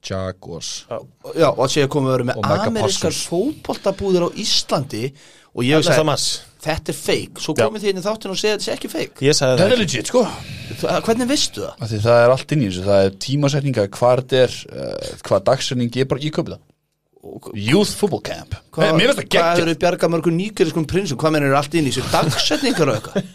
Jaguars 0.03 0.73
Já, 0.91 1.47
og 1.53 1.63
að 1.63 1.71
segja 1.77 1.87
að 1.87 1.93
koma 1.95 2.11
að 2.11 2.17
vera 2.17 2.27
með 2.33 2.49
amerískar 2.51 3.13
Parsons. 3.13 3.29
fótboltabúðir 3.31 4.27
á 4.27 4.29
Íslandi 4.43 5.05
og 5.53 5.63
ég 5.63 5.79
hugsaði. 5.79 6.51
Þetta 6.63 6.89
er 6.93 6.97
fake. 6.97 7.35
Svo 7.43 7.53
komið 7.57 7.81
þið 7.83 7.89
inn 7.93 8.01
í 8.01 8.05
þáttinu 8.07 8.33
og 8.33 8.39
segja 8.39 8.53
að 8.53 8.57
þetta 8.59 8.67
sé 8.69 8.73
ekki 8.77 8.89
fake. 8.93 9.17
Ég 9.27 9.33
sagði 9.37 9.55
Það 9.61 9.73
er 9.75 9.81
legit 9.83 10.07
sko. 10.11 10.21
Þú- 10.81 10.91
Hvernig 11.07 11.27
veistu 11.33 11.59
það? 11.63 11.73
Af 11.83 11.87
því 11.93 11.99
Það 12.07 12.17
er 12.23 12.29
allt 12.35 12.49
inn 12.55 12.63
í 12.63 12.67
þessu. 12.69 12.83
Það 12.87 12.99
er 13.07 13.11
tímasetninga 13.27 13.83
Hvað 13.97 14.35
er 14.43 14.51
uh, 14.73 15.09
Hvað 15.27 15.39
dagsetning 15.49 15.89
Ég 15.99 16.07
bara 16.11 16.23
Ég 16.23 16.33
köpi 16.39 16.51
það 16.55 16.61
Youth 17.55 17.93
Football 17.95 18.19
Camp. 18.27 18.51
Hvað, 18.75 18.97
Mér 18.99 19.07
finnst 19.13 19.21
það 19.21 19.23
hvað 19.23 19.31
geggjað. 19.31 19.59
eru 19.63 19.73
bjarga 19.79 20.07
mörgum 20.11 20.35
nýgeriskum 20.35 20.83
prinsum? 20.91 21.15
Hvað 21.21 21.31
mennir 21.37 21.55
allt 21.55 21.71
inn 21.79 21.87
í 21.87 21.93
þessu 21.95 22.03
dagsetningar 22.11 22.91
og 22.91 22.99
eitthvað? 22.99 23.23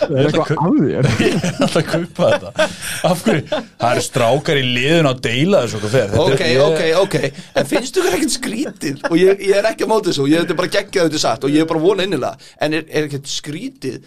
Það 0.00 0.16
er 0.20 0.28
eitthvað 0.30 0.42
að 0.42 0.50
þér. 0.90 1.08
Ég 1.20 1.34
er 1.40 1.58
alltaf 1.60 1.76
að 1.80 1.88
kaupa 1.90 2.30
þetta. 2.30 2.68
Af 3.10 3.24
hverju? 3.26 3.42
Það 3.80 3.90
eru 3.94 4.04
strákar 4.06 4.60
í 4.60 4.64
liðun 4.74 5.08
að 5.10 5.20
deila 5.26 5.60
þessu 5.64 5.78
okkur 5.80 5.92
fer. 5.94 6.08
Þetta 6.14 6.24
Ok, 6.24 6.40
er- 6.40 6.54
ég- 6.54 6.64
ok, 6.66 6.82
ok. 7.02 7.42
En 7.60 7.68
finnst 7.74 7.98
þú 8.00 8.06
ekkert 8.10 8.34
skrítið 8.36 9.04
Og 9.10 9.16
ég, 9.20 9.44
ég 9.50 9.58
er 9.60 9.68
ekki 9.72 9.86
að 9.86 9.92
móta 9.92 10.10
þessu. 10.10 10.26
Ég 10.30 10.42
þetta 10.44 10.56
er 10.56 10.60
bara 10.62 10.72
geggjað 10.78 11.10
þetta 11.10 11.22
satt 11.26 11.44
Og 11.48 11.54
ég 11.54 11.64
er 11.66 11.70
bara 11.74 11.84
vona 11.84 12.06
innilega. 12.08 12.50
En 12.60 12.74
er, 12.80 12.86
er 12.88 13.06
ekkert 13.10 13.28
skrítið 13.30 14.00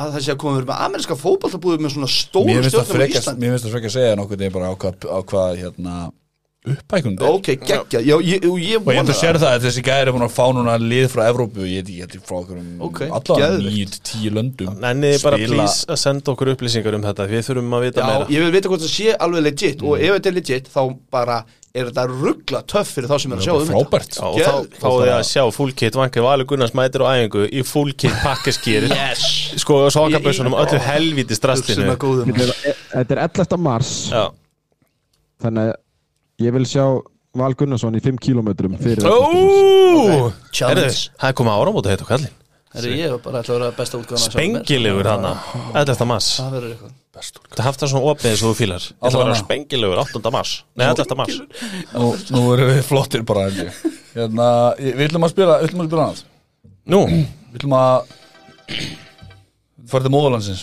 Að 0.00 0.12
það 0.14 0.22
sé 0.22 0.30
að 0.32 0.38
koma 0.40 0.54
verið 0.60 0.68
með 0.70 0.82
ameríska 0.86 1.16
fótballtabúið 1.18 1.80
Með 1.84 1.94
svona 1.96 2.10
stóru 2.14 2.60
stjórnum 2.62 3.02
á 3.02 3.10
Íslandi? 3.10 3.40
Mér 3.42 3.54
finnst 3.56 3.66
það 3.66 3.74
frekar 3.74 3.90
að 3.90 3.96
segja 3.98 4.18
nokkuð 4.20 4.38
Það 4.44 4.52
bara 4.54 4.70
á 4.70 4.74
hvað, 4.80 5.06
á 5.10 5.18
hvað 5.32 5.56
hérna 5.64 5.94
Uppækun 6.60 7.14
þetta 7.16 7.24
er. 7.24 7.36
Ok, 7.38 7.46
geggjað 7.64 8.02
Já, 8.04 8.16
ég, 8.20 8.42
ég, 8.44 8.56
ég 8.60 8.82
Og 8.84 8.90
ég 8.92 8.98
að 9.00 9.14
sér 9.16 9.38
það. 9.40 9.54
að 9.56 9.62
þessi 9.64 9.82
gæri 9.86 10.10
er 10.10 10.12
búin 10.12 10.24
að 10.26 10.32
fá 10.34 10.42
núna 10.52 10.74
lið 10.76 11.06
frá 11.08 11.22
Evrópu, 11.30 11.62
ég 11.64 11.86
veit 11.86 11.88
ekki, 11.88 12.02
þetta 12.04 12.26
frá 12.28 12.36
okkur 12.42 12.58
um 12.60 12.82
Ok, 12.84 12.98
allavega 13.06 13.46
geðveikt. 13.54 14.10
9-10 14.10 14.34
löndum. 14.36 14.74
Nenni 14.82 15.12
bara 15.22 15.38
Spila- 15.40 15.56
please 15.56 15.86
að 15.88 16.00
senda 16.02 16.34
okkur 16.34 16.50
upplýsingar 16.52 16.98
um 16.98 17.06
þetta 17.08 17.26
Við 17.32 17.46
þurfum 17.48 17.72
að 17.78 17.86
vita 17.86 18.00
Já, 18.04 18.06
meira. 18.10 18.28
ég 18.36 18.44
vil 18.44 18.52
vita 18.58 18.68
hvort 18.74 18.84
það 18.84 18.92
sé 18.92 19.16
alveg 19.16 19.42
legit 19.48 19.82
Og 19.88 19.96
ef 20.04 20.12
þetta 20.18 20.28
er 20.34 20.36
legit 20.36 20.68
Þá 20.68 20.80
bara 21.16 21.38
er 21.72 21.84
þetta 21.88 22.04
ruggla 22.12 22.62
töff 22.74 22.92
Fyrir 22.92 23.08
þá 23.08 23.16
sem 23.24 23.32
er 23.32 23.40
að 23.40 23.44
sjá 23.48 23.54
um 23.56 23.68
Frábært. 23.72 24.12
Já, 24.20 24.24
og 24.28 24.36
þá 24.36 24.44
Geðveikt. 24.44 24.78
fáið 24.84 25.00
þið 25.06 25.16
að 25.16 25.26
sjá 25.32 25.42
full 25.56 25.72
kit. 25.80 25.94
Vangi 25.96 26.20
Valur 26.28 26.44
Gunnars 26.52 26.74
mætir 26.76 27.00
á 27.00 27.08
æfingu 27.16 27.48
Í 27.56 27.64
full 27.64 27.92
kit 27.96 28.12
pakkaskýr 28.20 28.90
Yes. 28.92 29.24
Sko 29.64 29.80
sokabössunum 29.88 30.52
öllu 30.60 30.78
helvíti 30.84 31.32
Hugsun 31.32 31.40
strastinu 31.40 31.88
að 31.88 32.02
góðum. 32.04 32.34
Þetta 32.36 33.16
er 33.16 33.22
11. 33.24 33.56
mars. 33.56 34.10
Já. 34.12 34.28
Þannig 35.40 35.70
að 35.72 35.78
ég 36.40 36.54
vil 36.56 36.66
sjá 36.68 36.84
Val 37.38 37.54
Gunnarsson 37.54 37.94
í 37.94 38.00
5 38.02 38.18
km 38.18 38.48
fyrir 38.80 39.04
11. 39.04 39.06
mars. 39.06 39.10
Ó 39.10 40.32
Challenge. 40.50 40.86
Herðu, 40.86 41.10
Það 41.20 41.28
er 41.32 41.36
komið 41.40 41.58
áramóta 41.60 41.92
heit 41.92 42.02
og 42.04 42.08
kallin 42.10 42.32
Herri, 42.70 42.90
ég 43.00 43.10
var 43.10 43.20
bara 43.24 43.40
ætla 43.42 43.54
að 43.54 43.58
vera 43.60 43.74
besta 43.74 43.98
útgáðan 43.98 44.24
Spengilegur 44.30 45.08
hana 45.10 45.32
11. 45.74 46.04
mars. 46.06 46.28
Það 46.38 46.52
verður 46.54 46.74
eitthvað. 46.74 46.96
Þetta 47.50 47.64
haft 47.66 47.82
það 47.82 47.90
svona 47.90 48.10
opið 48.12 48.28
eins 48.30 48.42
og 48.44 48.52
þú 48.52 48.58
fílar. 48.60 48.84
Ég 48.86 49.08
ætla 49.08 49.18
að 49.20 49.24
vera 49.26 49.38
spengilegur 49.40 50.00
8. 50.04 50.30
mars. 50.36 50.52
Nei, 50.78 50.84
11. 50.86 51.16
mars. 51.18 51.40
Nú, 51.90 52.10
nú 52.30 52.42
erum 52.54 52.70
við 52.70 52.80
flottir 52.86 53.24
bara 53.26 53.48
hérna, 53.50 54.46
Við 54.78 55.02
ætlum 55.08 55.26
að 55.26 55.34
spila, 55.34 55.58
við 55.58 55.68
ætlum 55.72 55.82
að 55.82 55.90
spila 55.90 56.06
annað. 56.06 56.22
Nú, 56.94 57.02
Við 57.50 57.58
ætlum 57.58 57.76
að 57.80 57.98
fara 59.90 60.06
til 60.06 60.14
móðurlandsins. 60.14 60.62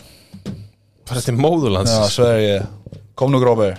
Bara 1.08 1.24
til 1.28 1.36
móðurlands 1.38 1.92
Já, 1.92 2.08
svegar 2.16 2.40
ég. 2.46 2.72
Kom 3.20 3.36
nú 3.36 3.44
grófi, 3.44 3.74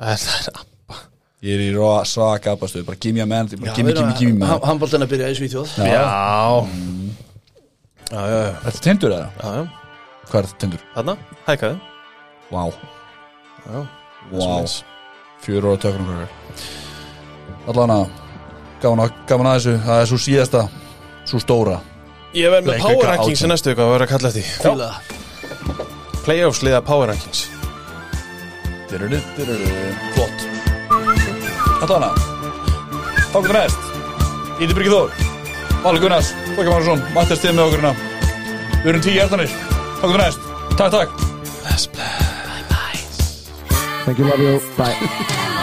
það 0.00 0.12
er 0.14 0.18
Það 0.24 0.48
abba. 0.54 0.98
Ég 1.44 1.54
er 1.58 1.60
í 1.60 1.70
roa- 1.76 2.04
svaka 2.08 2.54
aðbæðstöðu, 2.54 2.84
bara 2.88 2.96
gimme 3.00 3.22
a 3.22 3.26
man 3.26 3.46
bara 3.46 3.74
gimme, 3.76 3.92
gimme, 3.92 4.14
gimme 4.18 4.38
man. 4.38 4.60
Handbóltan 4.64 5.02
að 5.04 5.10
byrja 5.12 5.30
í 5.30 5.36
Svíþjóð. 5.38 5.74
Já. 5.78 5.84
Já. 5.92 6.04
Já, 8.10 8.20
já, 8.28 8.38
já, 8.44 8.52
Þetta 8.64 8.80
tindur 8.84 9.10
eða? 9.16 9.28
já, 9.40 9.54
já. 9.54 9.64
Hvað 10.28 10.38
er 10.38 10.46
þetta 10.48 10.58
tindur? 10.64 10.82
Þarna, 10.94 11.14
hækkaði 11.46 11.80
Vá, 12.50 12.62
vá. 13.64 14.66
Fjör 15.44 15.66
ára 15.68 15.78
tökur 15.80 16.00
um 16.00 16.28
Allan 17.68 17.90
að 17.94 18.04
gaman, 18.82 19.00
að 19.06 19.12
gaman 19.28 19.46
að 19.48 19.56
þessu. 19.58 19.74
Það 19.84 20.00
er 20.02 20.06
svo 20.10 20.18
síðasta, 20.20 20.62
svo 21.24 21.40
stóra. 21.40 21.78
Ég 22.36 22.50
verð 22.52 22.68
með 22.68 22.80
Power 22.84 23.08
Rankings 23.08 23.44
í 23.44 23.48
næstu 23.48 23.72
ykkur 23.72 23.84
að 23.86 23.92
vera 23.94 24.04
að 24.04 24.12
kalla 24.12 24.30
það. 24.34 24.94
Playoffs 26.24 26.62
liða 26.64 26.80
Power 26.84 27.08
Rankings 27.12 27.46
Flott 30.14 30.44
Allan 31.82 32.04
að 32.06 32.20
Takk 33.32 33.48
fyrir 33.48 33.56
næst 33.58 34.60
Íti 34.62 34.76
Bryggið 34.76 34.94
Þór 34.94 35.10
Valur 35.84 36.00
Gunnars, 36.04 36.30
Þokkar 36.54 36.70
Magnússon 36.70 37.02
Mattir 37.16 37.40
Stíð 37.40 37.56
með 37.58 37.66
okkur 37.66 37.82
hérna. 37.82 37.94
Við 38.84 38.90
erum 38.92 39.02
tíu 39.04 39.16
hjartanir. 39.18 39.56
Takk 39.98 40.06
fyrir 40.06 40.22
næst 40.22 40.40
Takk, 40.78 40.90
takk. 40.94 41.10
Thank 44.04 44.18
you, 44.18 44.26
love 44.28 44.40
you, 44.40 44.60
bye 44.76 45.50